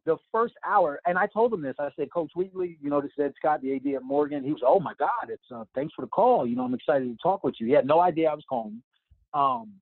The 0.05 0.17
first 0.31 0.55
hour, 0.65 0.99
and 1.05 1.17
I 1.17 1.27
told 1.27 1.53
him 1.53 1.61
this. 1.61 1.75
I 1.79 1.89
said, 1.95 2.11
Coach 2.11 2.31
Wheatley, 2.35 2.77
you 2.81 2.89
know, 2.89 3.01
this 3.01 3.11
is 3.17 3.25
Ed 3.25 3.33
Scott, 3.37 3.61
the 3.61 3.75
AD 3.75 3.95
at 3.95 4.03
Morgan. 4.03 4.43
He 4.43 4.51
was, 4.51 4.61
oh 4.65 4.79
my 4.79 4.93
God, 4.97 5.29
it's 5.29 5.43
uh, 5.53 5.63
thanks 5.75 5.93
for 5.93 6.01
the 6.01 6.07
call. 6.07 6.47
You 6.47 6.55
know, 6.55 6.63
I'm 6.63 6.73
excited 6.73 7.05
to 7.05 7.17
talk 7.21 7.43
with 7.43 7.55
you. 7.59 7.67
He 7.67 7.73
had 7.73 7.85
no 7.85 7.99
idea 7.99 8.29
I 8.29 8.33
was 8.33 8.43
calling. 8.49 8.81
Um, 9.33 9.73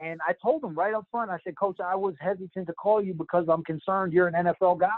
and 0.00 0.20
I 0.26 0.34
told 0.42 0.62
him 0.62 0.74
right 0.74 0.94
up 0.94 1.06
front. 1.10 1.30
I 1.30 1.38
said, 1.44 1.56
Coach, 1.56 1.78
I 1.80 1.94
was 1.94 2.14
hesitant 2.20 2.66
to 2.66 2.72
call 2.74 3.02
you 3.02 3.14
because 3.14 3.46
I'm 3.48 3.64
concerned 3.64 4.12
you're 4.12 4.28
an 4.28 4.34
NFL 4.34 4.80
guy, 4.80 4.90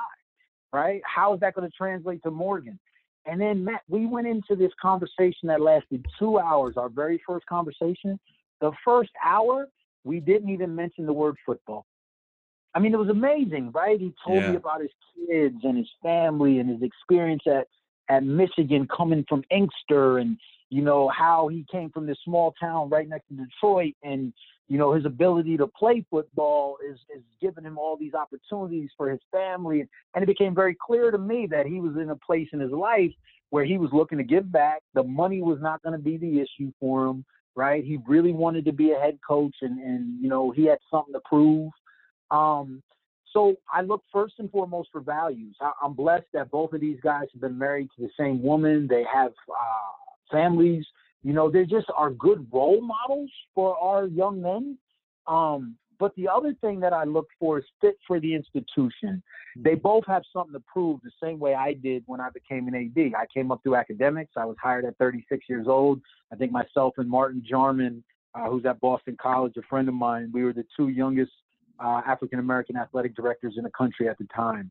right? 0.73 1.01
How 1.05 1.35
is 1.35 1.41
that 1.41 1.55
going 1.55 1.69
to 1.69 1.77
translate 1.77 2.23
to 2.25 2.31
Morgan? 2.31 2.79
And 3.27 3.41
then 3.41 3.65
Matt, 3.65 3.83
we 3.89 4.07
went 4.07 4.27
into 4.27 4.57
this 4.57 4.73
conversation 4.81 5.49
that 5.49 5.61
lasted 5.61 6.05
two 6.19 6.39
hours. 6.39 6.77
Our 6.77 6.89
very 6.89 7.21
first 7.27 7.47
conversation. 7.47 8.19
The 8.61 8.73
first 8.85 9.11
hour, 9.25 9.69
we 10.05 10.19
didn't 10.19 10.49
even 10.49 10.75
mention 10.75 11.07
the 11.07 11.13
word 11.13 11.37
football. 11.45 11.87
I 12.75 12.81
mean, 12.81 12.95
it 12.95 12.99
was 12.99 13.09
amazing, 13.09 13.73
right? 13.73 14.01
He 14.01 14.15
told 14.25 14.43
Yeah. 14.43 14.51
me 14.51 14.57
about 14.57 14.81
his 14.81 14.91
kids 15.27 15.65
and 15.65 15.77
his 15.77 15.91
family 16.03 16.59
and 16.59 16.69
his 16.69 16.83
experience 16.83 17.47
at 17.47 17.69
at 18.11 18.25
Michigan, 18.25 18.89
coming 18.89 19.23
from 19.29 19.45
Inkster, 19.51 20.17
and 20.17 20.39
you 20.71 20.83
know 20.83 21.09
how 21.09 21.49
he 21.49 21.65
came 21.71 21.91
from 21.91 22.07
this 22.07 22.19
small 22.25 22.55
town 22.61 22.89
right 22.91 23.09
next 23.09 23.29
to 23.29 23.35
Detroit, 23.35 23.95
and 24.03 24.33
you 24.69 24.79
know 24.79 24.93
his 24.93 25.07
ability 25.07 25.57
to 25.57 25.67
play 25.67 26.05
football 26.11 26.77
is 26.89 26.99
is 27.15 27.23
giving 27.41 27.65
him 27.65 27.79
all 27.79 27.97
these 27.97 28.15
opportunities 28.15 28.91
for 28.97 29.11
his 29.11 29.21
family, 29.33 29.87
and 30.15 30.23
it 30.23 30.27
became 30.27 30.55
very 30.55 30.77
clear 30.81 31.11
to 31.11 31.19
me 31.19 31.47
that 31.51 31.67
he 31.67 31.81
was 31.81 31.97
in 31.97 32.11
a 32.11 32.17
place 32.17 32.49
in 32.53 32.61
his 32.61 32.73
life 32.73 33.13
where 33.51 33.65
he 33.65 33.79
was 33.79 33.91
looking 33.93 34.19
to 34.19 34.25
give 34.25 34.51
back. 34.53 34.83
The 34.95 35.03
money 35.03 35.41
was 35.41 35.59
not 35.61 35.83
going 35.83 35.97
to 35.97 36.03
be 36.03 36.19
the 36.19 36.41
issue 36.41 36.71
for 36.79 37.07
him, 37.07 37.25
right? 37.57 37.83
He 37.83 37.99
really 38.07 38.33
wanted 38.33 38.67
to 38.67 38.73
be 38.73 38.93
a 38.93 38.99
head 38.99 39.19
coach, 39.27 39.55
and 39.63 39.79
and 39.79 40.23
you 40.23 40.29
know 40.29 40.51
he 40.51 40.67
had 40.67 40.79
something 40.91 41.15
to 41.15 41.21
prove. 41.25 41.71
Um, 42.31 42.83
so 43.33 43.57
I 43.73 43.83
look 43.83 44.03
first 44.13 44.35
and 44.39 44.51
foremost 44.51 44.89
for 44.93 45.01
values. 45.01 45.57
I, 45.61 45.73
I'm 45.83 45.95
blessed 45.95 46.27
that 46.33 46.51
both 46.51 46.73
of 46.73 46.81
these 46.81 46.99
guys 47.03 47.27
have 47.33 47.41
been 47.41 47.59
married 47.59 47.89
to 47.97 48.03
the 48.03 48.11
same 48.19 48.43
woman. 48.43 48.87
They 48.89 49.05
have 49.13 49.33
uh, 49.49 50.08
families. 50.31 50.85
You 51.23 51.33
know, 51.33 51.51
they 51.51 51.65
just 51.65 51.87
are 51.97 52.11
good 52.11 52.47
role 52.53 52.81
models 52.81 53.31
for 53.55 53.77
our 53.79 54.07
young 54.07 54.41
men. 54.41 54.79
Um, 55.27 55.77
but 55.99 56.15
the 56.15 56.29
other 56.29 56.55
thing 56.61 56.79
that 56.81 56.93
I 56.93 57.05
look 57.05 57.27
for 57.41 57.59
is 57.59 57.65
fit 57.81 57.99
for 58.07 58.21
the 58.21 58.35
institution. 58.35 59.23
They 59.57 59.75
both 59.75 60.05
have 60.07 60.23
something 60.33 60.53
to 60.53 60.63
prove 60.73 61.01
the 61.03 61.11
same 61.23 61.39
way 61.39 61.55
I 61.55 61.73
did 61.73 62.05
when 62.07 62.21
I 62.21 62.29
became 62.31 62.69
an 62.69 62.75
AD. 62.75 63.15
I 63.15 63.27
came 63.35 63.51
up 63.51 63.63
through 63.63 63.75
academics. 63.75 64.33
I 64.37 64.45
was 64.45 64.57
hired 64.63 64.85
at 64.85 64.97
36 64.99 65.45
years 65.49 65.67
old. 65.69 66.01
I 66.33 66.37
think 66.37 66.53
myself 66.53 66.95
and 66.99 67.11
Martin 67.11 67.43
Jarmond, 67.51 68.03
uh, 68.35 68.49
who's 68.49 68.65
at 68.65 68.81
Boston 68.81 69.17
College, 69.21 69.55
a 69.57 69.63
friend 69.63 69.89
of 69.89 69.95
mine, 69.95 70.31
we 70.33 70.45
were 70.45 70.53
the 70.53 70.65
two 70.77 70.89
youngest 70.89 71.33
uh, 71.81 72.03
African 72.07 72.39
American 72.39 72.77
athletic 72.77 73.17
directors 73.17 73.55
in 73.57 73.65
the 73.65 73.71
country 73.71 74.09
at 74.09 74.19
the 74.19 74.27
time. 74.35 74.71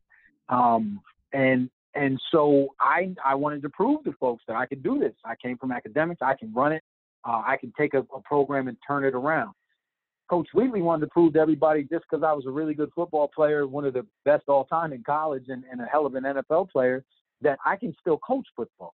Um, 0.49 1.01
and 1.33 1.69
and 1.97 2.19
so 2.31 2.67
I 2.79 3.13
I 3.23 3.35
wanted 3.35 3.61
to 3.63 3.69
prove 3.69 4.03
to 4.03 4.13
folks 4.19 4.43
that 4.47 4.55
I 4.55 4.65
could 4.65 4.83
do 4.83 4.99
this. 4.99 5.13
I 5.25 5.35
came 5.35 5.57
from 5.57 5.71
academics. 5.71 6.21
I 6.21 6.35
can 6.35 6.53
run 6.53 6.71
it. 6.71 6.83
Uh, 7.25 7.41
I 7.45 7.57
can 7.59 7.73
take 7.77 7.93
a, 7.93 7.99
a 8.15 8.21
program 8.23 8.67
and 8.67 8.77
turn 8.87 9.03
it 9.03 9.15
around. 9.15 9.53
Coach 10.29 10.47
Wheatley 10.53 10.81
wanted 10.81 11.05
to 11.05 11.11
prove 11.11 11.33
to 11.33 11.39
everybody 11.39 11.83
just 11.83 12.05
because 12.09 12.23
I 12.23 12.33
was 12.33 12.45
a 12.45 12.51
really 12.51 12.73
good 12.73 12.91
football 12.93 13.29
player, 13.33 13.65
one 13.65 13.85
of 13.85 13.93
the 13.93 14.05
best 14.25 14.43
all 14.47 14.65
time 14.65 14.91
in 14.91 15.03
college, 15.03 15.45
and, 15.47 15.63
and 15.71 15.81
a 15.81 15.85
hell 15.85 16.05
of 16.05 16.15
an 16.15 16.23
NFL 16.23 16.69
player, 16.69 17.03
that 17.41 17.57
I 17.65 17.77
can 17.77 17.95
still 17.99 18.17
coach 18.17 18.45
football. 18.55 18.93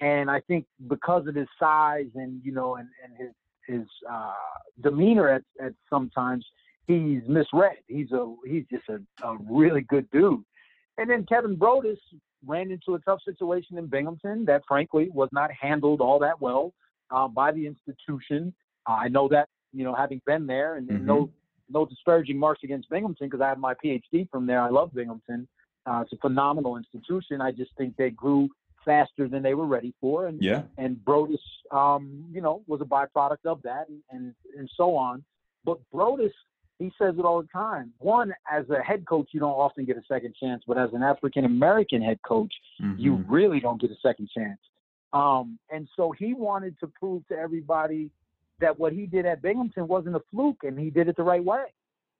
And 0.00 0.30
I 0.30 0.40
think 0.40 0.66
because 0.88 1.26
of 1.26 1.34
his 1.34 1.48
size 1.58 2.10
and 2.14 2.40
you 2.44 2.52
know 2.52 2.76
and, 2.76 2.88
and 3.02 3.16
his 3.18 3.34
his 3.66 3.86
uh, 4.10 4.34
demeanor 4.82 5.28
at, 5.28 5.42
at 5.60 5.72
sometimes 5.90 6.44
he's 6.86 7.22
misread. 7.26 7.78
He's 7.88 8.12
a 8.12 8.34
he's 8.46 8.64
just 8.70 8.84
a, 8.88 9.00
a 9.26 9.36
really 9.50 9.82
good 9.82 10.08
dude. 10.10 10.44
And 10.98 11.10
then 11.10 11.26
Kevin 11.26 11.56
Broadus 11.56 11.98
ran 12.46 12.70
into 12.70 12.94
a 12.94 13.00
tough 13.00 13.20
situation 13.24 13.78
in 13.78 13.86
Binghamton 13.86 14.44
that 14.46 14.62
frankly 14.66 15.08
was 15.12 15.28
not 15.32 15.50
handled 15.52 16.00
all 16.00 16.18
that 16.20 16.40
well 16.40 16.72
uh, 17.10 17.28
by 17.28 17.52
the 17.52 17.66
institution. 17.66 18.52
Uh, 18.88 18.92
I 18.92 19.08
know 19.08 19.28
that 19.28 19.48
you 19.72 19.84
know 19.84 19.94
having 19.94 20.20
been 20.26 20.46
there, 20.46 20.76
and, 20.76 20.88
and 20.88 21.04
no 21.06 21.30
no 21.68 21.84
disparaging 21.84 22.38
marks 22.38 22.62
against 22.62 22.88
Binghamton 22.90 23.28
because 23.28 23.40
I 23.40 23.48
have 23.48 23.58
my 23.58 23.74
PhD 23.74 24.28
from 24.30 24.46
there. 24.46 24.60
I 24.60 24.68
love 24.68 24.94
Binghamton. 24.94 25.48
Uh, 25.84 26.00
it's 26.02 26.12
a 26.12 26.16
phenomenal 26.16 26.76
institution. 26.76 27.40
I 27.40 27.52
just 27.52 27.70
think 27.76 27.96
they 27.96 28.10
grew 28.10 28.48
faster 28.84 29.28
than 29.28 29.42
they 29.42 29.54
were 29.54 29.66
ready 29.66 29.92
for, 30.00 30.26
and 30.26 30.40
Yeah. 30.42 30.62
and 30.78 31.04
Broadus, 31.04 31.40
um, 31.72 32.24
you 32.32 32.40
know, 32.40 32.62
was 32.66 32.80
a 32.80 32.84
byproduct 32.84 33.44
of 33.44 33.60
that, 33.62 33.88
and, 33.88 34.02
and 34.10 34.34
and 34.56 34.70
so 34.76 34.96
on. 34.96 35.24
But 35.64 35.78
Broadus, 35.92 36.32
he 36.78 36.92
says 36.98 37.14
it 37.18 37.24
all 37.24 37.40
the 37.40 37.48
time. 37.48 37.92
One, 37.98 38.34
as 38.50 38.68
a 38.70 38.80
head 38.82 39.06
coach, 39.06 39.28
you 39.32 39.40
don't 39.40 39.52
often 39.52 39.84
get 39.84 39.96
a 39.96 40.02
second 40.06 40.34
chance, 40.34 40.62
but 40.66 40.76
as 40.76 40.90
an 40.92 41.02
African 41.02 41.44
American 41.44 42.02
head 42.02 42.20
coach, 42.22 42.52
you 42.98 43.16
Mhm. 43.16 43.24
really 43.28 43.60
don't 43.60 43.80
get 43.80 43.90
a 43.90 43.96
second 43.96 44.28
chance. 44.28 44.60
Um, 45.12 45.58
and 45.70 45.88
so 45.96 46.10
he 46.12 46.34
wanted 46.34 46.78
to 46.80 46.88
prove 46.88 47.26
to 47.28 47.38
everybody 47.38 48.10
that 48.58 48.78
what 48.78 48.92
he 48.92 49.06
did 49.06 49.26
at 49.26 49.40
Binghamton 49.42 49.86
wasn't 49.86 50.16
a 50.16 50.20
fluke, 50.30 50.64
and 50.64 50.78
he 50.78 50.90
did 50.90 51.08
it 51.08 51.16
the 51.16 51.22
right 51.22 51.44
way. 51.44 51.64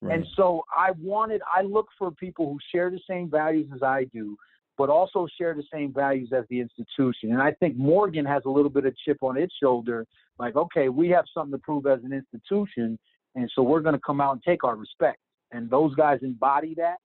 Right. 0.00 0.14
And 0.14 0.26
so 0.36 0.64
I 0.74 0.92
wanted, 0.92 1.42
I 1.52 1.62
look 1.62 1.88
for 1.98 2.10
people 2.10 2.52
who 2.52 2.58
share 2.72 2.90
the 2.90 3.00
same 3.08 3.28
values 3.30 3.70
as 3.74 3.82
I 3.82 4.04
do, 4.04 4.36
but 4.76 4.90
also 4.90 5.26
share 5.38 5.54
the 5.54 5.64
same 5.72 5.92
values 5.92 6.32
as 6.32 6.46
the 6.48 6.60
institution. 6.60 7.32
And 7.32 7.40
I 7.40 7.52
think 7.52 7.76
Morgan 7.76 8.26
has 8.26 8.44
a 8.44 8.50
little 8.50 8.70
bit 8.70 8.84
of 8.84 8.96
chip 8.98 9.22
on 9.22 9.36
its 9.36 9.54
shoulder, 9.56 10.06
like, 10.38 10.54
okay, 10.56 10.90
we 10.90 11.08
have 11.08 11.24
something 11.32 11.52
to 11.52 11.58
prove 11.58 11.86
as 11.86 12.04
an 12.04 12.12
institution, 12.12 12.98
and 13.36 13.50
so 13.54 13.62
we're 13.62 13.80
going 13.80 13.94
to 13.94 14.00
come 14.04 14.20
out 14.20 14.32
and 14.32 14.42
take 14.42 14.64
our 14.64 14.74
respect. 14.74 15.18
And 15.52 15.70
those 15.70 15.94
guys 15.94 16.18
embody 16.22 16.74
that. 16.76 16.96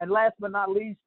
And 0.00 0.10
last 0.10 0.34
but 0.38 0.52
not 0.52 0.70
least, 0.70 1.00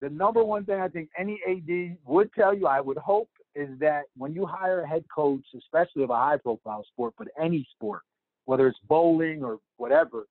the 0.00 0.10
number 0.10 0.44
one 0.44 0.64
thing 0.64 0.80
I 0.80 0.88
think 0.88 1.08
any 1.18 1.40
AD 1.48 1.96
would 2.04 2.32
tell 2.34 2.54
you, 2.54 2.66
I 2.66 2.80
would 2.80 2.98
hope, 2.98 3.30
is 3.54 3.68
that 3.80 4.02
when 4.16 4.34
you 4.34 4.44
hire 4.44 4.82
a 4.82 4.88
head 4.88 5.04
coach, 5.14 5.44
especially 5.56 6.02
of 6.02 6.10
a 6.10 6.16
high 6.16 6.36
profile 6.36 6.84
sport, 6.92 7.14
but 7.16 7.28
any 7.40 7.66
sport, 7.74 8.02
whether 8.44 8.68
it's 8.68 8.78
bowling 8.86 9.42
or 9.42 9.58
whatever, 9.78 10.26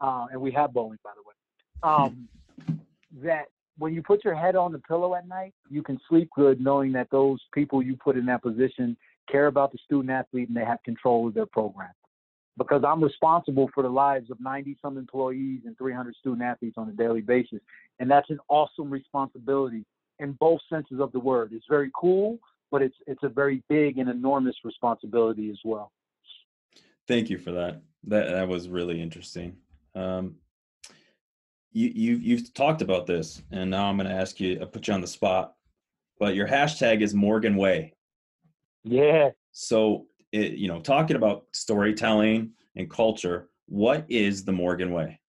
uh, 0.00 0.26
and 0.32 0.40
we 0.40 0.50
have 0.52 0.72
bowling, 0.72 0.98
by 1.04 1.10
the 1.14 1.22
way, 1.28 1.94
um, 1.94 2.28
that 3.22 3.46
when 3.76 3.94
you 3.94 4.02
put 4.02 4.24
your 4.24 4.34
head 4.34 4.56
on 4.56 4.72
the 4.72 4.78
pillow 4.78 5.14
at 5.14 5.28
night, 5.28 5.52
you 5.68 5.82
can 5.82 5.98
sleep 6.08 6.30
good 6.34 6.60
knowing 6.60 6.92
that 6.92 7.10
those 7.10 7.40
people 7.52 7.82
you 7.82 7.96
put 7.96 8.16
in 8.16 8.24
that 8.26 8.42
position 8.42 8.96
care 9.30 9.46
about 9.46 9.72
the 9.72 9.78
student 9.84 10.10
athlete 10.10 10.48
and 10.48 10.56
they 10.56 10.64
have 10.64 10.82
control 10.84 11.28
of 11.28 11.34
their 11.34 11.46
program. 11.46 11.90
Because 12.60 12.84
I'm 12.86 13.02
responsible 13.02 13.70
for 13.72 13.82
the 13.82 13.88
lives 13.88 14.30
of 14.30 14.38
90 14.38 14.76
some 14.82 14.98
employees 14.98 15.62
and 15.64 15.78
300 15.78 16.14
student 16.16 16.42
athletes 16.42 16.74
on 16.76 16.90
a 16.90 16.92
daily 16.92 17.22
basis. 17.22 17.60
And 18.00 18.10
that's 18.10 18.28
an 18.28 18.38
awesome 18.50 18.90
responsibility 18.90 19.86
in 20.18 20.32
both 20.32 20.60
senses 20.68 21.00
of 21.00 21.10
the 21.12 21.18
word. 21.18 21.52
It's 21.54 21.64
very 21.70 21.90
cool, 21.98 22.38
but 22.70 22.82
it's 22.82 22.96
it's 23.06 23.22
a 23.22 23.30
very 23.30 23.62
big 23.70 23.96
and 23.96 24.10
enormous 24.10 24.56
responsibility 24.62 25.48
as 25.50 25.58
well. 25.64 25.90
Thank 27.08 27.30
you 27.30 27.38
for 27.38 27.52
that. 27.52 27.80
That 28.04 28.30
that 28.30 28.46
was 28.46 28.68
really 28.68 29.00
interesting. 29.00 29.56
Um, 29.94 30.34
you 31.72 31.90
you've 31.94 32.22
you've 32.22 32.52
talked 32.52 32.82
about 32.82 33.06
this, 33.06 33.42
and 33.50 33.70
now 33.70 33.86
I'm 33.86 33.96
going 33.96 34.06
to 34.06 34.14
ask 34.14 34.38
you. 34.38 34.60
I 34.60 34.66
put 34.66 34.86
you 34.86 34.92
on 34.92 35.00
the 35.00 35.06
spot, 35.06 35.54
but 36.18 36.34
your 36.34 36.46
hashtag 36.46 37.00
is 37.00 37.14
Morgan 37.14 37.56
Way. 37.56 37.94
Yeah. 38.84 39.30
So 39.52 40.08
it, 40.32 40.52
you 40.52 40.68
know, 40.68 40.80
talking 40.80 41.16
about 41.16 41.46
storytelling 41.52 42.52
and 42.76 42.90
culture, 42.90 43.48
what 43.66 44.04
is 44.08 44.44
the 44.44 44.52
Morgan 44.52 44.92
Way? 44.92 45.20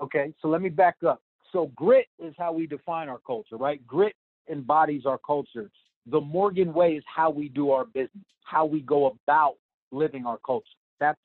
Okay, 0.00 0.32
so 0.40 0.48
let 0.48 0.62
me 0.62 0.68
back 0.68 0.96
up. 1.06 1.22
So 1.52 1.66
grit 1.74 2.06
is 2.18 2.34
how 2.38 2.52
we 2.52 2.66
define 2.66 3.08
our 3.08 3.20
culture, 3.26 3.56
right? 3.56 3.84
Grit 3.86 4.14
embodies 4.50 5.04
our 5.06 5.18
culture. 5.18 5.70
The 6.06 6.20
Morgan 6.20 6.72
Way 6.72 6.94
is 6.94 7.04
how 7.06 7.30
we 7.30 7.48
do 7.48 7.70
our 7.70 7.84
business, 7.84 8.24
how 8.44 8.64
we 8.64 8.80
go 8.80 9.06
about 9.06 9.56
living 9.90 10.26
our 10.26 10.38
culture. 10.38 10.66
That's 10.98 11.20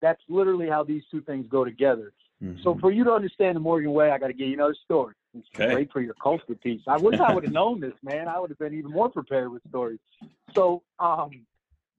that's 0.00 0.20
literally 0.28 0.68
how 0.68 0.82
these 0.82 1.02
two 1.10 1.20
things 1.22 1.46
go 1.48 1.64
together. 1.64 2.12
Mm-hmm. 2.42 2.62
So 2.62 2.76
for 2.80 2.90
you 2.90 3.04
to 3.04 3.12
understand 3.12 3.56
the 3.56 3.60
Morgan 3.60 3.92
Way, 3.92 4.10
I 4.10 4.18
got 4.18 4.26
to 4.28 4.32
give 4.32 4.48
you 4.48 4.54
another 4.54 4.76
story. 4.84 5.14
It's 5.34 5.46
okay. 5.54 5.72
great 5.72 5.92
for 5.92 6.00
your 6.00 6.14
culture 6.14 6.54
piece. 6.60 6.82
I 6.86 6.98
wish 6.98 7.18
I 7.20 7.32
would 7.32 7.44
have 7.44 7.52
known 7.52 7.80
this, 7.80 7.94
man. 8.02 8.28
I 8.28 8.38
would 8.38 8.50
have 8.50 8.58
been 8.58 8.74
even 8.74 8.90
more 8.90 9.08
prepared 9.08 9.50
with 9.50 9.62
stories. 9.68 10.00
So 10.54 10.82
um, 10.98 11.30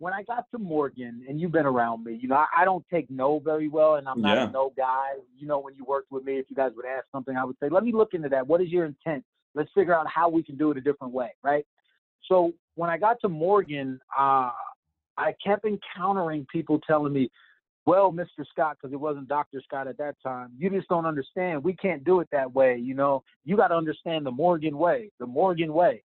when 0.04 0.12
I 0.12 0.22
got 0.22 0.52
to 0.52 0.58
Morgan, 0.58 1.24
and 1.30 1.40
you've 1.40 1.54
been 1.54 1.66
around 1.66 2.04
me, 2.04 2.20
you 2.22 2.28
know, 2.28 2.36
I, 2.36 2.48
I 2.58 2.66
don't 2.66 2.84
take 2.92 3.10
no 3.10 3.40
very 3.40 3.70
well, 3.70 3.96
and 3.96 4.06
I'm 4.06 4.22
not 4.22 4.36
yeah. 4.36 4.50
a 4.50 4.52
no 4.52 4.74
guy. 4.76 5.12
You 5.40 5.48
know, 5.48 5.60
when 5.60 5.76
you 5.76 5.86
worked 5.86 6.12
with 6.12 6.26
me, 6.26 6.34
if 6.38 6.46
you 6.50 6.58
guys 6.58 6.72
would 6.76 6.86
ask 6.86 7.06
something, 7.14 7.38
I 7.38 7.46
would 7.46 7.56
say, 7.64 7.70
let 7.70 7.86
me 7.86 7.94
look 7.94 8.14
into 8.14 8.28
that. 8.28 8.46
What 8.46 8.62
is 8.62 8.68
your 8.68 8.84
intent? 8.84 9.24
Let's 9.56 9.70
figure 9.74 9.96
out 9.96 10.06
how 10.14 10.28
we 10.28 10.44
can 10.44 10.58
do 10.58 10.72
it 10.72 10.78
a 10.78 10.82
different 10.82 11.14
way, 11.14 11.30
right? 11.42 11.66
So 12.28 12.52
when 12.76 12.90
I 12.90 12.98
got 12.98 13.22
to 13.22 13.30
Morgan, 13.30 13.98
uh, 14.18 14.52
I 15.18 15.36
kept 15.42 15.64
encountering 15.64 16.46
people 16.52 16.82
telling 16.86 17.14
me, 17.14 17.32
well, 17.86 18.12
Mr. 18.12 18.46
Scott, 18.52 18.76
because 18.82 18.92
it 18.92 19.00
wasn't 19.00 19.30
Dr. 19.30 19.62
Scott 19.64 19.88
at 19.88 19.98
that 20.00 20.16
time, 20.22 20.52
you 20.58 20.70
just 20.70 20.90
don't 20.90 21.06
understand. 21.06 21.64
We 21.64 21.78
can't 21.78 22.04
do 22.04 22.20
it 22.20 22.28
that 22.34 22.54
way. 22.54 22.76
You 22.78 22.94
know, 22.94 23.24
you 23.46 23.56
got 23.56 23.70
to 23.70 23.76
understand 23.76 24.26
the 24.26 24.32
Morgan 24.32 24.78
way, 24.78 25.12
the 25.20 25.28
Morgan 25.28 25.74
way. 25.74 26.04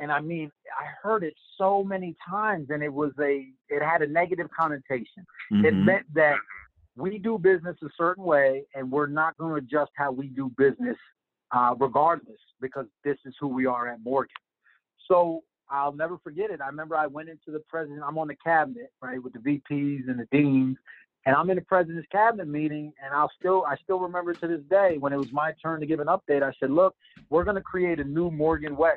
And 0.00 0.10
I 0.10 0.20
mean, 0.20 0.50
I 0.78 0.86
heard 1.02 1.22
it 1.22 1.34
so 1.58 1.84
many 1.84 2.16
times, 2.28 2.68
and 2.70 2.82
it 2.82 2.92
was 2.92 3.12
a, 3.20 3.46
it 3.68 3.82
had 3.82 4.00
a 4.02 4.06
negative 4.06 4.48
connotation. 4.58 5.26
Mm-hmm. 5.52 5.64
It 5.66 5.74
meant 5.74 6.14
that 6.14 6.36
we 6.96 7.18
do 7.18 7.38
business 7.38 7.76
a 7.82 7.88
certain 7.96 8.24
way, 8.24 8.64
and 8.74 8.90
we're 8.90 9.06
not 9.06 9.36
going 9.36 9.50
to 9.50 9.56
adjust 9.56 9.92
how 9.94 10.10
we 10.10 10.28
do 10.28 10.50
business, 10.56 10.96
uh, 11.52 11.74
regardless, 11.78 12.40
because 12.60 12.86
this 13.04 13.18
is 13.26 13.34
who 13.38 13.48
we 13.48 13.66
are 13.66 13.88
at 13.88 14.02
Morgan. 14.02 14.34
So 15.06 15.42
I'll 15.68 15.92
never 15.92 16.18
forget 16.18 16.50
it. 16.50 16.60
I 16.62 16.66
remember 16.66 16.96
I 16.96 17.06
went 17.06 17.28
into 17.28 17.50
the 17.50 17.62
president. 17.68 18.02
I'm 18.04 18.18
on 18.18 18.28
the 18.28 18.36
cabinet, 18.36 18.92
right, 19.02 19.22
with 19.22 19.34
the 19.34 19.38
VPs 19.38 20.08
and 20.08 20.18
the 20.18 20.26
deans, 20.32 20.78
and 21.26 21.36
I'm 21.36 21.50
in 21.50 21.56
the 21.56 21.62
president's 21.62 22.08
cabinet 22.10 22.48
meeting, 22.48 22.92
and 23.04 23.14
I'll 23.14 23.30
still 23.38 23.64
I 23.68 23.76
still 23.82 23.98
remember 23.98 24.32
to 24.32 24.46
this 24.46 24.62
day 24.70 24.96
when 24.98 25.12
it 25.12 25.18
was 25.18 25.32
my 25.32 25.52
turn 25.62 25.80
to 25.80 25.86
give 25.86 26.00
an 26.00 26.06
update. 26.06 26.42
I 26.42 26.52
said, 26.58 26.70
"Look, 26.70 26.96
we're 27.28 27.44
going 27.44 27.56
to 27.56 27.62
create 27.62 28.00
a 28.00 28.04
new 28.04 28.30
Morgan 28.30 28.76
way, 28.76 28.94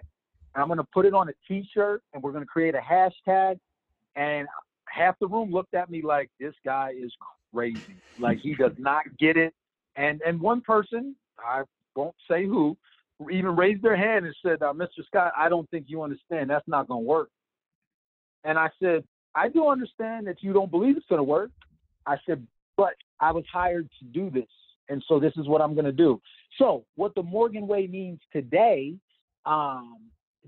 I'm 0.55 0.67
going 0.67 0.77
to 0.77 0.87
put 0.93 1.05
it 1.05 1.13
on 1.13 1.29
a 1.29 1.33
T-shirt, 1.47 2.03
and 2.13 2.21
we're 2.21 2.31
going 2.31 2.43
to 2.43 2.47
create 2.47 2.75
a 2.75 2.79
hashtag." 2.79 3.59
And 4.15 4.47
half 4.87 5.17
the 5.19 5.27
room 5.27 5.51
looked 5.51 5.73
at 5.73 5.89
me 5.89 6.01
like, 6.01 6.29
"This 6.39 6.53
guy 6.65 6.93
is 6.97 7.11
crazy. 7.53 7.97
Like 8.19 8.39
he 8.39 8.55
does 8.55 8.73
not 8.77 9.03
get 9.17 9.37
it." 9.37 9.53
And 9.95 10.21
and 10.25 10.39
one 10.39 10.61
person, 10.61 11.15
I 11.39 11.63
won't 11.95 12.15
say 12.29 12.45
who, 12.45 12.77
even 13.31 13.55
raised 13.55 13.81
their 13.81 13.95
hand 13.95 14.25
and 14.25 14.35
said, 14.43 14.61
uh, 14.61 14.73
"Mr. 14.73 15.05
Scott, 15.05 15.33
I 15.37 15.49
don't 15.49 15.69
think 15.69 15.85
you 15.87 16.01
understand. 16.01 16.49
That's 16.49 16.67
not 16.67 16.87
going 16.87 17.03
to 17.03 17.07
work." 17.07 17.29
And 18.43 18.57
I 18.57 18.69
said, 18.81 19.03
"I 19.35 19.49
do 19.49 19.67
understand 19.67 20.27
that 20.27 20.43
you 20.43 20.53
don't 20.53 20.71
believe 20.71 20.97
it's 20.97 21.07
going 21.07 21.19
to 21.19 21.23
work." 21.23 21.51
I 22.05 22.17
said, 22.25 22.45
but 22.77 22.93
I 23.19 23.31
was 23.31 23.45
hired 23.51 23.89
to 23.99 24.05
do 24.05 24.29
this. 24.29 24.49
And 24.89 25.03
so 25.07 25.19
this 25.19 25.33
is 25.37 25.47
what 25.47 25.61
I'm 25.61 25.73
going 25.73 25.85
to 25.85 25.91
do. 25.91 26.21
So 26.57 26.85
what 26.95 27.15
the 27.15 27.23
Morgan 27.23 27.67
Way 27.67 27.87
means 27.87 28.19
today 28.31 28.95
um, 29.45 29.97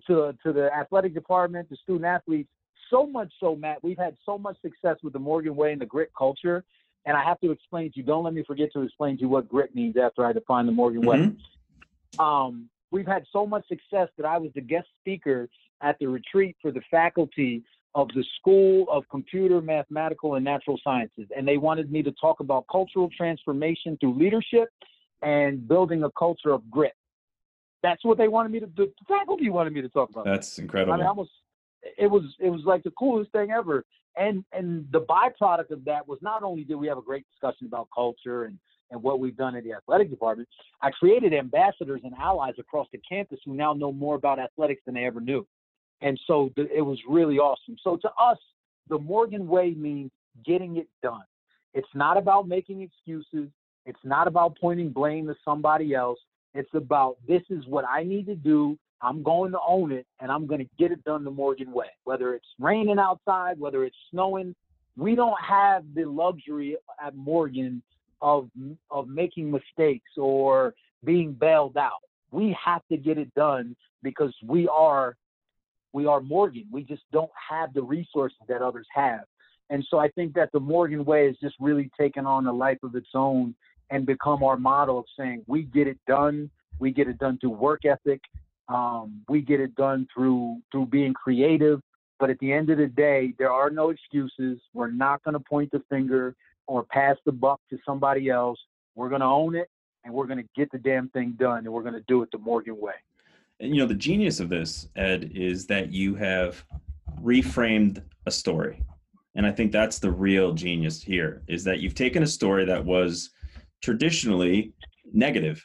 to, 0.07 0.35
to 0.43 0.53
the 0.53 0.73
athletic 0.73 1.13
department, 1.13 1.69
the 1.69 1.77
student 1.77 2.05
athletes, 2.05 2.49
so 2.89 3.05
much 3.05 3.31
so, 3.39 3.55
Matt, 3.55 3.83
we've 3.83 3.97
had 3.97 4.15
so 4.25 4.37
much 4.37 4.57
success 4.61 4.97
with 5.03 5.13
the 5.13 5.19
Morgan 5.19 5.55
Way 5.55 5.71
and 5.71 5.81
the 5.81 5.85
grit 5.85 6.11
culture. 6.17 6.63
And 7.05 7.15
I 7.15 7.23
have 7.23 7.39
to 7.41 7.51
explain 7.51 7.91
to 7.91 7.97
you, 7.97 8.03
don't 8.03 8.23
let 8.23 8.33
me 8.33 8.43
forget 8.45 8.71
to 8.73 8.81
explain 8.81 9.17
to 9.17 9.21
you 9.21 9.29
what 9.29 9.47
grit 9.47 9.75
means 9.75 9.95
after 9.97 10.25
I 10.25 10.33
define 10.33 10.65
the 10.65 10.71
Morgan 10.71 11.01
mm-hmm. 11.01 11.09
Way. 11.09 11.35
Um, 12.19 12.69
we've 12.91 13.07
had 13.07 13.25
so 13.31 13.45
much 13.45 13.67
success 13.67 14.09
that 14.17 14.25
I 14.25 14.37
was 14.37 14.51
the 14.55 14.61
guest 14.61 14.87
speaker 14.99 15.49
at 15.81 15.97
the 15.99 16.07
retreat 16.07 16.55
for 16.61 16.71
the 16.71 16.81
faculty 16.89 17.63
of 17.93 18.09
the 18.09 18.25
School 18.39 18.85
of 18.89 19.03
Computer, 19.09 19.61
Mathematical, 19.61 20.35
and 20.35 20.43
Natural 20.43 20.79
Sciences. 20.83 21.27
And 21.35 21.47
they 21.47 21.57
wanted 21.57 21.91
me 21.91 22.03
to 22.03 22.11
talk 22.13 22.39
about 22.39 22.65
cultural 22.71 23.09
transformation 23.15 23.97
through 23.99 24.17
leadership 24.17 24.69
and 25.21 25.67
building 25.67 26.03
a 26.03 26.11
culture 26.11 26.51
of 26.51 26.69
grit. 26.69 26.93
That's 27.85 28.03
what 28.03 28.17
they 28.17 28.27
wanted 28.27 28.51
me 28.51 28.59
to 28.61 28.65
do. 28.65 28.87
The 28.87 29.05
faculty 29.07 29.47
wanted 29.51 29.73
me 29.73 29.81
to 29.83 29.89
talk 29.89 30.09
about. 30.09 30.25
That's 30.25 30.57
incredible. 30.57 30.93
I 30.93 30.97
mean, 30.97 31.05
I 31.05 31.11
was, 31.11 31.27
it 31.99 32.07
was 32.07 32.23
it 32.39 32.49
was 32.49 32.61
like 32.65 32.81
the 32.81 32.89
coolest 32.91 33.31
thing 33.31 33.51
ever. 33.51 33.85
And 34.17 34.43
and 34.51 34.87
the 34.91 35.01
byproduct 35.01 35.69
of 35.69 35.85
that 35.85 36.07
was 36.07 36.17
not 36.23 36.41
only 36.41 36.63
did 36.63 36.75
we 36.75 36.87
have 36.87 36.97
a 36.97 37.03
great 37.03 37.25
discussion 37.29 37.67
about 37.67 37.89
culture 37.93 38.45
and 38.45 38.57
and 38.89 39.01
what 39.03 39.19
we've 39.19 39.37
done 39.37 39.55
in 39.55 39.63
the 39.63 39.73
athletic 39.73 40.09
department, 40.09 40.49
I 40.81 40.89
created 40.91 41.31
ambassadors 41.33 42.01
and 42.03 42.13
allies 42.15 42.53
across 42.57 42.87
the 42.91 42.99
campus 43.07 43.39
who 43.45 43.53
now 43.53 43.73
know 43.73 43.91
more 43.91 44.15
about 44.15 44.39
athletics 44.39 44.81
than 44.85 44.95
they 44.95 45.05
ever 45.05 45.21
knew. 45.21 45.45
And 46.01 46.19
so 46.25 46.51
th- 46.55 46.69
it 46.73 46.81
was 46.81 46.99
really 47.07 47.37
awesome. 47.37 47.77
So 47.83 47.97
to 47.97 48.09
us, 48.19 48.37
the 48.89 48.97
Morgan 48.97 49.47
way 49.47 49.75
means 49.75 50.11
getting 50.45 50.77
it 50.77 50.87
done. 51.01 51.23
It's 51.73 51.87
not 51.93 52.17
about 52.17 52.47
making 52.47 52.81
excuses. 52.81 53.49
It's 53.85 54.03
not 54.03 54.27
about 54.27 54.57
pointing 54.59 54.89
blame 54.89 55.27
to 55.27 55.35
somebody 55.43 55.93
else. 55.93 56.19
It's 56.55 56.73
about 56.73 57.17
this 57.27 57.41
is 57.49 57.67
what 57.67 57.85
I 57.87 58.03
need 58.03 58.25
to 58.27 58.35
do. 58.35 58.77
I'm 59.01 59.21
going 59.21 59.51
to 59.51 59.59
own 59.67 59.91
it 59.91 60.07
and 60.21 60.31
I'm 60.31 60.47
going 60.47 60.61
to 60.61 60.69
get 60.79 60.91
it 60.91 61.03
done 61.03 61.25
the 61.25 61.31
Morgan 61.31 61.71
way. 61.71 61.87
Whether 62.05 62.33
it's 62.33 62.47
raining 62.59 62.97
outside, 62.97 63.59
whether 63.59 63.83
it's 63.83 63.97
snowing, 64.09 64.55
we 64.97 65.15
don't 65.15 65.39
have 65.41 65.83
the 65.93 66.05
luxury 66.05 66.77
at 67.05 67.15
Morgan 67.15 67.83
of 68.21 68.49
of 68.89 69.09
making 69.09 69.51
mistakes 69.51 70.11
or 70.17 70.73
being 71.03 71.33
bailed 71.33 71.75
out. 71.75 71.99
We 72.31 72.57
have 72.63 72.81
to 72.89 72.97
get 72.97 73.17
it 73.17 73.33
done 73.35 73.75
because 74.01 74.33
we 74.43 74.67
are 74.69 75.17
we 75.91 76.05
are 76.05 76.21
Morgan. 76.21 76.65
We 76.71 76.83
just 76.83 77.03
don't 77.11 77.31
have 77.49 77.73
the 77.73 77.83
resources 77.83 78.39
that 78.47 78.61
others 78.61 78.87
have. 78.93 79.25
And 79.69 79.85
so 79.89 79.97
I 79.97 80.09
think 80.09 80.33
that 80.35 80.51
the 80.53 80.59
Morgan 80.59 81.03
way 81.03 81.27
has 81.27 81.35
just 81.41 81.55
really 81.59 81.89
taken 81.99 82.25
on 82.25 82.47
a 82.47 82.53
life 82.53 82.77
of 82.83 82.95
its 82.95 83.09
own 83.13 83.55
and 83.89 84.05
become 84.05 84.43
our 84.43 84.57
model 84.57 84.99
of 84.99 85.05
saying 85.17 85.43
we 85.47 85.63
get 85.63 85.87
it 85.87 85.99
done. 86.07 86.49
We 86.79 86.91
get 86.91 87.07
it 87.07 87.17
done 87.17 87.37
through 87.39 87.51
work 87.51 87.85
ethic. 87.85 88.21
Um, 88.67 89.21
we 89.29 89.41
get 89.41 89.59
it 89.59 89.75
done 89.75 90.07
through 90.13 90.61
through 90.71 90.87
being 90.87 91.13
creative. 91.13 91.81
But 92.19 92.29
at 92.29 92.39
the 92.39 92.51
end 92.51 92.69
of 92.69 92.77
the 92.77 92.87
day, 92.87 93.33
there 93.37 93.51
are 93.51 93.69
no 93.69 93.89
excuses. 93.89 94.59
We're 94.73 94.91
not 94.91 95.23
going 95.23 95.33
to 95.33 95.39
point 95.39 95.71
the 95.71 95.83
finger 95.89 96.35
or 96.65 96.83
pass 96.83 97.17
the 97.25 97.31
buck 97.31 97.59
to 97.69 97.77
somebody 97.85 98.29
else. 98.29 98.59
We're 98.95 99.09
going 99.09 99.21
to 99.21 99.27
own 99.27 99.55
it 99.55 99.69
and 100.05 100.13
we're 100.13 100.27
going 100.27 100.37
to 100.37 100.49
get 100.55 100.71
the 100.71 100.77
damn 100.77 101.09
thing 101.09 101.35
done 101.37 101.59
and 101.59 101.73
we're 101.73 101.81
going 101.81 101.95
to 101.95 102.03
do 102.07 102.21
it 102.21 102.31
the 102.31 102.37
Morgan 102.37 102.79
way 102.79 102.93
And 103.59 103.75
you 103.75 103.81
know 103.81 103.87
the 103.87 103.95
genius 103.95 104.39
of 104.39 104.49
this 104.49 104.87
ed 104.95 105.31
is 105.33 105.65
that 105.67 105.91
you 105.91 106.15
have 106.15 106.63
reframed 107.21 108.03
a 108.25 108.31
story 108.31 108.83
and 109.35 109.45
i 109.45 109.51
think 109.51 109.71
that's 109.71 109.99
the 109.99 110.11
real 110.11 110.53
genius 110.53 111.01
here 111.01 111.41
is 111.47 111.63
that 111.63 111.79
you've 111.79 111.95
taken 111.95 112.23
a 112.23 112.27
story 112.27 112.65
that 112.65 112.83
was 112.83 113.31
traditionally 113.85 114.73
negative 115.13 115.63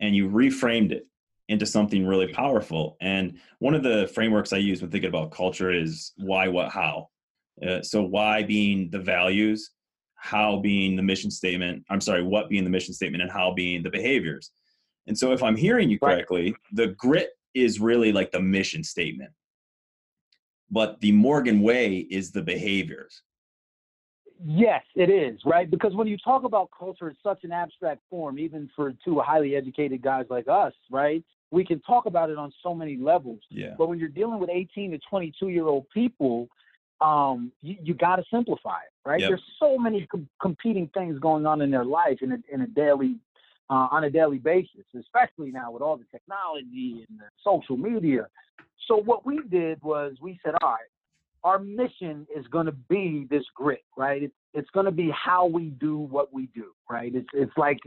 and 0.00 0.14
you 0.14 0.28
reframed 0.28 0.92
it 0.92 1.06
into 1.48 1.64
something 1.64 2.06
really 2.06 2.30
powerful. 2.30 2.98
And 3.00 3.38
one 3.60 3.74
of 3.74 3.82
the 3.82 4.10
frameworks 4.14 4.52
i 4.52 4.58
use 4.58 4.82
when 4.82 4.90
thinking 4.90 5.08
about 5.08 5.30
culture 5.30 5.72
is 5.72 6.12
why 6.18 6.48
what 6.48 6.68
how. 6.70 7.08
Uh, 7.66 7.80
so 7.80 8.02
why 8.02 8.42
being 8.42 8.90
the 8.90 8.98
values 8.98 9.70
how 10.16 10.58
being 10.58 10.96
the 10.96 11.02
mission 11.02 11.30
statement 11.30 11.84
i'm 11.90 12.00
sorry 12.00 12.22
what 12.22 12.48
being 12.48 12.64
the 12.64 12.70
mission 12.70 12.92
statement 12.92 13.22
and 13.22 13.30
how 13.30 13.52
being 13.54 13.82
the 13.82 13.90
behaviors. 13.90 14.50
And 15.06 15.16
so, 15.16 15.32
if 15.32 15.42
I'm 15.42 15.56
hearing 15.56 15.88
you 15.88 15.98
correctly, 15.98 16.54
the 16.72 16.88
grit 16.88 17.30
is 17.54 17.80
really 17.80 18.12
like 18.12 18.32
the 18.32 18.40
mission 18.40 18.82
statement, 18.82 19.30
but 20.70 21.00
the 21.00 21.12
Morgan 21.12 21.62
way 21.62 22.06
is 22.10 22.32
the 22.32 22.42
behaviors. 22.42 23.22
Yes, 24.44 24.82
it 24.94 25.08
is, 25.10 25.40
right? 25.44 25.70
Because 25.70 25.94
when 25.94 26.06
you 26.06 26.18
talk 26.18 26.44
about 26.44 26.70
culture, 26.76 27.08
it's 27.08 27.18
such 27.22 27.44
an 27.44 27.52
abstract 27.52 28.00
form, 28.10 28.38
even 28.38 28.68
for 28.76 28.92
two 29.04 29.20
highly 29.20 29.56
educated 29.56 30.02
guys 30.02 30.26
like 30.28 30.46
us, 30.48 30.72
right? 30.90 31.24
We 31.50 31.64
can 31.64 31.80
talk 31.80 32.06
about 32.06 32.28
it 32.30 32.36
on 32.36 32.52
so 32.62 32.74
many 32.74 32.96
levels. 32.96 33.40
Yeah. 33.50 33.74
But 33.78 33.88
when 33.88 33.98
you're 33.98 34.08
dealing 34.08 34.38
with 34.38 34.50
18 34.50 34.90
to 34.92 34.98
22 35.08 35.48
year 35.48 35.66
old 35.66 35.88
people, 35.90 36.48
um, 37.00 37.52
you, 37.62 37.76
you 37.82 37.94
got 37.94 38.16
to 38.16 38.24
simplify 38.30 38.78
it, 38.78 39.08
right? 39.08 39.20
Yep. 39.20 39.30
There's 39.30 39.42
so 39.58 39.78
many 39.78 40.06
com- 40.06 40.28
competing 40.40 40.88
things 40.92 41.18
going 41.18 41.46
on 41.46 41.60
in 41.60 41.70
their 41.70 41.84
life 41.84 42.18
in 42.20 42.32
a, 42.32 42.38
in 42.52 42.62
a 42.62 42.66
daily, 42.66 43.16
uh, 43.70 43.88
on 43.90 44.04
a 44.04 44.10
daily 44.10 44.38
basis, 44.38 44.84
especially 44.98 45.50
now 45.50 45.70
with 45.70 45.82
all 45.82 45.96
the 45.96 46.06
technology 46.10 47.06
and 47.08 47.18
the 47.18 47.24
social 47.44 47.76
media. 47.76 48.26
So 48.88 48.96
what 48.96 49.26
we 49.26 49.40
did 49.50 49.82
was 49.82 50.14
we 50.20 50.38
said, 50.44 50.54
all 50.62 50.70
right, 50.70 50.90
our 51.44 51.58
mission 51.58 52.26
is 52.34 52.46
going 52.48 52.66
to 52.66 52.72
be 52.72 53.26
this 53.30 53.44
grit, 53.54 53.84
right? 53.96 54.22
It's 54.22 54.34
it's 54.54 54.70
going 54.70 54.86
to 54.86 54.92
be 54.92 55.10
how 55.10 55.46
we 55.46 55.64
do 55.70 55.98
what 55.98 56.32
we 56.32 56.46
do, 56.54 56.72
right? 56.90 57.14
It's 57.14 57.28
it's 57.34 57.56
like 57.56 57.78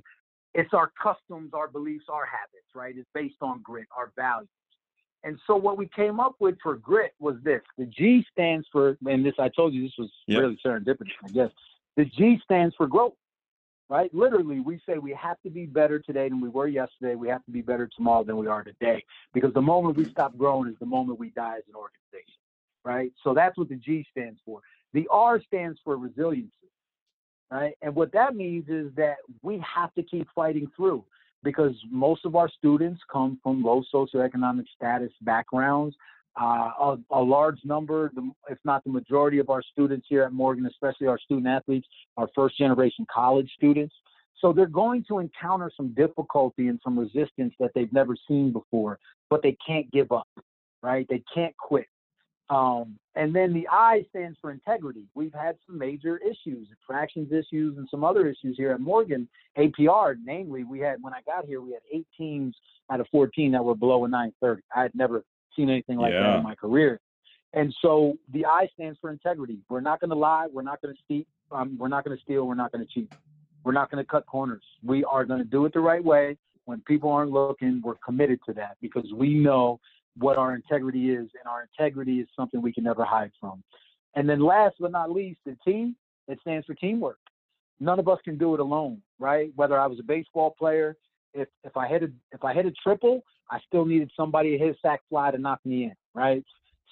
it's 0.53 0.73
our 0.73 0.91
customs, 1.01 1.51
our 1.53 1.67
beliefs, 1.67 2.05
our 2.09 2.26
habits, 2.26 2.67
right? 2.76 2.95
It's 2.97 3.09
based 3.13 3.38
on 3.41 3.61
grit, 3.61 3.88
our 3.95 4.11
values. 4.15 4.49
And 5.23 5.38
so 5.47 5.55
what 5.55 5.77
we 5.77 5.88
came 5.95 6.19
up 6.19 6.35
with 6.39 6.55
for 6.63 6.76
grit 6.76 7.13
was 7.19 7.35
this. 7.43 7.61
The 7.77 7.85
G 7.85 8.26
stands 8.31 8.65
for, 8.71 8.97
and 9.05 9.26
this 9.26 9.34
I 9.38 9.49
told 9.49 9.73
you 9.73 9.84
this 9.84 9.93
was 9.97 10.09
Yep. 10.27 10.39
really 10.41 10.59
serendipitous, 10.65 11.11
I 11.23 11.27
guess. 11.30 11.51
The 11.97 12.05
G 12.05 12.39
stands 12.43 12.73
for 12.76 12.88
growth, 12.88 13.15
right? 13.89 14.13
Literally, 14.13 14.61
we 14.61 14.80
say 14.88 14.97
we 14.97 15.11
have 15.11 15.39
to 15.41 15.49
be 15.49 15.65
better 15.65 15.99
today 15.99 16.30
than 16.30 16.39
we 16.39 16.47
were 16.49 16.67
yesterday. 16.67 17.15
We 17.15 17.27
have 17.27 17.43
to 17.45 17.51
be 17.51 17.61
better 17.61 17.89
tomorrow 17.95 18.23
than 18.23 18.38
we 18.38 18.47
are 18.47 18.63
today. 18.63 19.03
Because 19.34 19.53
the 19.53 19.61
moment 19.61 19.97
we 19.97 20.09
stop 20.09 20.38
growing 20.38 20.69
is 20.69 20.77
the 20.80 20.85
moment 20.85 21.19
we 21.19 21.31
die 21.31 21.57
as 21.57 21.63
an 21.67 21.76
organization, 21.76 22.39
right? 22.84 23.11
So 23.23 23.34
that's 23.34 23.57
what 23.57 23.69
the 23.69 23.76
G 23.76 24.06
stands 24.11 24.39
for. 24.45 24.61
The 24.93 25.07
R 25.11 25.41
stands 25.41 25.80
for 25.84 25.97
resiliency, 25.97 26.51
right? 27.51 27.73
And 27.81 27.93
what 27.95 28.11
that 28.14 28.35
means 28.35 28.68
is 28.69 28.91
that 28.95 29.18
we 29.41 29.64
have 29.76 29.93
to 29.95 30.03
keep 30.03 30.27
fighting 30.34 30.68
through 30.76 31.03
because 31.43 31.73
most 31.89 32.26
of 32.26 32.35
our 32.35 32.49
students 32.49 33.01
come 33.11 33.39
from 33.43 33.64
low 33.64 33.84
socioeconomic 33.93 34.65
status 34.76 35.11
backgrounds. 35.22 35.95
Uh, 36.39 36.72
a, 36.80 36.97
a 37.11 37.22
large 37.22 37.60
number, 37.65 38.11
if 38.49 38.57
not 38.64 38.84
the 38.84 38.89
majority 38.89 39.39
of 39.39 39.49
our 39.49 39.61
students 39.61 40.06
here 40.10 40.23
at 40.23 40.31
Morgan, 40.31 40.65
especially 40.68 41.07
our 41.07 41.19
student 41.19 41.47
athletes, 41.47 41.88
are 42.18 42.30
first 42.35 42.57
generation 42.57 43.06
college 43.14 43.49
students. 43.57 43.93
So 44.39 44.53
they're 44.53 44.68
going 44.68 45.03
to 45.10 45.19
encounter 45.19 45.69
some 45.76 45.93
difficulty 45.95 46.68
and 46.69 46.80
some 46.84 46.97
resistance 46.97 47.53
that 47.60 47.72
they've 47.76 47.91
never 47.91 48.15
seen 48.27 48.53
before, 48.53 48.99
but 49.30 49.41
they 49.43 49.57
can't 49.65 49.91
give 49.91 50.11
up, 50.11 50.30
right? 50.81 51.06
They 51.10 51.23
can't 51.34 51.56
quit. 51.57 51.88
Um, 52.49 52.97
and 53.15 53.35
then 53.35 53.53
the 53.53 53.67
I 53.71 54.05
stands 54.09 54.38
for 54.41 54.51
integrity. 54.51 55.05
We've 55.13 55.34
had 55.34 55.57
some 55.67 55.77
major 55.77 56.17
issues, 56.17 56.67
fractions 56.85 57.31
issues, 57.31 57.77
and 57.77 57.88
some 57.91 58.03
other 58.03 58.27
issues 58.27 58.57
here 58.57 58.71
at 58.71 58.80
Morgan. 58.80 59.27
APR, 59.57 60.15
namely, 60.23 60.63
we 60.63 60.80
had 60.80 60.97
when 61.01 61.13
I 61.13 61.21
got 61.26 61.45
here, 61.45 61.61
we 61.61 61.73
had 61.73 61.81
eight 61.93 62.07
teams 62.17 62.55
out 62.89 62.99
of 62.99 63.07
14 63.11 63.51
that 63.51 63.63
were 63.63 63.76
below 63.76 64.05
a 64.05 64.07
930. 64.07 64.63
I 64.76 64.81
had 64.81 64.95
never 64.95 65.23
seen 65.55 65.69
anything 65.69 65.97
like 65.97 66.13
that 66.13 66.38
in 66.38 66.43
my 66.43 66.55
career. 66.55 66.99
And 67.53 67.73
so 67.81 68.15
the 68.31 68.45
I 68.45 68.67
stands 68.73 68.97
for 69.01 69.09
integrity. 69.09 69.59
We're 69.69 69.81
not 69.81 69.99
going 69.99 70.11
to 70.11 70.15
lie. 70.15 70.47
We're 70.51 70.61
not 70.61 70.81
going 70.81 70.95
to 70.95 71.01
steal. 71.03 71.23
Um, 71.51 71.77
we're 71.80 71.88
not 71.88 72.05
going 72.05 72.15
to 72.15 72.23
steal. 72.23 72.47
We're 72.47 72.55
not 72.55 72.71
going 72.71 72.85
to 72.85 72.91
cheat. 72.91 73.11
We're 73.63 73.73
not 73.73 73.89
going 73.91 74.03
to 74.03 74.09
cut 74.09 74.26
corners. 74.27 74.63
We 74.84 75.03
are 75.03 75.26
going 75.26 75.39
to 75.39 75.49
do 75.49 75.65
it 75.65 75.73
the 75.73 75.80
right 75.80 76.03
way. 76.03 76.38
When 76.65 76.81
people 76.81 77.09
aren't 77.09 77.31
looking, 77.31 77.81
we're 77.84 77.95
committed 77.95 78.39
to 78.45 78.53
that 78.53 78.77
because 78.81 79.11
we 79.13 79.34
know 79.34 79.80
what 80.18 80.38
our 80.38 80.56
integrity 80.56 81.11
is, 81.11 81.30
and 81.40 81.48
our 81.48 81.68
integrity 81.72 82.19
is 82.19 82.27
something 82.36 82.61
we 82.61 82.73
can 82.73 82.84
never 82.84 83.06
hide 83.06 83.31
from. 83.40 83.64
And 84.15 84.27
then 84.27 84.40
last 84.40 84.76
but 84.80 84.91
not 84.91 85.11
least, 85.11 85.40
the 85.45 85.56
T, 85.64 85.94
it 86.27 86.40
stands 86.41 86.65
for 86.65 86.73
teamwork. 86.76 87.19
None 87.80 87.99
of 87.99 88.07
us 88.07 88.19
can 88.23 88.38
do 88.38 88.53
it 88.53 88.60
alone, 88.60 89.02
right? 89.19 89.52
Whether 89.56 89.80
I 89.80 89.88
was 89.88 89.99
a 89.99 90.03
baseball 90.03 90.56
player, 90.57 90.98
if 91.34 91.48
if 91.64 91.77
I 91.77 91.88
hit 91.88 92.03
a 92.03 92.11
if 92.31 92.44
I 92.44 92.53
hit 92.53 92.65
a 92.65 92.72
triple, 92.84 93.23
I 93.49 93.60
still 93.68 93.86
needed 93.86 94.11
somebody 94.15 94.52
to 94.52 94.57
hit 94.57 94.76
a 94.76 94.80
sack 94.81 95.02
fly 95.10 95.31
to 95.31 95.38
knock 95.38 95.60
me 95.65 95.86
in, 95.86 95.94
right? 96.14 96.44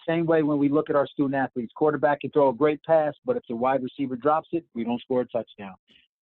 Same 0.07 0.26
way 0.26 0.44
when 0.44 0.57
we 0.57 0.69
look 0.69 0.89
at 0.89 0.95
our 0.95 1.07
student 1.07 1.35
athletes, 1.35 1.73
quarterback 1.76 2.22
can 2.22 2.31
throw 2.31 2.49
a 2.49 2.53
great 2.53 2.81
pass, 2.84 3.14
but 3.26 3.35
if 3.35 3.44
the 3.49 3.56
wide 3.56 3.84
receiver 3.84 4.15
drops 4.15 4.48
it, 4.53 4.64
we 4.73 4.84
don't 4.84 5.02
score 5.02 5.22
a 5.22 5.26
touchdown, 5.26 5.76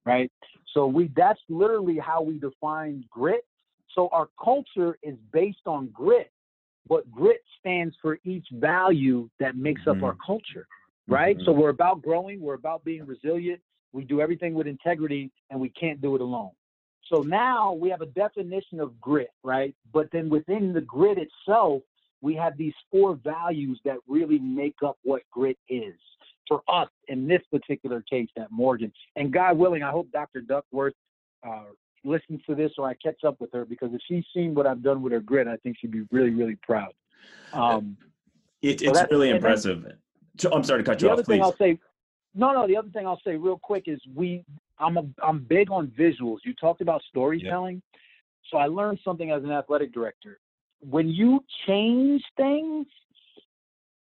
right? 0.06 0.32
So 0.74 0.88
we 0.88 1.12
that's 1.16 1.40
literally 1.50 1.98
how 1.98 2.22
we 2.22 2.40
define 2.40 3.04
grit. 3.10 3.46
So 3.94 4.10
our 4.12 4.30
culture 4.44 4.98
is 5.04 5.16
based 5.32 5.68
on 5.68 5.90
grit, 5.94 6.32
but 6.88 7.10
grit 7.12 7.44
stands 7.60 7.95
for 8.02 8.20
each 8.24 8.48
value 8.52 9.30
that 9.40 9.56
makes 9.56 9.82
up 9.88 10.02
our 10.03 10.16
culture, 10.26 10.68
right? 11.07 11.38
Mhm. 11.38 11.45
So 11.45 11.52
we're 11.52 11.70
about 11.70 12.02
growing, 12.02 12.40
we're 12.40 12.53
about 12.53 12.84
being 12.84 13.06
resilient. 13.06 13.62
We 13.94 14.03
do 14.03 14.22
everything 14.22 14.53
with 14.53 14.68
integrity, 14.68 15.32
and 15.49 15.60
we 15.60 15.70
can't 15.70 16.02
do 16.02 16.16
it 16.16 16.22
alone. 16.22 16.52
So 17.03 17.22
now 17.22 17.74
we 17.74 17.90
have 17.90 18.02
a 18.02 18.07
definition 18.07 18.80
of 18.80 18.99
grit, 18.99 19.32
right? 19.44 19.76
But 19.94 20.10
then 20.12 20.30
within 20.30 20.74
the 20.74 20.82
grit 20.82 21.18
itself, 21.18 21.84
we 22.22 22.34
have 22.36 22.57
these 22.57 22.74
four 22.91 23.16
values 23.16 23.80
that 23.86 23.98
really 24.07 24.40
make 24.40 24.76
up 24.84 24.98
what 25.03 25.22
grit 25.32 25.57
is 25.70 25.95
for 26.48 26.62
us 26.68 26.90
in 27.07 27.28
this 27.28 27.41
particular 27.52 28.02
case 28.02 28.30
at 28.38 28.52
Morgan. 28.52 28.91
And 29.16 29.32
God 29.32 29.57
willing, 29.57 29.84
I 29.84 29.91
hope 29.91 30.12
Dr. 30.12 30.41
Duckworth 30.41 30.94
uh, 31.48 31.66
listens 32.06 32.41
to 32.48 32.56
this 32.56 32.72
or 32.77 32.88
I 32.88 32.94
catch 32.95 33.23
up 33.26 33.40
with 33.41 33.52
her 33.53 33.65
because 33.65 33.94
if 33.94 34.02
she's 34.07 34.23
seen 34.34 34.53
what 34.53 34.68
I've 34.68 34.82
done 34.84 35.02
with 35.02 35.11
her 35.14 35.19
grit, 35.19 35.48
I 35.48 35.57
think 35.57 35.77
she'd 35.80 35.91
be 35.91 36.03
really, 36.11 36.30
really 36.30 36.57
proud. 36.61 36.94
Um, 37.53 37.98
It, 38.61 38.82
it's 38.82 38.94
that- 38.94 39.10
really 39.11 39.30
and 39.32 39.41
then- 39.41 39.52
impressive. 39.52 39.86
I'm 40.52 40.64
sorry 40.64 40.84
to 40.84 40.90
cut 40.90 41.02
you 41.02 41.10
off. 41.10 41.18
the 41.18 41.22
other 41.22 41.23
thing 41.23 41.40
please. 41.40 41.44
I'll 41.45 41.56
say, 41.57 41.80
no, 42.34 42.52
no. 42.53 42.68
The 42.68 42.76
other 42.77 42.90
thing 42.90 43.07
I'll 43.07 43.22
say 43.26 43.36
real 43.38 43.57
quick 43.57 43.84
is 43.88 43.99
we. 44.14 44.44
I'm 44.80 44.98
a. 44.98 45.03
I'm 45.23 45.40
big 45.40 45.72
on 45.72 45.88
visuals. 45.98 46.40
You 46.44 46.53
talked 46.56 46.82
about 46.82 47.02
storytelling, 47.03 47.82
so 48.52 48.57
I 48.57 48.68
learned 48.68 48.99
something 49.06 49.32
as 49.32 49.44
an 49.45 49.52
athletic 49.52 49.94
director. 49.94 50.40
When 50.82 51.07
you 51.07 51.41
change 51.65 52.22
things, 52.36 52.86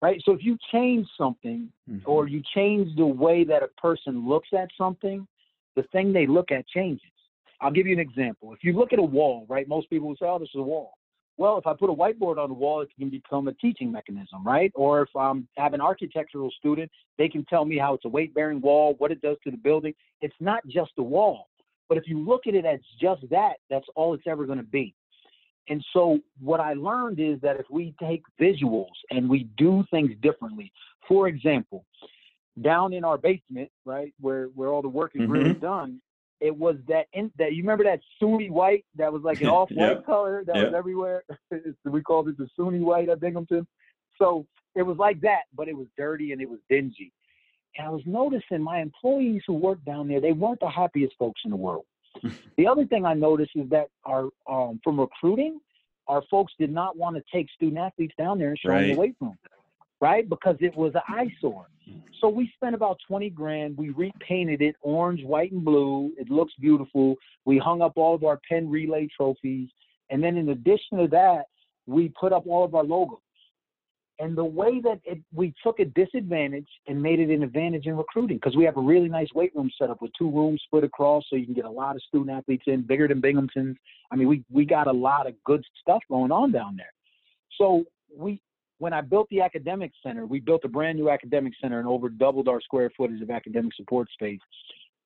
right? 0.00 0.22
So 0.24 0.32
if 0.32 0.42
you 0.42 0.56
change 0.72 1.06
something, 1.18 1.70
Mhm. 1.90 2.00
or 2.06 2.26
you 2.26 2.42
change 2.54 2.96
the 2.96 3.04
way 3.06 3.44
that 3.44 3.62
a 3.62 3.68
person 3.68 4.26
looks 4.26 4.48
at 4.54 4.70
something, 4.78 5.28
the 5.74 5.82
thing 5.92 6.14
they 6.14 6.26
look 6.26 6.50
at 6.50 6.66
changes. 6.68 7.10
I'll 7.62 7.70
give 7.70 7.86
you 7.86 7.94
an 7.94 8.00
example. 8.00 8.52
If 8.52 8.64
you 8.64 8.72
look 8.72 8.92
at 8.92 8.98
a 8.98 9.02
wall, 9.02 9.46
right? 9.48 9.66
Most 9.68 9.88
people 9.88 10.08
will 10.08 10.16
say, 10.16 10.26
"Oh, 10.26 10.38
this 10.38 10.48
is 10.48 10.58
a 10.58 10.62
wall." 10.62 10.92
Well, 11.38 11.56
if 11.56 11.66
I 11.66 11.72
put 11.72 11.88
a 11.88 11.94
whiteboard 11.94 12.36
on 12.36 12.50
the 12.50 12.54
wall, 12.54 12.82
it 12.82 12.90
can 12.98 13.08
become 13.08 13.48
a 13.48 13.54
teaching 13.54 13.90
mechanism, 13.90 14.44
right? 14.44 14.70
Or 14.74 15.00
if 15.02 15.08
I 15.16 15.32
have 15.56 15.72
an 15.72 15.80
architectural 15.80 16.50
student, 16.50 16.90
they 17.16 17.28
can 17.28 17.44
tell 17.46 17.64
me 17.64 17.78
how 17.78 17.94
it's 17.94 18.04
a 18.04 18.08
weight-bearing 18.08 18.60
wall, 18.60 18.94
what 18.98 19.10
it 19.10 19.22
does 19.22 19.38
to 19.44 19.50
the 19.50 19.56
building. 19.56 19.94
It's 20.20 20.34
not 20.40 20.60
just 20.66 20.92
a 20.98 21.02
wall, 21.02 21.48
but 21.88 21.96
if 21.96 22.06
you 22.06 22.18
look 22.18 22.46
at 22.46 22.54
it 22.54 22.66
as 22.66 22.80
just 23.00 23.22
that, 23.30 23.54
that's 23.70 23.86
all 23.96 24.12
it's 24.12 24.26
ever 24.26 24.44
going 24.44 24.58
to 24.58 24.64
be. 24.64 24.94
And 25.68 25.82
so 25.92 26.18
what 26.38 26.60
I 26.60 26.74
learned 26.74 27.18
is 27.18 27.40
that 27.40 27.58
if 27.58 27.66
we 27.70 27.94
take 28.00 28.22
visuals 28.40 28.92
and 29.10 29.28
we 29.28 29.44
do 29.56 29.84
things 29.90 30.10
differently, 30.20 30.70
for 31.08 31.28
example, 31.28 31.86
down 32.60 32.92
in 32.92 33.04
our 33.04 33.16
basement, 33.16 33.70
right, 33.86 34.12
where 34.20 34.46
where 34.54 34.68
all 34.68 34.82
the 34.82 34.88
work 34.88 35.14
mm-hmm. 35.14 35.24
is 35.24 35.30
really 35.30 35.54
done, 35.54 36.00
it 36.42 36.54
was 36.56 36.76
that 36.88 37.06
in, 37.12 37.30
that 37.38 37.52
you 37.54 37.62
remember 37.62 37.84
that 37.84 38.00
SUNY 38.20 38.50
white 38.50 38.84
that 38.96 39.12
was 39.12 39.22
like 39.22 39.40
an 39.40 39.46
off-white 39.58 39.98
Yeah. 39.98 40.02
color 40.02 40.42
that 40.46 40.54
was 40.56 40.74
everywhere. 40.76 41.22
We 41.84 42.02
called 42.02 42.28
it 42.28 42.36
the 42.36 42.48
SUNY 42.58 42.80
white 42.80 43.08
at 43.08 43.20
Binghamton. 43.20 43.66
So 44.18 44.44
it 44.74 44.82
was 44.82 44.96
like 44.98 45.20
that, 45.20 45.42
but 45.54 45.68
it 45.68 45.76
was 45.76 45.86
dirty 45.96 46.32
and 46.32 46.42
it 46.42 46.50
was 46.50 46.58
dingy. 46.68 47.12
And 47.78 47.86
I 47.86 47.90
was 47.90 48.02
noticing 48.04 48.60
my 48.60 48.80
employees 48.80 49.42
who 49.46 49.54
worked 49.54 49.84
down 49.84 50.08
there, 50.08 50.20
they 50.20 50.32
weren't 50.32 50.60
the 50.60 50.68
happiest 50.68 51.14
folks 51.18 51.40
in 51.44 51.50
the 51.50 51.56
world. 51.56 51.84
the 52.58 52.66
other 52.66 52.84
thing 52.86 53.06
I 53.06 53.14
noticed 53.14 53.52
is 53.54 53.68
that 53.70 53.86
our 54.04 54.28
um, 54.50 54.80
from 54.84 54.98
recruiting, 55.00 55.60
our 56.08 56.22
folks 56.30 56.52
did 56.58 56.72
not 56.72 56.96
want 56.96 57.16
to 57.16 57.22
take 57.32 57.48
student 57.50 57.78
athletes 57.78 58.14
down 58.18 58.38
there 58.38 58.48
and 58.50 58.58
show 58.58 58.68
them 58.70 58.78
Right. 58.78 58.94
the 58.94 59.00
weight 59.00 59.14
room, 59.20 59.38
right? 60.02 60.28
Because 60.28 60.56
it 60.58 60.76
was 60.76 60.92
an 60.96 61.02
eyesore. 61.08 61.68
So 62.20 62.28
we 62.28 62.50
spent 62.56 62.74
about 62.74 62.98
20 63.06 63.30
grand. 63.30 63.78
We 63.78 63.90
repainted 63.90 64.60
it 64.60 64.74
orange, 64.82 65.24
white, 65.24 65.52
and 65.52 65.64
blue. 65.64 66.12
It 66.18 66.28
looks 66.28 66.52
beautiful. 66.60 67.14
We 67.44 67.56
hung 67.56 67.80
up 67.82 67.92
all 67.96 68.14
of 68.14 68.24
our 68.24 68.40
Penn 68.48 68.68
Relay 68.68 69.08
trophies. 69.16 69.68
And 70.10 70.22
then 70.22 70.36
in 70.36 70.48
addition 70.50 70.98
to 70.98 71.08
that, 71.08 71.44
we 71.86 72.12
put 72.20 72.32
up 72.32 72.46
all 72.48 72.64
of 72.64 72.74
our 72.74 72.84
logos. 72.84 73.18
And 74.18 74.36
the 74.36 74.44
way 74.44 74.80
that 74.80 75.00
it, 75.04 75.20
we 75.32 75.54
took 75.64 75.78
a 75.80 75.84
disadvantage 75.84 76.68
and 76.86 77.00
made 77.00 77.18
it 77.18 77.30
an 77.30 77.42
advantage 77.42 77.86
in 77.86 77.96
recruiting 77.96 78.36
because 78.36 78.56
we 78.56 78.64
have 78.64 78.76
a 78.76 78.80
really 78.80 79.08
nice 79.08 79.28
weight 79.34 79.52
room 79.54 79.70
set 79.80 79.88
up 79.88 80.02
with 80.02 80.10
two 80.18 80.30
rooms 80.30 80.60
split 80.66 80.84
across 80.84 81.24
so 81.28 81.36
you 81.36 81.44
can 81.44 81.54
get 81.54 81.64
a 81.64 81.70
lot 81.70 81.96
of 81.96 82.02
student 82.02 82.30
athletes 82.30 82.64
in, 82.66 82.82
bigger 82.82 83.08
than 83.08 83.20
Binghamton's. 83.20 83.76
I 84.10 84.16
mean, 84.16 84.28
we, 84.28 84.44
we 84.50 84.64
got 84.64 84.86
a 84.86 84.92
lot 84.92 85.26
of 85.26 85.34
good 85.44 85.64
stuff 85.80 86.02
going 86.08 86.30
on 86.30 86.52
down 86.52 86.76
there. 86.76 86.92
So 87.58 87.84
we, 88.16 88.40
when 88.82 88.92
I 88.92 89.00
built 89.00 89.28
the 89.30 89.40
academic 89.40 89.92
center, 90.02 90.26
we 90.26 90.40
built 90.40 90.62
a 90.64 90.68
brand 90.68 90.98
new 90.98 91.08
academic 91.08 91.52
center 91.60 91.78
and 91.78 91.86
over 91.86 92.08
doubled 92.08 92.48
our 92.48 92.60
square 92.60 92.90
footage 92.96 93.22
of 93.22 93.30
academic 93.30 93.72
support 93.76 94.10
space. 94.10 94.40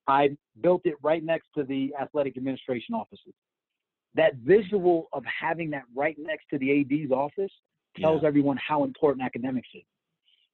I 0.08 0.30
built 0.62 0.80
it 0.86 0.94
right 1.02 1.22
next 1.22 1.48
to 1.58 1.62
the 1.62 1.92
athletic 2.00 2.38
administration 2.38 2.94
offices. 2.94 3.34
That 4.14 4.36
visual 4.36 5.08
of 5.12 5.24
having 5.26 5.68
that 5.70 5.82
right 5.94 6.16
next 6.18 6.46
to 6.54 6.58
the 6.58 6.80
AD's 6.80 7.12
office 7.12 7.52
tells 8.00 8.24
everyone 8.24 8.56
how 8.66 8.82
important 8.82 9.22
academics 9.22 9.68
is, 9.74 9.82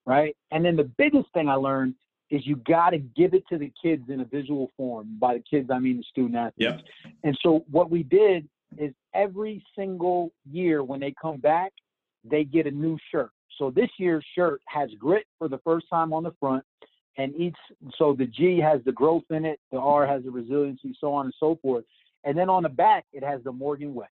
right? 0.05 0.37
And 0.51 0.65
then 0.65 0.75
the 0.75 0.91
biggest 0.99 1.33
thing 1.33 1.49
I 1.49 1.55
learned 1.55 1.95
is 2.31 2.45
you 2.45 2.57
got 2.57 2.91
to 2.91 2.99
give 2.99 3.35
it 3.35 3.45
to 3.53 3.57
the 3.59 3.71
kids 3.81 4.03
in 4.09 4.19
a 4.19 4.25
visual 4.25 4.69
form. 4.77 5.17
By 5.21 5.35
the 5.35 5.45
kids, 5.49 5.71
I 5.71 5.79
mean 5.79 5.99
the 5.99 6.05
student 6.11 6.35
athletes. 6.35 6.83
Yep. 7.05 7.13
And 7.23 7.39
so 7.41 7.65
what 7.71 7.89
we 7.89 8.03
did 8.03 8.49
is 8.79 8.93
every 9.15 9.65
single 9.79 10.33
year 10.51 10.83
when 10.83 10.99
they 10.99 11.15
come 11.23 11.37
back, 11.37 11.73
they 12.25 12.45
get 12.45 12.67
a 12.67 12.71
new 12.71 12.99
shirt. 13.11 13.31
So 13.59 13.71
this 13.71 13.91
year's 13.99 14.25
shirt 14.35 14.61
has 14.67 14.91
grit 14.99 15.27
for 15.39 15.49
the 15.49 15.59
first 15.59 15.87
time 15.91 16.13
on 16.13 16.23
the 16.23 16.33
front, 16.41 16.65
and 17.19 17.35
each 17.37 17.57
so 17.99 18.15
the 18.15 18.27
G 18.27 18.59
has 18.59 18.81
the 18.85 18.93
growth 18.93 19.25
in 19.31 19.45
it, 19.45 19.61
the 19.71 19.79
R 19.79 20.07
has 20.07 20.25
the 20.25 20.31
resiliency, 20.31 20.97
so 21.01 21.13
on 21.13 21.27
and 21.27 21.35
so 21.39 21.59
forth. 21.63 21.85
And 22.25 22.37
then 22.37 22.49
on 22.49 22.63
the 22.63 22.69
back, 22.69 23.05
it 23.13 23.23
has 23.23 23.43
the 23.43 23.53
Morgan 23.53 23.95
Way. 23.95 24.07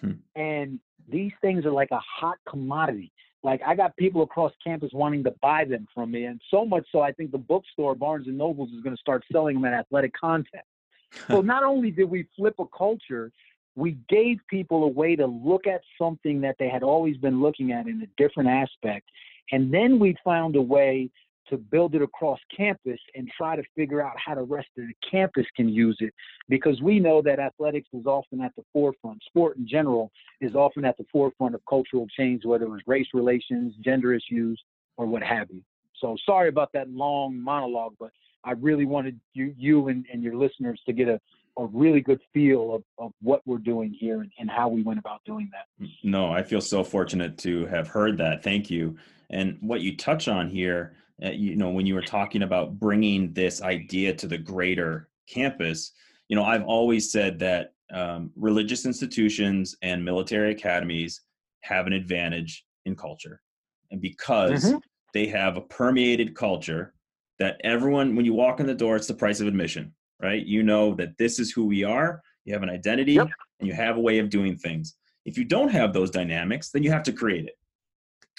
Hmm. 0.00 0.12
And 0.36 0.78
these 1.10 1.32
things 1.40 1.64
are 1.64 1.72
like 1.72 1.90
a 1.90 2.00
hot 2.00 2.36
commodity. 2.48 3.12
Like 3.42 3.60
I 3.66 3.74
got 3.74 3.96
people 3.96 4.22
across 4.22 4.52
campus 4.64 4.90
wanting 4.92 5.24
to 5.24 5.34
buy 5.42 5.64
them 5.64 5.86
from 5.94 6.10
me, 6.10 6.24
and 6.24 6.40
so 6.50 6.64
much 6.64 6.86
so 6.90 7.00
I 7.00 7.12
think 7.12 7.30
the 7.30 7.38
bookstore 7.38 7.94
Barnes 7.94 8.26
and 8.26 8.36
Nobles 8.36 8.70
is 8.70 8.82
going 8.82 8.96
to 8.96 9.00
start 9.00 9.24
selling 9.32 9.56
them 9.56 9.64
at 9.64 9.72
athletic 9.72 10.12
content. 10.18 10.64
so 11.28 11.40
not 11.40 11.64
only 11.64 11.90
did 11.90 12.04
we 12.04 12.26
flip 12.36 12.54
a 12.58 12.66
culture, 12.66 13.32
we 13.78 13.96
gave 14.08 14.38
people 14.48 14.82
a 14.82 14.88
way 14.88 15.14
to 15.14 15.26
look 15.26 15.66
at 15.68 15.80
something 15.96 16.40
that 16.40 16.56
they 16.58 16.68
had 16.68 16.82
always 16.82 17.16
been 17.16 17.40
looking 17.40 17.70
at 17.70 17.86
in 17.86 18.02
a 18.02 18.22
different 18.22 18.48
aspect, 18.48 19.08
and 19.52 19.72
then 19.72 20.00
we 20.00 20.16
found 20.24 20.56
a 20.56 20.62
way 20.62 21.08
to 21.48 21.56
build 21.56 21.94
it 21.94 22.02
across 22.02 22.38
campus 22.54 22.98
and 23.14 23.30
try 23.36 23.56
to 23.56 23.62
figure 23.74 24.02
out 24.02 24.12
how 24.22 24.34
the 24.34 24.42
rest 24.42 24.68
of 24.76 24.84
the 24.84 24.92
campus 25.08 25.46
can 25.56 25.68
use 25.68 25.96
it. 26.00 26.12
Because 26.48 26.82
we 26.82 27.00
know 27.00 27.22
that 27.22 27.38
athletics 27.38 27.88
is 27.94 28.04
often 28.04 28.42
at 28.42 28.54
the 28.56 28.64
forefront. 28.70 29.22
Sport 29.24 29.56
in 29.56 29.66
general 29.66 30.10
is 30.42 30.54
often 30.54 30.84
at 30.84 30.98
the 30.98 31.06
forefront 31.10 31.54
of 31.54 31.62
cultural 31.66 32.06
change 32.18 32.44
whether 32.44 32.66
it 32.66 32.70
was 32.70 32.82
race 32.86 33.06
relations 33.14 33.72
gender 33.82 34.12
issues 34.12 34.60
or 34.98 35.06
what 35.06 35.22
have 35.22 35.48
you. 35.50 35.62
So 36.00 36.16
sorry 36.26 36.48
about 36.48 36.70
that 36.74 36.90
long 36.90 37.40
monologue 37.40 37.94
but 37.98 38.10
i 38.44 38.52
really 38.52 38.84
wanted 38.84 39.18
you 39.34 39.52
you 39.58 39.88
and, 39.88 40.06
and 40.12 40.22
your 40.22 40.36
listeners 40.36 40.80
to 40.86 40.92
get 40.92 41.08
a, 41.08 41.20
a 41.58 41.66
really 41.66 42.00
good 42.00 42.20
feel 42.32 42.74
of, 42.74 42.82
of 42.98 43.12
what 43.20 43.42
we're 43.44 43.58
doing 43.58 43.92
here 43.92 44.20
and, 44.20 44.30
and 44.38 44.48
how 44.48 44.68
we 44.68 44.82
went 44.82 44.98
about 44.98 45.20
doing 45.24 45.50
that 45.52 45.88
No, 46.04 46.30
I 46.30 46.42
feel 46.42 46.60
so 46.60 46.84
fortunate 46.84 47.36
to 47.38 47.66
have 47.66 47.88
heard 47.88 48.16
that. 48.18 48.42
Thank 48.42 48.70
you. 48.70 48.96
And 49.30 49.58
what 49.60 49.80
you 49.80 49.96
touch 49.96 50.28
on 50.28 50.48
here, 50.48 50.96
uh, 51.22 51.30
you 51.30 51.56
know, 51.56 51.70
when 51.70 51.84
you 51.84 51.94
were 51.94 52.02
talking 52.02 52.42
about 52.42 52.78
bringing 52.78 53.32
this 53.32 53.60
idea 53.60 54.14
to 54.14 54.26
the 54.26 54.38
greater 54.38 55.08
campus, 55.28 55.92
you 56.28 56.36
know, 56.36 56.44
I've 56.44 56.64
always 56.64 57.10
said 57.10 57.38
that 57.40 57.72
um, 57.92 58.30
religious 58.36 58.86
institutions 58.86 59.76
and 59.82 60.04
military 60.04 60.52
academies 60.52 61.22
have 61.62 61.86
an 61.86 61.92
advantage 61.92 62.64
in 62.86 62.94
culture. 62.94 63.42
And 63.90 64.00
because 64.00 64.64
Mhm. 64.64 64.80
they 65.12 65.26
have 65.26 65.56
a 65.56 65.62
permeated 65.62 66.34
culture 66.34 66.94
that 67.38 67.60
everyone, 67.64 68.14
when 68.14 68.24
you 68.24 68.34
walk 68.34 68.60
in 68.60 68.66
the 68.66 68.74
door, 68.74 68.96
it's 68.96 69.06
the 69.06 69.14
price 69.14 69.40
of 69.40 69.46
admission, 69.46 69.94
right? 70.22 70.44
You 70.44 70.62
know 70.62 70.94
that 70.94 71.16
this 71.18 71.38
is 71.38 71.50
who 71.50 71.66
we 71.66 71.84
are, 71.84 72.20
you 72.44 72.52
have 72.52 72.62
an 72.62 72.70
identity, 72.70 73.14
Yep. 73.14 73.28
and 73.60 73.68
you 73.68 73.74
have 73.74 73.96
a 73.96 74.00
way 74.00 74.18
of 74.18 74.30
doing 74.30 74.56
things. 74.56 74.94
If 75.24 75.36
you 75.36 75.44
don't 75.44 75.68
have 75.68 75.92
those 75.92 76.10
dynamics, 76.10 76.70
then 76.70 76.82
you 76.82 76.90
have 76.90 77.02
to 77.04 77.12
create 77.12 77.46
it. 77.46 77.54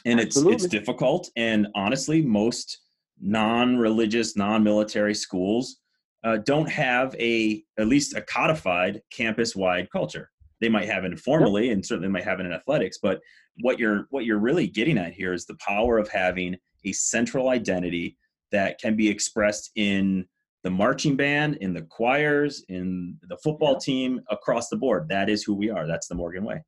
And 0.05 0.19
it's 0.19 0.37
it's 0.37 0.65
difficult. 0.65 1.29
And 1.35 1.67
honestly, 1.75 2.21
most 2.21 2.79
non-religious, 3.21 4.35
non-military 4.37 5.13
schools 5.13 5.77
uh, 6.23 6.37
don't 6.37 6.69
have 6.69 7.15
a 7.19 7.63
at 7.77 7.87
least 7.87 8.15
a 8.15 8.21
codified 8.21 9.01
campus-wide 9.11 9.89
culture. 9.91 10.29
They 10.61 10.69
might 10.69 10.87
have 10.89 11.03
it 11.05 11.11
informally, 11.11 11.69
and 11.71 11.85
certainly 11.85 12.09
might 12.09 12.23
have 12.23 12.39
it 12.39 12.45
in 12.45 12.53
athletics. 12.53 12.97
But 13.01 13.19
what 13.61 13.77
you're 13.77 14.07
what 14.09 14.25
you're 14.25 14.39
really 14.39 14.67
getting 14.67 14.97
at 14.97 15.13
here 15.13 15.33
is 15.33 15.45
the 15.45 15.57
power 15.65 15.97
of 15.97 16.09
having 16.09 16.55
a 16.85 16.91
central 16.93 17.49
identity 17.49 18.17
that 18.51 18.79
can 18.79 18.95
be 18.95 19.09
expressed 19.09 19.71
in 19.75 20.25
the 20.63 20.69
marching 20.69 21.15
band, 21.15 21.57
in 21.61 21.73
the 21.73 21.83
choirs, 21.83 22.63
in 22.69 23.17
the 23.27 23.37
football 23.37 23.77
team, 23.77 24.21
across 24.29 24.69
the 24.69 24.77
board. 24.77 25.07
That 25.09 25.29
is 25.29 25.43
who 25.43 25.53
we 25.53 25.69
are. 25.69 25.87
That's 25.87 26.07
the 26.07 26.15
Morgan 26.15 26.43
way. 26.43 26.63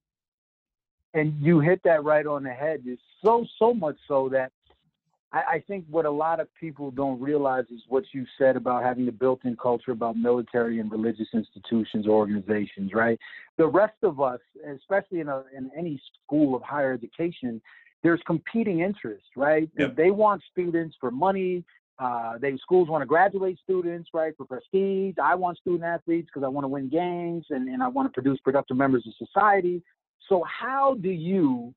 and 1.14 1.34
you 1.40 1.60
hit 1.60 1.82
that 1.84 2.04
right 2.04 2.26
on 2.26 2.44
the 2.44 2.52
head. 2.52 2.82
It's 2.86 3.02
so 3.24 3.46
so 3.60 3.74
much 3.74 3.98
so 4.08 4.30
that 4.30 4.52
I, 5.34 5.42
I 5.56 5.64
think 5.68 5.86
what 5.90 6.06
a 6.06 6.12
lot 6.12 6.40
of 6.40 6.48
people 6.60 6.92
don't 6.92 7.20
realize 7.20 7.66
is 7.70 7.82
what 7.90 8.04
you 8.14 8.26
said 8.38 8.56
about 8.56 8.84
having 8.84 9.06
the 9.06 9.12
built-in 9.12 9.58
culture 9.58 9.92
about 9.92 10.16
military 10.16 10.80
and 10.80 10.92
religious 10.92 11.28
institutions 11.34 12.08
or 12.08 12.12
organizations, 12.12 12.94
right? 12.94 13.20
The 13.58 13.68
rest 13.68 13.98
of 14.04 14.22
us, 14.22 14.40
especially 14.78 15.20
in 15.20 15.28
a 15.28 15.44
in 15.56 15.70
any 15.78 16.02
school 16.26 16.56
of 16.56 16.62
higher 16.64 16.94
education, 16.94 17.62
there's 18.04 18.22
competing 18.26 18.80
interests, 18.80 19.30
right? 19.36 19.70
Yep. 19.78 19.96
They 19.96 20.12
want 20.12 20.42
students 20.52 20.96
for 21.00 21.12
money. 21.12 21.64
Uh, 22.02 22.38
they 22.40 22.58
schools 22.58 22.90
want 22.90 23.04
to 23.04 23.06
graduate 23.06 23.60
students, 23.64 24.10
right, 24.12 24.34
for 24.36 24.46
prestige. 24.46 25.16
I 25.22 25.36
want 25.36 25.60
student 25.60 25.84
athletes 25.84 26.30
because 26.34 26.44
I 26.44 26.48
want 26.48 26.64
to 26.64 26.68
win 26.68 26.90
games 26.90 27.46
and, 27.52 27.70
and 27.70 27.84
I 27.84 27.88
want 27.88 28.08
to 28.08 28.12
produce 28.12 28.40
productive 28.40 28.76
members 28.76 29.06
of 29.08 29.14
society. 29.28 29.84
So 30.28 30.44
how 30.46 30.96
do 30.96 31.10
you, 31.12 31.76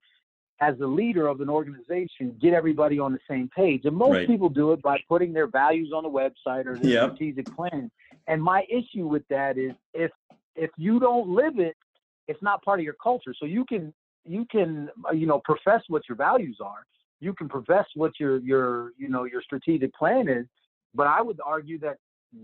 as 0.60 0.78
the 0.78 0.86
leader 0.86 1.26
of 1.26 1.42
an 1.42 1.50
organization, 1.50 2.34
get 2.40 2.54
everybody 2.54 2.98
on 2.98 3.12
the 3.12 3.18
same 3.28 3.50
page? 3.54 3.82
And 3.84 3.94
most 3.94 4.12
Right. 4.14 4.26
people 4.26 4.48
do 4.48 4.72
it 4.72 4.80
by 4.80 4.96
putting 5.10 5.34
their 5.34 5.46
values 5.46 5.92
on 5.94 6.04
the 6.04 6.08
website 6.08 6.64
or 6.64 6.78
their 6.78 6.88
Yep. 6.88 7.16
strategic 7.16 7.46
plan. 7.54 7.90
And 8.26 8.42
my 8.42 8.64
issue 8.70 9.06
with 9.06 9.28
that 9.28 9.58
is 9.58 9.72
if 9.92 10.10
if 10.56 10.70
you 10.78 11.00
don't 11.00 11.28
live 11.28 11.58
it, 11.58 11.76
it's 12.28 12.40
not 12.40 12.62
part 12.62 12.78
of 12.80 12.84
your 12.84 12.94
culture. 12.94 13.34
So 13.38 13.44
you 13.44 13.66
can 13.66 13.92
you 14.24 14.46
can 14.50 14.88
uh, 15.06 15.12
you 15.12 15.26
know 15.26 15.40
profess 15.44 15.82
what 15.88 16.08
your 16.08 16.16
values 16.16 16.60
are. 16.64 16.86
You 17.20 17.32
can 17.34 17.48
profess 17.48 17.86
what 17.94 18.12
your 18.18 18.38
your 18.38 18.92
you 18.98 19.08
know 19.08 19.24
your 19.24 19.42
strategic 19.42 19.94
plan 19.94 20.28
is. 20.28 20.46
But 20.94 21.06
I 21.06 21.20
would 21.22 21.40
argue 21.44 21.78
that 21.80 21.98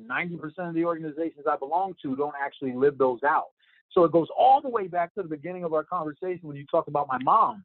90% 0.06 0.40
of 0.68 0.74
the 0.74 0.84
organizations 0.84 1.46
I 1.50 1.56
belong 1.56 1.94
to 2.02 2.16
don't 2.16 2.34
actually 2.40 2.72
live 2.72 2.98
those 2.98 3.22
out. 3.22 3.48
So 3.92 4.04
it 4.04 4.12
goes 4.12 4.28
all 4.36 4.60
the 4.60 4.68
way 4.68 4.86
back 4.86 5.14
to 5.14 5.22
the 5.22 5.28
beginning 5.28 5.64
of 5.64 5.72
our 5.72 5.84
conversation 5.84 6.40
when 6.42 6.56
you 6.56 6.64
talked 6.66 6.88
about 6.88 7.08
my 7.08 7.18
mom. 7.18 7.64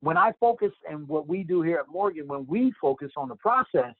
When 0.00 0.16
I 0.16 0.32
focus 0.40 0.70
and 0.88 1.06
what 1.08 1.28
we 1.28 1.42
do 1.42 1.62
here 1.62 1.78
at 1.78 1.88
Morgan, 1.88 2.26
when 2.26 2.46
we 2.46 2.72
focus 2.80 3.10
on 3.16 3.28
the 3.28 3.36
process, 3.36 3.94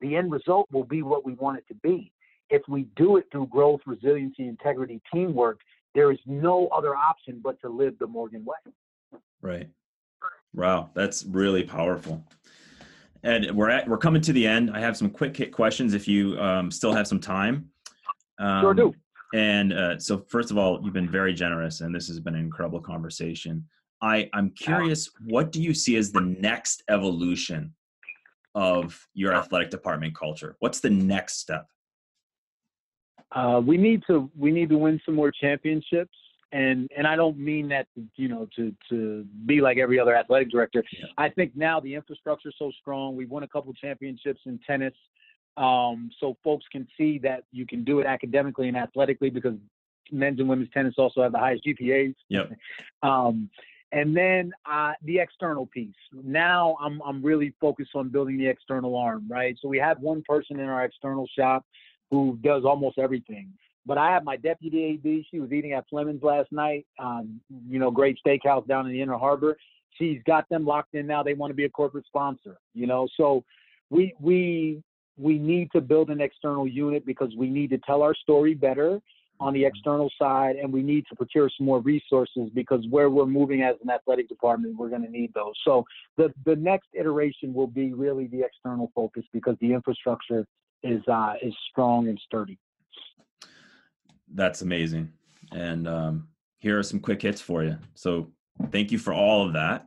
the 0.00 0.16
end 0.16 0.32
result 0.32 0.68
will 0.72 0.84
be 0.84 1.02
what 1.02 1.24
we 1.24 1.34
want 1.34 1.58
it 1.58 1.64
to 1.68 1.74
be. 1.74 2.12
If 2.48 2.62
we 2.68 2.86
do 2.96 3.16
it 3.16 3.26
through 3.32 3.48
growth, 3.48 3.80
resiliency, 3.86 4.46
integrity, 4.46 5.00
teamwork, 5.12 5.58
there 5.94 6.12
is 6.12 6.18
no 6.26 6.68
other 6.68 6.94
option 6.94 7.40
but 7.42 7.60
to 7.62 7.68
live 7.68 7.98
the 7.98 8.06
Morgan 8.06 8.44
way. 8.44 8.72
Right. 9.42 9.68
Wow, 10.56 10.90
that's 10.94 11.24
really 11.24 11.62
powerful. 11.62 12.24
And 13.22 13.50
we're 13.52 13.70
at 13.70 13.86
we're 13.88 13.98
coming 13.98 14.22
to 14.22 14.32
the 14.32 14.46
end. 14.46 14.70
I 14.72 14.80
have 14.80 14.96
some 14.96 15.10
quick 15.10 15.36
hit 15.36 15.52
questions 15.52 15.94
if 15.94 16.08
you 16.08 16.38
um, 16.40 16.70
still 16.70 16.92
have 16.92 17.06
some 17.06 17.20
time. 17.20 17.70
Um, 18.38 18.62
Sure 18.62 18.74
do. 18.74 18.94
And 19.34 19.72
uh, 19.72 19.98
so, 19.98 20.24
first 20.28 20.50
of 20.50 20.58
all, 20.58 20.80
you've 20.82 20.94
been 20.94 21.10
very 21.10 21.34
generous, 21.34 21.80
and 21.80 21.94
this 21.94 22.08
has 22.08 22.20
been 22.20 22.34
an 22.34 22.40
incredible 22.40 22.80
conversation. 22.80 23.66
I 24.00 24.30
I'm 24.32 24.50
curious, 24.50 25.10
what 25.24 25.52
do 25.52 25.62
you 25.62 25.74
see 25.74 25.96
as 25.96 26.12
the 26.12 26.20
next 26.20 26.82
evolution 26.88 27.74
of 28.54 29.06
your 29.12 29.34
athletic 29.34 29.70
department 29.70 30.16
culture? 30.16 30.56
What's 30.60 30.80
the 30.80 30.90
next 30.90 31.38
step? 31.38 31.66
Uh, 33.32 33.60
we 33.64 33.76
need 33.76 34.02
to 34.06 34.30
we 34.36 34.52
need 34.52 34.70
to 34.70 34.78
win 34.78 35.00
some 35.04 35.14
more 35.14 35.32
championships, 35.32 36.16
and 36.52 36.88
and 36.96 37.06
I 37.06 37.16
don't 37.16 37.38
mean 37.38 37.68
that 37.68 37.86
you 38.16 38.28
know 38.28 38.48
to 38.56 38.74
to 38.88 39.24
be 39.46 39.60
like 39.60 39.78
every 39.78 39.98
other 39.98 40.16
athletic 40.16 40.50
director. 40.50 40.84
Yeah. 40.92 41.06
I 41.18 41.28
think 41.28 41.56
now 41.56 41.80
the 41.80 41.94
infrastructure 41.94 42.48
is 42.48 42.54
so 42.58 42.70
strong. 42.80 43.16
We've 43.16 43.30
won 43.30 43.42
a 43.42 43.48
couple 43.48 43.72
championships 43.74 44.40
in 44.46 44.60
tennis, 44.66 44.94
um, 45.56 46.10
so 46.20 46.36
folks 46.44 46.64
can 46.70 46.86
see 46.96 47.18
that 47.18 47.44
you 47.52 47.66
can 47.66 47.84
do 47.84 48.00
it 48.00 48.06
academically 48.06 48.68
and 48.68 48.76
athletically 48.76 49.30
because 49.30 49.54
men's 50.12 50.38
and 50.38 50.48
women's 50.48 50.70
tennis 50.70 50.94
also 50.98 51.22
have 51.22 51.32
the 51.32 51.38
highest 51.38 51.64
GPAs. 51.64 52.14
Yep. 52.28 52.52
Um, 53.02 53.50
and 53.92 54.16
then 54.16 54.52
uh, 54.70 54.92
the 55.04 55.18
external 55.18 55.66
piece. 55.66 55.94
Now 56.12 56.76
I'm 56.80 57.00
I'm 57.02 57.22
really 57.22 57.54
focused 57.60 57.92
on 57.94 58.08
building 58.08 58.36
the 58.36 58.46
external 58.46 58.96
arm, 58.96 59.26
right? 59.28 59.56
So 59.60 59.68
we 59.68 59.78
have 59.78 60.00
one 60.00 60.22
person 60.28 60.58
in 60.58 60.66
our 60.66 60.84
external 60.84 61.28
shop 61.38 61.64
who 62.10 62.38
does 62.42 62.64
almost 62.64 62.98
everything. 62.98 63.50
But 63.86 63.98
I 63.98 64.10
have 64.10 64.24
my 64.24 64.36
deputy 64.36 64.94
AD. 64.94 65.24
She 65.30 65.40
was 65.40 65.52
eating 65.52 65.72
at 65.72 65.88
Fleming's 65.88 66.22
last 66.22 66.50
night. 66.50 66.86
Um, 66.98 67.40
you 67.68 67.78
know, 67.78 67.90
great 67.90 68.18
steakhouse 68.26 68.66
down 68.66 68.86
in 68.86 68.92
the 68.92 69.00
Inner 69.00 69.16
Harbor. 69.16 69.56
She's 69.96 70.20
got 70.26 70.48
them 70.48 70.66
locked 70.66 70.94
in 70.94 71.06
now. 71.06 71.22
They 71.22 71.34
want 71.34 71.50
to 71.50 71.54
be 71.54 71.64
a 71.64 71.70
corporate 71.70 72.06
sponsor. 72.06 72.58
You 72.74 72.86
know, 72.86 73.06
so 73.16 73.44
we 73.90 74.14
we 74.20 74.82
we 75.16 75.38
need 75.38 75.70
to 75.72 75.80
build 75.80 76.10
an 76.10 76.20
external 76.20 76.66
unit 76.66 77.06
because 77.06 77.32
we 77.36 77.48
need 77.48 77.70
to 77.70 77.78
tell 77.78 78.02
our 78.02 78.14
story 78.14 78.54
better 78.54 79.00
on 79.38 79.52
the 79.52 79.64
external 79.64 80.10
side, 80.18 80.56
and 80.56 80.72
we 80.72 80.82
need 80.82 81.04
to 81.08 81.14
procure 81.14 81.50
some 81.56 81.66
more 81.66 81.80
resources 81.80 82.48
because 82.54 82.84
where 82.88 83.10
we're 83.10 83.26
moving 83.26 83.62
as 83.62 83.76
an 83.82 83.90
athletic 83.90 84.28
department, 84.28 84.76
we're 84.76 84.88
going 84.88 85.02
to 85.02 85.10
need 85.10 85.32
those. 85.34 85.54
So 85.64 85.84
the 86.16 86.32
the 86.44 86.56
next 86.56 86.88
iteration 86.94 87.52
will 87.52 87.66
be 87.66 87.92
really 87.92 88.26
the 88.26 88.40
external 88.40 88.90
focus 88.94 89.24
because 89.32 89.56
the 89.60 89.72
infrastructure 89.72 90.46
is 90.82 91.02
uh, 91.08 91.34
is 91.42 91.54
strong 91.70 92.08
and 92.08 92.20
sturdy. 92.24 92.58
That's 94.34 94.62
amazing. 94.62 95.12
And 95.52 95.86
um, 95.86 96.28
here 96.58 96.78
are 96.78 96.82
some 96.82 97.00
quick 97.00 97.22
hits 97.22 97.40
for 97.40 97.64
you. 97.64 97.78
So, 97.94 98.32
thank 98.70 98.90
you 98.90 98.98
for 98.98 99.12
all 99.12 99.46
of 99.46 99.52
that. 99.52 99.86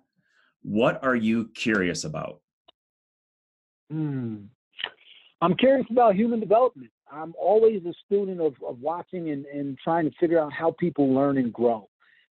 What 0.61 1.03
are 1.03 1.15
you 1.15 1.49
curious 1.55 2.03
about? 2.03 2.41
Hmm. 3.91 4.37
I'm 5.41 5.55
curious 5.55 5.87
about 5.89 6.15
human 6.15 6.39
development. 6.39 6.91
I'm 7.11 7.33
always 7.39 7.81
a 7.85 7.93
student 8.05 8.39
of, 8.41 8.53
of 8.67 8.79
watching 8.79 9.29
and, 9.29 9.45
and 9.45 9.77
trying 9.83 10.05
to 10.09 10.15
figure 10.19 10.39
out 10.39 10.53
how 10.53 10.75
people 10.79 11.13
learn 11.13 11.37
and 11.37 11.51
grow. 11.51 11.89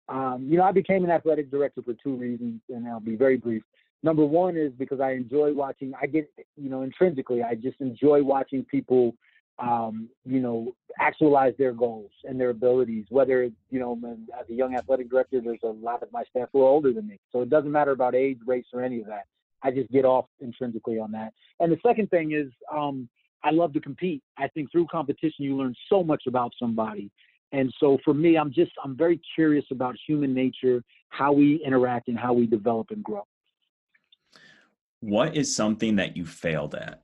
Um, 0.09 0.47
you 0.49 0.59
know, 0.59 0.65
I 0.65 0.73
became 0.73 1.05
an 1.05 1.11
athletic 1.11 1.51
director 1.51 1.83
for 1.83 1.95
two 1.95 2.15
reasons, 2.15 2.61
and 2.69 2.87
I'll 2.87 3.01
be 3.01 3.17
very 3.17 3.37
brief. 3.37 3.63
Number 4.03 4.25
one 4.25 4.57
is 4.57 4.73
because 4.79 5.01
I 5.01 5.13
enjoy 5.13 5.53
watching. 5.53 5.93
I 6.01 6.07
get, 6.07 6.31
you 6.57 6.69
know, 6.69 6.83
intrinsically, 6.83 7.43
I 7.43 7.55
just 7.55 7.81
enjoy 7.81 8.23
watching 8.23 8.65
people, 8.65 9.15
um, 9.59 10.09
you 10.25 10.41
know, 10.41 10.75
actualize 10.99 11.55
their 11.59 11.73
goals 11.73 12.11
and 12.25 12.39
their 12.39 12.51
abilities. 12.51 13.07
Whether, 13.09 13.51
you 13.71 13.79
know, 13.79 13.99
as 14.39 14.49
a 14.49 14.53
young 14.53 14.75
athletic 14.75 15.11
director, 15.11 15.41
there's 15.41 15.59
a 15.63 15.69
lot 15.69 16.03
of 16.03 16.13
my 16.13 16.25
staff 16.25 16.49
who 16.53 16.63
are 16.63 16.69
older 16.69 16.93
than 16.93 17.07
me, 17.07 17.19
so 17.33 17.41
it 17.41 17.51
doesn't 17.51 17.73
matter 17.73 17.93
about 17.93 18.15
age, 18.15 18.39
race, 18.47 18.67
or 18.73 18.83
any 18.83 19.01
of 19.01 19.07
that. 19.07 19.25
I 19.63 19.71
just 19.71 19.91
get 19.91 20.05
off 20.05 20.27
intrinsically 20.41 20.99
on 20.99 21.11
that. 21.13 21.33
And 21.61 21.73
the 21.73 21.79
second 21.85 22.11
thing 22.11 22.33
is, 22.33 22.53
um, 22.73 23.09
I 23.43 23.51
love 23.51 23.73
to 23.75 23.81
compete. 23.81 24.23
I 24.37 24.49
think 24.49 24.71
through 24.71 24.87
competition, 24.87 25.45
you 25.45 25.57
learn 25.57 25.75
so 25.89 26.03
much 26.03 26.25
about 26.27 26.53
somebody. 26.59 27.11
And 27.53 27.73
so 27.79 27.99
for 28.05 28.13
me, 28.13 28.37
I'm 28.37 28.53
just, 28.53 28.73
I'm 28.85 28.97
very 28.97 29.21
curious 29.35 29.65
about 29.71 29.95
human 30.07 30.35
nature, 30.35 30.83
how 31.09 31.33
we 31.33 31.63
interact 31.65 32.09
and 32.09 32.19
how 32.19 32.33
we 32.33 32.47
develop 32.47 32.91
and 32.91 33.03
grow. 33.03 33.27
What 35.01 35.37
is 35.37 35.55
something 35.55 35.97
that 35.97 36.17
you 36.17 36.27
failed 36.27 36.75
at? 36.75 37.03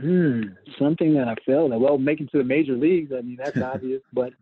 Hmm, 0.00 0.42
something 0.78 1.14
that 1.14 1.28
I 1.28 1.36
failed 1.46 1.72
at. 1.72 1.80
Well, 1.80 1.98
making 1.98 2.28
to 2.28 2.38
the 2.38 2.44
major 2.44 2.76
leagues. 2.76 3.12
I 3.16 3.20
mean, 3.20 3.36
that's 3.36 3.56
obvious. 3.62 4.02
But 4.12 4.32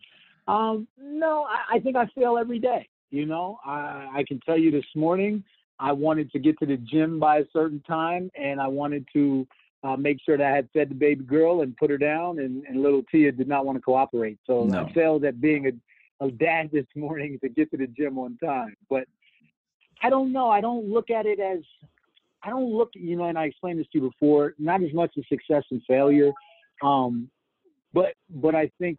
um, 0.48 0.88
no, 0.98 1.44
I, 1.44 1.76
I, 1.76 1.78
think 1.80 1.96
I 1.96 2.06
fail 2.14 2.38
every 2.38 2.58
day. 2.58 2.88
You 3.10 3.26
know, 3.26 3.58
I, 3.64 4.08
I 4.14 4.24
can 4.26 4.40
tell 4.40 4.56
you 4.56 4.70
this 4.70 4.86
morning, 4.96 5.44
I 5.78 5.92
wanted 5.92 6.30
to 6.32 6.38
get 6.38 6.58
to 6.60 6.66
the 6.66 6.78
gym 6.78 7.18
by 7.18 7.38
a 7.38 7.44
certain 7.52 7.80
time, 7.80 8.30
and 8.34 8.60
I 8.60 8.68
wanted 8.68 9.06
to 9.12 9.46
uh, 9.84 9.96
make 9.96 10.18
sure 10.24 10.38
that 10.38 10.46
I 10.46 10.56
had 10.56 10.68
fed 10.72 10.90
the 10.90 10.94
baby 10.94 11.24
girl 11.24 11.60
and 11.60 11.76
put 11.76 11.90
her 11.90 11.98
down, 11.98 12.38
and, 12.38 12.64
and 12.64 12.82
little 12.82 13.02
Tia 13.10 13.32
did 13.32 13.48
not 13.48 13.66
want 13.66 13.76
to 13.76 13.82
cooperate. 13.82 14.38
So 14.46 14.64
no. 14.64 14.86
I 14.86 14.92
failed 14.92 15.24
at 15.24 15.40
being 15.40 15.66
a, 15.66 16.24
a 16.24 16.30
dad 16.30 16.70
this 16.72 16.86
morning 16.96 17.38
to 17.42 17.48
get 17.48 17.70
to 17.72 17.76
the 17.76 17.88
gym 17.88 18.16
on 18.18 18.38
time. 18.42 18.76
But 18.88 19.04
I 20.02 20.08
don't 20.08 20.32
know. 20.32 20.48
I 20.48 20.60
don't 20.60 20.88
look 20.88 21.10
at 21.10 21.26
it 21.26 21.40
as 21.40 21.60
I 22.44 22.50
don't 22.50 22.72
look, 22.72 22.90
you 22.94 23.16
know, 23.16 23.24
and 23.24 23.38
I 23.38 23.44
explained 23.44 23.78
this 23.78 23.86
to 23.92 23.98
you 23.98 24.10
before, 24.10 24.54
not 24.58 24.82
as 24.82 24.92
much 24.92 25.12
as 25.16 25.24
success 25.28 25.64
and 25.70 25.82
failure. 25.86 26.32
Um, 26.82 27.30
but 27.94 28.14
but 28.30 28.54
I 28.54 28.70
think 28.78 28.98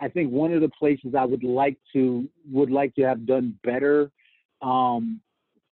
I 0.00 0.08
think 0.08 0.30
one 0.30 0.52
of 0.52 0.60
the 0.60 0.68
places 0.68 1.14
I 1.18 1.24
would 1.24 1.44
like 1.44 1.76
to 1.94 2.28
would 2.50 2.70
like 2.70 2.94
to 2.96 3.02
have 3.02 3.26
done 3.26 3.58
better 3.64 4.10
um, 4.64 5.20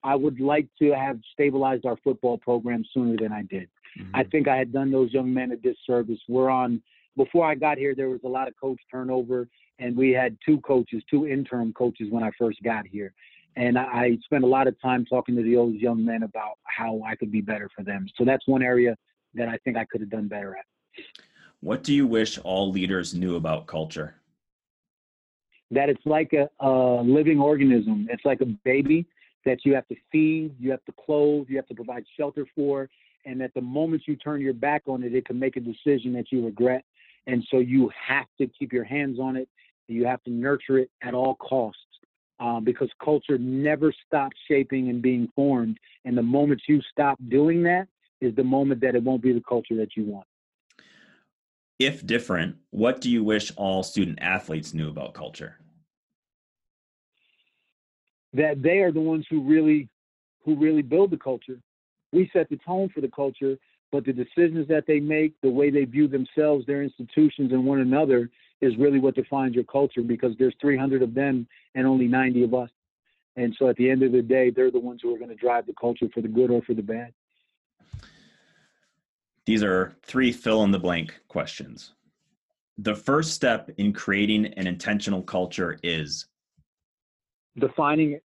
I 0.03 0.15
would 0.15 0.39
like 0.39 0.67
to 0.79 0.91
have 0.91 1.19
stabilized 1.33 1.85
our 1.85 1.97
football 2.03 2.37
program 2.37 2.83
sooner 2.93 3.15
than 3.17 3.31
I 3.31 3.43
did. 3.43 3.69
Mm-hmm. 3.99 4.15
I 4.15 4.23
think 4.25 4.47
I 4.47 4.57
had 4.57 4.73
done 4.73 4.91
those 4.91 5.13
young 5.13 5.33
men 5.33 5.51
a 5.51 5.55
disservice. 5.55 6.19
We're 6.27 6.49
on 6.49 6.81
before 7.17 7.49
I 7.49 7.55
got 7.55 7.77
here. 7.77 7.95
There 7.95 8.09
was 8.09 8.21
a 8.25 8.29
lot 8.29 8.47
of 8.47 8.53
coach 8.59 8.79
turnover, 8.91 9.47
and 9.79 9.95
we 9.95 10.11
had 10.11 10.37
two 10.45 10.59
coaches, 10.61 11.03
two 11.09 11.27
interim 11.27 11.73
coaches 11.73 12.07
when 12.09 12.23
I 12.23 12.31
first 12.37 12.61
got 12.63 12.85
here. 12.87 13.13
And 13.55 13.77
I, 13.77 14.17
spent 14.23 14.43
a 14.43 14.47
lot 14.47 14.67
of 14.67 14.79
time 14.81 15.05
talking 15.05 15.35
to 15.35 15.43
those 15.43 15.75
young 15.75 16.05
men 16.05 16.23
about 16.23 16.57
how 16.63 17.01
I 17.05 17.15
could 17.15 17.31
be 17.31 17.41
better 17.41 17.69
for 17.75 17.83
them. 17.83 18.07
So 18.17 18.23
that's 18.23 18.47
one 18.47 18.63
area 18.63 18.95
that 19.33 19.49
I 19.49 19.57
think 19.63 19.77
I 19.77 19.85
could 19.85 20.01
have 20.01 20.09
done 20.09 20.27
better 20.27 20.55
at. 20.55 20.65
What 21.59 21.83
do 21.83 21.93
you 21.93 22.07
wish 22.07 22.39
all 22.39 22.71
leaders 22.71 23.13
knew 23.13 23.35
about 23.35 23.67
culture? 23.67 24.15
That 25.69 25.89
it's 25.89 26.05
like 26.05 26.33
a, 26.33 26.49
a 26.65 27.01
living 27.03 27.39
organism. 27.39 28.07
It's 28.09 28.25
like 28.25 28.41
a 28.41 28.45
baby 28.63 29.05
that 29.45 29.59
you 29.65 29.73
have 29.75 29.87
to 29.87 29.95
feed, 30.11 30.55
you 30.59 30.71
have 30.71 30.83
to 30.85 30.93
clothe, 31.05 31.47
you 31.49 31.55
have 31.57 31.67
to 31.67 31.75
provide 31.75 32.03
shelter 32.17 32.45
for, 32.55 32.89
and 33.25 33.41
at 33.41 33.53
the 33.53 33.61
moment 33.61 34.03
you 34.07 34.15
turn 34.15 34.41
your 34.41 34.53
back 34.53 34.83
on 34.87 35.03
it, 35.03 35.13
it 35.13 35.25
can 35.25 35.39
make 35.39 35.55
a 35.55 35.59
decision 35.59 36.13
that 36.13 36.31
you 36.31 36.45
regret. 36.45 36.83
And 37.27 37.43
so 37.49 37.57
you 37.57 37.91
have 38.07 38.25
to 38.39 38.47
keep 38.47 38.73
your 38.73 38.83
hands 38.83 39.19
on 39.19 39.35
it. 39.35 39.47
You 39.87 40.05
have 40.05 40.23
to 40.23 40.31
nurture 40.31 40.79
it 40.79 40.89
at 41.01 41.13
all 41.13 41.35
costs 41.35 41.81
um, 42.41 42.65
because 42.65 42.89
culture 43.01 43.37
never 43.37 43.93
stops 44.05 44.35
shaping 44.49 44.89
and 44.89 45.01
being 45.01 45.31
formed. 45.35 45.77
And 46.03 46.17
the 46.17 46.23
moment 46.23 46.61
you 46.67 46.81
stop 46.91 47.17
doing 47.29 47.63
that 47.63 47.87
is 48.19 48.35
the 48.35 48.43
moment 48.43 48.81
that 48.81 48.95
it 48.95 49.03
won't 49.03 49.21
be 49.21 49.31
the 49.31 49.43
culture 49.47 49.75
that 49.77 49.95
you 49.95 50.03
want. 50.03 50.27
If 51.79 52.05
different, 52.05 52.57
what 52.71 52.99
do 52.99 53.09
you 53.09 53.23
wish 53.23 53.51
all 53.55 53.81
student 53.81 54.19
athletes 54.21 54.73
knew 54.73 54.89
about 54.89 55.13
culture? 55.13 55.55
that 58.33 58.61
they 58.61 58.79
are 58.79 58.91
the 58.91 59.01
ones 59.01 59.25
who 59.29 59.41
really 59.41 59.89
who 60.43 60.55
really 60.55 60.81
build 60.81 61.11
the 61.11 61.17
culture. 61.17 61.59
We 62.11 62.29
set 62.33 62.49
the 62.49 62.57
tone 62.57 62.89
for 62.89 63.01
the 63.01 63.09
culture, 63.09 63.57
but 63.91 64.05
the 64.05 64.13
decisions 64.13 64.67
that 64.69 64.85
they 64.87 64.99
make, 64.99 65.33
the 65.41 65.49
way 65.49 65.69
they 65.69 65.85
view 65.85 66.07
themselves, 66.07 66.65
their 66.65 66.81
institutions, 66.81 67.51
and 67.51 67.65
one 67.65 67.79
another 67.79 68.29
is 68.61 68.77
really 68.77 68.99
what 68.99 69.15
defines 69.15 69.55
your 69.55 69.63
culture 69.63 70.01
because 70.01 70.35
there's 70.37 70.55
300 70.61 71.01
of 71.01 71.13
them 71.13 71.47
and 71.75 71.87
only 71.87 72.07
90 72.07 72.43
of 72.43 72.53
us. 72.53 72.69
And 73.35 73.55
so 73.57 73.69
at 73.69 73.75
the 73.77 73.89
end 73.89 74.03
of 74.03 74.11
the 74.11 74.21
day, 74.21 74.49
they're 74.49 74.71
the 74.71 74.79
ones 74.79 75.01
who 75.01 75.13
are 75.13 75.17
going 75.17 75.29
to 75.29 75.35
drive 75.35 75.65
the 75.65 75.73
culture 75.79 76.07
for 76.13 76.21
the 76.21 76.27
good 76.27 76.51
or 76.51 76.61
for 76.61 76.73
the 76.73 76.81
bad. 76.81 77.13
These 79.45 79.63
are 79.63 79.95
three 80.03 80.31
fill 80.31 80.63
in 80.63 80.71
the 80.71 80.79
blank 80.79 81.19
questions. 81.27 81.93
The 82.77 82.95
first 82.95 83.33
step 83.33 83.69
in 83.77 83.93
creating 83.93 84.45
an 84.45 84.67
intentional 84.67 85.23
culture 85.23 85.79
is 85.81 86.27
defining 87.57 88.13
it? 88.13 88.23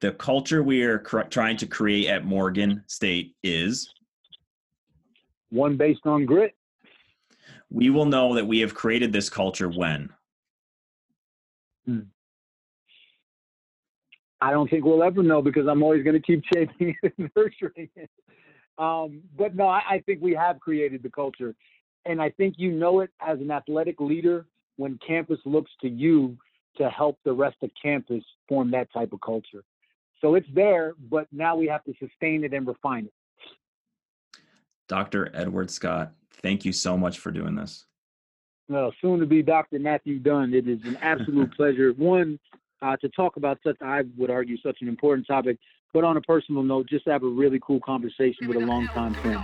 The 0.00 0.12
culture 0.12 0.62
we 0.62 0.82
are 0.82 0.98
cr- 0.98 1.22
trying 1.22 1.56
to 1.58 1.66
create 1.66 2.08
at 2.08 2.24
Morgan 2.24 2.82
State 2.86 3.34
is 3.42 3.92
one 5.50 5.76
based 5.76 6.06
on 6.06 6.24
grit. 6.24 6.54
We 7.70 7.90
will 7.90 8.04
know 8.04 8.34
that 8.34 8.46
we 8.46 8.60
have 8.60 8.74
created 8.74 9.12
this 9.12 9.28
culture 9.28 9.68
when. 9.68 10.10
Hmm. 11.86 12.00
I 14.40 14.50
don't 14.52 14.68
think 14.70 14.84
we'll 14.84 15.02
ever 15.02 15.22
know 15.22 15.42
because 15.42 15.66
I'm 15.68 15.82
always 15.82 16.02
going 16.02 16.20
to 16.20 16.22
keep 16.22 16.42
shaping 16.52 16.96
and 17.02 17.30
nurturing 17.36 17.88
it. 17.94 18.10
Um, 18.78 19.22
but 19.36 19.54
no, 19.54 19.68
I, 19.68 19.82
I 19.88 20.02
think 20.06 20.20
we 20.22 20.34
have 20.34 20.58
created 20.60 21.02
the 21.02 21.10
culture. 21.10 21.54
And 22.06 22.20
I 22.20 22.30
think 22.30 22.54
you 22.56 22.72
know 22.72 23.00
it 23.00 23.10
as 23.20 23.38
an 23.40 23.50
athletic 23.50 24.00
leader 24.00 24.46
when 24.76 24.98
campus 25.06 25.38
looks 25.44 25.70
to 25.82 25.88
you 25.88 26.38
to 26.76 26.88
help 26.88 27.18
the 27.24 27.32
rest 27.32 27.56
of 27.62 27.70
campus 27.80 28.24
form 28.48 28.70
that 28.70 28.90
type 28.92 29.12
of 29.12 29.20
culture. 29.20 29.62
So 30.20 30.34
it's 30.34 30.48
there, 30.54 30.94
but 31.10 31.26
now 31.32 31.56
we 31.56 31.66
have 31.66 31.84
to 31.84 31.92
sustain 31.98 32.44
it 32.44 32.54
and 32.54 32.66
refine 32.66 33.06
it. 33.06 33.12
Dr. 34.90 35.30
Edward 35.34 35.70
Scott, 35.70 36.12
thank 36.42 36.64
you 36.64 36.72
so 36.72 36.98
much 36.98 37.20
for 37.20 37.30
doing 37.30 37.54
this. 37.54 37.86
Well, 38.68 38.92
soon 39.00 39.20
to 39.20 39.26
be 39.26 39.42
Dr. 39.42 39.78
Matthew 39.78 40.18
Dunn. 40.18 40.52
It 40.52 40.68
is 40.68 40.80
an 40.84 40.96
absolute 41.00 41.52
pleasure. 41.56 41.92
One, 41.92 42.38
uh, 42.82 42.96
to 42.98 43.08
talk 43.10 43.36
about 43.36 43.58
such, 43.64 43.76
I 43.80 44.02
would 44.18 44.30
argue, 44.30 44.56
such 44.58 44.78
an 44.80 44.88
important 44.88 45.26
topic, 45.26 45.58
but 45.94 46.02
on 46.04 46.16
a 46.16 46.20
personal 46.20 46.62
note, 46.62 46.88
just 46.88 47.06
have 47.06 47.22
a 47.22 47.28
really 47.28 47.60
cool 47.62 47.80
conversation 47.80 48.48
with 48.48 48.56
a 48.56 48.60
long 48.60 48.88
time 48.88 49.14
friend 49.14 49.40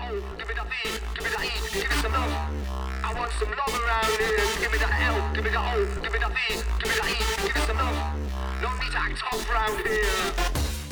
want 3.17 3.33
some 3.33 3.49
love 3.49 3.83
around 3.83 4.05
here. 4.19 4.37
Give 4.61 4.73
me 4.73 4.79
the 4.79 5.03
L, 5.03 5.35
give 5.35 5.45
me 5.45 5.51
the 5.51 5.59
O, 5.59 6.01
give 6.03 6.13
me 6.13 6.19
the 6.19 6.29
V, 6.29 6.35
give 6.49 6.89
me 6.89 6.95
the 6.95 7.47
give 7.47 7.55
me 7.55 7.61
some 7.63 7.77
love. 7.77 8.63
No 8.63 8.73
need 8.77 8.91
to 8.91 8.99
act 8.99 9.19
tough 9.19 9.51
around 9.51 9.87
here. 9.87 10.05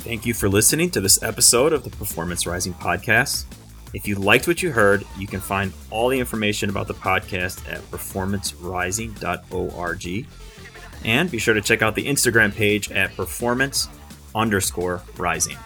Thank 0.05 0.27
you 0.27 0.35
for 0.35 0.49
listening 0.49 0.91
to 0.91 1.01
this 1.01 1.23
episode 1.23 1.73
of 1.73 1.85
the 1.85 1.91
Performance 1.91 2.47
Rising 2.47 2.75
Podcast. 2.75 3.47
If 3.95 4.07
you 4.09 4.17
liked 4.17 4.49
what 4.49 4.63
you 4.63 4.73
heard, 4.73 5.05
you 5.17 5.29
can 5.29 5.41
find 5.41 5.73
all 5.91 6.09
the 6.09 6.19
information 6.19 6.69
about 6.69 6.89
the 6.89 6.95
podcast 6.95 7.73
at 7.73 7.81
performancerising.org. 7.91 10.27
And 11.05 11.31
be 11.31 11.39
sure 11.39 11.55
to 11.55 11.61
check 11.61 11.81
out 11.81 11.95
the 11.95 12.07
Instagram 12.07 12.53
page 12.53 12.91
at 12.91 13.15
performance 13.17 13.89
underscore 14.35 15.01
rising. 15.17 15.57